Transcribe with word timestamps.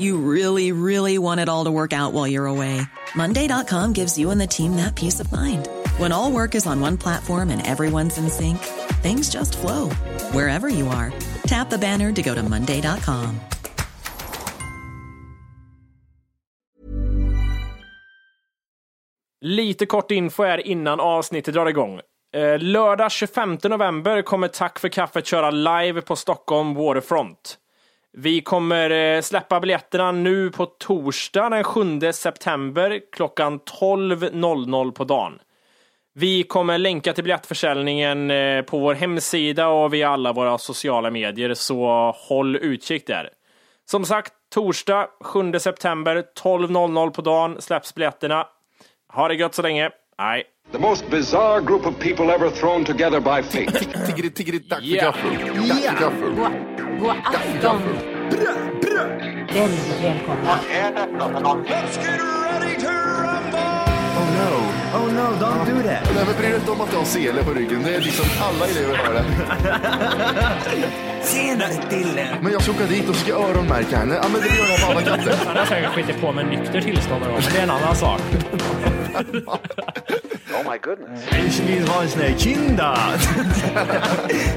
You 0.00 0.16
really, 0.16 0.72
really 0.72 1.18
want 1.18 1.40
it 1.40 1.48
all 1.48 1.66
to 1.66 1.70
work 1.70 1.92
out 1.92 2.14
while 2.14 2.26
you're 2.26 2.46
away. 2.46 2.80
Monday.com 3.14 3.92
gives 3.92 4.18
you 4.18 4.30
and 4.30 4.40
the 4.40 4.46
team 4.46 4.76
that 4.76 4.94
peace 4.94 5.20
of 5.20 5.30
mind. 5.30 5.68
When 5.98 6.10
all 6.10 6.32
work 6.32 6.54
is 6.54 6.66
on 6.66 6.80
one 6.80 6.96
platform 6.96 7.50
and 7.50 7.66
everyone's 7.66 8.16
in 8.16 8.30
sync, 8.30 8.58
things 9.02 9.28
just 9.30 9.58
flow 9.58 9.90
wherever 10.32 10.68
you 10.68 10.88
are. 10.88 11.12
Tap 11.46 11.70
the 11.70 11.78
banner 11.78 12.12
to 12.12 12.22
go 12.22 12.34
to 12.34 12.42
Monday.com. 12.42 13.40
Lite 19.42 19.86
kort 19.86 20.10
info 20.10 20.44
här 20.44 20.66
innan 20.66 21.00
avsnittet 21.00 21.54
drar 21.54 21.66
igång. 21.66 22.00
Eh, 22.34 22.58
lördag 22.58 23.12
25 23.12 23.58
november 23.64 24.22
kommer 24.22 24.48
Tack 24.48 24.78
för 24.78 24.88
kaffet 24.88 25.26
köra 25.26 25.50
live 25.50 26.00
på 26.00 26.16
Stockholm 26.16 26.74
Waterfront. 26.74 27.58
Vi 28.12 28.40
kommer 28.40 28.90
eh, 28.90 29.20
släppa 29.20 29.60
biljetterna 29.60 30.12
nu 30.12 30.50
på 30.50 30.66
torsdag 30.66 31.48
den 31.48 31.64
7 31.64 32.12
september 32.12 33.00
klockan 33.12 33.60
12.00 33.60 34.92
på 34.92 35.04
dagen. 35.04 35.38
Vi 36.14 36.42
kommer 36.42 36.78
länka 36.78 37.12
till 37.12 37.24
biljettförsäljningen 37.24 38.30
eh, 38.30 38.62
på 38.62 38.78
vår 38.78 38.94
hemsida 38.94 39.68
och 39.68 39.94
via 39.94 40.08
alla 40.08 40.32
våra 40.32 40.58
sociala 40.58 41.10
medier, 41.10 41.54
så 41.54 42.12
håll 42.16 42.56
utkik 42.56 43.06
där. 43.06 43.30
Som 43.90 44.04
sagt, 44.04 44.32
torsdag 44.54 45.06
7 45.24 45.52
september 45.58 46.24
12.00 46.42 47.10
på 47.10 47.22
dagen 47.22 47.56
släpps 47.60 47.94
biljetterna. 47.94 48.46
Ha 49.12 49.28
det 49.28 49.34
gött 49.34 49.54
så 49.54 49.62
länge. 49.62 49.90
Nej. 50.18 50.44
The 50.72 50.78
most 50.78 51.10
bizarre 51.10 51.60
group 51.60 51.86
of 51.86 51.98
people 51.98 52.34
ever 52.34 52.50
thrown 52.50 52.84
together 52.84 53.20
by 53.20 53.42
fate. 53.42 54.06
Tiggeri, 54.06 54.30
tiggeri, 54.30 54.58
dack 54.58 54.80
för 54.80 54.96
gaffel. 54.96 56.89
God 57.00 57.16
afton! 57.24 57.82
Väldigt 59.52 60.02
välkomna. 60.02 60.58
Oh 64.16 64.32
no, 64.36 64.50
oh 64.98 65.12
no, 65.12 65.36
don't 65.40 65.66
do 65.66 65.82
that. 65.82 66.14
Nej, 66.14 66.24
men 66.26 66.36
bry 66.38 66.48
dig 66.48 66.56
inte 66.56 66.70
om 66.70 66.80
att 66.80 66.92
jag 66.92 66.98
har 66.98 67.04
sele 67.04 67.44
på 67.44 67.50
ryggen. 67.50 67.82
Det 67.82 67.94
är 67.94 68.00
liksom 68.00 68.26
alla 68.40 68.66
elever 68.66 68.96
har 68.96 69.14
det. 69.14 69.24
Senare 71.22 71.72
Dille. 71.90 72.38
Men 72.42 72.52
jag 72.52 72.62
ska 72.62 72.72
åka 72.72 72.86
dit 72.86 73.08
och 73.08 73.16
ska 73.16 73.32
öronmärka 73.32 73.96
henne. 73.96 74.14
Ja, 74.22 74.28
men 74.32 74.40
det 74.40 74.46
gör 74.46 74.68
jag 74.68 74.80
på 74.80 74.90
alla 74.90 75.02
katter. 75.02 75.34
Han 75.46 75.56
har 75.56 75.64
säkert 75.64 75.90
skitit 75.90 76.20
på 76.20 76.32
med 76.32 76.46
nykter 76.46 76.80
tillstånd 76.80 77.20
någon 77.20 77.32
gång, 77.32 77.40
men 77.44 77.52
det 77.52 77.58
är 77.58 77.62
en 77.62 77.70
annan 77.70 77.96
sak. 77.96 78.20
Ich 81.46 81.60
vill 81.68 81.88
ha 81.88 82.02
en 82.02 82.08
sån 82.08 82.20
här 82.20 82.38
kinda. 82.38 82.98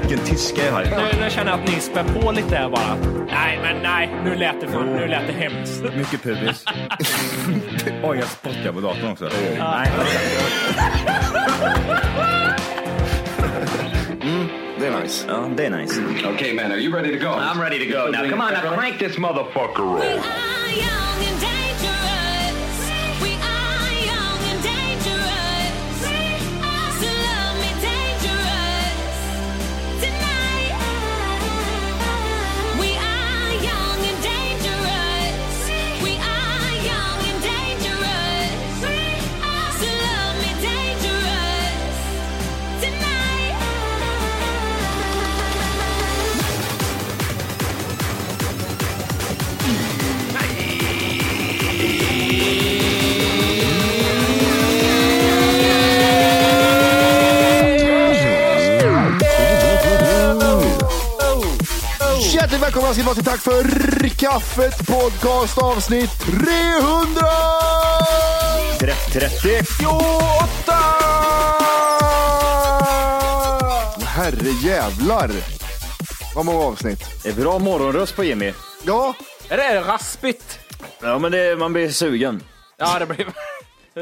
Vilken 0.00 0.26
tyska 0.26 0.66
jag 0.66 0.72
har. 0.72 0.82
Nu, 0.84 1.20
nu 1.20 1.30
känner 1.30 1.50
jag 1.50 1.60
att 1.60 1.68
ni 1.68 1.80
spär 1.80 2.04
på 2.04 2.32
lite 2.32 2.56
här 2.56 2.68
bara. 2.68 2.96
Nej, 3.26 3.58
men 3.62 3.82
nej, 3.82 4.10
nu 4.24 4.34
lät 4.34 4.60
det, 4.60 4.68
fan, 4.68 4.86
nu 4.86 5.06
lät 5.06 5.26
det 5.26 5.32
hemskt. 5.32 5.82
Mycket 5.96 6.22
pubis. 6.22 6.64
Oj, 8.02 8.18
jag 8.18 8.28
spottar 8.28 8.72
på 8.72 8.80
datorn 8.80 9.10
också. 9.10 9.30
Nej. 9.58 9.90
Det 14.78 14.86
är 14.86 15.00
nice. 15.00 15.26
Det 15.56 15.66
är 15.66 15.70
nice. 15.70 16.00
okay, 16.34 16.54
man, 16.54 16.72
are 16.72 16.78
you 16.78 16.92
ready 16.92 17.18
to 17.18 17.24
go? 17.24 17.30
I'm 17.30 17.60
ready 17.60 17.78
to 17.78 17.98
go 17.98 18.10
now. 18.10 18.30
Come 18.30 18.40
on, 18.42 18.52
now 18.52 18.76
crank 18.76 18.98
this 18.98 19.18
motherfucker 19.18 19.98
up. 19.98 20.24
Till 63.14 63.24
Tack 63.24 63.40
för 63.40 64.08
kaffet 64.08 64.86
podcast 64.86 65.58
avsnitt 65.58 66.10
300! 66.20 67.30
30. 69.12 69.48
Herre 74.06 74.50
jävlar. 74.62 75.30
Vad 76.34 76.44
många 76.44 76.64
avsnitt. 76.64 77.00
Det 77.22 77.28
är 77.28 77.34
bra 77.34 77.58
morgonröst 77.58 78.16
på 78.16 78.24
Jimmy. 78.24 78.52
Ja, 78.82 79.14
Är 79.48 79.56
det 79.56 79.80
raspigt? 79.80 80.58
Ja, 81.00 81.18
men 81.18 81.32
det, 81.32 81.58
man 81.58 81.72
blir 81.72 81.88
sugen. 81.88 82.42
Ja, 82.76 82.98
det 82.98 83.06
blir... 83.06 83.26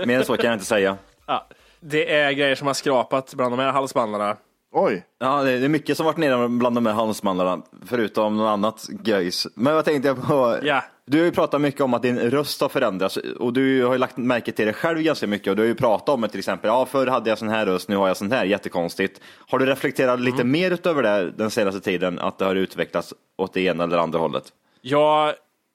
Mer 0.07 0.19
än 0.19 0.25
så 0.25 0.37
kan 0.37 0.45
jag 0.47 0.55
inte 0.55 0.67
säga. 0.67 0.97
Ja, 1.27 1.49
det 1.81 2.15
är 2.15 2.33
grejer 2.33 2.55
som 2.55 2.67
har 2.67 2.75
skrapat 2.75 3.35
bland 3.35 3.53
de 3.53 3.59
här 3.59 3.73
halsbandarna. 3.73 4.37
Oj. 4.73 5.05
Ja, 5.21 5.43
det 5.43 5.51
är 5.53 5.69
mycket 5.69 5.97
som 5.97 6.07
varit 6.07 6.17
nere 6.17 6.49
bland 6.49 6.77
de 6.77 6.87
här 6.87 6.93
halsmandlarna, 6.93 7.63
förutom 7.87 8.37
något 8.37 8.49
annat 8.51 8.89
göjs. 9.05 9.47
Men 9.55 9.75
vad 9.75 9.85
tänkte 9.85 10.09
jag 10.09 10.27
på? 10.27 10.59
Ja. 10.63 10.85
Du 11.07 11.19
har 11.19 11.25
ju 11.25 11.33
pratat 11.33 11.61
mycket 11.61 11.81
om 11.81 11.95
att 11.95 12.03
din 12.03 12.19
röst 12.19 12.61
har 12.61 12.69
förändrats 12.69 13.17
och 13.17 13.53
du 13.53 13.85
har 13.85 13.93
ju 13.93 13.99
lagt 13.99 14.17
märke 14.17 14.53
till 14.53 14.67
det 14.67 14.73
själv 14.73 15.01
ganska 15.03 15.27
mycket 15.27 15.49
och 15.51 15.57
du 15.57 15.63
har 15.63 15.67
ju 15.67 15.75
pratat 15.75 16.09
om 16.09 16.21
det 16.21 16.29
till 16.29 16.39
exempel. 16.39 16.69
Ja, 16.69 16.87
förr 16.87 17.07
hade 17.07 17.29
jag 17.31 17.39
sån 17.39 17.49
här 17.49 17.67
röst, 17.67 17.89
nu 17.89 17.97
har 17.97 18.09
jag 18.09 18.17
sån 18.17 18.33
här. 18.33 18.45
Jättekonstigt. 18.45 19.21
Har 19.49 19.59
du 19.59 19.67
reflekterat 19.67 20.21
lite 20.21 20.41
Mm. 20.43 20.53
mer 20.53 20.71
utöver 20.71 21.03
det 21.03 21.31
den 21.31 21.51
senaste 21.51 21.81
tiden, 21.81 22.19
att 22.19 22.39
det 22.39 22.45
har 22.45 22.55
utvecklats 22.55 23.15
åt 23.39 23.53
det 23.55 23.61
ena 23.61 23.85
eller 23.85 23.99
andra 23.99 24.19
hållet? 24.19 24.45
Jag 24.81 25.35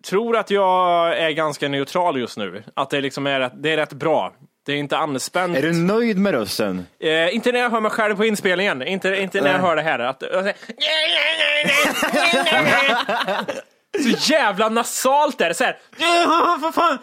tror 0.10 0.38
att 0.38 0.52
jag 0.52 1.18
är 1.18 1.32
ganska 1.32 1.68
neutral 1.68 2.20
just 2.20 2.38
nu. 2.38 2.64
Att 2.74 2.90
det 2.90 3.02
liksom 3.02 3.28
är 3.28 3.40
rätt, 3.40 3.54
det 3.56 3.72
är 3.74 3.78
rätt 3.78 3.94
bra. 3.94 4.34
Det 4.68 4.74
är 4.74 4.78
inte 4.78 4.98
anspänt. 4.98 5.58
Är 5.58 5.62
du 5.62 5.74
nöjd 5.74 6.18
med 6.18 6.34
rösten? 6.34 6.86
Eh, 7.00 7.36
inte 7.36 7.52
när 7.52 7.60
jag 7.60 7.70
hör 7.70 7.82
mig 7.82 7.92
själv 7.92 8.16
på 8.16 8.26
inspelningen. 8.26 8.82
Inte, 8.88 9.16
inte 9.16 9.42
när 9.42 9.52
jag 9.52 9.60
hör 9.60 9.76
det 9.76 9.82
här. 9.82 10.00
Att, 10.00 10.24
så 14.04 14.32
jävla 14.34 14.70
nasalt 14.70 15.42
är 15.42 15.48
det. 15.50 15.54
Så 15.56 15.64
här. 15.64 15.78
"Ja, 15.98 16.58
Vad 16.62 16.74
fan, 16.76 16.98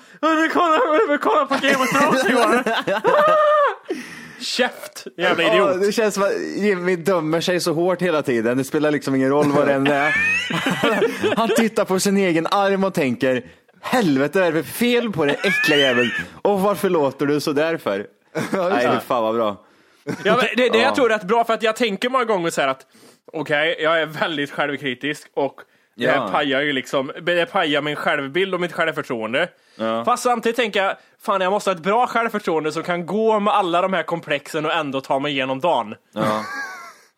kolla, 0.52 0.78
kolla 1.18 1.46
på 1.46 1.54
Game 1.54 1.76
of 1.76 1.90
Thrones 1.92 2.30
Johan. 2.30 2.64
Käft, 4.40 5.06
jävla 5.16 5.42
idiot. 5.54 5.80
det 5.80 5.92
känns 5.92 6.14
som 6.14 6.22
att 6.22 6.32
Jimmy 6.56 6.96
dömer 6.96 7.40
sig 7.40 7.60
så 7.60 7.72
hårt 7.72 8.02
hela 8.02 8.22
tiden. 8.22 8.58
Det 8.58 8.64
spelar 8.64 8.90
liksom 8.90 9.14
ingen 9.14 9.28
roll 9.28 9.52
vad 9.52 9.66
det 9.66 9.72
än 9.74 9.86
är. 9.86 10.14
Han 11.36 11.48
tittar 11.56 11.84
på 11.84 12.00
sin 12.00 12.16
egen 12.16 12.46
arm 12.46 12.84
och 12.84 12.94
tänker, 12.94 13.42
helvete 13.84 14.38
vad 14.40 14.48
är 14.48 14.52
det 14.52 14.62
för 14.62 14.72
fel 14.72 15.12
på 15.12 15.24
den 15.24 15.36
äckliga 15.44 15.78
jäveln? 15.78 16.10
Och 16.42 16.60
varför 16.60 16.90
låter 16.90 17.26
du 17.26 17.40
så 17.40 17.52
där 17.52 17.76
för? 17.76 18.06
Nej, 18.70 18.88
fy 18.92 19.00
fan 19.06 19.22
vad 19.22 19.34
bra. 19.34 19.64
Ja, 20.04 20.36
men 20.36 20.46
det, 20.56 20.68
det 20.68 20.78
jag 20.78 20.94
tror 20.94 21.12
är 21.12 21.18
rätt 21.18 21.24
bra 21.28 21.44
för 21.44 21.54
att 21.54 21.62
jag 21.62 21.76
tänker 21.76 22.08
många 22.08 22.24
gånger 22.24 22.50
så 22.50 22.60
här 22.60 22.68
att 22.68 22.86
okej, 23.32 23.76
jag 23.80 24.00
är 24.00 24.06
väldigt 24.06 24.50
självkritisk 24.50 25.30
och 25.34 25.60
det 25.96 26.04
Ja. 26.04 26.28
pajar 26.32 26.60
ju 26.60 26.72
liksom, 26.72 27.12
det 27.22 27.46
pajar 27.46 27.82
min 27.82 27.96
självbild 27.96 28.54
och 28.54 28.60
mitt 28.60 28.72
självförtroende. 28.72 29.48
Fast 30.04 30.22
samtidigt 30.22 30.56
tänker 30.56 30.84
jag, 30.84 30.96
fan 31.22 31.40
jag 31.40 31.50
måste 31.50 31.70
ha 31.70 31.76
ett 31.76 31.82
bra 31.82 32.06
självförtroende 32.06 32.72
som 32.72 32.82
kan 32.82 33.06
gå 33.06 33.40
med 33.40 33.54
alla 33.54 33.82
de 33.82 33.92
här 33.92 34.02
komplexen 34.02 34.66
och 34.66 34.72
ändå 34.72 35.00
ta 35.00 35.18
mig 35.18 35.32
igenom 35.32 35.60
dagen. 35.60 35.94
Ja. 36.14 36.44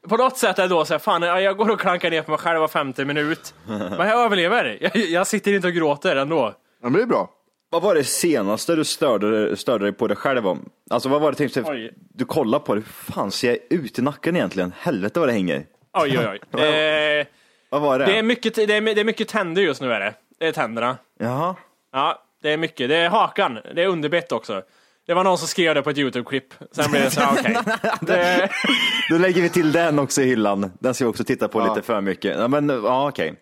På 0.09 0.17
något 0.17 0.39
sätt 0.39 0.59
är 0.59 0.63
det 0.63 0.69
då 0.69 0.85
så 0.85 0.95
här, 0.95 0.99
fan 0.99 1.23
jag 1.23 1.57
går 1.57 1.71
och 1.71 1.81
klankar 1.81 2.11
ner 2.11 2.23
på 2.23 2.31
mig 2.31 2.39
själv 2.41 2.61
var 2.61 2.69
50 2.69 3.05
minut. 3.05 3.55
Men 3.67 4.09
jag 4.09 4.25
överlever. 4.25 4.79
Jag, 4.81 4.97
jag 4.97 5.27
sitter 5.27 5.53
inte 5.53 5.67
och 5.69 5.75
gråter 5.75 6.17
ändå. 6.17 6.55
Ja, 6.83 6.89
men 6.89 6.93
det 6.93 7.03
är 7.03 7.07
bra. 7.07 7.31
Vad 7.71 7.83
var 7.83 7.95
det 7.95 8.05
senaste 8.05 8.75
du 8.77 8.85
störde, 8.85 9.57
störde 9.57 9.85
dig 9.85 9.93
på 9.93 10.09
dig 10.09 10.17
själv 10.17 10.47
om? 10.47 10.69
Alltså 10.91 11.09
vad 11.09 11.21
var 11.21 11.31
det 11.33 11.37
tänkte, 11.37 11.63
Oj. 11.67 11.93
du 12.15 12.25
kollar 12.25 12.59
på 12.59 12.75
det, 12.75 12.81
hur 12.81 13.13
fan 13.13 13.31
ser 13.31 13.49
jag 13.49 13.59
ut 13.81 13.99
i 13.99 14.03
nacken 14.03 14.37
egentligen? 14.37 14.73
Helvete 14.79 15.21
vad 15.21 15.29
det 15.29 15.33
hänger. 15.33 15.67
Oj, 15.93 16.19
oj, 16.19 16.41
oj. 16.53 16.63
Eh, 17.21 17.27
Vad 17.71 17.83
var 17.83 17.99
det? 17.99 18.05
det, 18.05 18.19
är 18.19 18.23
mycket, 18.23 18.55
det, 18.55 18.63
är, 18.63 18.81
det 18.95 19.01
är 19.01 19.05
mycket 19.05 19.29
tänder 19.29 19.63
just 19.63 19.81
nu 19.81 19.93
är 19.93 20.01
det. 20.01 20.15
Det 20.39 20.47
är 20.47 20.53
tänderna. 20.53 20.97
Jaha. 21.19 21.55
Ja, 21.93 22.23
Det 22.43 22.53
är 22.53 22.57
mycket. 22.57 22.89
Det 22.89 22.97
är 22.97 23.09
hakan. 23.09 23.59
Det 23.75 23.83
är 23.83 23.87
underbett 23.87 24.33
också. 24.33 24.63
Det 25.07 25.15
var 25.15 25.25
någon 25.25 25.39
som 25.39 25.49
skrev 25.49 25.75
det 25.75 25.83
på 25.83 25.91
ett 25.91 25.99
YouTube-klipp. 25.99 26.55
Sen 26.73 26.91
blev 26.91 27.03
det 27.03 27.11
så 27.11 27.21
här, 27.21 27.33
okej. 27.41 27.57
Det- 28.01 28.49
Då 29.11 29.19
lägger 29.19 29.43
vi 29.43 29.49
till 29.49 29.73
den 29.73 29.99
också 29.99 30.23
i 30.23 30.27
hyllan. 30.27 30.73
Den 30.81 30.95
ska 30.95 31.05
vi 31.05 31.11
också 31.11 31.25
titta 31.25 31.49
på 31.49 31.61
lite 31.69 31.83
för 31.83 32.01
mycket. 32.01 32.37
Ja, 32.39 32.49
men 32.49 32.69
ja, 32.69 33.09
okej. 33.09 33.35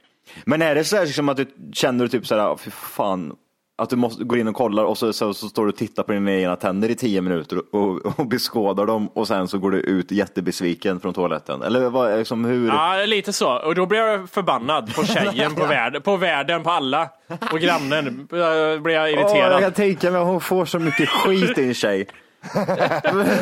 Men 0.44 0.62
är 0.62 0.74
det 0.74 0.84
så 0.84 0.96
här 0.96 1.06
liksom 1.06 1.28
att 1.28 1.36
du 1.36 1.46
känner 1.72 2.08
typ 2.08 2.26
så 2.26 2.34
här, 2.38 2.56
fy 2.56 2.70
fan, 2.70 3.32
att 3.76 3.90
du 3.90 3.96
måste 3.96 4.24
gå 4.24 4.36
in 4.36 4.48
och 4.48 4.54
kollar 4.54 4.84
och 4.84 4.98
så, 4.98 5.12
så, 5.12 5.34
så 5.34 5.48
står 5.48 5.62
du 5.62 5.68
och 5.68 5.76
tittar 5.76 6.02
på 6.02 6.12
dina 6.12 6.32
egna 6.32 6.56
tänder 6.56 6.88
i 6.88 6.94
tio 6.94 7.20
minuter 7.20 7.74
och, 7.74 8.18
och, 8.18 8.26
beskådar 8.26 8.86
dem 8.86 9.08
och 9.08 9.28
sen 9.28 9.48
så 9.48 9.58
går 9.58 9.70
du 9.70 9.80
ut 9.80 10.10
jättebesviken 10.10 11.00
från 11.00 11.14
toaletten? 11.14 11.62
Eller 11.62 11.90
vad, 11.90 12.18
liksom 12.18 12.44
hur? 12.44 12.68
Ja, 12.68 13.04
lite 13.06 13.32
så. 13.32 13.58
Och 13.58 13.74
då 13.74 13.86
blev 13.86 14.00
jag 14.00 14.30
förbannad 14.30 14.94
på 14.94 15.04
tjejen, 15.04 15.54
på 15.54 15.66
världen, 15.66 16.02
på 16.02 16.16
världen, 16.16 16.62
på 16.62 16.70
alla. 16.70 17.08
Och 17.52 17.60
grannen. 17.60 18.26
Då 18.30 18.36
blev 18.80 18.96
jag 18.96 19.10
irriterad. 19.10 19.52
jag 19.52 19.60
kan 19.60 19.72
tänka 19.72 20.10
mig 20.10 20.20
hon 20.20 20.40
får 20.40 20.64
så 20.64 20.78
mycket 20.78 21.08
skit 21.08 21.54
din 21.54 21.74
tjej. 21.74 22.06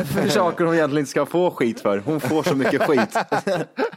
För 0.06 0.28
saker 0.28 0.64
hon 0.64 0.74
egentligen 0.74 1.00
inte 1.00 1.10
ska 1.10 1.26
få 1.26 1.50
skit 1.50 1.80
för. 1.80 1.98
Hon 1.98 2.20
får 2.20 2.42
så 2.42 2.54
mycket 2.54 2.82
skit. 2.82 3.16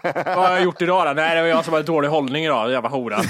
Vad 0.03 0.35
har 0.35 0.51
jag 0.51 0.63
gjort 0.63 0.81
idag 0.81 1.07
då? 1.07 1.13
Nej, 1.13 1.35
det 1.35 1.41
var 1.41 1.47
jag 1.47 1.65
som 1.65 1.73
hade 1.73 1.85
dålig 1.85 2.09
hållning 2.09 2.45
idag, 2.45 2.71
jävla 2.71 2.89
hora. 2.89 3.21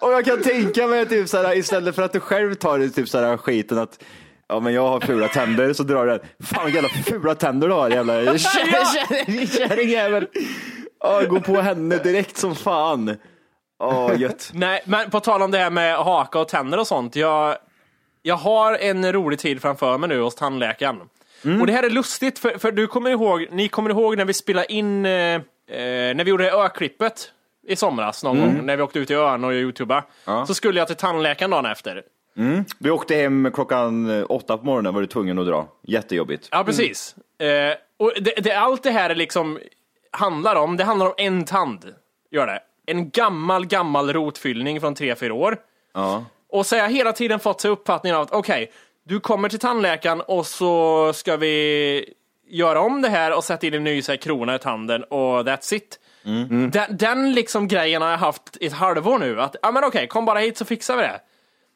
Och 0.00 0.12
jag 0.12 0.24
kan 0.24 0.42
tänka 0.42 0.86
mig 0.86 1.08
typ 1.08 1.28
så 1.28 1.36
här, 1.36 1.56
istället 1.56 1.94
för 1.94 2.02
att 2.02 2.12
du 2.12 2.20
själv 2.20 2.54
tar 2.54 2.88
typ 2.88 3.08
så 3.08 3.18
här 3.18 3.36
skiten 3.36 3.78
att 3.78 3.98
Ja 4.48 4.60
men 4.60 4.74
jag 4.74 4.88
har 4.88 5.00
fula 5.00 5.28
tänder, 5.28 5.72
så 5.72 5.82
drar 5.82 6.06
du 6.06 6.10
den. 6.10 6.20
Fan 6.42 6.64
vilka 6.64 6.80
jävla 6.80 7.02
fula 7.02 7.34
tänder 7.34 7.68
du 7.68 7.74
har 7.74 7.90
jävla 7.90 8.38
kärringjävel. 8.38 10.26
Ja, 11.00 11.22
gå 11.28 11.40
på 11.40 11.60
henne 11.60 11.96
direkt 11.96 12.36
som 12.36 12.54
fan. 12.56 13.16
Åh 13.82 14.20
gött. 14.20 14.50
Nej, 14.54 14.82
men 14.84 15.10
på 15.10 15.20
tal 15.20 15.42
om 15.42 15.50
det 15.50 15.58
här 15.58 15.70
med 15.70 15.96
haka 15.96 16.38
och 16.38 16.48
tänder 16.48 16.78
och 16.78 16.86
sånt. 16.86 17.16
Jag, 17.16 17.56
jag 18.22 18.36
har 18.36 18.74
en 18.74 19.12
rolig 19.12 19.38
tid 19.38 19.62
framför 19.62 19.98
mig 19.98 20.08
nu 20.08 20.20
hos 20.20 20.34
tandläkaren. 20.34 21.00
Och 21.60 21.66
det 21.66 21.72
här 21.72 21.82
är 21.82 21.90
lustigt, 21.90 22.38
för, 22.38 22.58
för 22.58 22.72
du 22.72 22.86
kommer 22.86 23.10
ihåg, 23.10 23.46
ni 23.50 23.68
kommer 23.68 23.90
ihåg 23.90 24.16
när 24.16 24.24
vi 24.24 24.34
spelade 24.34 24.72
in, 24.72 25.06
eh, 25.06 25.12
eh, 25.12 25.40
när 25.68 26.24
vi 26.24 26.30
gjorde 26.30 26.52
öklippet 26.52 27.32
i 27.68 27.76
somras 27.76 28.24
någon 28.24 28.40
gång, 28.40 28.66
när 28.66 28.76
vi 28.76 28.82
åkte 28.82 28.98
ut 28.98 29.10
i 29.10 29.14
ön 29.14 29.44
och 29.44 29.52
youtubade. 29.52 30.02
Så 30.46 30.54
skulle 30.54 30.78
jag 30.78 30.86
till 30.88 30.96
tandläkaren 30.96 31.50
dagen 31.50 31.66
efter. 31.66 32.02
Vi 32.78 32.90
åkte 32.90 33.14
hem 33.14 33.50
klockan 33.54 34.10
eh, 34.18 34.24
åtta 34.28 34.58
på 34.58 34.64
morgonen 34.64 34.94
var 34.94 35.00
du 35.00 35.06
tvungen 35.06 35.38
att 35.38 35.46
dra. 35.46 35.68
Jättejobbigt. 35.82 36.48
Ja, 36.50 36.64
precis. 36.64 37.14
Eh, 37.38 37.74
och 37.96 38.12
det, 38.20 38.34
det, 38.36 38.52
allt 38.52 38.82
det 38.82 38.90
här 38.90 39.10
är 39.10 39.14
liksom 39.14 39.58
handlar 40.10 40.56
om, 40.56 40.76
det 40.76 40.84
handlar 40.84 41.06
om 41.06 41.14
en 41.16 41.44
tand. 41.44 41.94
Gör 42.30 42.46
det. 42.46 42.60
En 42.86 43.10
gammal, 43.10 43.66
gammal 43.66 44.12
rotfyllning 44.12 44.80
från 44.80 44.94
3-4 44.94 45.30
år. 45.30 45.56
Ja. 45.94 46.24
Och 46.52 46.66
så 46.66 46.76
har 46.76 46.82
jag 46.82 46.90
hela 46.90 47.12
tiden 47.12 47.40
fått 47.40 47.64
uppfattningen 47.64 48.16
av 48.16 48.22
att 48.22 48.32
okej, 48.32 48.72
du 49.04 49.20
kommer 49.20 49.48
till 49.48 49.58
tandläkaren 49.58 50.20
och 50.20 50.46
så 50.46 51.12
ska 51.12 51.36
vi 51.36 52.04
göra 52.48 52.80
om 52.80 53.02
det 53.02 53.08
här 53.08 53.36
och 53.36 53.44
sätta 53.44 53.66
in 53.66 53.74
en 53.74 53.84
ny 53.84 54.02
så 54.02 54.12
här, 54.12 54.16
krona 54.16 54.54
i 54.54 54.58
tanden 54.58 55.04
och 55.04 55.18
that's 55.46 55.74
it. 55.74 55.98
Den, 56.72 56.96
den 56.96 57.32
liksom 57.34 57.68
grejen 57.68 58.02
har 58.02 58.10
jag 58.10 58.18
haft 58.18 58.56
i 58.60 58.66
ett 58.66 58.72
halvår 58.72 59.18
nu. 59.18 59.40
Att, 59.40 59.56
ja 59.62 59.70
men 59.72 59.84
okej, 59.84 60.06
kom 60.06 60.24
bara 60.24 60.38
hit 60.38 60.56
så 60.56 60.64
fixar 60.64 60.96
vi 60.96 61.02
det. 61.02 61.20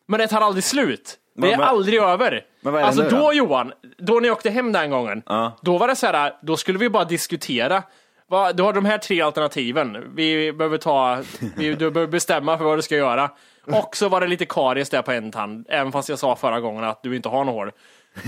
Men 0.07 0.21
det 0.21 0.27
tar 0.29 0.41
aldrig 0.41 0.65
slut. 0.65 1.19
Det 1.37 1.47
är 1.47 1.51
Men- 1.51 1.59
men- 1.59 1.69
aldrig 1.69 2.01
över. 2.01 2.45
Men 2.61 2.75
är 2.75 2.81
alltså 2.81 3.03
nu 3.03 3.09
då 3.09 3.17
då? 3.17 3.33
Johan, 3.33 3.73
då 3.99 4.21
ni 4.21 4.31
åkte 4.31 4.51
hem 4.51 4.73
den 4.73 4.91
gången, 4.91 5.23
då 5.63 5.79
var 5.79 5.89
det 5.89 5.97
så 5.97 6.07
här, 6.07 6.33
då 6.43 6.57
skulle 6.57 6.79
vi 6.79 6.91
bara 6.91 7.05
diskutera. 7.05 7.83
Va, 8.31 8.53
Du 8.53 8.63
har 8.63 8.73
de 8.73 8.85
här 8.85 8.99
tre 8.99 9.21
alternativen. 9.21 10.15
Vi 10.15 10.53
behöver 10.53 10.79
ta, 10.79 11.23
vi, 11.57 11.75
du 11.75 11.91
behöver 11.91 12.11
bestämma 12.13 12.59
för 12.59 12.65
vad 12.65 12.79
du 12.79 12.83
ska 12.83 12.97
göra. 12.97 13.31
Och 13.67 13.97
så 13.97 14.09
var 14.09 14.21
det 14.21 14.27
lite 14.27 14.45
karies 14.47 14.91
där 14.91 15.03
på 15.03 15.13
en 15.13 15.31
tand, 15.33 15.67
även 15.69 15.93
fast 15.93 16.09
jag 16.09 16.19
sa 16.19 16.37
förra 16.37 16.61
gången 16.61 16.85
att 16.85 17.03
du 17.03 17.17
inte 17.17 17.29
har 17.29 17.45
något 17.45 17.55
hår. 17.55 17.73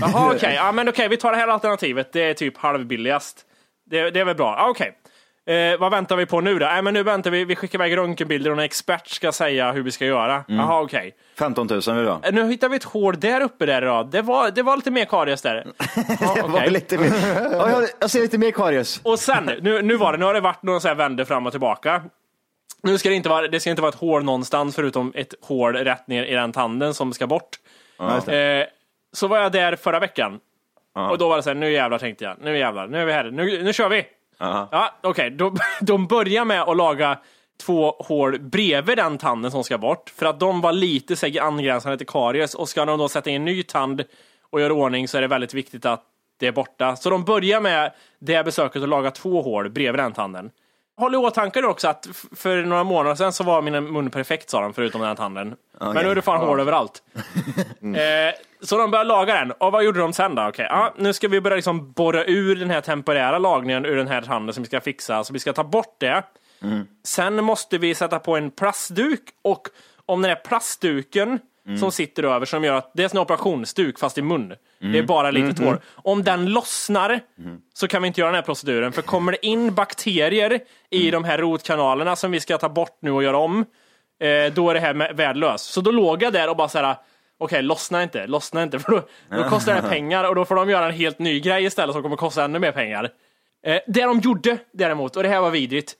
Jaha 0.01 0.31
okej, 0.35 0.53
ja 0.55 0.71
men 0.71 0.89
okej 0.89 1.07
vi 1.07 1.17
tar 1.17 1.31
det 1.31 1.37
här 1.37 1.47
alternativet, 1.47 2.13
det 2.13 2.21
är 2.21 2.33
typ 2.33 2.57
halvbilligast. 2.57 3.45
Det, 3.89 4.09
det 4.09 4.19
är 4.19 4.25
väl 4.25 4.35
bra, 4.35 4.55
Ah, 4.59 4.69
okej. 4.69 4.97
Eh, 5.47 5.77
vad 5.79 5.91
väntar 5.91 6.15
vi 6.15 6.25
på 6.25 6.41
nu 6.41 6.59
då? 6.59 6.65
Nej 6.65 6.81
men 6.81 6.93
nu 6.93 7.03
väntar 7.03 7.31
vi, 7.31 7.45
vi 7.45 7.55
skickar 7.55 7.77
iväg 7.79 7.97
röntgenbilder 7.97 8.51
och 8.51 8.57
en 8.57 8.63
expert 8.63 9.07
ska 9.07 9.31
säga 9.31 9.71
hur 9.71 9.83
vi 9.83 9.91
ska 9.91 10.05
göra. 10.05 10.43
Jaha 10.47 10.81
okej. 10.81 11.15
15 11.39 11.67
000 11.67 11.81
vill 11.95 11.95
du 12.05 12.09
ha. 12.09 12.19
Eh, 12.23 12.33
Nu 12.33 12.47
hittar 12.47 12.69
vi 12.69 12.75
ett 12.75 12.83
hål 12.83 13.19
där 13.19 13.41
uppe 13.41 13.65
där 13.65 13.81
då. 13.81 14.03
Det 14.03 14.21
var, 14.21 14.51
det 14.51 14.63
var 14.63 14.75
lite 14.75 14.91
mer 14.91 15.05
karies 15.05 15.41
där. 15.41 15.55
Det 16.19 16.41
var 16.41 16.55
okej. 16.57 16.69
lite 16.69 16.97
mer. 16.97 17.11
Ja, 17.51 17.69
jag, 17.69 17.89
jag 17.99 18.09
ser 18.09 18.19
lite 18.19 18.37
mer 18.37 18.51
karies. 18.51 19.01
Och 19.03 19.19
sen, 19.19 19.51
nu, 19.61 19.81
nu 19.81 19.95
var 19.95 20.11
det, 20.11 20.17
nu 20.17 20.25
har 20.25 20.33
det 20.33 20.39
varit 20.39 20.63
någon 20.63 20.81
så 20.81 20.87
här 20.87 20.95
vänder 20.95 21.25
fram 21.25 21.45
och 21.45 21.51
tillbaka. 21.51 22.01
Nu 22.83 22.97
ska 22.97 23.09
det 23.09 23.15
inte 23.15 23.29
vara, 23.29 23.47
det 23.47 23.59
ska 23.59 23.69
inte 23.69 23.81
vara 23.81 23.89
ett 23.89 23.95
hål 23.99 24.23
någonstans 24.23 24.75
förutom 24.75 25.11
ett 25.15 25.33
hål 25.41 25.75
rätt 25.75 26.07
ner 26.07 26.23
i 26.23 26.33
den 26.33 26.51
tanden 26.51 26.93
som 26.93 27.13
ska 27.13 27.27
bort. 27.27 27.49
Eh, 28.33 28.65
så 29.13 29.27
var 29.27 29.37
jag 29.37 29.51
där 29.51 29.75
förra 29.75 29.99
veckan. 29.99 30.39
Och 31.11 31.17
då 31.17 31.29
var 31.29 31.37
det 31.37 31.43
så 31.43 31.49
här, 31.49 31.55
nu 31.55 31.71
jävlar 31.71 31.97
tänkte 31.99 32.23
jag, 32.23 32.37
nu 32.41 32.57
jävlar, 32.57 32.87
nu 32.87 33.01
är 33.01 33.05
vi 33.05 33.11
här, 33.13 33.31
nu, 33.31 33.63
nu 33.63 33.73
kör 33.73 33.89
vi! 33.89 34.05
Ja, 34.39 34.93
okej, 35.03 35.35
okay. 35.35 35.49
de 35.81 36.07
börjar 36.07 36.45
med 36.45 36.61
att 36.61 36.77
laga 36.77 37.19
två 37.65 37.95
hål 37.99 38.39
bredvid 38.39 38.97
den 38.97 39.17
tanden 39.17 39.51
som 39.51 39.63
ska 39.63 39.77
bort, 39.77 40.09
för 40.09 40.25
att 40.25 40.39
de 40.39 40.61
var 40.61 40.73
lite 40.73 41.15
säg, 41.15 41.39
angränsande 41.39 41.97
till 41.97 42.07
karies, 42.07 42.55
och 42.55 42.69
ska 42.69 42.85
de 42.85 42.99
då 42.99 43.09
sätta 43.09 43.29
in 43.29 43.35
en 43.35 43.45
ny 43.45 43.63
tand 43.63 44.03
och 44.49 44.61
göra 44.61 44.73
ordning 44.73 45.07
så 45.07 45.17
är 45.17 45.21
det 45.21 45.27
väldigt 45.27 45.53
viktigt 45.53 45.85
att 45.85 46.03
det 46.39 46.47
är 46.47 46.51
borta. 46.51 46.95
Så 46.95 47.09
de 47.09 47.23
börjar 47.23 47.61
med 47.61 47.93
det 48.19 48.43
besöket 48.43 48.83
att 48.83 48.89
laga 48.89 49.11
två 49.11 49.41
hål 49.41 49.69
bredvid 49.69 49.99
den 49.99 50.13
tanden. 50.13 50.51
Håll 50.97 51.13
i 51.13 51.17
åtanke 51.17 51.61
då 51.61 51.67
också 51.67 51.87
att 51.87 52.07
för 52.35 52.63
några 52.63 52.83
månader 52.83 53.15
sedan 53.15 53.33
så 53.33 53.43
var 53.43 53.61
min 53.61 53.83
mun 53.93 54.09
perfekt 54.09 54.49
sa 54.49 54.61
de, 54.61 54.73
förutom 54.73 55.01
den 55.01 55.07
här 55.07 55.15
tanden. 55.15 55.55
Men 55.79 55.95
nu 55.95 56.11
är 56.11 56.15
det 56.15 56.21
fan 56.21 56.47
hål 56.47 56.59
överallt. 56.59 57.03
Eh, 57.81 58.33
så 58.61 58.77
de 58.77 58.91
började 58.91 59.07
laga 59.07 59.33
den. 59.35 59.51
Och 59.51 59.71
vad 59.71 59.83
gjorde 59.83 59.99
de 59.99 60.13
sen 60.13 60.35
då? 60.35 60.47
Okej, 60.47 60.67
ja, 60.69 60.93
nu 60.97 61.13
ska 61.13 61.27
vi 61.27 61.41
börja 61.41 61.55
liksom 61.55 61.91
borra 61.91 62.25
ur 62.25 62.55
den 62.55 62.69
här 62.69 62.81
temporära 62.81 63.37
lagningen 63.37 63.85
ur 63.85 63.95
den 63.95 64.07
här 64.07 64.21
tanden 64.21 64.53
som 64.53 64.63
vi 64.63 64.67
ska 64.67 64.81
fixa. 64.81 65.23
Så 65.23 65.33
vi 65.33 65.39
ska 65.39 65.53
ta 65.53 65.63
bort 65.63 65.95
det. 65.97 66.23
Sen 67.03 67.43
måste 67.43 67.77
vi 67.77 67.95
sätta 67.95 68.19
på 68.19 68.37
en 68.37 68.51
plastduk 68.51 69.21
och 69.41 69.67
om 70.05 70.21
den 70.21 70.29
här 70.29 70.41
plastduken 70.45 71.39
som 71.79 71.91
sitter 71.91 72.23
över 72.23 72.45
som 72.45 72.63
gör 72.63 72.73
att 72.73 72.91
det 72.93 73.03
är 73.03 73.15
en 73.15 73.21
operationsduk 73.21 73.99
fast 73.99 74.17
i 74.17 74.21
mun. 74.21 74.53
Det 74.79 74.97
är 74.97 75.03
bara 75.03 75.31
litet 75.31 75.59
hår. 75.59 75.79
Om 75.95 76.23
den 76.23 76.45
lossnar 76.45 77.19
så 77.73 77.87
kan 77.87 78.01
vi 78.01 78.07
inte 78.07 78.21
göra 78.21 78.31
den 78.31 78.35
här 78.35 78.41
proceduren 78.41 78.91
för 78.91 79.01
kommer 79.01 79.31
det 79.31 79.45
in 79.45 79.73
bakterier 79.73 80.59
i 80.89 81.11
de 81.11 81.23
här 81.23 81.37
rotkanalerna 81.37 82.15
som 82.15 82.31
vi 82.31 82.39
ska 82.39 82.57
ta 82.57 82.69
bort 82.69 82.97
nu 83.01 83.11
och 83.11 83.23
göra 83.23 83.37
om 83.37 83.65
eh, 84.19 84.53
då 84.53 84.69
är 84.69 84.73
det 84.73 84.79
här 84.79 85.13
värdelöst. 85.13 85.65
Så 85.65 85.81
då 85.81 85.91
låg 85.91 86.23
jag 86.23 86.33
där 86.33 86.49
och 86.49 86.57
bara 86.57 86.69
såhär 86.69 86.95
Okej, 87.39 87.61
lossna 87.61 88.03
inte, 88.03 88.27
lossna 88.27 88.63
inte 88.63 88.79
för 88.79 88.91
då, 88.91 89.01
då 89.37 89.49
kostar 89.49 89.75
det 89.75 89.89
pengar 89.89 90.29
och 90.29 90.35
då 90.35 90.45
får 90.45 90.55
de 90.55 90.69
göra 90.69 90.85
en 90.85 90.93
helt 90.93 91.19
ny 91.19 91.39
grej 91.39 91.65
istället 91.65 91.93
som 91.93 92.03
kommer 92.03 92.15
kosta 92.15 92.43
ännu 92.43 92.59
mer 92.59 92.71
pengar. 92.71 93.09
Eh, 93.65 93.79
det 93.87 94.03
de 94.03 94.19
gjorde 94.19 94.57
däremot, 94.73 95.15
och 95.15 95.23
det 95.23 95.29
här 95.29 95.41
var 95.41 95.51
vidrigt, 95.51 95.95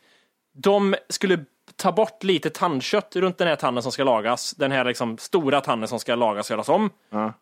de 0.63 0.95
skulle 1.09 1.45
ta 1.77 1.91
bort 1.91 2.23
lite 2.23 2.49
tandkött 2.49 3.15
runt 3.15 3.37
den 3.37 3.47
här 3.47 3.55
tanden 3.55 3.83
som 3.83 3.91
ska 3.91 4.03
lagas. 4.03 4.53
Den 4.53 4.71
här 4.71 4.85
liksom 4.85 5.17
stora 5.17 5.61
tanden 5.61 5.87
som 5.87 5.99
ska 5.99 6.15
lagas 6.15 6.49
och 6.49 6.51
göras 6.53 6.69
om. 6.69 6.89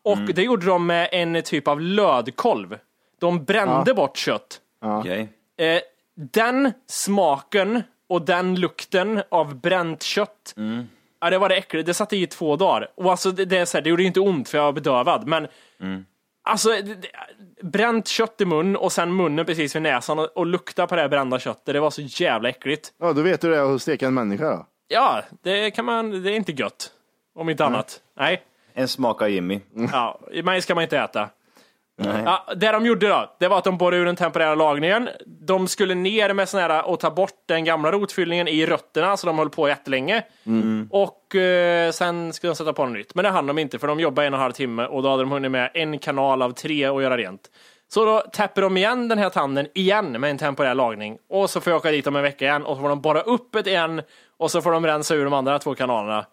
Och 0.04 0.18
det 0.20 0.44
gjorde 0.44 0.66
de 0.66 0.86
med 0.86 1.10
en 1.12 1.44
typ 1.44 1.68
av 1.68 1.82
lödkolv. 1.82 2.78
De 3.20 3.44
brände 3.46 3.94
bort 3.94 4.18
kött. 4.18 4.62
Okej. 4.82 5.30
Eh, 5.58 5.82
den 6.16 6.74
smaken 6.88 7.84
och 8.10 8.22
den 8.22 8.56
lukten 8.56 9.24
av 9.32 9.56
bränt 9.56 10.04
kött. 10.04 10.54
Ja, 11.20 11.30
det 11.30 11.38
var 11.38 11.50
det 11.50 11.56
äckligt. 11.56 11.86
Det 11.86 11.94
satt 11.94 12.14
i 12.14 12.28
två 12.28 12.56
dagar. 12.56 12.92
Och 12.96 13.12
alltså, 13.12 13.32
det, 13.32 13.46
det, 13.46 13.58
är 13.58 13.66
så 13.66 13.78
här, 13.78 13.84
det 13.84 13.90
gjorde 13.90 14.04
inte 14.04 14.20
ont 14.20 14.50
för 14.50 14.58
jag 14.58 14.66
var 14.66 14.72
bedövad, 14.72 15.28
men 15.28 15.48
Alltså, 16.48 16.70
bränt 17.62 18.08
kött 18.08 18.42
i 18.42 18.46
mun 18.46 18.76
och 18.76 18.92
sen 18.92 19.16
munnen 19.16 19.46
precis 19.46 19.76
vid 19.76 19.82
näsan 19.82 20.20
och, 20.20 20.38
och 20.38 20.46
lukta 20.46 20.88
på 20.88 20.96
det 20.96 21.02
här 21.02 21.10
brända 21.10 21.40
köttet. 21.40 21.66
Det 21.66 21.80
var 21.80 21.90
så 21.90 22.02
jävla 22.02 22.50
äckligt. 22.50 22.94
Ja, 22.98 23.14
då 23.14 23.22
vet 23.22 23.42
du 23.42 23.52
det 23.52 23.74
att 23.74 23.82
steka 23.82 24.08
en 24.08 24.14
människa 24.14 24.50
då. 24.50 24.66
Ja, 24.88 25.24
det 25.42 25.72
kan 25.72 25.86
man, 25.86 26.24
det 26.24 26.32
är 26.32 26.36
inte 26.36 26.52
gött. 26.52 26.92
Om 27.36 27.50
inte 27.50 27.66
annat. 27.66 28.02
Nej. 28.18 28.44
En 28.74 28.88
smak 28.88 29.22
av 29.22 29.30
Jimmy. 29.30 29.60
Ja, 29.92 30.20
mig 30.44 30.62
ska 30.62 30.76
man 30.76 30.84
inte 30.84 30.98
äta. 31.00 31.30
Ja, 31.98 32.46
det 32.56 32.72
de 32.72 32.86
gjorde 32.86 33.08
då, 33.08 33.36
det 33.40 33.48
var 33.48 33.58
att 33.58 33.64
de 33.64 33.78
borrade 33.78 33.98
ur 33.98 34.06
den 34.06 34.16
temporära 34.16 34.56
lagningen. 34.56 35.10
De 35.26 35.68
skulle 35.68 35.96
ner 35.96 36.34
med 36.34 36.50
sån 36.50 36.60
här 36.60 36.86
och 36.86 37.00
ta 37.00 37.12
bort 37.12 37.44
den 37.46 37.64
gamla 37.66 37.92
rotfyllningen 37.92 38.48
i 38.48 38.66
rötterna, 38.66 39.18
så 39.18 39.28
de 39.28 39.38
höll 39.40 39.50
på 39.50 39.68
jättelänge. 39.68 40.24
Och 40.90 41.36
eh, 41.36 41.92
sen 41.92 42.34
skulle 42.34 42.52
de 42.52 42.56
sätta 42.56 42.74
på 42.74 42.86
något 42.86 42.94
nytt. 42.94 43.16
Men 43.16 43.24
det 43.24 43.30
hann 43.30 43.48
de 43.48 43.58
inte, 43.60 43.80
för 43.80 43.88
de 43.88 44.00
jobbade 44.00 44.28
en 44.28 44.34
och 44.34 44.38
en 44.38 44.42
halv 44.42 44.52
timme 44.54 44.86
och 44.86 45.04
då 45.04 45.10
hade 45.10 45.24
de 45.24 45.32
hunnit 45.32 45.52
med 45.52 45.72
en 45.74 46.00
kanal 46.00 46.42
av 46.42 46.52
tre 46.52 46.86
att 46.86 47.02
göra 47.02 47.18
rent. 47.18 47.42
Så 47.88 48.06
då 48.06 48.20
täpper 48.20 48.62
de 48.62 48.78
igen 48.78 49.08
den 49.08 49.18
här 49.18 49.30
tanden 49.30 49.68
igen 49.74 50.12
med 50.22 50.32
en 50.32 50.38
temporär 50.38 50.76
lagning. 50.76 51.18
Och 51.30 51.50
så 51.50 51.62
får 51.62 51.72
jag 51.72 51.78
åka 51.78 51.92
dit 51.92 52.08
om 52.08 52.16
en 52.16 52.24
vecka 52.24 52.46
igen 52.46 52.66
och 52.66 52.76
så 52.76 52.82
får 52.82 52.90
de 52.90 53.02
borra 53.02 53.22
upp 53.22 53.50
det 53.52 53.70
igen 53.70 54.02
och 54.38 54.52
så 54.52 54.62
får 54.62 54.72
de 54.72 54.86
rensa 54.86 55.16
ur 55.16 55.24
de 55.24 55.34
andra 55.34 55.60
två 55.60 55.76
kanalerna. 55.76 56.26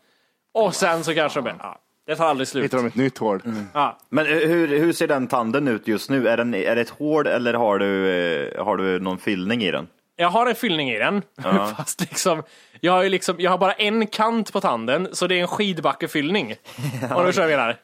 Och 0.55 0.75
sen 0.75 1.05
så 1.05 1.15
kanske 1.15 1.41
de... 1.41 1.53
Ja, 1.59 1.79
det 2.13 2.17
tar 2.17 2.27
aldrig 2.27 2.49
slut. 2.49 2.65
Hittar 2.65 2.79
de 2.79 2.87
ett 2.87 2.95
nytt 2.95 3.19
hål. 3.19 3.43
Ja. 3.75 3.99
Men 4.09 4.27
eh, 4.27 4.33
hur, 4.33 4.69
hur 4.79 4.93
ser 4.93 5.09
den 5.09 5.27
tanden 5.27 5.69
ut 5.69 5.89
just 5.89 6.11
nu? 6.11 6.29
Är, 6.29 6.37
den, 6.37 6.55
är 6.55 6.75
det 6.75 6.81
ett 6.81 6.91
hål 6.91 7.27
eller 7.27 7.55
har 7.55 7.79
du, 7.79 8.11
eh, 8.11 8.65
har 8.65 8.77
du 8.77 9.01
någon 9.01 9.19
fyllning 9.19 9.63
i 9.63 9.71
den? 9.71 9.87
Jag 10.17 10.29
har 10.29 10.47
en 10.47 10.55
fyllning 10.55 10.91
i 10.91 10.99
den. 10.99 11.23
Fast 11.77 12.01
liksom, 12.01 12.43
jag 12.81 12.93
har 12.93 13.03
ju 13.03 13.09
liksom, 13.09 13.37
jag 13.39 13.51
har 13.51 13.59
bara 13.59 13.73
en 13.73 14.07
kant 14.07 14.53
på 14.53 14.61
tanden, 14.61 15.09
så 15.13 15.27
det 15.27 15.35
är 15.35 15.41
en 15.41 15.49
skidbackefyllning. 15.49 16.55
Om 17.11 17.21
du 17.21 17.27
förstår 17.27 17.43
vad 17.43 17.53
jag 17.53 17.59
menar. 17.59 17.77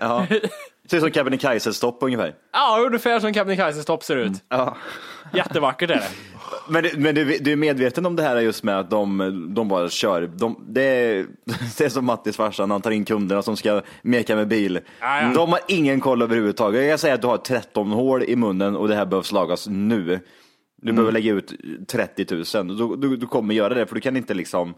Ja. 0.00 0.26
Ser 0.90 0.96
ut 0.96 1.02
som 1.02 1.12
Kebnekaises 1.12 1.80
topp 1.80 1.98
ungefär. 2.00 2.34
Ja, 2.52 2.78
ungefär 2.86 3.20
som 3.20 3.34
Kebnekaises 3.34 3.84
topp 3.84 4.04
ser 4.04 4.16
ut. 4.16 4.32
Ja. 4.48 4.76
Jättevackert 5.32 5.90
är 5.90 5.94
det. 5.94 6.08
Men, 6.68 6.82
du- 6.82 6.92
men 6.98 7.14
du, 7.14 7.24
du 7.38 7.52
är 7.52 7.56
medveten 7.56 8.06
om 8.06 8.16
det 8.16 8.22
här 8.22 8.40
just 8.40 8.62
med 8.62 8.78
att 8.78 8.90
de, 8.90 9.46
de 9.54 9.68
bara 9.68 9.88
kör. 9.88 10.26
De, 10.26 10.64
det, 10.68 10.82
är, 10.82 11.26
det 11.78 11.84
är 11.84 11.88
som 11.88 12.04
Mattis 12.04 12.36
farsa 12.36 12.66
när 12.66 12.74
han 12.74 12.82
tar 12.82 12.90
in 12.90 13.04
kunderna 13.04 13.42
som 13.42 13.56
ska 13.56 13.82
meka 14.02 14.36
med 14.36 14.48
bil. 14.48 14.80
Ja, 15.00 15.22
ja. 15.22 15.30
De 15.34 15.48
har 15.52 15.60
ingen 15.68 16.00
koll 16.00 16.22
överhuvudtaget. 16.22 16.84
Jag 16.90 17.00
säger 17.00 17.14
att 17.14 17.20
du 17.22 17.26
har 17.26 17.36
13 17.38 17.90
hål 17.90 18.22
i 18.22 18.36
munnen 18.36 18.76
och 18.76 18.88
det 18.88 18.94
här 18.94 19.06
behövs 19.06 19.32
lagas 19.32 19.66
nu. 19.68 20.20
Du 20.82 20.92
behöver 20.92 21.12
lägga 21.12 21.32
ut 21.32 21.52
30 21.88 22.26
000. 22.64 22.76
Du, 22.76 23.08
du, 23.08 23.16
du 23.16 23.26
kommer 23.26 23.54
göra 23.54 23.74
det 23.74 23.86
för 23.86 23.94
du 23.94 24.00
kan 24.00 24.16
inte 24.16 24.34
liksom, 24.34 24.74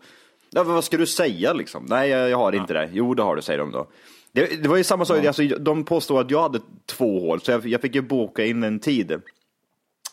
ja, 0.50 0.62
vad 0.64 0.84
ska 0.84 0.96
du 0.96 1.06
säga 1.06 1.52
liksom? 1.52 1.86
Nej, 1.88 2.10
jag, 2.10 2.30
jag 2.30 2.36
har 2.38 2.52
inte 2.52 2.72
det. 2.72 2.90
Jo, 2.92 3.14
det 3.14 3.22
har 3.22 3.36
du, 3.36 3.42
säger 3.42 3.58
de 3.58 3.70
då. 3.70 3.86
Det, 4.32 4.62
det 4.62 4.68
var 4.68 4.76
ju 4.76 4.84
samma 4.84 5.04
sak, 5.04 5.24
alltså, 5.24 5.42
de 5.42 5.84
påstod 5.84 6.18
att 6.20 6.30
jag 6.30 6.42
hade 6.42 6.60
två 6.86 7.20
hål, 7.20 7.40
så 7.40 7.50
jag, 7.50 7.66
jag 7.66 7.80
fick 7.80 7.94
ju 7.94 8.00
boka 8.00 8.44
in 8.44 8.62
en 8.62 8.78
tid 8.80 9.20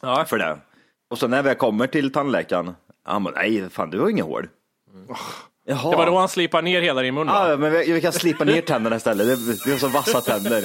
Ja. 0.01 0.25
för 0.29 0.37
det. 0.37 0.57
Och 1.09 1.17
så 1.17 1.27
när 1.27 1.43
vi 1.43 1.55
kommer 1.55 1.87
till 1.87 2.11
tandläkaren, 2.11 2.75
han 3.05 3.23
bara, 3.23 3.35
nej 3.35 3.69
fan 3.69 3.89
du 3.89 3.99
har 3.99 4.09
inget 4.09 4.25
hår. 4.25 4.49
Jaha. 5.69 5.91
Det 5.91 5.97
var 5.97 6.05
då 6.05 6.17
han 6.17 6.29
slipade 6.29 6.63
ner 6.63 6.81
hela 6.81 7.01
din 7.01 7.13
mun 7.13 7.27
va? 7.27 7.49
Ja, 7.49 7.57
men 7.57 7.71
vi, 7.71 7.91
vi 7.91 8.01
kan 8.01 8.13
slipa 8.13 8.43
ner 8.43 8.61
tänderna 8.61 8.95
istället. 8.95 9.27
Det- 9.27 9.65
Vi 9.65 9.71
har 9.71 9.79
så 9.79 9.87
vassa 9.87 10.21
tänder. 10.21 10.63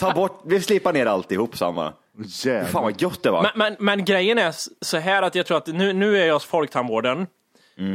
Ta 0.00 0.12
bort, 0.12 0.40
vi 0.46 0.60
slipar 0.60 0.92
ner 0.92 1.06
alltihop 1.06 1.56
samma. 1.56 1.92
Jävlar. 2.24 2.68
Fan 2.70 2.82
vad 2.82 3.02
gött 3.02 3.22
det 3.22 3.30
var. 3.30 3.42
Men, 3.42 3.50
men, 3.54 3.76
men 3.78 4.04
grejen 4.04 4.38
är 4.38 4.54
så 4.84 4.96
här 4.98 5.22
att 5.22 5.34
jag 5.34 5.46
tror 5.46 5.56
att 5.56 5.66
nu, 5.66 5.92
nu 5.92 6.18
är 6.22 6.26
jag 6.26 6.34
hos 6.34 6.44
Folktandvården 6.44 7.26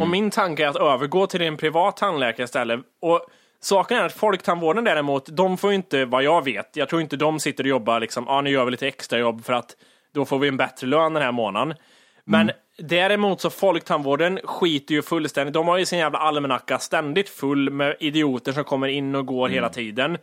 och 0.01 0.07
min 0.07 0.31
tanke 0.31 0.63
är 0.63 0.67
att 0.67 0.75
övergå 0.75 1.27
till 1.27 1.41
en 1.41 1.57
privat 1.57 1.98
tandläkare 1.98 2.43
istället. 2.43 2.79
Och 3.01 3.25
saken 3.62 3.98
är 3.98 4.03
att 4.03 4.13
Folktandvården 4.13 4.83
däremot, 4.83 5.25
de 5.25 5.57
får 5.57 5.69
ju 5.69 5.75
inte, 5.75 6.05
vad 6.05 6.24
jag 6.24 6.43
vet, 6.45 6.69
jag 6.74 6.89
tror 6.89 7.01
inte 7.01 7.15
de 7.15 7.39
sitter 7.39 7.63
och 7.63 7.67
jobbar 7.69 8.00
liksom, 8.00 8.24
ja 8.27 8.41
nu 8.41 8.50
gör 8.50 8.65
vi 8.65 8.72
lite 8.72 8.88
extra 8.88 9.19
jobb 9.19 9.45
för 9.45 9.53
att 9.53 9.75
då 10.13 10.25
får 10.25 10.39
vi 10.39 10.48
en 10.48 10.58
bättre 10.58 10.88
lön 10.88 11.13
den 11.13 11.24
här 11.24 11.32
månaden. 11.32 11.77
Men 12.25 12.51
däremot 12.77 13.41
så 13.41 13.50
Folktandvården 13.50 14.39
skiter 14.43 14.96
ju 14.96 15.01
fullständigt, 15.01 15.53
de 15.53 15.67
har 15.67 15.77
ju 15.77 15.86
sin 15.86 16.00
jävla 16.00 16.20
almanacka 16.20 16.79
ständigt 16.79 17.29
full 17.29 17.70
med 17.70 17.96
idioter 18.00 18.51
som 18.51 18.63
kommer 18.63 18.88
in 18.88 19.15
och 19.15 19.25
går 19.25 19.50
hela 19.50 19.70
tiden. 19.70 20.17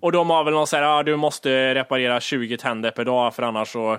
Och 0.00 0.12
de 0.12 0.30
har 0.30 0.44
väl 0.44 0.54
någon 0.54 0.66
sån 0.66 0.78
här, 0.78 0.86
ja 0.86 1.02
du 1.02 1.16
måste 1.16 1.74
reparera 1.74 2.20
20 2.20 2.56
tänder 2.56 2.90
per 2.90 3.04
dag 3.04 3.34
för 3.34 3.42
annars 3.42 3.68
så 3.68 3.92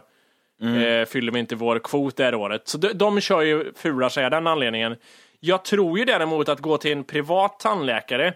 eh, 0.62 1.06
fyller 1.08 1.32
vi 1.32 1.40
inte 1.40 1.56
vår 1.56 1.80
kvot 1.80 2.18
det 2.18 2.24
här 2.24 2.36
året. 2.36 2.68
Så 2.68 2.78
de, 2.78 2.94
de 2.94 3.22
kör 3.22 3.42
ju 3.42 3.74
fular 3.76 4.10
sig 4.10 4.26
av 4.26 4.32
den 4.32 4.48
anledningen. 4.48 4.96
Jag 5.40 5.66
tror 5.66 6.00
ju 6.00 6.06
däremot 6.06 6.50
att 6.50 6.60
gå 6.60 6.78
till 6.78 6.92
en 6.92 7.04
privat 7.04 7.60
tandläkare 7.60 8.34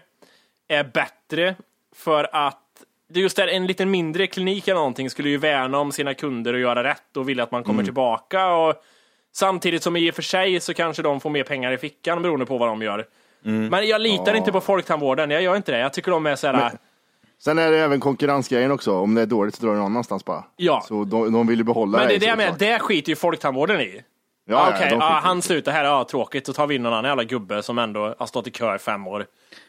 är 0.68 0.84
bättre 0.84 1.54
för 1.96 2.28
att 2.32 2.69
just 3.12 3.36
där, 3.36 3.48
en 3.48 3.66
liten 3.66 3.90
mindre 3.90 4.26
klinik 4.26 4.68
eller 4.68 4.78
någonting 4.78 5.10
skulle 5.10 5.28
ju 5.28 5.36
värna 5.36 5.78
om 5.78 5.92
sina 5.92 6.14
kunder 6.14 6.54
och 6.54 6.60
göra 6.60 6.84
rätt 6.84 7.16
och 7.16 7.28
vilja 7.28 7.44
att 7.44 7.50
man 7.50 7.64
kommer 7.64 7.84
tillbaka. 7.84 8.52
Och 8.52 8.74
samtidigt 9.32 9.82
som 9.82 9.96
i 9.96 10.10
och 10.10 10.14
för 10.14 10.22
sig 10.22 10.60
så 10.60 10.74
kanske 10.74 11.02
de 11.02 11.20
får 11.20 11.30
mer 11.30 11.44
pengar 11.44 11.72
i 11.72 11.78
fickan 11.78 12.22
beroende 12.22 12.46
på 12.46 12.58
vad 12.58 12.68
de 12.68 12.82
gör. 12.82 13.06
Men 13.42 13.88
jag 13.88 14.00
litar 14.00 14.34
inte 14.34 14.52
på 14.52 14.60
Folktandvården, 14.60 15.30
jag 15.30 15.42
gör 15.42 15.56
inte 15.56 15.72
det. 15.72 15.78
Jag 15.78 15.92
tycker 15.92 16.10
de 16.10 16.26
är 16.26 16.36
såhär, 16.36 16.72
Sen 17.38 17.58
är 17.58 17.70
det 17.70 17.78
även 17.78 18.00
konkurrensgrejen 18.00 18.70
också. 18.70 18.92
Om 18.94 19.14
det 19.14 19.22
är 19.22 19.26
dåligt 19.26 19.54
så 19.54 19.62
drar 19.66 19.72
det 19.72 19.78
någon 19.78 19.86
annanstans 19.86 20.24
bara. 20.24 20.44
Ja. 20.56 20.84
Så 20.88 21.04
de, 21.04 21.32
de 21.32 21.46
vill 21.46 21.58
ju 21.58 21.64
behålla 21.64 21.98
men 21.98 22.08
det 22.08 22.14
är 22.14 22.18
det 22.18 22.26
jag 22.26 22.36
menar, 22.38 22.58
det 22.58 22.78
skiter 22.78 23.10
ju 23.10 23.16
Folktandvården 23.16 23.80
i. 23.80 24.02
Ja, 24.44 24.54
Ja, 24.54 24.70
ja, 24.70 24.76
Okej, 24.76 24.90
de 24.90 24.94
ja, 25.00 25.08
skiter- 25.08 25.20
han 25.28 25.42
slutar 25.42 25.72
här, 25.72 25.84
ja 25.84 26.04
tråkigt, 26.04 26.46
så 26.46 26.52
tar 26.52 26.66
vi 26.66 26.74
in 26.74 26.82
någon 26.82 26.92
annan 26.92 27.04
jävla 27.08 27.24
gubbe 27.24 27.62
som 27.62 27.78
ändå 27.78 28.14
har 28.18 28.26
stått 28.26 28.46
i 28.46 28.50
kö 28.50 28.74
i 28.74 28.78
fem 28.78 29.06
år. 29.06 29.26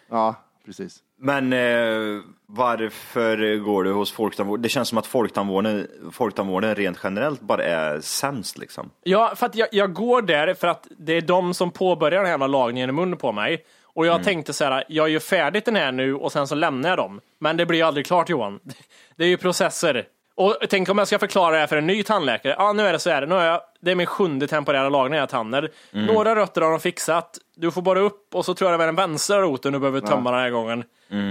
Ja, 0.10 0.36
precis. 0.66 1.00
Men 1.24 1.54
eh, 1.54 2.24
varför 2.46 3.58
går 3.58 3.84
du 3.84 3.92
hos 3.92 4.12
Folktandvården? 4.12 4.62
Det 4.62 4.70
känns 4.70 4.90
som 4.90 4.98
att 4.98 5.08
Folktandvården, 5.08 5.88
Folktandvården 6.12 6.76
rent 6.76 7.00
generellt 7.04 7.42
bara 7.42 7.64
är 7.64 8.00
sämst 8.02 8.58
liksom. 8.58 8.90
Ja, 9.04 9.34
för 9.36 9.46
att 9.46 9.56
jag, 9.56 9.68
jag 9.72 9.94
går 9.94 10.22
där 10.22 10.54
för 10.54 10.68
att 10.68 10.88
det 10.98 11.14
är 11.14 11.22
de 11.22 11.54
som 11.54 11.72
påbörjar 11.72 12.18
den 12.18 12.26
här 12.26 12.34
jävla 12.34 12.48
lagningen 12.48 12.90
i 12.90 12.94
munnen 12.94 13.18
på 13.18 13.32
mig. 13.32 13.66
Och 13.94 14.06
jag 14.06 14.24
tänkte 14.24 14.54
så 14.54 14.64
här, 14.64 14.84
jag 14.88 15.10
gör 15.10 15.20
färdigt 15.20 15.66
den 15.66 15.76
här 15.76 15.92
nu 15.92 16.16
och 16.16 16.32
sen 16.32 16.48
så 16.48 16.56
lämnar 16.56 16.90
jag 16.90 16.98
dem. 16.98 17.22
Men 17.40 17.58
det 17.58 17.66
blir 17.66 17.80
ju 17.80 17.86
aldrig 17.86 18.06
klart 18.06 18.30
Johan. 18.30 18.60
Det 19.16 19.24
är 19.24 19.28
ju 19.28 19.38
processer. 19.38 20.08
Och 20.42 20.58
tänk 20.70 20.90
om 20.90 20.98
jag 20.98 21.08
ska 21.08 21.20
förklara 21.20 21.52
det 21.52 21.60
här 21.60 21.68
för 21.68 21.78
en 21.78 21.88
ny 21.88 22.04
tandläkare. 22.04 22.56
Ja, 22.58 22.74
nu 22.74 22.88
är 22.88 22.94
det 22.94 23.00
så 23.00 23.10
här. 23.10 23.26
Nu 23.26 23.36
är 23.36 23.46
jag, 23.46 23.62
det 23.82 23.92
är 23.92 23.96
min 23.96 24.08
sjunde 24.08 24.48
temporära 24.48 24.90
lagning 24.90 25.22
av 25.22 25.28
tänder. 25.28 25.72
Några 25.92 26.36
rötter 26.36 26.62
har 26.62 26.72
de 26.72 26.80
fixat. 26.80 27.38
Du 27.56 27.72
får 27.72 27.82
bara 27.82 28.00
upp 28.00 28.36
och 28.36 28.46
så 28.46 28.54
tror 28.54 28.72
jag 28.72 28.74
det 28.74 28.78
var 28.78 28.86
den 28.86 28.96
vänstra 28.96 29.42
roten 29.42 29.74
du 29.74 29.80
behöver 29.80 30.02
tömma 30.02 30.32
den 30.32 30.40
här 30.40 30.50
gången. 30.50 30.84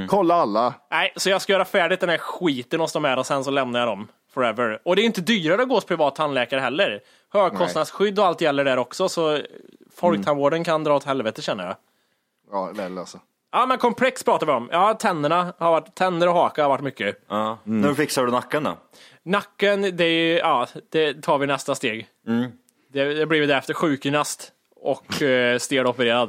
Kolla 0.08 0.34
alla. 0.34 0.74
Nej, 0.90 1.12
så 1.16 1.30
jag 1.30 1.42
ska 1.42 1.52
göra 1.52 1.64
färdigt 1.64 2.00
den 2.00 2.08
här 2.08 2.18
skiten 2.18 2.80
hos 2.80 2.92
de 2.92 3.04
här 3.04 3.18
och 3.18 3.26
sen 3.26 3.44
så 3.44 3.50
lämnar 3.50 3.80
jag 3.80 3.88
dem. 3.88 4.08
Forever. 4.34 4.80
Och 4.84 4.96
det 4.96 5.02
är 5.02 5.06
inte 5.06 5.20
dyrare 5.20 5.62
att 5.62 5.68
gå 5.68 5.74
hos 5.74 5.84
privat 5.84 6.14
tandläkare 6.14 6.60
heller. 6.60 7.00
Högkostnadsskydd 7.32 8.18
och 8.18 8.26
allt 8.26 8.40
gäller 8.40 8.64
där 8.64 8.76
också, 8.76 9.08
så 9.08 9.38
folktandvården 9.96 10.64
kan 10.64 10.84
dra 10.84 10.96
åt 10.96 11.04
helvete 11.04 11.42
känner 11.42 11.66
jag. 11.66 11.76
Ja, 12.52 12.70
väl 12.74 12.98
alltså. 12.98 13.18
Ja, 13.52 13.66
men 13.66 13.78
komplex 13.78 14.22
pratar 14.24 14.46
vi 14.46 14.52
om. 14.52 14.68
Ja, 14.72 14.94
tänderna 14.94 15.54
har 15.58 15.70
varit, 15.70 15.94
tänder 15.94 16.28
och 16.28 16.34
haka 16.34 16.62
har 16.62 16.68
varit 16.68 16.84
mycket. 16.84 17.16
Ja. 17.28 17.58
När 17.64 17.94
fixar 17.94 18.24
du 18.26 18.32
nacken 18.32 18.62
då? 18.64 18.76
Nacken, 19.22 19.96
det 19.96 20.04
är 20.04 20.38
ja, 20.38 20.66
det 20.90 21.22
tar 21.22 21.38
vi 21.38 21.46
nästa 21.46 21.74
steg. 21.74 22.06
Det, 22.92 23.14
det 23.14 23.26
blir 23.26 23.40
vi 23.40 23.46
därefter 23.46 23.74
sjukgymnast 23.74 24.52
och 24.76 25.22
uh, 25.22 25.58
stelopererad. 25.58 26.28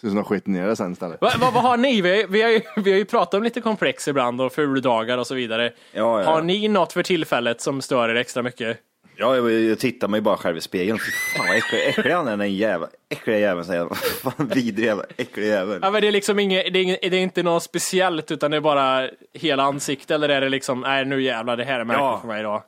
Ser 0.00 0.06
ut 0.08 0.10
som 0.12 0.14
de 0.16 0.24
skiter 0.24 0.50
ner 0.50 0.66
det 0.66 0.76
sen 0.76 0.92
istället. 0.92 1.20
Va, 1.20 1.30
va, 1.40 1.50
vad 1.54 1.62
har 1.62 1.76
ni? 1.76 2.00
Vi, 2.02 2.10
har 2.10 2.16
ju- 2.16 2.26
vi, 2.26 2.42
har 2.42 2.50
ju, 2.50 2.60
vi 2.76 2.90
har 2.90 2.98
ju 2.98 3.04
pratat 3.04 3.34
om 3.34 3.42
lite 3.42 3.60
komplex 3.60 4.08
ibland 4.08 4.40
och 4.40 4.52
fuldagar 4.52 5.18
och 5.18 5.26
så 5.26 5.34
vidare. 5.34 5.72
Ja, 5.92 6.22
ja. 6.22 6.26
Har 6.30 6.42
ni 6.42 6.68
något 6.68 6.92
för 6.92 7.02
tillfället 7.02 7.60
som 7.60 7.80
stör 7.82 8.08
er 8.08 8.14
extra 8.14 8.42
mycket? 8.42 8.78
Ja, 9.16 9.36
jag, 9.36 9.52
jag 9.52 9.78
tittar 9.78 10.08
mig 10.08 10.20
bara 10.20 10.36
själv 10.36 10.56
i 10.56 10.60
spegeln. 10.60 10.98
Fy 10.98 11.10
fan 11.12 11.46
vad 11.48 11.56
äcklig, 11.56 11.86
äcklig 11.88 12.10
han 12.12 12.28
är 12.28 12.36
den 12.36 12.54
jäveln. 12.54 12.92
Äckliga 13.08 13.38
jäveln 13.38 13.64
säger 13.66 13.80
jag. 13.80 13.96
Fan 13.96 14.48
vidrig 14.48 14.86
jävel. 14.86 15.06
Äcklig 15.16 15.46
jävel. 15.48 15.78
Ja, 15.82 15.90
men 15.90 16.00
det 16.02 16.08
är 16.08 16.12
liksom 16.12 16.38
inget, 16.38 16.72
det 16.72 16.78
är, 16.78 17.10
det 17.10 17.16
är 17.16 17.20
inte 17.22 17.42
något 17.42 17.62
speciellt 17.62 18.30
utan 18.30 18.50
det 18.50 18.56
är 18.56 18.60
bara 18.60 19.10
hela 19.34 19.62
ansiktet 19.62 20.10
eller 20.10 20.28
är 20.28 20.40
det 20.40 20.48
liksom, 20.48 20.80
nej 20.80 21.04
nu 21.04 21.22
jävlar 21.22 21.56
det 21.56 21.64
här 21.64 21.80
är 21.80 21.84
märkligt 21.84 22.00
Ja. 22.04 22.18
för 22.20 22.28
mig 22.28 22.40
idag. 22.40 22.62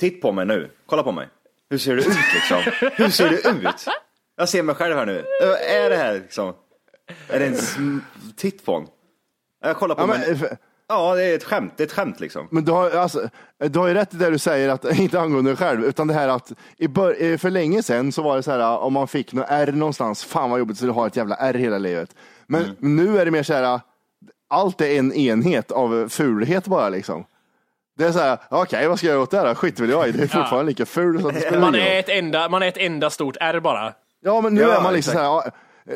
Titt 0.00 0.22
på 0.22 0.32
mig 0.32 0.46
nu. 0.46 0.70
Kolla 0.86 1.02
på 1.02 1.12
mig. 1.12 1.28
Hur 1.70 1.78
ser 1.78 1.96
det 1.96 2.02
ut 2.02 2.16
liksom? 2.34 2.62
Hur 2.92 3.08
ser 3.10 3.28
det 3.28 3.36
ut? 3.68 3.86
Jag 4.36 4.48
ser 4.48 4.62
mig 4.62 4.74
själv 4.74 4.96
här 4.96 5.06
nu. 5.06 5.24
Ö, 5.42 5.52
Är 5.56 5.90
det 5.90 5.96
här 5.96 6.14
liksom? 6.14 6.54
Är 7.28 7.38
det 7.38 7.46
en 7.46 8.02
titt 8.36 8.64
på 8.64 8.72
honom? 8.72 8.88
Jag 9.64 9.76
kollar 9.76 9.94
på 9.94 10.02
Ja, 10.02 10.06
mig. 10.06 10.36
men, 10.40 10.48
Ja, 10.88 11.14
det 11.14 11.24
är 11.24 11.34
ett 11.36 11.44
skämt. 11.44 11.72
Det 11.76 11.82
är 11.82 11.86
ett 11.86 11.92
skämt 11.92 12.20
liksom. 12.20 12.48
men 12.50 12.64
du, 12.64 12.72
har, 12.72 12.90
alltså, 12.90 13.28
du 13.58 13.78
har 13.78 13.86
ju 13.88 13.94
rätt 13.94 14.14
i 14.14 14.16
det 14.16 14.30
du 14.30 14.38
säger, 14.38 14.68
att, 14.68 14.84
inte 14.98 15.20
angående 15.20 15.50
dig 15.50 15.56
själv, 15.56 15.84
utan 15.84 16.06
det 16.08 16.14
här 16.14 16.28
att 16.28 16.52
i 16.76 16.88
bör, 16.88 17.36
för 17.36 17.50
länge 17.50 17.82
sedan 17.82 18.12
så 18.12 18.22
var 18.22 18.36
det 18.36 18.42
så 18.42 18.50
här 18.50 18.78
om 18.78 18.92
man 18.92 19.08
fick 19.08 19.32
något 19.32 19.46
R 19.48 19.72
någonstans, 19.72 20.24
fan 20.24 20.50
vad 20.50 20.58
jobbigt 20.58 20.78
så 20.78 20.84
du 20.86 20.92
har 20.92 21.06
ett 21.06 21.16
jävla 21.16 21.36
R 21.36 21.54
hela 21.54 21.78
livet. 21.78 22.14
Men 22.46 22.62
Mm. 22.64 22.76
nu 22.96 23.18
är 23.18 23.24
det 23.24 23.30
mer 23.30 23.42
så 23.42 23.54
här, 23.54 23.80
allt 24.50 24.80
är 24.80 24.98
en 24.98 25.12
enhet 25.12 25.70
av 25.72 26.08
fulhet 26.08 26.66
bara 26.66 26.88
liksom. 26.88 27.24
Det 27.98 28.04
är 28.04 28.12
så 28.12 28.18
här, 28.18 28.38
okej 28.50 28.88
vad 28.88 28.98
ska 28.98 29.06
jag 29.06 29.12
göra 29.14 29.22
åt 29.22 29.30
det 29.30 29.38
här? 29.38 29.54
Skit 29.54 29.80
väl 29.80 29.90
jag 29.90 30.08
i, 30.08 30.12
det 30.12 30.22
är 30.22 30.26
fortfarande 30.26 30.64
lika 30.70 30.86
ful 30.86 31.22
så 31.22 31.30
det 31.30 31.60
Man 31.60 31.74
är, 31.74 31.98
ett 31.98 32.08
enda, 32.08 32.48
man 32.48 32.62
är 32.62 32.68
ett 32.68 32.76
enda 32.76 33.10
stort 33.10 33.36
R 33.40 33.60
bara. 33.60 33.92
Ja 34.20 34.40
men 34.40 34.54
nu 34.54 34.60
Ja, 34.60 34.76
är 34.78 34.82
man 34.82 34.92
liksom 34.94 35.10
exakt. 35.12 35.26
så 35.26 35.40
här, 35.40 35.44
ja, 35.46 35.50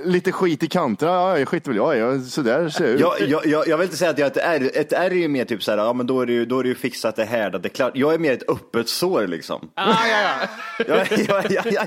lite 0.04 0.32
skit 0.32 0.62
i 0.62 0.68
kanterna, 0.68 1.12
ja 1.12 1.38
jag 1.38 1.48
skiter 1.48 1.70
väl 1.70 1.76
jag 1.76 1.96
i, 1.96 1.98
Ja, 1.98 2.20
så 2.20 2.42
där 2.42 2.68
ser 2.68 2.84
jag 2.84 2.94
ut. 2.94 3.00
Jag, 3.00 3.20
jag, 3.28 3.46
jag, 3.46 3.68
jag 3.68 3.78
vill 3.78 3.84
inte 3.84 3.96
säga 3.96 4.10
att 4.10 4.18
jag 4.18 4.26
är 4.26 4.30
ett 4.30 4.62
R. 4.62 4.70
Ett 4.74 4.92
R 4.92 5.10
är 5.10 5.14
ju 5.14 5.28
mer 5.28 5.44
typ 5.44 5.62
så 5.62 5.70
här, 5.70 5.78
ja 5.78 5.92
men 5.92 6.06
då 6.06 6.20
är 6.20 6.26
det 6.26 6.32
ju, 6.32 6.44
då 6.44 6.58
är 6.58 6.62
det 6.62 6.68
ju 6.68 6.74
fixat, 6.74 7.16
det 7.16 7.24
härdat, 7.24 7.62
det 7.62 7.66
är 7.66 7.70
klart. 7.70 7.92
Jag 7.94 8.14
är 8.14 8.18
mer 8.18 8.32
ett 8.32 8.48
öppet 8.48 8.88
sår 8.88 9.26
liksom. 9.26 9.70
Ah, 9.74 10.06
ja, 10.08 10.20
ja. 10.22 10.48
Jag, 10.88 11.18
jag, 11.28 11.50
jag, 11.50 11.72
jag, 11.72 11.86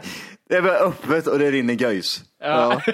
det 0.49 0.55
är 0.55 0.61
bara 0.61 0.77
öppet 0.77 1.27
och 1.27 1.39
det 1.39 1.51
rinner 1.51 1.73
göjs. 1.73 2.23
Ja. 2.39 2.81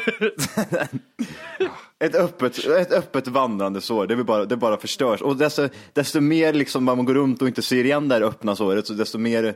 Ett 1.99 2.15
öppet, 2.15 2.65
ett 2.65 2.91
öppet 2.91 3.27
vandrande 3.27 3.81
sår, 3.81 4.07
det, 4.07 4.23
bara, 4.23 4.45
det 4.45 4.57
bara 4.57 4.77
förstörs. 4.77 5.21
Och 5.21 5.37
desto, 5.37 5.69
desto 5.93 6.19
mer 6.21 6.53
liksom 6.53 6.83
man 6.83 7.05
går 7.05 7.13
runt 7.13 7.41
och 7.41 7.47
inte 7.47 7.61
ser 7.61 7.83
igen 7.83 8.07
det 8.07 8.15
här 8.15 8.21
öppna 8.21 8.55
såret, 8.55 8.87
så 8.87 8.93
desto 8.93 9.17
mer 9.17 9.55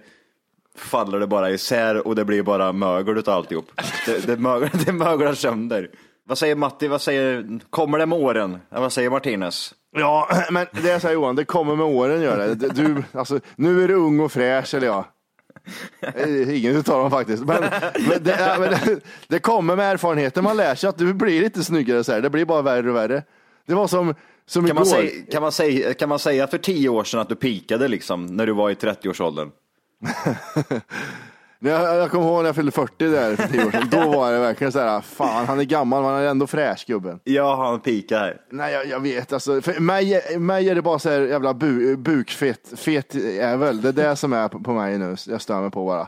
faller 0.76 1.20
det 1.20 1.28
bara 1.28 1.52
isär 1.52 2.08
och 2.08 2.16
det 2.16 2.26
blir 2.26 2.44
bara 2.44 2.72
mögel 2.72 3.18
utav 3.18 3.34
alltihop. 3.34 3.72
Det, 4.06 4.28
det, 4.28 4.38
mögel, 4.38 4.70
det 4.86 4.92
möglar 4.94 5.34
sönder. 5.34 5.90
Vad 6.28 6.38
säger 6.38 6.56
Matti, 6.56 6.88
vad 6.88 7.02
säger, 7.02 7.60
kommer 7.70 8.00
det 8.00 8.06
med 8.06 8.20
åren? 8.20 8.58
Vad 8.70 8.94
säger 8.94 9.10
Martinez? 9.10 9.74
Ja, 9.98 10.30
men 10.52 10.68
det 10.72 10.92
är 10.92 11.00
så 11.00 11.08
här 11.08 11.14
Johan, 11.14 11.36
det 11.36 11.46
kommer 11.46 11.76
med 11.76 11.86
åren 11.86 12.22
gör 12.22 12.38
det. 12.38 12.56
Du, 12.70 13.04
alltså, 13.12 13.40
nu 13.56 13.84
är 13.84 13.88
du 13.88 13.94
ung 13.94 14.20
och 14.20 14.32
fräsch, 14.32 14.74
eller 14.74 14.88
ja. 14.88 15.06
Ingen 16.28 16.76
utav 16.76 17.02
dem 17.02 17.12
faktiskt. 17.12 17.44
Men, 17.46 17.62
men, 18.10 18.24
det, 18.24 18.56
men 18.60 18.70
det, 18.70 19.00
det 19.28 19.40
kommer 19.40 19.76
med 19.76 19.92
erfarenheten, 19.92 20.44
man 20.44 20.58
lär 20.58 20.76
sig 20.76 20.90
att 20.90 20.98
du 20.98 21.14
blir 21.14 21.42
lite 21.42 21.64
snyggare 21.64 22.04
så 22.04 22.12
här. 22.12 22.22
Det 22.22 22.30
blir 22.30 22.46
bara 22.46 22.62
värre 22.62 22.90
och 22.90 22.96
värre. 22.96 23.24
Det 23.68 23.74
var 23.74 23.88
som, 23.88 24.16
som 24.46 24.68
Kan 24.68 24.76
man, 24.76 24.84
igår. 24.88 24.96
säga, 24.96 25.24
kan, 25.32 25.42
man 25.42 25.52
säga, 25.52 25.94
kan 25.94 26.10
man 26.10 26.20
säga 26.20 26.48
för 26.48 26.58
tio 26.58 26.90
år 26.90 27.04
sedan 27.04 27.20
att 27.20 27.30
du 27.30 27.36
pikade 27.36 27.88
liksom, 27.88 28.26
när 28.26 28.46
du 28.46 28.54
var 28.54 28.70
i 28.70 28.74
30-årsåldern? 28.74 29.52
När 31.60 31.72
jag, 31.72 31.96
jag 31.98 32.12
kommer 32.12 32.26
ihåg 32.26 32.38
när 32.42 32.46
jag 32.46 32.56
fyllde 32.56 32.72
40 32.72 33.08
där 33.08 33.36
för 33.36 33.48
tio 33.48 33.66
år 33.66 33.72
sedan. 33.72 33.88
Då 33.92 34.12
var 34.12 34.32
det 34.32 34.40
verkligen 34.40 34.72
så 34.72 34.80
här, 34.80 35.02
fan 35.02 35.46
han 35.46 35.60
är 35.60 35.64
gammal 35.64 36.04
men 36.04 36.12
han 36.14 36.22
är 36.22 36.28
ändå 36.28 36.48
fräsch 36.48 36.86
gubben. 36.88 37.20
Ja, 37.24 37.56
han 37.56 37.80
pikar. 37.80 38.38
Nej 38.52 38.74
jag, 38.74 38.88
jag 38.88 39.00
vet 39.00 39.34
alltså, 39.34 39.62
för 39.62 39.80
mig, 39.80 40.22
mig 40.40 40.70
är 40.70 40.76
det 40.76 40.82
bara 40.82 41.00
så 41.00 41.10
här 41.10 41.22
jävla 41.22 41.54
bu, 41.54 41.96
bukfett, 41.98 42.74
fet 42.76 43.16
jävel. 43.16 43.82
Det 43.82 43.90
är 43.90 43.94
det 43.94 44.16
som 44.16 44.34
är 44.34 44.48
på, 44.48 44.60
på 44.60 44.72
mig 44.74 44.98
nu, 44.98 45.16
jag 45.28 45.42
stör 45.42 45.62
mig 45.62 45.72
på 45.72 45.86
bara. 45.86 46.08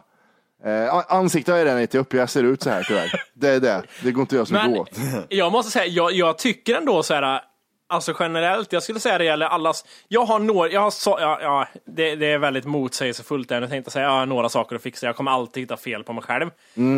Eh, 0.66 0.94
an- 0.96 1.04
ansiktet 1.10 1.52
har 1.52 1.60
jag 1.60 1.66
redan 1.66 1.82
inte 1.82 1.98
upp, 2.00 2.14
jag 2.14 2.30
ser 2.30 2.44
ut 2.44 2.62
så 2.64 2.70
här 2.70 2.84
tyvärr. 2.88 3.12
Det 3.34 3.50
är 3.50 3.60
det, 3.60 3.82
det 4.04 4.12
går 4.12 4.22
inte 4.22 4.42
att 4.42 4.50
göra 4.52 4.64
så 4.64 4.70
mycket 4.70 4.98
Men 5.02 5.18
åt. 5.20 5.26
jag 5.30 5.52
måste 5.52 5.72
säga, 5.72 5.86
jag, 5.86 6.12
jag 6.12 6.38
tycker 6.38 6.76
ändå 6.76 7.04
så 7.04 7.14
här, 7.14 7.42
alltså 7.88 8.16
generellt, 8.20 8.74
jag 8.74 8.84
skulle 8.84 9.00
säga 9.00 9.18
det 9.18 9.24
gäller 9.24 9.46
allas, 9.46 9.86
jag 10.08 10.26
har 10.26 10.40
några, 10.40 10.70
jag 10.70 10.82
har 10.82 10.92
så, 10.92 11.18
ja, 11.22 11.40
ja 11.42 11.68
det, 11.86 12.16
det 12.16 12.26
är 12.26 12.38
väldigt 12.38 12.66
motsägelsefullt 12.66 13.50
där, 13.50 13.62
jag 13.62 13.70
tänkte 13.70 13.92
säga, 13.92 14.06
jag 14.06 14.12
har 14.12 14.26
några 14.26 14.50
saker 14.50 14.76
att 14.76 14.82
fixa, 14.82 15.06
jag 15.06 15.16
kommer 15.16 15.32
alltid 15.32 15.64
hitta 15.64 15.78
fel 15.78 16.04
på 16.04 16.14
mig 16.14 16.24
själv. 16.24 16.50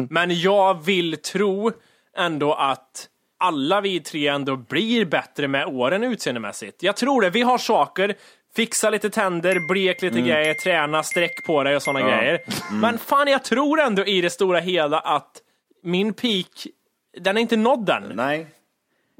Men 0.10 0.39
jag 0.39 0.86
vill 0.86 1.17
tro 1.17 1.72
ändå 2.17 2.53
att 2.53 3.08
alla 3.38 3.81
vi 3.81 4.00
tre 4.00 4.27
ändå 4.27 4.55
blir 4.55 5.05
bättre 5.05 5.48
med 5.48 5.65
åren 5.65 6.03
utseendemässigt. 6.03 6.84
Jag 6.84 6.96
tror 6.96 7.22
det, 7.22 7.29
vi 7.29 7.41
har 7.41 7.58
saker, 7.58 8.15
fixa 8.55 8.89
lite 8.89 9.10
tänder, 9.10 9.67
blek 9.67 10.01
lite 10.01 10.22
grejer, 10.22 10.53
träna, 10.53 11.03
sträck 11.03 11.46
på 11.46 11.63
dig 11.63 11.75
och 11.75 11.84
sådana 11.84 12.01
grejer. 12.10 12.39
Men 12.72 12.98
fan, 12.98 13.27
jag 13.27 13.43
tror 13.43 13.79
ändå 13.79 14.05
i 14.05 14.22
det 14.22 14.29
stora 14.29 14.60
hela 14.60 15.00
att 15.00 15.31
min 15.84 16.13
peak, 16.13 16.67
den 17.19 17.38
är 17.38 17.41
inte 17.41 17.58
nådd 17.58 17.89
än. 17.89 18.12
Nej, 18.15 18.48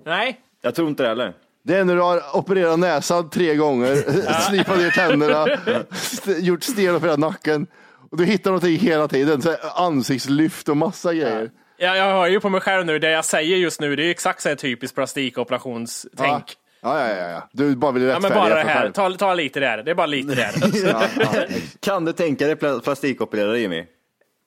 Nej. 0.06 0.40
jag 0.62 0.76
tror 0.76 0.88
inte 0.90 1.04
det 1.04 1.10
heller. 1.10 1.34
Det 1.64 1.76
är 1.76 1.84
när 1.84 1.96
du 1.96 2.02
har 2.02 2.22
opererat 2.38 2.80
näsan 2.80 3.30
tre 3.30 3.56
gånger, 3.56 3.96
slipat 4.50 4.78
ner 4.78 4.90
tänderna, 4.92 5.48
st- 5.92 6.40
gjort 6.40 6.64
stenopererat 6.64 7.20
nacken. 7.20 7.68
Och 8.12 8.18
du 8.18 8.26
hittar 8.26 8.52
någonting 8.52 8.78
hela 8.80 9.08
tiden, 9.08 9.42
så 9.42 9.56
ansiktslyft 9.76 10.70
och 10.70 10.78
massa 10.78 11.14
grejer. 11.14 11.52
Jag, 11.78 11.98
jag 11.98 12.04
hör 12.06 12.28
ju 12.28 12.40
på 12.40 12.50
mig 12.50 12.62
själv 12.62 12.86
nu, 12.86 13.00
det 13.00 13.12
jag 13.12 13.26
säger 13.26 13.58
just 13.58 13.82
nu, 13.82 13.96
det 13.96 14.04
är 14.06 14.12
exakt 14.12 14.42
så 14.42 14.50
här 14.50 14.56
typiskt 14.56 14.96
plastikooperationstänk. 14.96 16.44
Ja, 16.82 17.00
ja, 17.08 17.16
ja, 17.16 17.30
ja. 17.30 17.50
Du 17.52 17.76
bara 17.76 17.92
vill 17.92 18.04
Ja, 18.04 18.08
men 18.20 18.22
rättfärdiga 18.24 18.50
bara 18.56 18.64
det 18.64 18.70
här, 18.70 18.90
ta, 18.90 19.12
ta 19.12 19.34
lite 19.34 19.60
där, 19.60 19.84
det 19.84 19.92
är 19.92 19.96
bara 19.96 20.08
lite 20.08 20.36
där. 20.36 20.52
Ja, 20.88 21.04
ja. 21.34 21.44
Kan 21.80 22.06
du 22.06 22.14
tänka 22.14 22.46
dig 22.46 22.56
pla- 22.56 22.82
plastikoperera 22.82 23.58
Jimmy? 23.58 23.86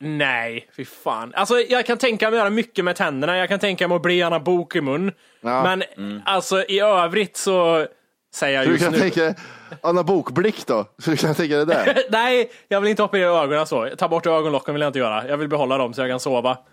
Nej, 0.05 0.69
fy 0.77 0.85
fan. 0.85 1.33
Alltså 1.35 1.59
jag 1.61 1.87
kan 1.87 1.99
tänka 1.99 2.31
mig 2.31 2.39
att 2.39 2.43
göra 2.43 2.51
mycket 2.51 2.85
med 2.85 2.97
tänderna, 2.97 3.37
jag 3.37 3.49
kan 3.49 3.59
tänka 3.59 3.89
mig 3.89 3.97
att 3.97 4.03
bli 4.03 4.23
Anna 4.23 4.41
Bok 4.41 4.77
i 4.77 4.81
mun. 4.81 5.13
Ja. 5.41 5.63
Men 5.63 5.83
alltså 6.25 6.63
i 6.65 6.81
övrigt 6.81 7.37
så 7.37 7.87
säger 8.35 8.57
jag 8.59 8.65
Så 8.65 8.69
du 8.69 8.73
just 8.75 8.85
kan 8.85 8.93
nu. 8.93 8.99
tänka 9.11 9.35
Anna 9.83 10.03
Bokblick 10.03 10.67
då? 10.67 10.85
Så 10.99 11.11
du 11.11 11.17
kan 11.17 11.35
tänka 11.35 11.57
dig 11.57 11.67
det? 11.67 12.05
Nej, 12.11 12.51
jag 12.69 12.81
vill 12.81 12.91
inte 12.91 13.03
operera 13.03 13.43
ögonen 13.43 13.67
så. 13.67 13.89
Ta 13.99 14.09
bort 14.09 14.27
ögonlocken 14.27 14.75
vill 14.75 14.81
jag 14.81 14.89
inte 14.89 14.99
göra. 14.99 15.29
Jag 15.29 15.37
vill 15.37 15.49
behålla 15.49 15.79
dem 15.79 15.95
så 15.95 16.01
jag 16.01 16.11
kan 16.11 16.21
sova. 16.21 16.59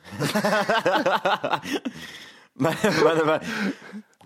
Men, 2.61 2.73
men, 3.03 3.25
men, 3.27 3.39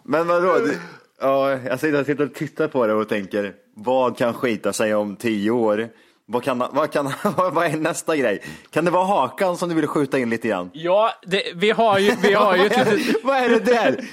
men 0.04 0.28
vadå? 0.28 0.54
Du- 0.58 0.80
Ja, 1.22 1.52
jag 1.52 1.80
sitter, 1.80 1.98
jag 1.98 2.06
sitter 2.06 2.24
och 2.26 2.34
tittar 2.34 2.68
på 2.68 2.88
det 2.88 2.94
och 2.94 3.10
tänker, 3.10 3.54
vad 3.76 4.18
kan 4.18 4.34
skita 4.34 4.74
sig 4.74 4.96
om 4.96 5.16
tio 5.16 5.52
år? 5.52 5.90
Vad, 6.26 6.44
kan, 6.44 6.64
vad, 6.72 6.92
kan, 6.92 7.06
vad 7.54 7.66
är 7.66 7.78
nästa 7.78 8.16
grej? 8.16 8.42
Kan 8.70 8.86
det 8.86 8.92
vara 8.92 9.06
hakan 9.06 9.58
som 9.58 9.70
du 9.70 9.76
vill 9.76 9.88
skjuta 9.88 10.20
in 10.20 10.30
lite 10.30 10.48
grann? 10.48 10.70
Ja, 10.74 11.12
det, 11.26 11.44
vi 11.56 11.72
har 11.72 12.00
ju, 12.00 12.16
vi 12.22 12.34
har 12.34 12.56
ju 12.56 12.66
ett 12.66 12.94
litet... 12.94 13.24
vad 13.24 13.38
är 13.38 13.50
det 13.50 13.60
där? 13.60 14.06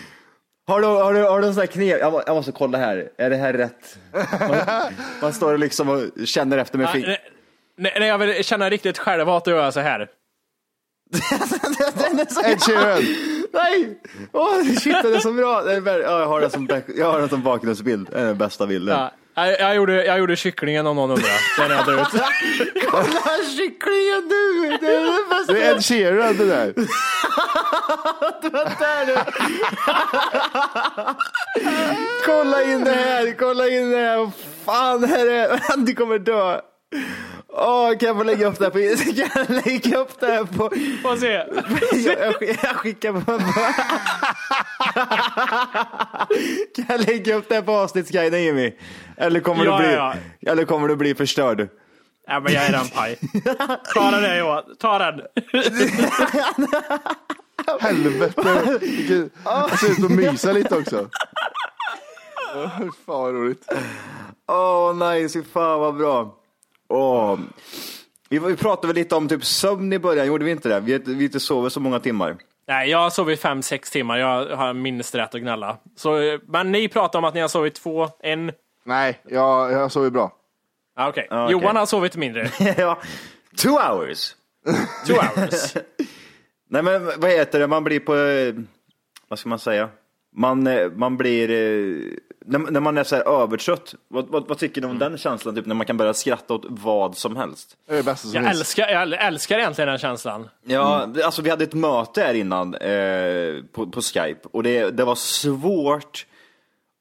Har 0.66 0.80
du, 0.80 0.86
har 0.86 1.14
du, 1.14 1.22
har 1.22 1.40
du 1.40 1.46
en 1.46 1.54
sån 1.54 1.60
här 1.60 1.66
knep? 1.66 2.00
Jag, 2.00 2.22
jag 2.26 2.34
måste 2.34 2.52
kolla 2.52 2.78
här, 2.78 3.10
är 3.18 3.30
det 3.30 3.36
här 3.36 3.52
rätt? 3.52 3.98
Man, 4.40 4.92
man 5.22 5.32
står 5.32 5.58
liksom 5.58 5.88
och 5.88 6.26
känner 6.26 6.58
efter 6.58 6.78
med 6.78 6.90
fingret. 6.90 7.20
Nej, 7.78 7.96
När 8.00 8.06
jag 8.06 8.18
vill 8.18 8.44
känna 8.44 8.70
riktigt 8.70 8.98
självhat, 8.98 9.44
då 9.44 9.50
gör 9.50 9.64
jag 9.64 9.74
så 9.74 9.80
här. 9.80 10.08
Ed 12.44 12.62
Sheeran! 12.62 13.02
Nej! 13.52 14.00
Åh, 14.32 14.62
shit, 14.62 15.02
det 15.02 15.14
är 15.14 15.18
så 15.18 15.32
bra. 15.32 15.70
Är, 15.70 15.86
ja, 15.86 16.18
jag 16.20 16.26
har 16.26 16.40
det 16.40 16.50
som, 16.50 16.68
jag 16.96 17.12
har 17.12 17.20
det 17.20 17.28
som 17.28 17.42
bakgrundsbild. 17.42 18.08
Det 18.10 18.18
är 18.20 18.26
den 18.26 18.38
bästa 18.38 18.66
bilden. 18.66 18.98
Ja, 18.98 19.10
jag, 19.46 19.60
jag, 19.60 19.76
gjorde, 19.76 20.04
jag 20.04 20.18
gjorde 20.18 20.36
kycklingen 20.36 20.86
om 20.86 20.96
någon 20.96 21.10
undrar. 21.10 21.58
Den 21.58 21.70
är 21.78 21.84
död. 21.86 22.06
Kolla 22.90 23.44
kycklingen 23.56 24.28
du! 24.28 24.78
Det 24.80 24.94
är 24.96 25.00
det 25.00 25.28
bästa. 25.30 25.52
Det 25.52 25.62
är 25.62 25.74
Ed 25.74 25.84
Sheeran 25.84 26.36
det 26.36 26.46
där. 26.46 26.74
Där 28.80 29.06
du. 29.06 29.16
kolla 32.26 32.62
in 32.62 32.84
det 32.84 32.90
här, 32.90 33.34
kolla 33.38 33.68
in 33.68 33.90
det 33.90 33.98
här. 33.98 34.30
Fan, 34.64 35.04
här 35.04 35.26
är, 35.26 35.60
du 35.86 35.94
kommer 35.94 36.18
dö. 36.18 36.60
Åh, 37.52 37.98
kan 37.98 38.06
jag 38.06 38.16
få 38.16 38.22
lägga 38.22 38.46
upp 38.46 38.58
det 38.58 38.64
här 38.64 38.70
på, 38.70 38.78
kan 39.14 39.46
jag 39.48 39.66
lägga 39.66 39.98
upp 39.98 40.20
det 40.20 40.26
här 40.26 40.44
på, 40.44 40.70
Får 41.02 41.16
se. 41.16 41.26
jag, 41.26 42.20
jag, 42.20 42.42
jag 42.62 42.76
skickar 42.76 43.12
på, 43.12 43.38
kan 46.76 46.84
jag 46.88 47.06
lägga 47.08 47.34
upp 47.34 47.48
det 47.48 47.54
här 47.54 47.62
på 47.62 47.72
avsnittsguiden 47.72 48.42
Jimmy? 48.42 48.72
Eller 49.20 49.40
kommer, 49.40 49.64
Ja, 49.64 49.76
du 49.78 49.84
bli, 49.86 49.94
ja, 49.94 50.14
eller 50.52 50.64
kommer 50.64 50.88
du 50.88 50.96
bli 50.96 51.14
förstörd? 51.14 51.68
Ja, 52.26 52.40
men 52.40 52.52
jag 52.52 52.62
är 52.64 52.66
redan 52.72 52.88
paj. 52.88 53.18
Ta 53.94 54.10
den 54.10 54.22
där 54.22 54.38
Johan, 54.38 54.62
ta 54.78 54.98
den. 54.98 55.20
Helvete. 57.80 59.28
Jag 59.44 59.78
ser 59.78 59.90
ut 59.92 60.04
att 60.04 60.10
mysa 60.10 60.52
lite 60.52 60.76
också. 60.76 61.08
Åh, 62.56 62.78
Fan 62.78 62.92
vad 63.06 63.34
roligt. 63.34 63.66
Åh, 64.48 64.94
nice. 65.12 65.38
Fy 65.38 65.44
fan 65.52 65.80
vad 65.80 65.96
bra. 65.96 66.34
Åh. 66.88 67.38
Vi, 68.28 68.38
vi 68.38 68.56
pratade 68.56 68.86
väl 68.86 68.96
lite 68.96 69.14
om 69.14 69.28
typ 69.28 69.44
sömn 69.44 69.92
i 69.92 69.98
början, 69.98 70.26
gjorde 70.26 70.44
vi 70.44 70.50
inte 70.50 70.68
det? 70.68 70.80
Vi, 70.80 70.98
vi 70.98 71.24
inte 71.24 71.40
sover 71.40 71.68
så 71.68 71.80
många 71.80 72.00
timmar. 72.00 72.36
Nej, 72.68 72.90
jag 72.90 72.98
har 72.98 73.10
sovit 73.10 73.40
fem, 73.40 73.62
sex 73.62 73.90
timmar. 73.90 74.18
Jag 74.18 74.56
har 74.56 74.72
minst 74.72 75.14
rätt 75.14 75.34
att 75.34 75.40
gnälla. 75.40 75.76
Så, 75.96 76.18
eh, 76.20 76.40
men 76.48 76.72
ni 76.72 76.88
pratar 76.88 77.18
om 77.18 77.24
att 77.24 77.34
ni 77.34 77.40
har 77.40 77.48
sovit 77.48 77.74
två, 77.74 78.08
en... 78.20 78.52
Nej, 78.84 79.20
jag, 79.28 79.72
jag 79.72 79.92
sover 79.92 80.10
bra. 80.10 80.32
Ah, 80.96 81.08
Okej, 81.08 81.26
Ah, 81.30 81.44
okej. 81.44 81.52
Johan 81.52 81.76
har 81.76 81.86
sovit 81.86 82.16
mindre. 82.16 82.50
ja. 82.78 82.98
Two 83.56 83.68
hours. 83.68 84.34
Two 85.06 85.12
hours. 85.14 85.74
Nej 86.70 86.82
men 86.82 87.04
vad 87.16 87.30
heter 87.30 87.58
det, 87.60 87.66
man 87.66 87.84
blir 87.84 88.00
på, 88.00 88.16
eh, 88.16 88.54
vad 89.28 89.38
ska 89.38 89.48
man 89.48 89.58
säga? 89.58 89.88
Man, 90.36 90.66
eh, 90.66 90.90
man 90.90 91.16
blir, 91.16 91.50
eh, 91.50 92.12
när, 92.46 92.58
när 92.58 92.80
man 92.80 92.98
är 92.98 93.04
så 93.04 93.16
här 93.16 93.42
övertrött, 93.42 93.94
vad, 94.08 94.28
vad, 94.28 94.48
vad 94.48 94.58
tycker 94.58 94.80
ni 94.80 94.86
om 94.86 94.98
den 94.98 95.18
känslan? 95.18 95.54
Typ 95.54 95.66
när 95.66 95.74
man 95.74 95.86
kan 95.86 95.96
börja 95.96 96.14
skratta 96.14 96.54
åt 96.54 96.64
vad 96.68 97.16
som 97.16 97.36
helst. 97.36 97.76
Det 97.86 97.92
är 97.92 97.96
det 97.96 98.02
bästa 98.02 98.28
som 98.28 98.34
Jag 98.42 98.50
finns. 98.50 98.60
älskar, 98.60 98.88
jag 98.88 99.26
älskar 99.26 99.58
egentligen 99.58 99.88
den 99.88 99.98
känslan. 99.98 100.48
Ja, 100.64 101.06
det- 101.14 101.22
alltså 101.24 101.42
vi 101.42 101.50
hade 101.50 101.64
ett 101.64 101.74
möte 101.74 102.20
här 102.22 102.34
innan 102.34 102.74
eh, 102.74 103.62
på, 103.72 103.86
på 103.86 104.00
Skype 104.02 104.48
och 104.52 104.62
det, 104.62 104.90
det 104.90 105.04
var 105.04 105.14
svårt 105.14 106.26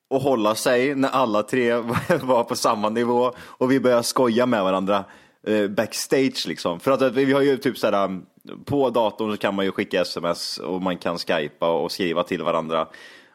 att 0.10 0.24
hålla 0.24 0.56
sig 0.56 0.96
när 0.96 1.10
alla 1.10 1.44
tre 1.44 1.74
var 2.22 2.44
på 2.44 2.56
samma 2.56 2.90
nivå 2.90 3.34
och 3.40 3.72
vi 3.72 3.80
började 3.80 4.04
skoja 4.04 4.46
med 4.46 4.64
varandra 4.64 5.06
eh, 5.48 5.68
backstage 5.68 6.48
liksom. 6.48 6.80
För 6.80 6.92
att 6.92 7.02
eh, 7.02 7.10
vi 7.10 7.34
har 7.34 7.42
ju 7.42 7.58
typ 7.58 7.78
såhär, 7.78 8.06
um, 8.06 8.26
på 8.66 8.90
datorn 8.90 9.32
så 9.32 9.38
kan 9.38 9.56
man 9.56 9.66
ju 9.66 9.72
skicka 9.72 10.02
sms 10.02 10.58
och 10.58 10.82
man 10.82 10.98
kan 10.98 11.18
skypa 11.18 11.70
och 11.70 11.92
skriva 11.92 12.24
till 12.24 12.44
varandra. 12.44 12.88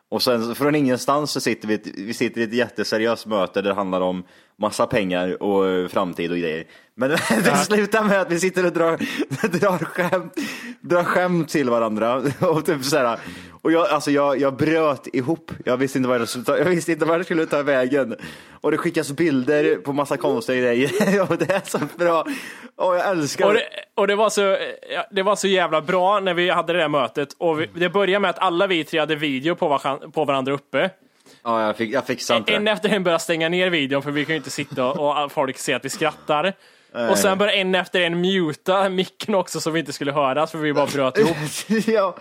Och 0.08 0.22
sen 0.22 0.54
från 0.54 0.74
ingenstans 0.74 1.30
så 1.30 1.40
sitter 1.40 1.68
vi, 1.68 1.80
vi 1.96 2.14
sitter 2.14 2.40
i 2.40 2.44
ett 2.44 2.54
jätteseriöst 2.54 3.26
möte 3.26 3.62
där 3.62 3.68
det 3.68 3.74
handlar 3.74 4.00
om 4.00 4.24
massa 4.58 4.86
pengar 4.86 5.42
och 5.42 5.90
framtid 5.90 6.32
och 6.32 6.38
grejer. 6.38 6.64
Men 6.96 7.10
det 7.44 7.56
slutar 7.56 8.04
med 8.04 8.20
att 8.20 8.32
vi 8.32 8.40
sitter 8.40 8.66
och 8.66 8.72
drar, 8.72 8.96
drar, 9.58 9.78
skämt, 9.78 10.34
drar 10.80 11.04
skämt 11.04 11.48
till 11.48 11.70
varandra. 11.70 12.14
Och, 12.40 12.66
typ 12.66 12.84
så 12.84 12.96
här, 12.96 13.18
och 13.62 13.72
jag, 13.72 13.88
alltså 13.88 14.10
jag, 14.10 14.40
jag 14.40 14.56
bröt 14.56 15.06
ihop. 15.12 15.50
Jag 15.64 15.76
visste, 15.76 15.98
inte 15.98 16.08
vad 16.08 16.20
det 16.20 16.26
skulle 16.26 16.44
ta, 16.44 16.58
jag 16.58 16.64
visste 16.64 16.92
inte 16.92 17.04
vad 17.04 17.20
det 17.20 17.24
skulle 17.24 17.46
ta 17.46 17.62
vägen. 17.62 18.16
Och 18.60 18.70
det 18.70 18.78
skickas 18.78 19.12
bilder 19.12 19.76
på 19.76 19.92
massa 19.92 20.16
konstiga 20.16 20.60
grejer. 20.60 21.22
Och 21.30 21.38
det 21.38 21.50
är 21.50 21.62
så 21.64 21.78
bra. 21.96 22.26
Och 22.76 22.94
jag 22.96 23.10
älskar 23.10 23.46
Och 23.46 23.54
det, 23.54 23.62
och 23.94 24.06
det, 24.06 24.16
var 24.16 24.30
så, 24.30 24.40
ja, 24.94 25.06
det 25.10 25.22
var 25.22 25.36
så 25.36 25.48
jävla 25.48 25.80
bra 25.80 26.20
när 26.20 26.34
vi 26.34 26.50
hade 26.50 26.72
det 26.72 26.78
där 26.78 26.88
mötet. 26.88 27.28
Och 27.38 27.60
vi, 27.60 27.70
det 27.74 27.88
började 27.88 28.20
med 28.20 28.30
att 28.30 28.38
alla 28.38 28.66
vi 28.66 28.84
tre 28.84 29.00
hade 29.00 29.16
video 29.16 29.54
på, 29.54 29.68
varan, 29.68 30.12
på 30.12 30.24
varandra 30.24 30.52
uppe. 30.52 30.90
Ja, 31.42 31.66
jag, 31.66 31.76
fick, 31.76 31.90
jag 31.94 32.06
fixade 32.06 32.38
inte 32.38 32.54
En 32.54 32.64
det. 32.64 32.70
efter 32.70 32.88
en 32.88 33.02
började 33.04 33.22
stänga 33.22 33.48
ner 33.48 33.70
videon 33.70 34.02
för 34.02 34.10
vi 34.10 34.24
kan 34.24 34.32
ju 34.32 34.36
inte 34.36 34.50
sitta 34.50 34.86
och, 34.86 35.32
folk 35.32 35.58
ser 35.58 35.76
att 35.76 35.84
vi 35.84 35.90
skrattar. 35.90 36.52
Och 37.10 37.18
sen 37.18 37.38
började 37.38 37.58
en 37.58 37.74
efter 37.74 38.00
en 38.00 38.20
muta 38.20 38.88
micken 38.88 39.34
också 39.34 39.60
så 39.60 39.70
vi 39.70 39.80
inte 39.80 39.92
skulle 39.92 40.12
höras 40.12 40.50
för 40.50 40.58
vi 40.58 40.72
bara 40.72 40.86
bröt 40.86 41.18
ihop. 41.18 41.36
ja, 41.86 42.16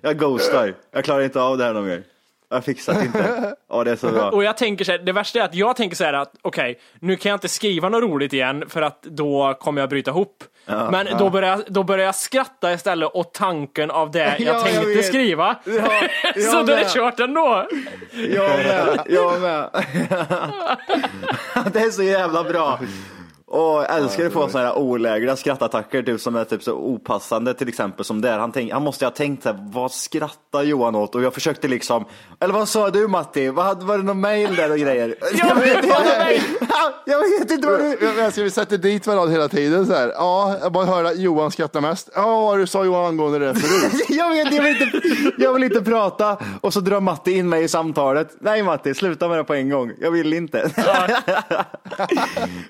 jag 0.00 0.18
ghostar. 0.18 0.74
Jag 0.92 1.04
klarar 1.04 1.22
inte 1.22 1.40
av 1.40 1.58
det 1.58 1.64
här 1.64 1.74
någon 1.74 1.86
mer. 1.86 2.02
Jag 2.50 2.64
fixar 2.64 3.02
inte. 3.02 3.54
Ja, 3.70 3.84
det 3.84 3.90
är 3.90 3.96
så 3.96 4.08
bra. 4.08 4.30
Och 4.30 4.44
jag 4.44 4.56
tänker 4.56 4.84
så 4.84 4.92
här, 4.92 4.98
det 4.98 5.12
värsta 5.12 5.38
är 5.38 5.44
att 5.44 5.54
jag 5.54 5.76
tänker 5.76 5.96
så 5.96 6.04
här 6.04 6.12
att 6.12 6.32
okej, 6.42 6.78
nu 7.00 7.16
kan 7.16 7.30
jag 7.30 7.36
inte 7.36 7.48
skriva 7.48 7.88
något 7.88 8.02
roligt 8.02 8.32
igen 8.32 8.64
för 8.68 8.82
att 8.82 9.02
då 9.02 9.54
kommer 9.60 9.82
jag 9.82 9.90
bryta 9.90 10.10
ihop. 10.10 10.44
Men 10.66 11.06
Då, 11.18 11.30
börjar 11.30 11.50
jag, 11.50 11.60
då 11.68 11.82
börjar 11.82 12.06
jag 12.06 12.14
skratta 12.14 12.72
istället 12.72 13.10
åt 13.14 13.34
tanken 13.34 13.90
av 13.90 14.10
det 14.10 14.18
jag 14.38 14.40
Ja, 14.40 14.44
jag 14.54 14.64
tänkte 14.64 14.86
vet. 14.86 15.06
skriva. 15.06 15.56
Ja, 15.64 15.72
jag 16.34 16.44
så 16.44 16.62
då 16.62 16.72
är 16.72 16.76
det 16.76 16.92
kört 16.94 17.20
ändå. 17.20 17.66
Jag 18.12 18.58
med, 18.58 19.00
jag 19.06 19.40
med. 19.40 19.68
det 21.72 21.80
är 21.80 21.90
så 21.90 22.02
jävla 22.02 22.44
bra. 22.44 22.80
Och 23.50 23.60
jag 23.60 23.96
älskar 23.96 24.26
att 24.26 24.32
få 24.32 24.48
sådana 24.48 24.68
här 24.68 24.78
olägliga 24.78 25.36
skrattattacker 25.36 26.02
typ, 26.02 26.20
som 26.20 26.36
är 26.36 26.44
typ 26.44 26.62
så 26.62 26.72
opassande 26.72 27.54
till 27.54 27.68
exempel 27.68 28.04
som 28.04 28.20
där. 28.20 28.38
Han, 28.38 28.52
tänk, 28.52 28.72
han 28.72 28.82
måste 28.82 29.06
ha 29.06 29.10
tänkt 29.10 29.42
så 29.42 29.48
här, 29.48 29.58
vad 29.72 29.92
skrattar 29.92 30.62
Johan 30.62 30.94
åt? 30.94 31.14
Och 31.14 31.22
jag 31.22 31.34
försökte 31.34 31.68
liksom, 31.68 32.04
eller 32.40 32.54
vad 32.54 32.68
sa 32.68 32.90
du 32.90 33.08
Matti? 33.08 33.48
Vad 33.48 33.82
var 33.82 33.98
det 33.98 34.04
någon 34.04 34.20
mail 34.20 34.56
där 34.56 34.70
och 34.70 34.78
grejer? 34.78 35.14
Jag 35.34 35.54
vet 35.54 35.82
det 35.82 35.88
är. 35.88 36.42
jag 37.04 37.18
vet 37.18 37.50
inte 37.50 37.66
vad 37.66 37.80
du... 37.80 37.98
Jag, 38.00 38.18
jag 38.18 38.32
ska 38.32 38.42
vi 38.42 38.50
sätta 38.50 38.76
dit 38.76 39.06
varandra 39.06 39.32
hela 39.32 39.48
tiden 39.48 39.86
så 39.86 39.94
här. 39.94 40.08
Ja, 40.08 40.56
jag 40.62 40.72
bara 40.72 40.84
höra 40.84 41.12
Johan 41.12 41.50
skrattar 41.50 41.80
mest. 41.80 42.08
Ja, 42.14 42.40
vad 42.40 42.58
du 42.58 42.66
sa 42.66 42.84
Johan 42.84 43.06
angående 43.06 43.38
det 43.38 43.54
förut. 43.54 44.04
Jag, 44.08 44.30
vet, 44.30 44.52
jag, 44.54 44.62
vill 44.62 44.82
inte, 44.82 45.00
jag 45.38 45.54
vill 45.54 45.64
inte 45.64 45.82
prata 45.82 46.36
och 46.60 46.72
så 46.72 46.80
drar 46.80 47.00
Matti 47.00 47.32
in 47.32 47.48
mig 47.48 47.64
i 47.64 47.68
samtalet. 47.68 48.36
Nej 48.40 48.62
Matti, 48.62 48.94
sluta 48.94 49.28
med 49.28 49.38
det 49.38 49.44
på 49.44 49.54
en 49.54 49.68
gång. 49.70 49.92
Jag 50.00 50.10
vill 50.10 50.32
inte. 50.32 50.62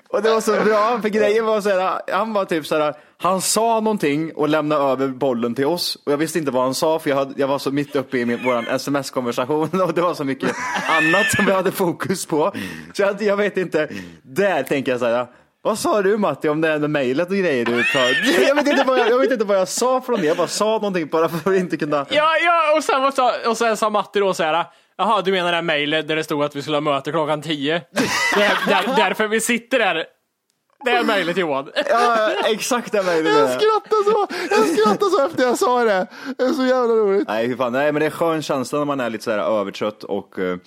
och 0.09 0.21
det 0.21 0.29
var 0.29 0.41
så 0.41 0.68
bra, 0.69 0.99
för 1.01 1.09
grejen 1.09 1.45
var 1.45 1.61
så 1.61 1.69
här, 1.69 2.01
han 2.11 2.33
var 2.33 2.45
typ 2.45 2.65
så 2.65 2.77
här, 2.77 2.93
han 3.17 3.41
sa 3.41 3.79
någonting 3.79 4.31
och 4.35 4.49
lämnade 4.49 4.81
över 4.83 5.07
bollen 5.07 5.55
till 5.55 5.65
oss 5.65 5.97
och 6.05 6.11
jag 6.11 6.17
visste 6.17 6.39
inte 6.39 6.51
vad 6.51 6.63
han 6.63 6.73
sa 6.73 6.99
för 6.99 7.09
jag, 7.09 7.17
hade, 7.17 7.33
jag 7.37 7.47
var 7.47 7.59
så 7.59 7.71
mitt 7.71 7.95
uppe 7.95 8.17
i 8.17 8.25
min, 8.25 8.43
våran 8.43 8.67
sms-konversation 8.67 9.81
och 9.81 9.93
det 9.93 10.01
var 10.01 10.13
så 10.13 10.23
mycket 10.23 10.49
annat 10.89 11.31
som 11.31 11.47
jag 11.47 11.55
hade 11.55 11.71
fokus 11.71 12.25
på. 12.25 12.51
Så 12.93 13.01
jag, 13.01 13.21
jag 13.21 13.37
vet 13.37 13.57
inte, 13.57 13.89
där 14.23 14.63
tänker 14.63 14.91
jag 14.91 14.99
så 14.99 15.05
här, 15.05 15.27
vad 15.61 15.79
sa 15.79 16.01
du 16.01 16.17
Matti 16.17 16.49
om 16.49 16.61
det 16.61 16.67
här 16.67 16.79
med 16.79 16.89
mejlet 16.89 17.29
och 17.29 17.35
grejer 17.35 17.65
du 17.65 17.83
tar? 17.83 18.41
Jag 18.47 18.55
vet, 18.55 18.67
inte 18.67 18.83
vad 18.83 18.99
jag, 18.99 19.09
jag 19.09 19.19
vet 19.19 19.31
inte 19.31 19.45
vad 19.45 19.57
jag 19.57 19.67
sa 19.67 20.01
från 20.01 20.19
det, 20.21 20.27
jag 20.27 20.37
bara 20.37 20.47
sa 20.47 20.65
någonting 20.65 21.07
bara 21.07 21.29
för 21.29 21.51
att 21.51 21.57
inte 21.57 21.77
kunna. 21.77 22.05
Ja, 22.09 22.31
ja, 22.45 22.77
och 22.77 22.83
sen, 22.83 23.11
sa, 23.11 23.33
och 23.49 23.57
sen 23.57 23.77
sa 23.77 23.89
Matti 23.89 24.19
då 24.19 24.33
så 24.33 24.43
här, 24.43 24.65
jaha, 24.97 25.21
du 25.21 25.31
menar 25.31 25.51
det 25.51 25.55
här 25.55 25.61
mejlet 25.61 26.07
där 26.07 26.15
det 26.15 26.23
stod 26.23 26.43
att 26.43 26.55
vi 26.55 26.61
skulle 26.61 26.77
ha 26.77 26.81
möte 26.81 27.11
klockan 27.11 27.41
tio? 27.41 27.81
Det 28.35 28.43
är 28.43 28.67
där, 28.67 28.95
därför 28.95 29.27
vi 29.27 29.41
sitter 29.41 29.79
där. 29.79 30.05
Det 30.85 30.91
är 30.91 31.03
mejlet 31.03 31.37
Johan. 31.37 31.71
Ja, 31.89 32.31
exakt 32.45 32.91
det 32.91 33.03
mejlet. 33.03 33.33
Jag 33.33 33.49
skrattar 33.49 34.11
så, 34.11 34.27
jag 34.55 34.67
skrattar 34.67 35.09
så 35.09 35.25
efter 35.25 35.43
jag 35.43 35.57
sa 35.57 35.83
det. 35.83 36.07
Det 36.37 36.43
är 36.43 36.53
så 36.53 36.65
jävla 36.65 36.93
roligt. 36.93 37.27
Nej, 37.27 37.57
fan. 37.57 37.71
Nej, 37.71 37.91
men 37.91 37.99
det 37.99 38.05
är 38.05 38.09
skön 38.09 38.41
känsla 38.41 38.79
när 38.79 38.85
man 38.85 38.99
är 38.99 39.09
lite 39.09 39.23
så 39.23 39.31
här 39.31 39.59
övertrött 39.59 40.03
och 40.03 40.39
uh, 40.39 40.57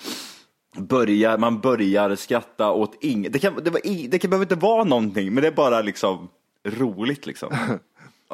börjar, 0.77 1.39
man 1.39 1.61
börjar 1.61 2.17
skratta 2.17 2.71
åt 2.71 2.97
inget. 3.01 3.33
Det, 3.33 3.39
kan, 3.39 3.65
det, 3.65 3.71
var 3.71 3.81
det 4.09 4.19
kan, 4.19 4.31
behöver 4.31 4.45
inte 4.45 4.67
vara 4.67 4.85
någonting, 4.85 5.35
men 5.35 5.43
det 5.43 5.49
är 5.49 5.53
bara 5.53 5.81
liksom 5.81 6.29
roligt 6.65 7.27
liksom. 7.27 7.57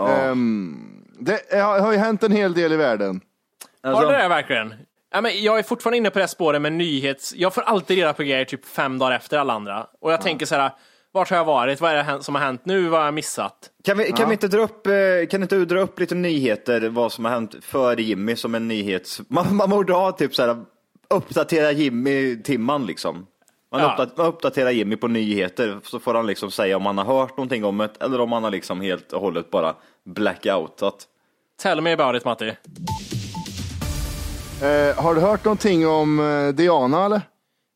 Ehm, 0.08 1.04
det 1.18 1.60
har 1.60 1.92
ju 1.92 1.98
hänt 1.98 2.22
en 2.22 2.32
hel 2.32 2.54
del 2.54 2.72
i 2.72 2.76
världen. 2.76 3.20
Har 3.82 4.06
det 4.06 4.22
det 4.22 4.28
verkligen? 4.28 4.74
Ja, 5.12 5.20
men 5.20 5.42
jag 5.42 5.58
är 5.58 5.62
fortfarande 5.62 5.96
inne 5.96 6.10
på 6.10 6.18
det 6.18 6.28
spåret 6.28 6.62
med 6.62 6.72
nyhets... 6.72 7.34
Jag 7.36 7.54
får 7.54 7.62
alltid 7.62 7.96
reda 7.96 8.12
på 8.12 8.22
grejer 8.22 8.44
typ 8.44 8.66
fem 8.66 8.98
dagar 8.98 9.16
efter 9.16 9.38
alla 9.38 9.52
andra. 9.52 9.86
Och 10.00 10.12
jag 10.12 10.20
tänker 10.20 10.46
så 10.46 10.54
här, 10.54 10.70
vart 11.12 11.30
har 11.30 11.36
jag 11.36 11.44
varit? 11.44 11.80
Vad 11.80 11.90
är 11.92 12.04
det 12.16 12.22
som 12.22 12.34
har 12.34 12.42
hänt 12.42 12.60
nu? 12.64 12.88
Vad 12.88 13.00
har 13.00 13.04
jag 13.06 13.14
missat? 13.14 13.70
Kan, 13.84 13.98
vi, 13.98 14.12
kan 14.12 14.28
vi 14.28 14.32
inte 14.32 14.48
dra 14.48 14.60
upp, 14.60 14.86
eh, 14.86 14.92
kan 15.30 15.42
inte 15.42 15.56
du 15.56 15.64
dra 15.64 15.80
upp 15.80 16.00
lite 16.00 16.14
nyheter, 16.14 16.88
vad 16.88 17.12
som 17.12 17.24
har 17.24 17.32
hänt 17.32 17.54
för 17.62 17.96
Jimmy 17.96 18.36
som 18.36 18.54
en 18.54 18.68
nyhets... 18.68 19.20
Man, 19.28 19.56
man 19.56 19.70
borde 19.70 19.92
ha 19.92 20.12
typ 20.12 20.34
så 20.34 20.42
här, 20.46 20.64
uppdatera 21.10 21.72
Jimmy-timman 21.72 22.86
liksom. 22.86 23.26
Man, 23.72 23.80
Ja. 23.80 24.06
man 24.16 24.26
uppdaterar 24.26 24.70
Jimmy 24.70 24.96
på 24.96 25.08
nyheter, 25.08 25.78
så 25.82 25.98
får 25.98 26.14
han 26.14 26.26
liksom 26.26 26.50
säga 26.50 26.76
om 26.76 26.86
han 26.86 26.98
har 26.98 27.04
hört 27.04 27.36
någonting 27.36 27.64
om 27.64 27.78
det, 27.78 27.90
eller 28.00 28.20
om 28.20 28.32
han 28.32 28.44
har 28.44 28.50
liksom 28.50 28.80
helt 28.80 29.12
och 29.12 29.20
hållet 29.20 29.50
bara 29.50 29.74
blackout. 30.04 30.82
Att, 30.82 31.06
Tell 31.62 31.80
me 31.80 31.92
about 31.92 32.16
it 32.16 32.24
Matti. 32.24 32.52
Eh, 34.62 35.02
har 35.02 35.14
du 35.14 35.20
hört 35.20 35.44
någonting 35.44 35.86
om 35.86 36.20
eh, 36.20 36.48
Diana 36.54 37.04
eller? 37.04 37.20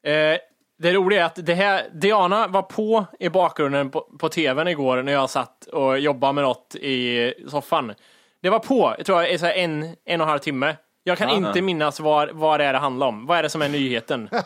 Eh, 0.06 0.38
det 0.82 0.92
roliga 0.92 1.20
är 1.22 1.26
att 1.26 1.46
det 1.46 1.54
här, 1.54 1.88
Diana 1.94 2.46
var 2.46 2.62
på 2.62 3.06
i 3.20 3.28
bakgrunden 3.28 3.90
på, 3.90 4.00
på 4.18 4.28
tvn 4.28 4.68
igår 4.68 5.02
när 5.02 5.12
jag 5.12 5.30
satt 5.30 5.64
och 5.64 5.98
jobbade 5.98 6.32
med 6.32 6.44
något 6.44 6.74
i 6.74 7.34
soffan. 7.48 7.94
Det 8.42 8.50
var 8.50 8.58
på, 8.58 8.94
jag 8.96 9.06
tror 9.06 9.22
jag, 9.22 9.32
i 9.32 9.38
så 9.38 9.46
en, 9.46 9.82
en 9.82 10.20
och 10.20 10.26
en 10.26 10.28
halv 10.28 10.38
timme. 10.38 10.76
Jag 11.04 11.18
kan 11.18 11.30
inte 11.30 11.62
minnas 11.62 12.00
vad, 12.00 12.30
vad 12.30 12.60
det 12.60 12.64
är 12.64 12.72
det 12.72 12.78
handlar 12.78 13.06
om. 13.06 13.26
Vad 13.26 13.38
är 13.38 13.42
det 13.42 13.48
som 13.48 13.62
är 13.62 13.68
nyheten? 13.68 14.28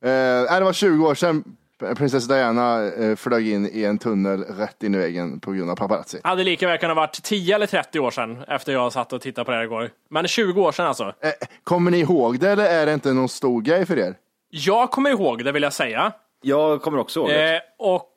Eh, 0.00 0.58
det 0.58 0.64
var 0.64 0.72
20 0.72 1.06
år 1.06 1.14
sedan 1.14 1.44
prinsessa 1.78 2.34
Diana 2.34 2.84
eh, 2.84 3.16
flög 3.16 3.48
in 3.48 3.70
i 3.72 3.84
en 3.84 3.98
tunnel 3.98 4.44
rätt 4.44 4.82
in 4.82 4.94
i 4.94 4.98
väggen 4.98 5.40
på 5.40 5.52
grund 5.52 5.70
av 5.70 5.76
paparazzi. 5.76 6.20
Hade 6.24 6.44
lika 6.44 6.66
väl 6.66 6.78
kunnat 6.78 6.96
varit 6.96 7.22
10 7.22 7.54
eller 7.54 7.66
30 7.66 8.00
år 8.00 8.10
sedan 8.10 8.44
efter 8.48 8.72
jag 8.72 8.92
satt 8.92 9.12
och 9.12 9.20
tittade 9.20 9.44
på 9.44 9.50
det 9.50 9.56
här 9.56 9.64
igår. 9.64 9.90
Men 10.10 10.28
20 10.28 10.62
år 10.62 10.72
sedan 10.72 10.86
alltså. 10.86 11.04
Eh, 11.20 11.30
kommer 11.64 11.90
ni 11.90 11.98
ihåg 11.98 12.38
det 12.38 12.50
eller 12.50 12.64
är 12.64 12.86
det 12.86 12.94
inte 12.94 13.12
någon 13.12 13.28
stor 13.28 13.60
grej 13.60 13.86
för 13.86 13.98
er? 13.98 14.14
Jag 14.50 14.90
kommer 14.90 15.10
ihåg 15.10 15.44
det 15.44 15.52
vill 15.52 15.62
jag 15.62 15.72
säga. 15.72 16.12
jag 16.42 16.82
kommer 16.82 16.98
också 16.98 17.20
ihåg 17.20 17.28
det. 17.28 17.56
Eh, 17.56 17.60
och 17.78 18.08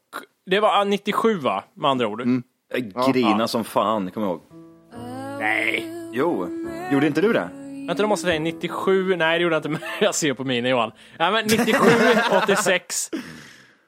det 0.45 0.59
var 0.59 0.85
97 0.85 1.35
va, 1.35 1.63
med 1.73 1.91
andra 1.91 2.07
ord. 2.07 2.23
Jag 2.69 3.13
grina 3.13 3.47
som 3.47 3.63
fan, 3.63 4.11
kommer 4.11 4.27
jag 4.27 4.33
ihåg. 4.33 4.41
Nej. 5.39 5.87
Jo, 6.13 6.47
gjorde 6.91 7.07
inte 7.07 7.21
du 7.21 7.33
det? 7.33 7.49
Vänta, 7.87 8.03
då 8.03 8.07
måste 8.07 8.27
jag 8.27 8.31
säga 8.31 8.39
97. 8.39 9.15
Nej, 9.15 9.39
det 9.39 9.43
gjorde 9.43 9.55
jag 9.55 9.59
inte. 9.59 9.69
Men 9.69 9.79
jag 9.99 10.15
ser 10.15 10.33
på 10.33 10.43
mina 10.43 10.69
Johan. 10.69 10.91
Ja, 11.17 11.31
men 11.31 11.45
97, 11.45 11.77
86. 12.43 13.09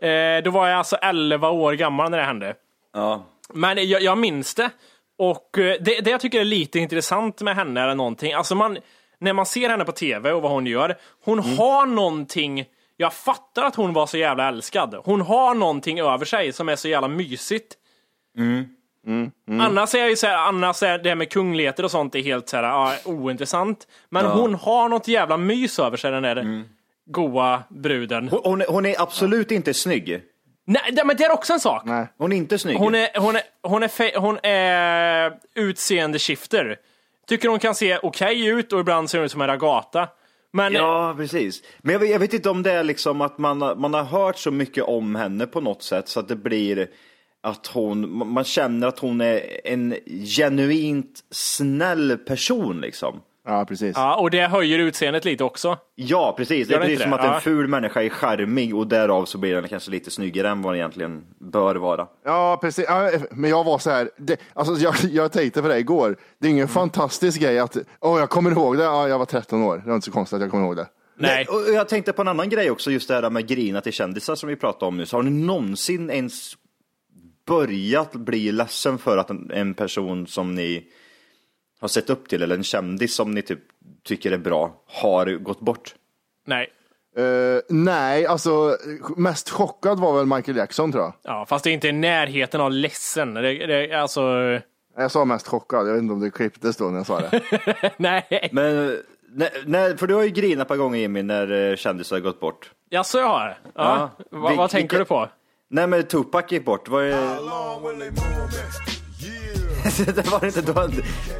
Eh, 0.02 0.44
då 0.44 0.52
var 0.52 0.68
jag 0.68 0.78
alltså 0.78 0.96
11 0.96 1.50
år 1.50 1.74
gammal 1.74 2.12
när 2.12 2.18
det 2.18 2.24
hände. 2.24 2.56
Ja. 2.94 3.26
Men 3.54 3.90
jag, 3.90 4.02
jag 4.02 4.18
minns 4.18 4.56
det. 4.56 4.70
Och 5.18 5.58
eh, 5.58 5.76
det, 5.82 6.02
det 6.02 6.10
jag 6.10 6.22
tycker 6.22 6.40
är 6.40 6.46
lite 6.46 6.80
intressant 6.80 7.42
med 7.42 7.56
henne 7.56 7.84
eller 7.84 7.96
någonting, 7.96 8.34
alltså 8.34 8.56
man, 8.56 8.78
när 9.24 9.34
man 9.34 9.46
ser 9.46 9.70
henne 9.70 9.86
på 9.86 9.92
tv 9.92 10.32
och 10.32 10.42
vad 10.42 10.52
hon 10.52 10.66
gör, 10.66 10.98
hon 11.26 11.40
har 11.40 11.86
någonting, 11.86 12.66
jag 12.98 13.14
fattar 13.14 13.64
att 13.64 13.76
hon 13.76 13.94
var 13.94 14.06
så 14.08 14.18
jävla 14.18 14.48
älskad. 14.48 14.96
Hon 15.06 15.22
har 15.22 15.54
någonting 15.56 16.00
över 16.00 16.26
sig 16.26 16.54
som 16.54 16.70
är 16.70 16.76
så 16.76 16.88
jävla 16.88 17.08
mysigt. 17.08 17.76
Annars 19.62 19.96
är 19.96 20.06
ju 20.08 20.16
så 20.16 20.28
här, 20.28 20.38
annars 20.38 20.84
är 20.84 20.98
det 20.98 21.16
med 21.16 21.30
kungligheter 21.32 21.84
och 21.86 21.92
sånt 21.92 22.16
är 22.16 22.22
helt 22.22 22.50
så 22.50 22.58
här, 22.58 22.64
ja, 22.64 22.94
ointressant. 23.06 23.88
Men 24.10 24.26
hon 24.26 24.56
har 24.56 24.90
något 24.90 25.08
jävla 25.08 25.38
mys 25.38 25.80
över 25.80 25.98
sig 25.98 26.12
den 26.12 26.24
där 26.24 26.64
goa 27.06 27.64
bruden. 27.70 28.30
Hon, 28.30 28.42
hon, 28.44 28.62
är, 28.62 28.66
hon 28.68 28.86
är 28.86 29.02
absolut 29.02 29.52
inte 29.52 29.74
snygg. 29.74 30.22
Nej, 30.66 30.82
men 31.06 31.18
det 31.18 31.24
är 31.24 31.32
också 31.32 31.54
en 31.54 31.60
sak. 31.60 31.82
Nej. 31.86 32.08
Hon 32.18 32.32
är 32.34 32.38
inte 32.38 32.60
snygg. 32.60 32.78
Hon 32.78 32.96
är, 32.96 33.20
hon 33.20 33.36
är, 33.36 33.42
hon 33.64 33.84
är, 33.84 33.88
fe- 33.88 34.18
hon 34.18 34.38
är 34.44 35.34
utseendeskifter. 35.56 36.78
Tycker 37.28 37.50
hon 37.50 37.60
kan 37.60 37.76
se 37.76 37.98
okej 38.04 38.46
ut 38.48 38.74
och 38.74 38.80
ibland 38.80 39.10
ser 39.10 39.18
hon 39.18 39.26
ut 39.26 39.32
som 39.32 39.42
en 39.42 39.48
ragata. 39.48 40.08
Men 40.54 40.74
Ja, 40.74 41.14
precis. 41.18 41.62
Men 41.82 41.94
jag 41.94 42.00
vet, 42.00 42.10
jag 42.10 42.20
vet 42.20 42.34
inte 42.34 42.50
om 42.50 42.64
det 42.64 42.72
är 42.72 42.84
liksom 42.84 43.22
att 43.22 43.38
man, 43.38 43.62
har- 43.62 43.76
man 43.76 43.94
har 43.94 44.04
hört 44.04 44.38
så 44.38 44.52
mycket 44.52 44.84
om 44.84 45.16
henne 45.16 45.48
på 45.48 45.62
något 45.62 45.84
sätt 45.84 46.08
så 46.08 46.20
att 46.20 46.28
det 46.28 46.36
blir 46.36 46.88
att 47.42 47.68
hon, 47.68 48.28
man 48.34 48.44
känner 48.44 48.88
att 48.88 49.00
hon 49.00 49.22
är 49.22 49.42
en 49.68 49.96
genuint 50.26 51.20
snäll 51.32 52.18
person 52.18 52.82
liksom. 52.82 53.22
Ja, 53.46 53.66
precis. 53.66 53.94
Ja, 53.96 54.16
och 54.16 54.32
det 54.32 54.48
höjer 54.48 54.80
utseendet 54.80 55.26
lite 55.26 55.44
också. 55.44 55.78
Ja, 55.96 56.34
precis. 56.38 56.68
Det 56.68 56.74
Gör 56.74 56.80
är 56.82 56.84
det 56.84 56.88
precis 56.88 57.06
inte 57.06 57.10
som 57.10 57.12
det? 57.12 57.24
att 57.24 57.26
Ja. 57.30 57.36
en 57.36 57.42
ful 57.42 57.68
människa 57.68 58.02
är 58.04 58.10
charmig 58.10 58.76
och 58.76 58.88
därav 58.88 59.26
så 59.26 59.38
blir 59.38 59.56
den 59.56 59.68
kanske 59.68 59.92
lite 59.92 60.12
snyggare 60.12 60.50
än 60.50 60.62
vad 60.62 60.74
den 60.74 60.80
egentligen 60.80 61.24
bör 61.52 61.76
vara. 61.76 62.08
Ja, 62.26 62.58
precis. 62.62 62.86
Ja, 62.88 63.12
men 63.32 63.50
jag 63.50 63.64
var 63.64 63.78
så 63.78 63.90
här, 63.90 64.10
det, 64.18 64.40
alltså 64.54 64.74
jag, 64.74 64.96
jag 65.12 65.32
tänkte 65.32 65.62
på 65.62 65.68
det 65.68 65.80
igår. 65.80 66.16
Det 66.42 66.48
är 66.48 66.52
ingen 66.52 66.68
fantastisk 66.68 67.42
grej 67.42 67.60
att, 67.60 67.78
åh 68.02 68.20
jag 68.20 68.30
kommer 68.30 68.52
ihåg 68.52 68.78
det, 68.78 68.84
ja, 68.84 69.08
jag 69.08 69.20
var 69.20 69.26
13 69.26 69.62
år. 69.64 69.78
Det 69.78 69.88
var 69.88 69.96
inte 69.96 70.06
så 70.06 70.12
konstigt 70.12 70.36
att 70.36 70.42
jag 70.42 70.52
kommer 70.52 70.66
ihåg 70.66 70.76
det. 70.76 70.88
Nej. 71.18 71.46
Och 71.46 71.74
jag 71.74 71.90
tänkte 71.90 72.14
på 72.14 72.22
en 72.22 72.28
annan 72.28 72.50
grej 72.50 72.72
också, 72.72 72.92
just 72.92 73.08
det 73.08 73.14
här 73.14 73.30
med 73.30 73.48
grina 73.48 73.82
till 73.82 73.94
kändisar 73.94 74.36
som 74.36 74.50
vi 74.50 74.56
pratade 74.56 74.86
om 74.86 74.98
nu. 74.98 75.06
Så 75.06 75.18
har 75.18 75.24
ni 75.24 75.32
någonsin 75.46 76.10
ens 76.10 76.54
börjat 77.48 78.12
bli 78.14 78.52
ledsen 78.52 78.98
för 78.98 79.18
att 79.18 79.30
en, 79.30 79.52
en 79.52 79.74
person 79.74 80.28
som 80.28 80.56
ni 80.56 80.84
har 81.84 81.88
sett 81.88 82.10
upp 82.10 82.28
till, 82.30 82.44
eller 82.44 82.56
en 82.56 82.64
kändis 82.64 83.16
som 83.16 83.32
ni 83.32 83.42
typ 83.42 83.60
tycker 84.04 84.32
är 84.32 84.38
bra, 84.38 84.74
har 84.88 85.26
gått 85.38 85.60
bort? 85.60 85.96
Nej. 86.48 86.70
Eh, 87.18 87.62
nej, 87.70 88.26
alltså 88.26 88.78
mest 89.18 89.50
chockad 89.50 90.00
var 90.00 90.14
väl 90.18 90.26
Michael 90.26 90.58
Jackson 90.58 90.92
tror 90.92 91.04
jag. 91.04 91.14
Ja, 91.24 91.46
fast 91.50 91.64
det 91.64 91.70
är 91.70 91.74
inte 91.74 91.88
i 91.88 91.92
närheten 91.92 92.62
av 92.62 92.72
ledsen. 92.72 93.34
Det, 93.34 93.42
det, 93.68 93.94
alltså, 93.94 94.22
Jag 94.98 95.12
sa 95.12 95.26
mest 95.26 95.48
chockad, 95.48 95.88
jag 95.88 95.94
vet 95.94 96.02
inte 96.02 96.14
om 96.14 96.20
det 96.20 96.32
klipptes 96.32 96.78
då 96.78 96.86
när 96.86 96.98
jag 96.98 97.06
sa 97.06 97.20
det. 97.20 97.42
nej. 97.98 98.50
Men, 98.52 98.98
när, 99.36 99.50
när, 99.66 99.98
för 99.98 100.08
du 100.08 100.14
har 100.14 100.24
ju 100.24 100.30
grinat 100.30 100.68
par 100.68 100.78
gånger 100.78 101.00
Jimmy 101.00 101.22
när 101.24 101.70
eh, 101.72 101.76
kändisar 101.76 102.16
har 102.16 102.22
gått 102.22 102.40
bort. 102.40 102.72
Ja, 102.90 103.04
så 103.04 103.18
jag 103.18 103.28
har. 103.28 103.58
Ja. 103.64 103.72
Ja. 103.76 104.10
Vad, 104.32 104.52
Vil- 104.52 104.58
vad 104.58 104.70
tänker 104.70 104.98
vilka- 104.98 104.98
du 104.98 105.06
på? 105.06 105.30
Nej 105.70 105.88
men 105.88 106.04
Tupac 106.04 106.44
gick 106.52 106.66
bort, 106.66 106.88
var 106.90 107.02
det... 109.84 110.16
det 110.16 110.32
var 110.32 110.46
inte 110.46 110.62
då, 110.62 110.74
var 110.74 110.88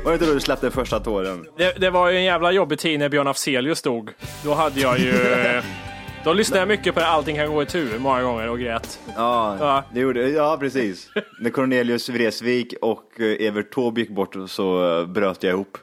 det 0.06 0.14
inte 0.14 0.26
då 0.26 0.34
du 0.34 0.40
släppte 0.40 0.72
första 0.72 1.00
tåren? 1.00 1.46
Det, 1.58 1.74
det 1.80 1.90
var 1.90 2.10
ju 2.10 2.18
en 2.18 2.24
jävla 2.24 2.52
jobbig 2.52 2.80
tid 2.80 3.00
när 3.00 3.10
Björn 3.10 3.28
Afzelius 3.28 3.80
stod. 3.80 4.10
Då 4.44 4.54
hade 4.54 4.80
jag 4.80 5.00
ju... 5.00 5.14
Då 6.24 6.34
lyssnade 6.34 6.62
jag 6.62 6.68
mycket 6.68 6.96
på 6.96 7.02
Allting 7.02 7.36
kan 7.36 7.54
gå 7.54 7.62
i 7.64 7.66
tur 7.66 8.00
många 8.00 8.24
gånger 8.24 8.50
och 8.50 8.60
grät. 8.60 9.00
Ja, 9.16 9.58
Ja. 9.60 9.84
det 9.94 10.00
gjorde 10.00 10.30
Ja, 10.30 10.58
precis. 10.60 11.08
När 11.40 11.50
Cornelius 11.50 12.10
Vreeswijk 12.10 12.74
och 12.82 13.20
eh, 13.20 13.48
Evert 13.48 13.74
Taube 13.74 14.02
gick 14.02 14.10
bort 14.10 14.36
så 14.48 15.00
eh, 15.00 15.06
bröt 15.08 15.44
jag 15.44 15.52
ihop. 15.54 15.78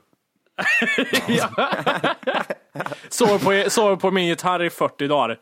Sover 3.08 3.38
på, 3.64 3.70
sover 3.70 3.96
på 3.96 4.10
min 4.10 4.26
gitarr 4.26 4.62
i 4.64 4.70
40 4.70 5.06
dagar. 5.06 5.38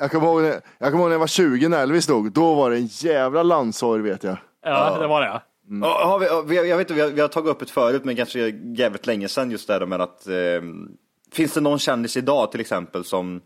Jag 0.00 0.10
kommer 0.10 0.26
ihåg, 0.26 0.42
jag 0.78 0.90
kommer 0.90 0.98
ihåg 0.98 1.08
när 1.08 1.14
jag 1.14 1.18
var 1.18 1.26
20 1.26 1.68
när 1.68 1.82
Elvis 1.82 2.06
dog. 2.06 2.32
Då 2.32 2.54
var 2.54 2.70
det 2.70 2.76
en 2.76 2.86
jävla 2.86 3.42
landsorg 3.42 4.02
vet 4.02 4.24
jag. 4.24 4.36
Ja, 4.64 4.98
det 4.98 5.06
var 5.06 5.20
det. 5.20 5.42
Ja, 5.68 6.06
har 6.06 6.18
vi, 6.18 6.26
ja, 6.26 6.42
vi, 6.42 6.68
jag 6.68 6.76
vet 6.76 6.90
inte, 6.90 6.94
vi 6.94 7.00
har, 7.00 7.08
vi 7.08 7.20
har 7.20 7.28
tagit 7.28 7.50
upp 7.50 7.58
det 7.58 7.66
förut, 7.66 8.04
men 8.04 8.16
kanske 8.16 8.40
jävligt 8.76 9.06
länge 9.06 9.28
sedan 9.28 9.50
just 9.50 9.68
det 9.68 9.78
där 9.78 9.86
med 9.86 10.00
att 10.00 10.26
eh, 10.26 10.62
finns 11.32 11.52
det 11.52 11.60
någon 11.60 11.78
kändis 11.78 12.16
idag 12.16 12.50
till 12.50 12.60
exempel 12.60 13.04
som, 13.04 13.42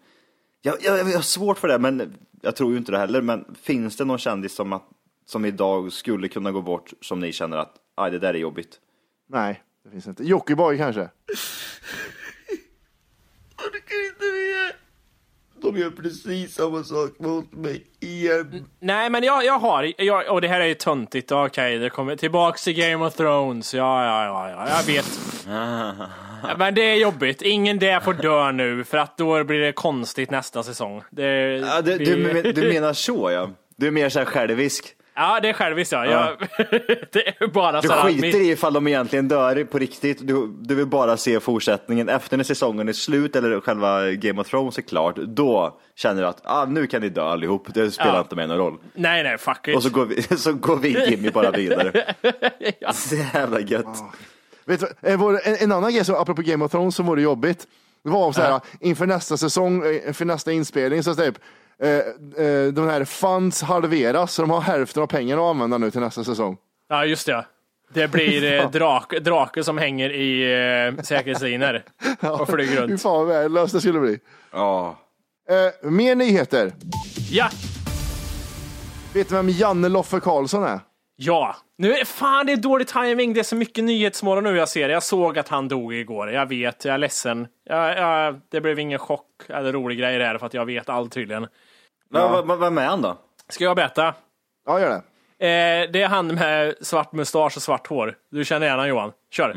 jag, 0.62 0.74
jag, 0.80 0.98
jag 0.98 1.04
har 1.04 1.22
svårt 1.22 1.58
för 1.58 1.68
det, 1.68 1.78
men 1.78 2.14
jag 2.42 2.56
tror 2.56 2.72
ju 2.72 2.78
inte 2.78 2.92
det 2.92 2.98
heller, 2.98 3.22
men 3.22 3.44
finns 3.62 3.96
det 3.96 4.04
någon 4.04 4.18
kändis 4.18 4.54
som, 4.54 4.72
att, 4.72 4.84
som 5.26 5.44
idag 5.44 5.92
skulle 5.92 6.28
kunna 6.28 6.52
gå 6.52 6.62
bort 6.62 6.92
som 7.00 7.20
ni 7.20 7.32
känner 7.32 7.56
att, 7.56 7.74
aj 7.94 8.10
det 8.10 8.18
där 8.18 8.34
är 8.34 8.38
jobbigt? 8.38 8.80
Nej, 9.26 9.62
det 9.84 9.90
finns 9.90 10.06
inte. 10.06 10.24
Jockiboi 10.24 10.78
kanske? 10.78 11.08
De 15.62 15.76
gör 15.78 15.90
precis 15.90 16.54
samma 16.54 16.84
sak 16.84 17.10
mot 17.18 17.52
mig 17.52 17.86
igen. 18.00 18.66
Nej, 18.80 19.10
men 19.10 19.22
jag, 19.22 19.44
jag 19.44 19.58
har, 19.58 19.92
jag, 20.02 20.30
och 20.32 20.40
det 20.40 20.48
här 20.48 20.60
är 20.60 20.66
ju 20.66 20.74
töntigt, 20.74 21.32
okej, 21.32 21.78
det 21.78 21.90
kommer 21.90 22.16
tillbaks 22.16 22.64
till 22.64 22.74
Game 22.76 23.06
of 23.06 23.14
Thrones, 23.14 23.74
ja, 23.74 24.04
ja, 24.04 24.24
ja, 24.24 24.50
ja 24.50 24.76
jag 24.76 24.94
vet. 24.94 25.18
Men 26.58 26.74
det 26.74 26.82
är 26.82 26.94
jobbigt, 26.96 27.42
ingen 27.42 27.78
där 27.78 28.00
får 28.00 28.14
dö 28.14 28.52
nu, 28.52 28.84
för 28.84 28.98
att 28.98 29.16
då 29.16 29.44
blir 29.44 29.58
det 29.60 29.72
konstigt 29.72 30.30
nästa 30.30 30.62
säsong. 30.62 31.02
Det, 31.10 31.24
Ja, 31.56 31.80
du, 31.82 31.96
blir- 31.98 32.42
du, 32.42 32.52
du 32.52 32.68
menar 32.72 32.92
så 32.92 33.30
ja? 33.30 33.50
Du 33.76 33.86
är 33.86 33.90
mer 33.90 34.08
så 34.08 34.18
här 34.18 34.26
självisk? 34.26 34.94
Ja, 35.20 35.40
det 35.42 35.48
är 35.48 35.52
själviskt 35.52 35.92
ja. 35.92 36.06
Jag, 36.06 36.36
det 37.12 37.28
är 37.42 37.46
bara 37.46 37.80
Du 37.80 37.88
skiter 37.88 38.40
i 38.40 38.50
ifall 38.50 38.72
de 38.72 38.86
egentligen 38.88 39.28
dör 39.28 39.64
på 39.64 39.78
riktigt, 39.78 40.26
du, 40.28 40.46
du 40.60 40.74
vill 40.74 40.86
bara 40.86 41.16
se 41.16 41.40
fortsättningen. 41.40 42.08
Efter 42.08 42.36
när 42.36 42.44
säsongen 42.44 42.88
är 42.88 42.92
slut 42.92 43.36
eller 43.36 43.60
själva 43.60 44.10
Game 44.10 44.40
of 44.40 44.48
Thrones 44.48 44.78
är 44.78 44.82
klart, 44.82 45.16
då 45.16 45.78
känner 45.96 46.22
du 46.22 46.28
att 46.28 46.40
ah, 46.44 46.64
nu 46.64 46.86
kan 46.86 47.00
ni 47.02 47.08
dö 47.08 47.22
allihop, 47.22 47.66
det 47.74 47.90
spelar 47.90 48.14
Ja. 48.14 48.20
inte 48.20 48.36
mig 48.36 48.46
någon 48.48 48.58
roll. 48.58 48.78
Nej, 48.94 49.22
nej, 49.22 49.38
fuck 49.38 49.68
it. 49.68 49.76
Och 49.76 49.82
så 49.82 49.90
går 49.90 50.06
vi, 50.06 50.22
så 50.36 50.52
går 50.52 50.76
vi 50.76 51.10
Jimmy 51.10 51.30
bara 51.30 51.50
vidare. 51.50 52.14
Så 52.92 53.14
jävla 53.34 53.60
gött. 53.60 53.98
Vet 54.64 54.80
du, 54.80 55.08
eh, 55.10 55.18
vår- 55.18 55.40
en, 55.44 55.56
en 55.60 55.72
annan 55.72 55.92
grej, 55.92 56.04
så, 56.04 56.16
apropå 56.16 56.42
Game 56.42 56.64
of 56.64 56.70
Thrones, 56.70 56.94
som 56.94 57.06
vore 57.06 57.22
jobbigt. 57.22 57.66
Det 58.04 58.10
var 58.10 58.24
om 58.26 58.34
så 58.34 58.40
här, 58.42 58.60
inför 58.80 59.06
nästa 59.06 59.36
säsong, 59.36 59.82
eh, 59.86 60.08
inför 60.08 60.24
nästa 60.24 60.52
inspelning, 60.52 61.02
så 61.02 61.14
typ, 61.14 61.34
de 62.72 62.88
här 62.88 63.04
funds 63.04 63.62
halveras, 63.62 64.32
så 64.34 64.42
de 64.42 64.50
har 64.50 64.60
hälften 64.60 65.02
av 65.02 65.06
pengarna 65.06 65.42
att 65.42 65.48
använda 65.50 65.78
nu 65.78 65.90
till 65.90 66.00
nästa 66.00 66.24
säsong. 66.24 66.56
Ja, 66.88 67.04
just 67.04 67.26
det. 67.26 67.44
Det 67.92 68.08
blir 68.08 68.52
eh, 68.60 68.70
drak, 68.72 69.18
drake 69.20 69.64
som 69.64 69.78
hänger 69.78 70.10
i 70.10 70.42
eh, 70.96 71.02
säkerhetslinor 71.02 71.82
och 72.40 72.48
flyger 72.48 72.76
runt. 72.76 73.02
fan 73.02 73.12
vad 73.12 73.26
värdelöst 73.26 73.72
det 73.74 73.80
skulle 73.80 74.00
bli. 74.00 74.18
Ja. 74.52 74.98
Eh, 75.50 75.90
mer 75.90 76.14
nyheter. 76.14 76.72
Ja, 77.30 77.48
Vet 79.14 79.28
du 79.28 79.34
vem 79.34 79.48
Janne 79.48 79.88
Loffe 79.88 80.20
Karlsson 80.20 80.64
är? 80.64 80.80
ja. 81.16 81.56
Nu 81.80 81.92
är 81.94 82.04
fan 82.04 82.46
det 82.46 82.52
är 82.52 82.56
dålig 82.56 82.88
timing. 82.88 83.34
Det 83.34 83.40
är 83.40 83.44
så 83.44 83.56
mycket 83.56 83.84
nyhetsmorgon 83.84 84.44
nu 84.44 84.56
jag 84.56 84.68
ser. 84.68 84.88
Jag 84.88 85.02
såg 85.02 85.38
att 85.38 85.48
han 85.48 85.68
dog 85.68 85.94
igår. 85.94 86.30
Jag 86.30 86.46
vet, 86.46 86.84
jag 86.84 86.94
är 86.94 86.98
ledsen. 86.98 87.46
Jag, 87.64 87.98
jag, 87.98 88.40
det 88.50 88.60
blev 88.60 88.78
ingen 88.78 88.98
chock 88.98 89.26
eller 89.48 89.72
rolig 89.72 89.98
grej 89.98 90.18
där 90.18 90.38
för 90.38 90.46
att 90.46 90.54
jag 90.54 90.66
vet 90.66 90.88
allt 90.88 91.12
tydligen. 91.12 91.46
Men, 92.10 92.22
vad- 92.32 92.46
vad- 92.46 92.58
Vem 92.58 92.78
är 92.78 92.86
han 92.86 93.02
då? 93.02 93.16
Ska 93.48 93.64
jag 93.64 93.76
berätta? 93.76 94.14
Ja, 94.66 94.80
gör 94.80 94.88
det. 94.88 94.96
Eh, 95.46 95.90
det 95.92 96.02
är 96.02 96.08
han 96.08 96.26
med 96.26 96.74
svart 96.80 97.12
mustasch 97.12 97.56
och 97.56 97.62
svart 97.62 97.86
hår. 97.86 98.14
Du 98.30 98.44
känner 98.44 98.66
igen 98.66 98.78
honom 98.78 98.88
Johan? 98.88 99.12
Kör. 99.30 99.54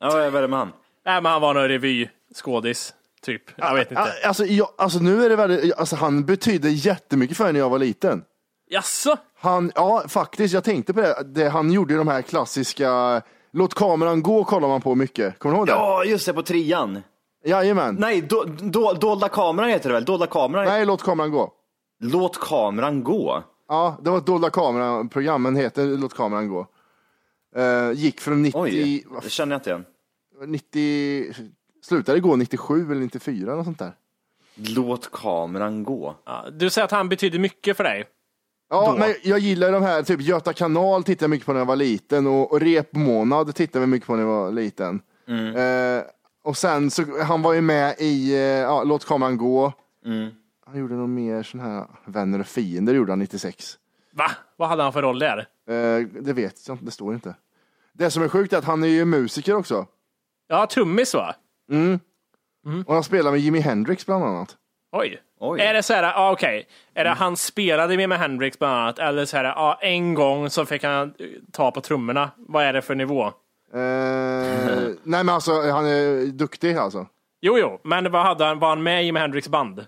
Ja, 0.00 0.08
vad 0.10 0.34
är 0.36 0.42
det 0.42 0.48
med 0.48 0.58
han? 0.58 0.72
Nej, 1.06 1.22
men 1.22 1.32
han 1.32 1.40
var 1.40 1.54
någon 1.54 1.68
revyskådis, 1.68 2.94
typ. 3.22 3.42
Jag 3.56 3.74
vet 3.74 3.90
inte. 3.90 4.12
Alltså, 4.24 4.44
jag, 4.44 4.68
alltså 4.78 4.98
nu 4.98 5.24
är 5.24 5.28
det 5.28 5.36
väldigt, 5.36 5.74
alltså, 5.78 5.96
han 5.96 6.24
betydde 6.24 6.70
jättemycket 6.70 7.36
för 7.36 7.44
mig 7.44 7.52
när 7.52 7.60
jag 7.60 7.70
var 7.70 7.78
liten. 7.78 8.24
Jaså? 8.70 9.16
Han, 9.40 9.72
ja 9.74 10.04
faktiskt, 10.08 10.54
jag 10.54 10.64
tänkte 10.64 10.94
på 10.94 11.00
det. 11.00 11.22
det 11.24 11.48
han 11.48 11.72
gjorde 11.72 11.92
ju 11.92 11.98
de 11.98 12.08
här 12.08 12.22
klassiska, 12.22 13.22
låt 13.52 13.74
kameran 13.74 14.22
gå 14.22 14.44
kollar 14.44 14.68
man 14.68 14.80
på 14.80 14.94
mycket. 14.94 15.38
Kommer 15.38 15.54
du 15.54 15.58
ihåg 15.58 15.66
det? 15.66 15.72
Ja, 15.72 16.04
just 16.04 16.26
det, 16.26 16.32
på 16.32 16.42
trean. 16.42 17.02
Jajamän. 17.44 17.96
Nej, 17.98 18.20
do, 18.20 18.44
do, 18.44 18.92
dolda 18.92 19.28
kameran 19.28 19.68
heter 19.70 19.88
det 19.88 19.94
väl? 19.94 20.04
Dolda 20.04 20.26
kameran? 20.26 20.64
Nej, 20.64 20.86
låt 20.86 21.02
kameran 21.02 21.30
gå. 21.30 21.52
Låt 22.02 22.40
kameran 22.40 23.04
gå. 23.04 23.42
Ja, 23.68 23.98
det 24.02 24.10
var 24.10 24.18
ett 24.18 24.26
dolda 24.26 24.50
kameran-program, 24.50 25.42
men 25.42 25.56
heter 25.56 25.86
Låt 25.86 26.14
kameran 26.14 26.48
gå. 26.48 26.66
Eh, 27.56 27.92
gick 27.92 28.20
från 28.20 28.42
90, 28.42 28.60
Oj, 28.60 29.06
det 29.22 29.30
känner 29.30 29.54
jag 29.54 29.58
inte 29.58 29.70
igen. 29.70 29.84
90, 30.46 31.34
slutade 31.82 32.20
gå 32.20 32.36
97 32.36 32.92
eller 32.92 33.00
94 33.00 33.46
eller 33.46 33.56
något 33.56 33.64
sånt 33.64 33.78
där. 33.78 33.92
Låt 34.54 35.10
kameran 35.12 35.84
gå. 35.84 36.14
Ja, 36.24 36.44
du 36.52 36.70
säger 36.70 36.84
att 36.84 36.90
han 36.90 37.08
betyder 37.08 37.38
mycket 37.38 37.76
för 37.76 37.84
dig. 37.84 38.04
Ja, 38.70 38.92
Då. 38.92 38.98
men 38.98 39.14
jag 39.22 39.38
gillar 39.38 39.72
de 39.72 39.82
här, 39.82 40.02
typ 40.02 40.20
Göta 40.20 40.52
kanal 40.52 41.04
tittade 41.04 41.24
jag 41.24 41.30
mycket 41.30 41.46
på 41.46 41.52
när 41.52 41.60
jag 41.60 41.66
var 41.66 41.76
liten 41.76 42.26
och, 42.26 42.52
och 42.52 42.60
Repmånad 42.60 43.54
tittade 43.54 43.80
vi 43.80 43.86
mycket 43.86 44.06
på 44.06 44.16
när 44.16 44.22
jag 44.22 44.28
var 44.28 44.50
liten. 44.50 45.00
Eh, 45.28 46.02
och 46.44 46.56
sen 46.56 46.90
så, 46.90 47.22
han 47.22 47.42
var 47.42 47.52
ju 47.52 47.60
med 47.60 47.94
i 47.98 48.32
eh, 48.34 48.38
ja, 48.40 48.84
Låt 48.84 49.04
kameran 49.04 49.36
gå. 49.36 49.72
Han 50.72 50.80
gjorde 50.80 50.94
nog 50.94 51.08
mer 51.08 51.42
sån 51.42 51.60
här 51.60 51.86
Vänner 52.04 52.40
och 52.40 52.46
fiender 52.46 52.94
gjorde 52.94 53.12
han 53.12 53.18
96. 53.18 53.78
Va? 54.12 54.30
Vad 54.56 54.68
hade 54.68 54.82
han 54.82 54.92
för 54.92 55.02
roll 55.02 55.18
där? 55.18 55.38
Eh, 55.38 56.06
det 56.20 56.32
vet 56.32 56.68
jag 56.68 56.74
inte, 56.74 56.84
det 56.84 56.90
står 56.90 57.14
inte. 57.14 57.34
Det 57.92 58.10
som 58.10 58.22
är 58.22 58.28
sjukt 58.28 58.52
är 58.52 58.58
att 58.58 58.64
han 58.64 58.82
är 58.82 58.88
ju 58.88 59.04
musiker 59.04 59.54
också. 59.54 59.86
Ja, 60.48 60.66
trummis 60.66 61.14
va? 61.14 61.34
Och 62.86 62.94
han 62.94 63.04
spelar 63.04 63.30
med 63.30 63.40
Jimi 63.40 63.60
Hendrix 63.60 64.06
bland 64.06 64.24
annat. 64.24 64.56
Oj. 64.92 65.22
Oj. 65.40 65.60
Är 65.60 65.74
det 65.74 65.82
så 65.82 65.94
här, 65.94 66.02
ja 66.02 66.32
okej, 66.32 66.66
är 66.94 67.04
det 67.04 67.10
han 67.10 67.36
spelade 67.36 67.96
med 67.96 68.08
med 68.08 68.18
Hendrix 68.18 68.58
bland 68.58 68.74
annat, 68.74 68.98
eller 68.98 69.24
så 69.24 69.36
här, 69.36 69.44
ja 69.44 69.78
en 69.80 70.14
gång 70.14 70.50
så 70.50 70.64
fick 70.64 70.84
han 70.84 71.14
ta 71.52 71.70
på 71.70 71.80
trummorna. 71.80 72.30
Vad 72.36 72.64
är 72.64 72.72
det 72.72 72.82
för 72.82 72.94
nivå? 72.94 73.24
Eh, 73.26 73.32
nej 75.02 75.24
men 75.24 75.28
alltså 75.28 75.52
han 75.52 75.86
är 75.86 76.26
duktig 76.26 76.76
alltså. 76.76 77.06
Jo, 77.40 77.58
jo, 77.58 77.80
men 77.84 78.12
vad 78.12 78.22
hade 78.22 78.44
han, 78.44 78.58
var 78.58 78.68
han 78.68 78.82
med 78.82 79.04
i 79.04 79.12
med 79.12 79.22
Hendrix 79.22 79.48
band? 79.48 79.86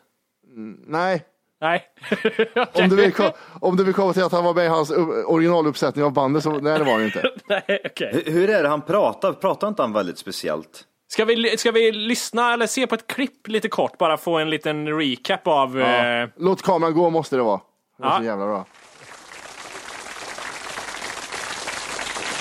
Nej, 0.87 1.23
Nej. 1.61 1.85
om 2.73 2.89
du, 2.89 2.97
vill, 2.97 3.13
om 3.61 3.77
du 3.77 3.85
vill 3.85 3.95
komma 3.95 4.13
till 4.13 4.23
att 4.23 4.33
han 4.33 4.45
var 4.45 4.55
med 4.55 4.65
i 4.65 4.69
hans 4.69 4.91
originaluppsättning 5.27 6.05
av 6.05 6.13
bandet 6.13 6.43
så 6.43 6.51
nej 6.51 6.79
det 6.79 6.85
var 6.85 6.93
han 6.93 7.05
inte. 7.05 7.31
Nej, 7.49 7.81
okej. 7.85 8.23
Hur, 8.27 8.33
hur 8.33 8.51
är 8.51 8.63
det 8.63 8.69
han 8.69 8.83
pratar? 8.83 9.33
Pratar 9.33 9.69
inte 9.69 9.83
han 9.83 9.93
väldigt 9.93 10.19
speciellt? 10.19 10.85
Ska 11.09 11.25
vi, 11.25 11.57
ska 11.59 11.71
vi 11.71 11.93
lyssna 11.93 12.53
eller 12.53 12.67
se 12.67 12.87
på 12.87 12.95
ett 12.95 13.07
klipp 13.07 13.49
lite 13.49 13.69
kort, 13.69 13.99
bara 13.99 14.17
få 14.17 14.39
en 14.39 14.51
liten 14.51 14.99
recap 14.99 15.47
av... 15.47 15.81
Eh, 15.81 16.29
Låt 16.37 16.63
kameran 16.63 16.95
gå 16.95 17.11
måste 17.11 17.37
det 17.37 17.43
vara. 17.43 17.61
Det 17.99 18.05
är 18.05 18.09
Ja. 18.09 18.17
så 18.19 18.25
jävla 18.25 18.47
bra. 18.47 18.65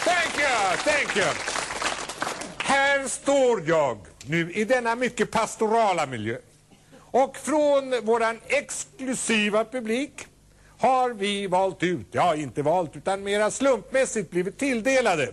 Thank 0.05 0.39
you, 0.39 0.77
thank 0.77 1.17
you. 1.17 1.25
Här 2.57 3.07
står 3.07 3.61
jag 3.69 3.97
nu 4.27 4.51
i 4.51 4.63
denna 4.65 4.95
mycket 4.95 5.31
pastorala 5.31 6.05
miljö. 6.05 6.35
Och 7.13 7.37
från 7.37 7.93
våran 8.03 8.39
exklusiva 8.47 9.65
publik 9.65 10.27
har 10.79 11.09
vi 11.13 11.47
valt 11.47 11.83
ut, 11.83 12.07
ja 12.11 12.35
inte 12.35 12.61
valt 12.61 12.95
utan 12.95 13.23
mera 13.23 13.51
slumpmässigt 13.51 14.31
blivit 14.31 14.57
tilldelade 14.57 15.27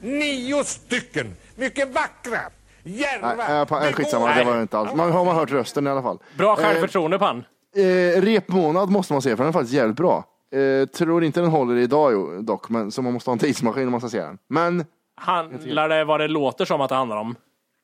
nio 0.00 0.64
stycken 0.64 1.34
mycket 1.56 1.94
vackra, 1.94 2.38
järva, 2.84 3.34
Nej, 3.36 3.60
äh, 3.60 3.64
pa- 3.64 3.86
äh, 3.86 3.92
skitsamma, 3.92 4.34
det 4.34 4.44
var 4.44 4.62
inte 4.62 4.78
alls. 4.78 4.94
Man 4.94 5.12
har 5.12 5.24
man 5.24 5.36
hört 5.36 5.50
rösten 5.50 5.86
i 5.86 5.90
alla 5.90 6.02
fall. 6.02 6.18
bra 6.38 6.56
självförtroende 6.56 7.18
på 7.18 7.24
han. 7.24 7.44
Eh, 7.76 8.20
repmånad 8.22 8.90
måste 8.90 9.12
man 9.12 9.22
se 9.22 9.30
för 9.30 9.36
den 9.36 9.46
är 9.48 9.52
faktiskt 9.52 9.74
jävligt 9.74 9.96
bra. 9.96 10.24
Eh, 10.52 10.86
tror 10.88 11.24
inte 11.24 11.40
den 11.40 11.50
håller 11.50 11.76
idag 11.76 12.44
dock, 12.44 12.68
men 12.68 12.90
så 12.90 13.02
man 13.02 13.12
måste 13.12 13.30
ha 13.30 13.32
en 13.32 13.38
tidsmaskin 13.38 13.84
om 13.84 13.90
man 13.90 14.00
ska 14.00 14.10
se 14.10 14.20
den. 14.20 14.38
Men 14.48 14.84
Handlar 15.18 15.88
det 15.88 16.04
vad 16.04 16.20
det 16.20 16.28
låter 16.28 16.64
som 16.64 16.80
att 16.80 16.88
det 16.88 16.94
handlar 16.94 17.16
om? 17.16 17.34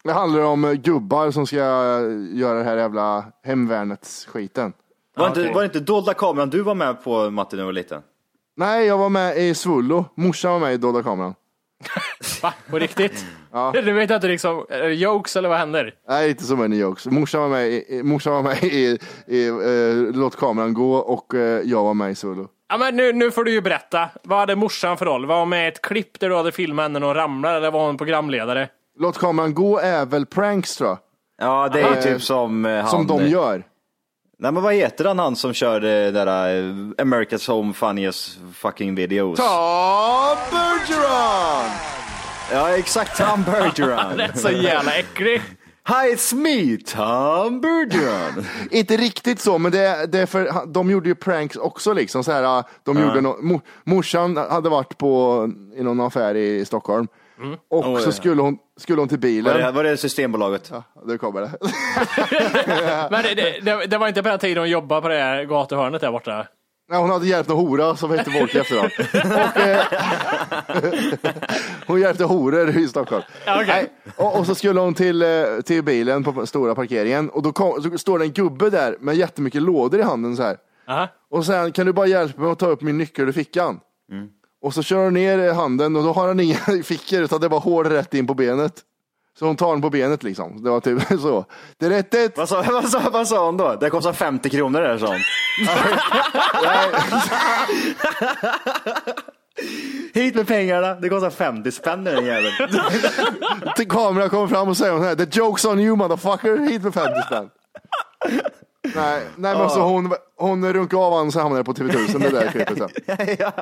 Det 0.05 0.13
handlar 0.13 0.41
om 0.41 0.65
eh, 0.65 0.73
gubbar 0.73 1.31
som 1.31 1.47
ska 1.47 1.57
eh, 1.57 2.39
göra 2.39 2.59
det 2.59 2.65
här 2.65 2.77
jävla 2.77 3.25
hemvärnets 3.45 4.27
skiten. 4.27 4.73
Var, 5.17 5.29
okej. 5.31 5.43
inte, 5.43 5.55
var 5.55 5.61
det 5.63 5.67
inte 5.67 5.81
dolda 5.81 6.15
kameran 6.15 6.51
du 6.51 6.63
var 6.63 6.75
med 6.75 7.05
på 7.05 7.31
Matti 7.31 7.57
när 7.57 7.63
du 7.63 7.67
var 7.67 7.73
liten? 7.73 8.03
Nej, 8.57 8.87
jag 8.87 8.99
var 8.99 9.09
med 9.09 9.37
i 9.39 9.55
Svullo. 9.55 10.05
Morsan 10.15 10.53
var 10.53 10.61
med 10.61 10.75
i 10.75 10.77
Dolda 10.77 11.03
kameran. 11.03 11.35
Va? 12.43 12.55
På 12.71 12.79
riktigt? 12.79 13.25
Du 13.73 13.93
vet 13.93 14.11
inte 14.11 14.29
liksom, 14.29 14.67
är 14.69 14.79
det 14.83 14.95
jokes 14.95 15.37
eller 15.37 15.49
vad 15.49 15.59
händer? 15.59 15.95
Nej, 16.09 16.31
inte 16.31 16.45
så 16.45 16.57
many 16.57 16.77
jokes. 16.77 17.07
Morsan 17.07 17.41
var 17.41 17.49
med 17.49 17.69
i, 17.69 17.85
i- 17.89 18.03
morsan 18.03 18.33
var 18.33 18.43
med 18.43 18.65
i, 18.65 18.99
i 19.27 19.49
eh, 19.49 20.15
Låt 20.15 20.37
kameran 20.37 20.75
gå 20.75 20.95
och 20.97 21.35
eh, 21.35 21.61
jag 21.65 21.85
var 21.85 21.95
med 21.95 22.11
i 22.11 22.15
Svullo. 22.15 22.49
Ja, 22.69 22.79
men 22.79 22.97
nu, 22.97 23.13
nu 23.13 23.31
får 23.31 23.45
du 23.45 23.51
ju 23.53 23.61
berätta. 23.61 24.09
Vad 24.23 24.39
hade 24.39 24.57
morsan 24.57 24.97
för 24.97 25.07
roll? 25.07 25.27
Var 25.27 25.39
hon 25.41 25.49
med 25.49 25.65
i 25.65 25.69
ett 25.69 25.83
klipp 25.83 26.21
där 26.21 26.29
du 26.29 26.37
hade 26.37 26.53
filmat 26.53 26.83
henne 26.83 26.99
när 26.99 27.07
hon 27.07 27.17
ramlade 27.17 27.57
eller 27.57 27.71
var 27.71 27.87
hon 27.87 27.97
programledare? 27.99 28.69
Låt 28.99 29.19
kameran 29.19 29.55
gå 29.55 29.79
är 29.79 30.07
väl 30.07 30.27
pranks 30.27 30.77
tror 30.77 30.89
jag. 30.89 30.99
Ja, 31.39 31.69
det 31.69 31.81
är 31.81 31.91
ju 31.91 31.97
Eh, 31.97 32.03
typ 32.03 32.23
som 32.23 32.65
eh, 32.65 32.81
han... 32.81 32.91
Som 32.91 33.07
de 33.07 33.29
gör. 33.29 33.65
Nej 34.39 34.53
men 34.53 34.63
vad 34.63 34.75
heter 34.75 35.05
han, 35.05 35.19
han 35.19 35.37
som 35.37 35.53
kör 35.53 35.81
det 35.81 36.11
där 36.11 36.57
eh, 36.57 36.63
America's 37.05 37.51
Home 37.51 37.73
Funniest 37.73 38.39
Fucking 38.55 38.95
Videos? 38.95 39.39
Ta 39.39 40.37
Bergeron! 40.51 41.71
Ja 42.53 42.77
exakt, 42.77 43.19
Tom 43.19 43.43
Bergeron. 43.53 44.17
Det 44.17 44.25
är 44.25 44.33
så 44.39 44.51
jävla 44.51 44.97
äcklig. 44.97 45.43
Hi 45.89 46.15
it's 46.15 46.35
me, 46.35 46.77
Tom 46.77 47.61
Bergeron. 47.61 48.45
Inte 48.71 48.97
riktigt 48.97 49.41
så, 49.41 49.59
men 49.59 49.73
det, 49.73 50.07
det 50.13 50.19
är 50.19 50.27
för 50.27 50.67
de 50.67 50.91
gjorde 50.91 51.09
ju 51.09 51.15
pranks 51.15 51.57
också 51.57 51.93
liksom. 51.93 52.25
Så 52.25 52.33
här, 52.33 52.65
de 52.85 53.01
gjorde 53.01 53.21
no, 53.21 53.43
mo, 53.43 53.61
morsan 53.85 54.37
hade 54.37 54.69
varit 54.69 54.99
på, 54.99 55.51
i 55.77 55.83
någon 55.83 56.01
affär 56.01 56.35
i 56.35 56.65
Stockholm 56.65 57.09
och 57.71 57.93
Oj. 57.93 58.03
så 58.03 58.13
skulle 58.13 58.43
hon, 58.43 58.59
skulle 58.77 59.01
hon 59.01 59.09
till 59.09 59.19
Var 59.19 59.23
bilen. 59.23 59.57
det, 59.57 59.71
var 59.73 59.85
det 59.85 59.97
Systembolaget? 59.97 60.69
Ja, 60.73 60.83
det 61.07 61.19
kommer 61.19 61.41
det. 61.41 61.51
Men 63.11 63.23
det, 63.23 63.61
det, 63.63 63.87
det, 63.87 63.99
var 63.99 64.09
inte 64.09 64.23
på 64.23 64.29
den 64.29 64.39
tiden 64.39 64.59
hon 64.59 64.71
jobbade 64.71 65.03
på 65.03 65.09
det 65.09 65.19
här 65.19 65.45
gatuhörnet 65.45 66.01
där 66.01 66.13
borta. 66.13 66.47
Nej, 66.91 67.01
hon 67.01 67.11
hade 67.11 67.27
hjälpt 67.27 67.51
en 67.51 67.57
hora 67.57 67.97
som 67.97 68.11
hette 68.11 68.31
Volker 68.31 68.61
efteråt. 68.61 68.93
Och, 69.25 69.61
eh, 69.61 69.85
hon 71.87 72.01
hjälpte 72.01 72.25
horor 72.25 72.79
i 72.79 72.89
Stockholm. 72.89 73.23
Ja, 73.47 73.63
okej. 73.63 73.91
Nej, 74.05 74.13
och, 74.17 74.39
och 74.39 74.47
så 74.47 74.55
skulle 74.55 74.81
hon 74.81 74.95
till, 74.95 75.23
eh, 75.23 75.29
till 75.65 75.83
bilen 75.83 76.25
på 76.25 76.47
stora 76.47 76.75
parkeringen 76.75 77.31
och 77.31 77.43
då 77.43 77.53
kom, 77.53 77.83
så 77.83 77.99
står 77.99 78.19
det 78.19 78.25
en 78.25 78.33
gubbe 78.33 78.71
där 78.71 78.97
med 79.01 79.15
jättemycket 79.17 79.63
lådor 79.63 80.01
i 80.01 80.03
handen 80.03 80.37
så 80.37 80.43
här. 80.43 80.57
Aha. 80.89 81.09
Och 81.31 81.47
sen 81.47 81.73
kan 81.73 81.87
du 81.87 81.93
bara 81.93 82.07
hjälpa 82.07 82.43
mig 82.43 82.53
att 82.53 82.59
ta 82.59 82.67
upp 82.67 82.83
min 82.83 82.99
nyckel 82.99 83.29
ur 83.29 83.33
fickan? 83.33 83.81
Och 84.63 84.75
så 84.75 84.83
kör 84.83 85.05
hon 85.05 85.15
ner 85.15 85.53
handen 85.53 85.97
och 85.97 86.03
då 86.03 86.13
har 86.13 86.29
han 86.29 86.41
inga 86.41 86.57
fickor 86.85 87.21
utan 87.23 87.41
det 87.41 87.49
var 87.49 87.61
hål 87.61 87.87
rätt 87.87 88.15
in 88.15 88.27
på 88.27 88.35
benet. 88.35 88.73
Så 89.39 89.47
hon 89.47 89.57
tar 89.57 89.73
den 89.73 89.83
på 89.83 89.91
benet 89.91 90.23
liksom. 90.23 90.63
Det 90.63 90.71
var 90.71 90.81
typ 90.81 91.03
så. 91.09 91.45
Det 91.79 91.87
är 91.87 91.91
rätt 91.91 92.15
ett. 92.15 92.39
Vad 92.39 92.49
sa, 92.49 92.63
vad, 92.73 92.89
sa, 92.89 93.11
vad 93.13 93.29
sa 93.29 93.47
hon 93.47 93.57
då? 93.57 93.77
Det 93.81 93.91
kostar 93.91 94.13
50 94.13 94.51
kronor 94.51 94.81
där 94.81 94.99
sa 94.99 95.07
hon. 95.07 95.21
Hit 100.15 100.35
med 100.35 100.47
pengarna, 100.47 100.95
det 100.95 101.09
kostar 101.09 101.31
50 101.31 101.73
spänn 101.73 102.05
den 102.05 102.25
jäveln. 102.27 102.53
Till 103.77 103.89
kameran 103.89 104.31
kommer 104.31 104.49
fram 104.49 104.69
och 104.69 104.77
säger 104.77 104.93
hon 104.93 105.03
här, 105.03 105.15
the 105.15 105.25
joke's 105.25 105.67
on 105.73 105.81
you 105.81 105.97
motherfucker, 105.97 106.59
hit 106.59 106.83
med 106.83 106.95
50 106.95 107.23
spänn. 107.27 107.51
Nej, 108.95 109.23
nej 109.37 109.57
men 109.59 109.71
så 109.71 109.81
hon, 109.81 110.13
hon 110.37 110.73
runkade 110.73 111.03
av 111.03 111.13
honom 111.13 111.33
så 111.33 111.41
hamnade 111.41 111.59
jag 111.59 111.67
på 111.67 111.73
TV1000 111.73 112.19
det 112.19 112.31
där 112.31 112.51
klippet 112.51 112.79
sen. 112.79 113.37
ja. 113.39 113.53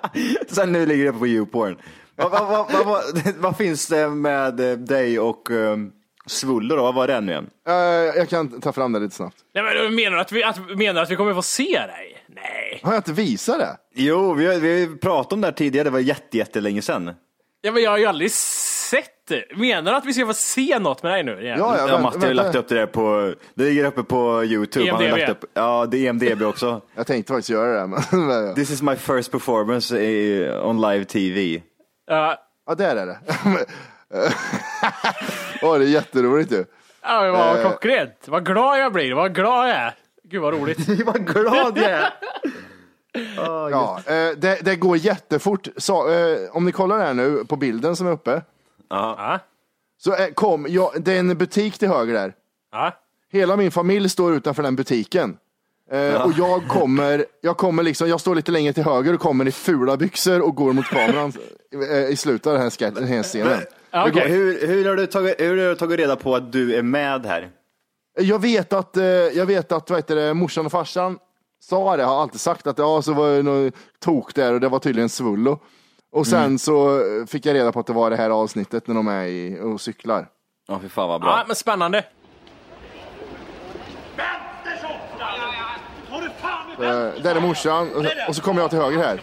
Sen 0.49 0.73
nu 0.73 0.87
ligger 0.87 1.05
det 1.05 1.13
på 1.13 1.27
YouPorn. 1.27 1.77
Vad, 2.17 2.31
vad, 2.31 2.49
vad, 2.49 2.87
vad, 2.87 3.03
vad, 3.39 3.57
finns 3.59 3.87
det 3.87 4.09
med 4.09 4.55
dig 4.79 5.21
och 5.21 5.51
um, 5.51 5.93
Svulle 6.27 6.75
då? 6.75 6.83
Vad 6.83 6.95
var 6.95 7.07
det 7.07 7.21
nu 7.21 7.33
igen? 7.33 7.51
Eh, 7.69 7.75
jag 8.17 8.29
kan 8.29 8.61
ta 8.61 8.73
fram 8.73 8.93
det 8.93 8.99
lite 8.99 9.15
snabbt. 9.15 9.37
Nej, 9.55 9.65
men 9.65 9.75
du 9.75 9.91
menar 9.91 10.17
att 10.17 10.33
vi, 10.33 10.45
att, 10.45 10.59
menar 10.59 10.95
du 10.95 11.01
att 11.01 11.11
vi 11.11 11.17
kommer 11.17 11.35
få 11.35 11.43
se 11.43 11.81
dig? 11.87 12.25
Nej. 12.29 12.81
Har 12.83 12.93
jag 12.93 12.99
inte 12.99 13.13
visat 13.13 13.59
det? 13.59 13.77
Jo, 13.95 14.35
vi 14.35 14.47
har, 14.47 14.55
vi 14.55 14.97
pratat 15.03 15.33
om 15.33 15.41
det 15.41 15.47
här 15.47 15.53
tidigare, 15.53 15.85
det 15.85 15.91
var 15.91 15.99
jätte, 15.99 16.39
jättelänge 16.39 16.83
sedan. 16.83 17.15
Ja, 17.61 17.73
men 17.73 17.83
jag 17.83 17.91
har 17.91 17.99
ju 17.99 18.07
aldrig 18.07 18.31
det. 18.31 18.35
Menar 19.57 19.93
du 19.93 19.97
att 19.99 20.05
vi 20.05 20.13
ska 20.13 20.27
få 20.27 20.35
se 20.35 20.79
något 20.79 21.03
med 21.03 21.13
dig 21.13 21.23
nu? 21.23 21.41
igen? 21.43 21.59
Ja, 21.59 21.77
ja, 21.79 21.89
Ja, 21.89 21.99
Matti 22.01 22.27
har 22.27 22.35
lagt 22.35 22.55
upp 22.55 22.69
det 22.69 22.75
där 22.75 22.87
på, 22.87 23.35
det 23.55 23.65
ligger 23.65 23.85
uppe 23.85 24.03
på 24.03 24.45
YouTube. 24.45 24.87
Han 24.91 24.95
har 24.97 25.03
IMDb. 25.05 25.19
lagt 25.19 25.31
upp, 25.31 25.45
ja, 25.55 25.87
det 25.91 26.07
är 26.07 26.11
EMDB 26.11 26.43
också. 26.43 26.81
Jag 26.95 27.07
tänkte 27.07 27.33
faktiskt 27.33 27.51
göra 27.51 27.81
det, 27.81 27.87
men 27.87 28.01
men- 28.27 28.55
This 28.55 28.71
is 28.71 28.83
my 28.83 28.97
first 28.97 29.33
performance 29.33 29.99
i, 30.01 30.49
on 30.63 30.81
live 30.81 31.05
TV. 31.05 31.63
Ja, 32.07 32.37
ja, 32.67 32.75
där 32.75 32.97
är 32.97 33.07
det. 33.07 33.19
Åh, 35.63 35.79
det 35.79 35.85
är 35.85 35.89
jätteroligt 35.89 36.53
ju. 36.53 36.65
ja, 37.03 37.23
det 37.23 37.31
var 37.31 37.57
Eh. 37.57 37.61
klockrent. 37.61 38.25
Vad 38.29 38.47
glad 38.47 38.79
jag 38.79 38.93
blir. 38.93 39.13
Vad 39.15 39.35
glad 39.35 39.69
jag 39.69 39.77
är. 39.77 39.95
Gud 40.25 40.43
vad 40.43 40.55
roligt. 40.55 40.89
Vad 41.07 41.27
glad 41.27 41.79
jag 41.79 41.91
är! 41.91 42.11
Ja, 43.71 44.01
eh, 44.07 44.31
det, 44.37 44.59
det 44.65 44.77
går 44.77 44.97
jättefort. 44.97 45.69
Så, 45.77 46.11
eh, 46.13 46.39
om 46.53 46.65
ni 46.65 46.73
kollar 46.73 46.99
här 46.99 47.15
nu 47.15 47.45
på 47.49 47.57
bilden 47.57 47.97
som 47.97 48.07
är 48.07 48.11
uppe. 48.11 48.43
Ja, 48.91 49.39
Så 49.99 50.15
eh, 50.15 50.29
kom, 50.35 50.67
ja, 50.69 50.93
det 50.97 51.13
är 51.13 51.19
en 51.21 51.39
butik 51.39 51.79
till 51.79 51.89
höger 51.89 52.15
där. 52.15 52.35
ja. 52.73 52.93
Hela 53.33 53.57
min 53.57 53.71
familj 53.71 54.09
står 54.09 54.35
utanför 54.35 54.63
den 54.63 54.77
butiken. 54.77 55.37
Eh, 55.91 56.23
Och 56.27 56.33
jag 56.39 56.69
kommer, 56.69 57.25
jag 57.41 57.57
kommer 57.57 57.83
liksom, 57.83 58.09
jag 58.09 58.21
står 58.21 58.35
lite 58.35 58.53
längre 58.53 58.73
till 58.73 58.83
höger 58.85 59.15
och 59.15 59.21
kommer 59.21 59.49
i 59.49 59.53
fula 59.53 59.97
byxor 59.97 60.41
och 60.41 60.55
går 60.55 60.73
mot 60.73 60.85
kameran 60.87 61.33
eh, 61.91 62.09
i 62.11 62.17
slutet 62.17 62.47
av 62.47 62.53
den 62.53 62.63
här, 62.63 62.71
ske- 62.71 62.91
den 62.91 63.05
här 63.07 63.23
scenen. 63.23 63.61
Ja, 63.91 64.09
okej. 64.09 64.29
Hur, 64.31 64.67
hur, 64.67 64.89
har 64.89 64.97
du 64.97 65.07
tagit, 65.07 65.41
hur 65.41 65.63
har 65.63 65.69
du 65.69 65.75
tagit 65.77 65.99
reda 65.99 66.17
på 66.17 66.35
att 66.37 66.53
du 66.53 66.75
är 66.75 66.83
med 66.83 67.27
här? 67.27 67.51
Jag 68.19 68.39
vet 68.39 68.73
att, 68.73 68.97
eh, 68.97 69.05
jag 69.05 69.47
vet 69.47 69.73
att 69.73 69.91
vad 69.91 69.99
heter 69.99 70.17
det, 70.17 70.35
morsan 70.35 70.67
och 70.67 70.73
farsan 70.73 71.19
sa 71.61 71.97
det, 71.97 72.05
har 72.05 72.23
alltid 72.23 72.41
sagt 72.41 72.67
att 72.67 72.79
ja, 72.79 73.03
så 73.03 73.13
var 73.13 73.31
det 73.31 73.43
något 73.43 73.75
tok 73.99 74.35
där 74.35 74.53
och 74.55 74.61
det 74.61 74.69
var 74.69 74.79
tydligen 74.79 75.09
svullo. 75.09 75.59
Och 76.13 76.27
sen 76.27 76.59
så 76.59 76.99
eh, 77.21 77.27
fick 77.27 77.47
jag 77.47 77.55
reda 77.55 77.73
på 77.73 77.81
att 77.81 77.87
det 77.87 77.93
var 77.93 78.11
det 78.11 78.17
här 78.17 78.31
avsnittet 78.31 78.87
när 78.87 78.95
de 78.95 79.09
är 79.09 79.25
i, 79.25 79.61
och 79.63 79.81
cyklar. 79.81 80.27
Ja, 80.69 80.79
fy 80.83 80.89
fan 80.89 81.09
vad 81.09 81.21
bra. 81.21 81.31
ja 81.39 81.45
men 81.47 81.57
spännande. 81.57 82.05
Eh, 86.81 87.23
där 87.23 87.35
är 87.37 87.41
morsan 87.41 87.89
och, 87.95 88.05
och 88.29 88.37
så 88.37 88.43
kommer 88.43 88.61
jag 88.61 88.71
till 88.71 88.79
höger 88.79 88.99
här. 88.99 89.21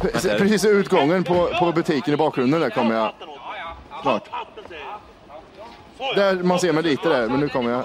Pre- 0.00 0.38
Precis 0.38 0.64
i 0.64 0.68
utgången 0.68 1.24
på, 1.24 1.48
på 1.58 1.72
butiken 1.72 2.14
i 2.14 2.16
bakgrunden 2.16 2.60
där 2.60 2.70
kommer 2.70 2.94
jag 2.94 3.12
snart. 4.02 4.30
Där 6.16 6.34
man 6.42 6.58
ser 6.58 6.72
mig 6.72 6.82
lite 6.82 7.08
där, 7.08 7.28
men 7.28 7.40
nu 7.40 7.48
kommer 7.48 7.70
jag 7.70 7.84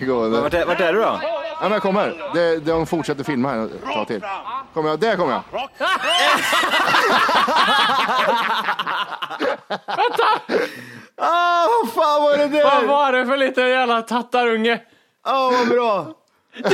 gående. 0.06 0.40
Vart 0.40 0.54
är, 0.54 0.66
vart 0.66 0.80
är 0.80 0.92
du 0.92 0.98
då? 0.98 1.20
Ja, 1.64 1.68
men 1.68 1.72
jag 1.72 1.82
kommer. 1.82 2.30
Det, 2.34 2.56
de 2.58 2.86
fortsätter 2.86 3.24
filma 3.24 3.48
här 3.48 3.64
ett 3.64 3.84
tag 3.94 4.06
till. 4.06 4.24
Kommer 4.74 4.90
jag? 4.90 5.00
Där 5.00 5.16
kommer 5.16 5.32
jag. 5.32 5.42
Ah, 11.16 11.66
vad 11.82 11.92
fan 11.92 12.22
var 12.22 12.36
det 12.36 12.48
där? 12.48 12.64
Vad 12.64 12.84
var 12.84 13.12
det 13.12 13.26
för 13.26 13.36
liten 13.36 13.68
jävla 13.68 14.02
tattarunge? 14.02 14.80
Åh, 15.26 15.52
vad 15.58 15.68
bra! 15.68 16.14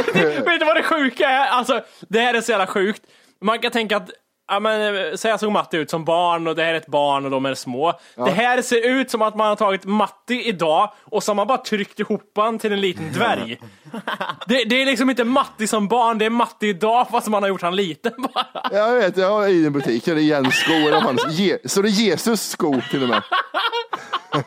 Vet 0.45 0.61
du 0.61 0.65
vad 0.65 0.77
det 0.77 0.83
sjuka 0.83 1.29
är? 1.29 1.49
Alltså, 1.49 1.81
det 2.09 2.21
här 2.21 2.35
är 2.35 2.41
så 2.41 2.51
jävla 2.51 2.67
sjukt. 2.67 3.03
Man 3.41 3.59
kan 3.59 3.71
tänka 3.71 3.97
att, 3.97 4.11
ja 4.51 4.61
men, 4.61 5.19
så 5.19 5.29
här 5.29 5.37
såg 5.37 5.53
Matti 5.53 5.77
ut 5.77 5.91
som 5.91 6.05
barn 6.05 6.47
och 6.47 6.57
det 6.57 6.63
här 6.63 6.75
är 6.75 6.77
ett 6.77 6.87
barn 6.87 7.25
och 7.25 7.31
de 7.31 7.47
är 7.47 7.55
små. 7.55 7.93
Det 8.17 8.31
här 8.31 8.63
ser 8.63 8.87
ut 8.87 9.11
som 9.11 9.23
att 9.23 9.37
man 9.37 9.49
har 9.49 9.57
tagit 9.57 9.85
Matti 9.85 10.49
idag 10.49 10.93
och 11.05 11.23
så 11.23 11.31
har 11.31 11.35
man 11.35 11.47
bara 11.47 11.59
tryckt 11.59 12.01
ihop 12.01 12.33
han 12.37 12.59
till 12.59 12.73
en 12.73 12.81
liten 12.81 13.13
dvärg. 13.13 13.61
Det, 14.47 14.65
det 14.65 14.83
är 14.83 14.87
liksom 14.87 15.11
inte 15.11 15.25
Matti 15.25 15.67
som 15.67 15.89
barn, 15.89 16.19
det 16.19 16.25
är 16.25 16.31
Matti 16.31 16.67
idag 16.69 17.09
fast 17.11 17.29
man 17.29 17.43
har 17.43 17.49
gjort 17.49 17.63
han 17.63 17.77
liten 17.77 18.13
bara. 18.17 18.47
Jag 18.73 18.95
vet, 18.95 19.17
jag 19.17 19.45
är 19.45 19.49
i 19.49 19.67
en 19.67 19.73
butik. 19.73 20.05
Det 20.05 20.11
är 20.11 20.17
Jens 20.17 20.55
sko. 20.55 20.73
Eller 20.73 20.93
vad 20.93 21.03
fan. 21.03 21.19
Je, 21.31 21.59
så 21.65 21.83
det 21.83 21.89
är 21.89 21.91
Jesus 21.91 22.51
sko 22.51 22.81
till 22.91 23.03
och 23.03 23.09
med. 23.09 23.23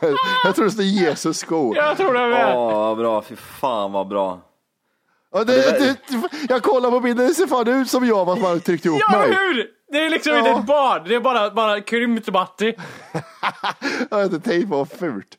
jag 0.44 0.54
tror 0.54 0.64
det 0.64 0.70
står 0.70 0.84
Jesus 0.84 1.38
sko. 1.38 1.74
Jag 1.76 1.96
tror 1.96 2.12
det 2.12 2.28
med. 2.28 2.56
Åh, 2.56 2.72
vad 2.72 2.96
bra. 2.96 3.22
Fy 3.22 3.36
fan 3.36 3.92
vad 3.92 4.08
bra. 4.08 4.40
Ja, 5.32 5.44
det, 5.44 5.54
det, 5.54 5.96
jag 6.48 6.62
kollar 6.62 6.90
på 6.90 7.00
bilden, 7.00 7.26
det 7.26 7.34
ser 7.34 7.46
fan 7.46 7.68
ut 7.68 7.90
som 7.90 8.06
jag 8.06 8.26
fast 8.26 8.42
man 8.42 8.50
har 8.50 8.58
tryckt 8.58 8.84
ihop 8.84 9.00
Ja, 9.10 9.18
mig. 9.18 9.28
hur? 9.28 9.66
Det 9.94 10.00
är 10.06 10.10
liksom 10.10 10.36
inte 10.36 10.50
Ja. 10.50 10.58
ett 10.60 10.66
barn, 10.66 11.02
det 11.08 11.14
är 11.14 11.20
bara, 11.20 11.50
bara 11.50 11.80
krympt 11.80 12.32
Matti. 12.32 12.74
Jag 14.10 14.16
har 14.16 14.24
inte 14.24 14.40
tänkt 14.40 14.70
på 14.70 14.76
vad 14.76 14.88
fult. 14.90 15.36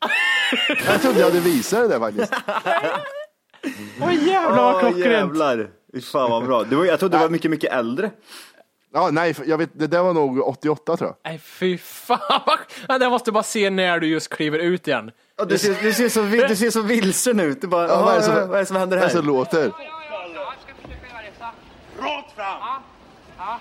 Jag 0.87 1.01
trodde 1.01 1.19
jag 1.19 1.25
hade 1.27 1.39
visat 1.39 1.79
det 1.79 1.87
där 1.87 1.99
faktiskt. 1.99 2.33
Åh 4.01 4.13
jävlar 4.27 4.55
vad 4.63 4.75
Åh, 4.75 4.79
klockrent. 4.79 5.05
jävlar. 5.05 5.69
Fy 5.93 6.01
fan 6.01 6.31
vad 6.31 6.45
bra. 6.45 6.63
Du, 6.63 6.75
var- 6.75 6.85
jag 6.85 6.99
trodde 6.99 7.17
du 7.17 7.21
var 7.21 7.29
mycket, 7.29 7.51
mycket 7.51 7.73
äldre. 7.73 8.11
Ja, 8.93 9.09
nej, 9.11 9.35
jag 9.45 9.57
vet, 9.57 9.69
det 9.79 9.87
där 9.87 10.03
var 10.03 10.13
nog 10.13 10.47
88 10.47 10.97
tror 10.97 11.09
jag. 11.09 11.31
Nej 11.31 11.39
fy 11.39 11.77
fan. 11.77 12.41
vad- 12.87 13.01
Jag 13.01 13.11
måste 13.11 13.31
bara 13.31 13.43
se 13.43 13.69
när 13.69 13.99
du 13.99 14.07
just 14.07 14.29
kliver 14.29 14.59
ut 14.59 14.87
igen. 14.87 15.11
Ja, 15.37 15.45
du, 15.45 15.57
ser, 15.57 15.75
du, 15.81 15.93
ser 15.93 16.09
så, 16.09 16.21
du 16.47 16.55
ser 16.55 16.69
så 16.71 16.81
vilsen 16.81 17.39
ut. 17.39 17.61
Du 17.61 17.67
bara, 17.67 17.87
vad, 17.87 18.13
är 18.13 18.17
det 18.17 18.23
som, 18.23 18.33
vad 18.35 18.55
är 18.55 18.59
det 18.59 18.65
som 18.65 18.75
händer 18.77 18.97
Det 18.97 19.03
är 19.03 19.09
så 19.09 19.17
här? 19.17 19.23
låter. 19.25 19.71
Rakt 21.99 22.35
fram! 22.35 22.81